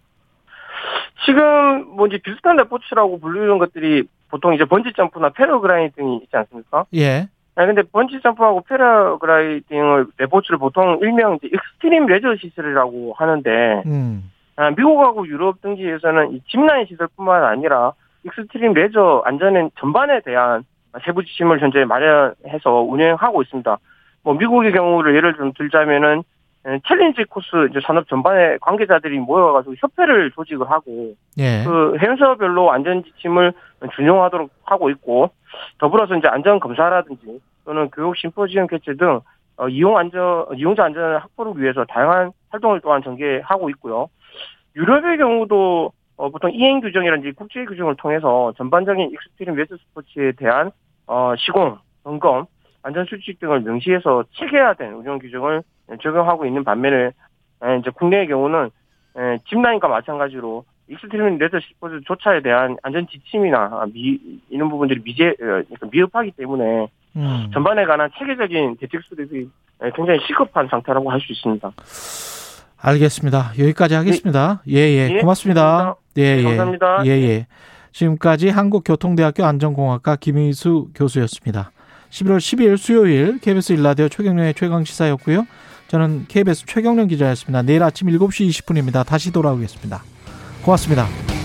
지금 1.26 1.95
뭐 1.95 2.07
이제 2.07 2.19
비슷한 2.19 2.57
레포츠라고 2.57 3.19
불리는 3.19 3.57
것들이 3.57 4.03
보통 4.30 4.53
이제 4.53 4.65
번지 4.65 4.94
점프나 4.95 5.30
패러글라이딩이 5.30 6.18
있지 6.24 6.38
않습니까? 6.38 6.86
예. 6.95 7.28
아 7.56 7.65
근데 7.65 7.82
번지 7.82 8.19
점프하고 8.22 8.61
패러글라이딩을 8.69 10.07
레포츠를 10.19 10.60
보통 10.60 10.99
일명 11.02 11.36
이제 11.38 11.48
익스트림 11.48 12.06
레저 12.06 12.36
시설이라고 12.36 13.15
하는데 13.18 13.82
음. 13.88 14.32
아, 14.57 14.69
미국하고 14.72 15.28
유럽 15.28 15.61
등지에서는 15.61 16.34
이 16.34 16.41
짚라인 16.48 16.86
시설뿐만 16.86 17.44
아니라 17.44 17.94
익스트림 18.28 18.74
레저 18.74 19.22
안전엔 19.26 19.72
전반에 19.80 20.22
대한 20.22 20.64
세부 21.06 21.24
지침을 21.24 21.60
현재 21.60 21.86
마련해서 21.86 22.82
운영하고 22.82 23.41
있습니다. 23.44 23.78
뭐 24.24 24.34
미국의 24.34 24.72
경우를 24.72 25.16
예를 25.16 25.36
좀 25.36 25.54
들자면은 25.54 26.24
에, 26.66 26.80
챌린지 26.88 27.24
코스 27.26 27.48
이제 27.70 27.80
산업 27.86 28.08
전반의 28.10 28.60
관계자들이 28.60 29.20
모여가지고 29.20 29.76
협회를 29.78 30.32
조직을 30.32 30.70
하고 30.70 31.14
예. 31.38 31.64
그 31.64 31.98
행사별로 32.02 32.72
안전 32.72 33.04
지침을 33.04 33.54
준용하도록 33.95 34.49
하고 34.64 34.90
있고 34.90 35.30
더불어서 35.78 36.16
이제 36.16 36.28
안전 36.28 36.60
검사라든지 36.60 37.40
또는 37.64 37.90
교육 37.91 38.18
심포지엄 38.18 38.68
개최 38.68 38.95
등 38.95 39.22
어, 39.58 39.70
이용 39.70 39.98
안전 39.98 40.45
이용자 40.56 40.84
안전 40.84 41.18
확보를 41.18 41.62
위해서 41.62 41.86
다양한 41.86 42.32
활동을 42.49 42.82
또한 42.82 43.02
전개하고 43.04 43.70
있고요. 43.72 44.10
유럽의 44.76 45.18
경우도 45.18 45.91
어, 46.18 46.30
보통 46.30 46.52
이행 46.52 46.81
규정이라든지 46.81 47.31
국제 47.34 47.64
규정을 47.65 47.95
통해서 47.95 48.52
전반적인 48.57 49.11
익스트림 49.11 49.56
웨스 49.56 49.77
스포츠에 49.77 50.31
대한 50.34 50.72
어, 51.06 51.34
시공, 51.38 51.77
점검, 52.03 52.48
안전 52.81 53.06
수칙 53.06 53.39
등을 53.39 53.61
명시해서 53.61 54.23
체계화된 54.34 54.94
운영 54.94 55.19
규정을 55.19 55.61
적용하고 56.02 56.45
있는 56.45 56.64
반면에 56.64 57.11
에, 57.64 57.77
이제 57.80 57.89
국내의 57.91 58.27
경우는 58.27 58.69
에, 59.18 59.38
짚라인과 59.48 59.88
마찬가지로 59.88 60.65
익스트림 60.89 61.38
레저 61.38 61.60
스포츠 61.60 61.99
조차에 62.06 62.41
대한 62.41 62.77
안전 62.81 63.07
지침이나 63.07 63.85
미, 63.94 64.19
이런 64.49 64.69
부분들이 64.69 65.02
미제 65.03 65.30
어, 65.30 65.35
그러니까 65.39 65.88
미흡하기 65.91 66.31
때문에 66.31 66.88
음. 67.15 67.49
전반에 67.53 67.85
관한 67.85 68.10
체계적인 68.18 68.77
대책 68.77 69.02
수립이 69.03 69.49
에, 69.81 69.91
굉장히 69.95 70.19
시급한 70.26 70.68
상태라고 70.68 71.11
할 71.11 71.19
수 71.19 71.31
있습니다. 71.31 71.72
알겠습니다. 72.78 73.54
여기까지 73.58 73.95
하겠습니다. 73.95 74.62
예, 74.70 74.76
예. 74.76 75.10
예, 75.12 75.20
고맙습니다. 75.22 75.95
예, 76.18 76.36
네, 76.36 76.40
예. 76.40 76.44
감사합니다. 76.44 77.06
예, 77.06 77.10
예. 77.10 77.48
지금까지 77.91 78.49
한국교통대학교 78.49 79.44
안전공학과 79.45 80.16
김희수 80.16 80.90
교수였습니다. 80.94 81.72
11월 82.10 82.38
12일 82.38 82.78
수요일 82.78 83.40
KBS 83.40 83.74
일라디오 83.74 84.08
최경영의 84.07 84.53
최강시사였고요. 84.54 85.45
저는 85.88 86.26
KBS 86.28 86.66
최경련 86.66 87.08
기자였습니다. 87.08 87.62
내일 87.64 87.84
아침 87.84 88.08
7시 88.08 88.49
20분입니다. 88.49 89.06
다시 89.06 89.32
돌아오겠습니다. 89.32 90.04
고맙습니다. 90.64 91.36